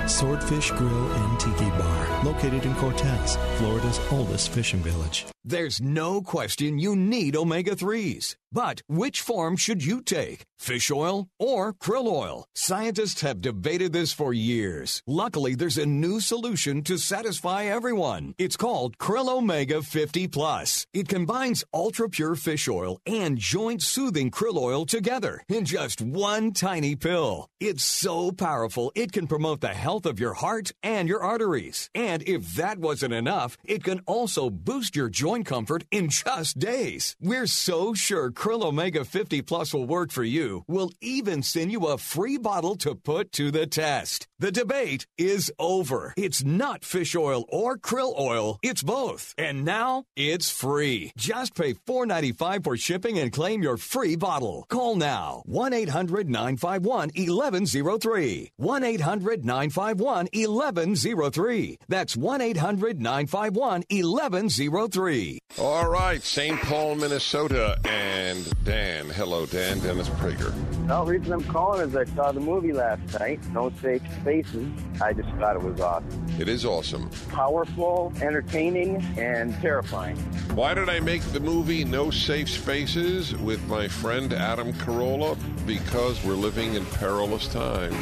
[0.08, 5.31] Swordfish Grill and Tiki Bar, located in Cortez, Florida's oldest fishing village.
[5.44, 8.36] There's no question you need omega 3s.
[8.52, 10.44] But which form should you take?
[10.58, 12.44] Fish oil or krill oil?
[12.54, 15.02] Scientists have debated this for years.
[15.06, 18.34] Luckily, there's a new solution to satisfy everyone.
[18.36, 20.86] It's called Krill Omega 50 Plus.
[20.92, 26.52] It combines ultra pure fish oil and joint soothing krill oil together in just one
[26.52, 27.48] tiny pill.
[27.58, 31.88] It's so powerful, it can promote the health of your heart and your arteries.
[31.94, 37.16] And if that wasn't enough, it can also boost your joint comfort in just days.
[37.18, 40.64] We're so sure Krill Omega 50 Plus will work for you.
[40.68, 44.28] We'll even send you a free bottle to put to the test.
[44.38, 46.12] The debate is over.
[46.18, 49.34] It's not fish oil or krill oil, it's both.
[49.38, 51.12] And now it's free.
[51.16, 54.66] Just pay $4.95 for shipping and claim your free bottle.
[54.68, 58.50] Call now 1 800 951 1103.
[58.56, 61.78] 1 800 951 1103.
[61.88, 65.22] That's 1 800 951 1103.
[65.59, 66.59] All right, St.
[66.60, 69.09] Paul, Minnesota, and Dan.
[69.10, 69.78] Hello, Dan.
[69.81, 70.52] Dennis Prager.
[70.89, 74.67] The reason I'm calling is I saw the movie last night, No Safe Spaces.
[75.01, 76.26] I just thought it was awesome.
[76.39, 77.10] It is awesome.
[77.28, 80.17] Powerful, entertaining, and terrifying.
[80.55, 85.36] Why did I make the movie No Safe Spaces with my friend Adam Carolla?
[85.67, 87.97] Because we're living in perilous times.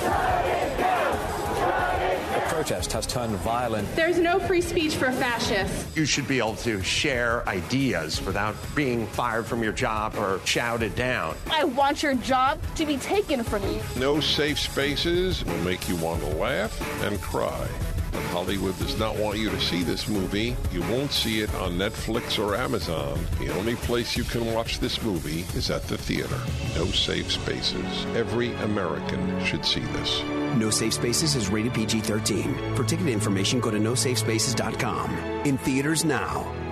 [0.00, 0.10] The
[2.48, 3.86] protest has turned violent.
[3.96, 5.96] There's no free speech for fascists.
[5.96, 10.94] You should be able to share ideas without being fired from your job or shouted
[10.94, 11.36] down.
[11.50, 13.80] I want your job to be taken from you.
[13.96, 17.68] No Safe Spaces will make you want to laugh and cry.
[18.24, 20.56] Hollywood does not want you to see this movie.
[20.72, 23.18] You won't see it on Netflix or Amazon.
[23.38, 26.38] The only place you can watch this movie is at the theater.
[26.74, 28.06] No Safe Spaces.
[28.14, 30.22] Every American should see this.
[30.56, 32.74] No Safe Spaces is rated PG 13.
[32.74, 35.10] For ticket information, go to nosafespaces.com.
[35.44, 36.65] In theaters now.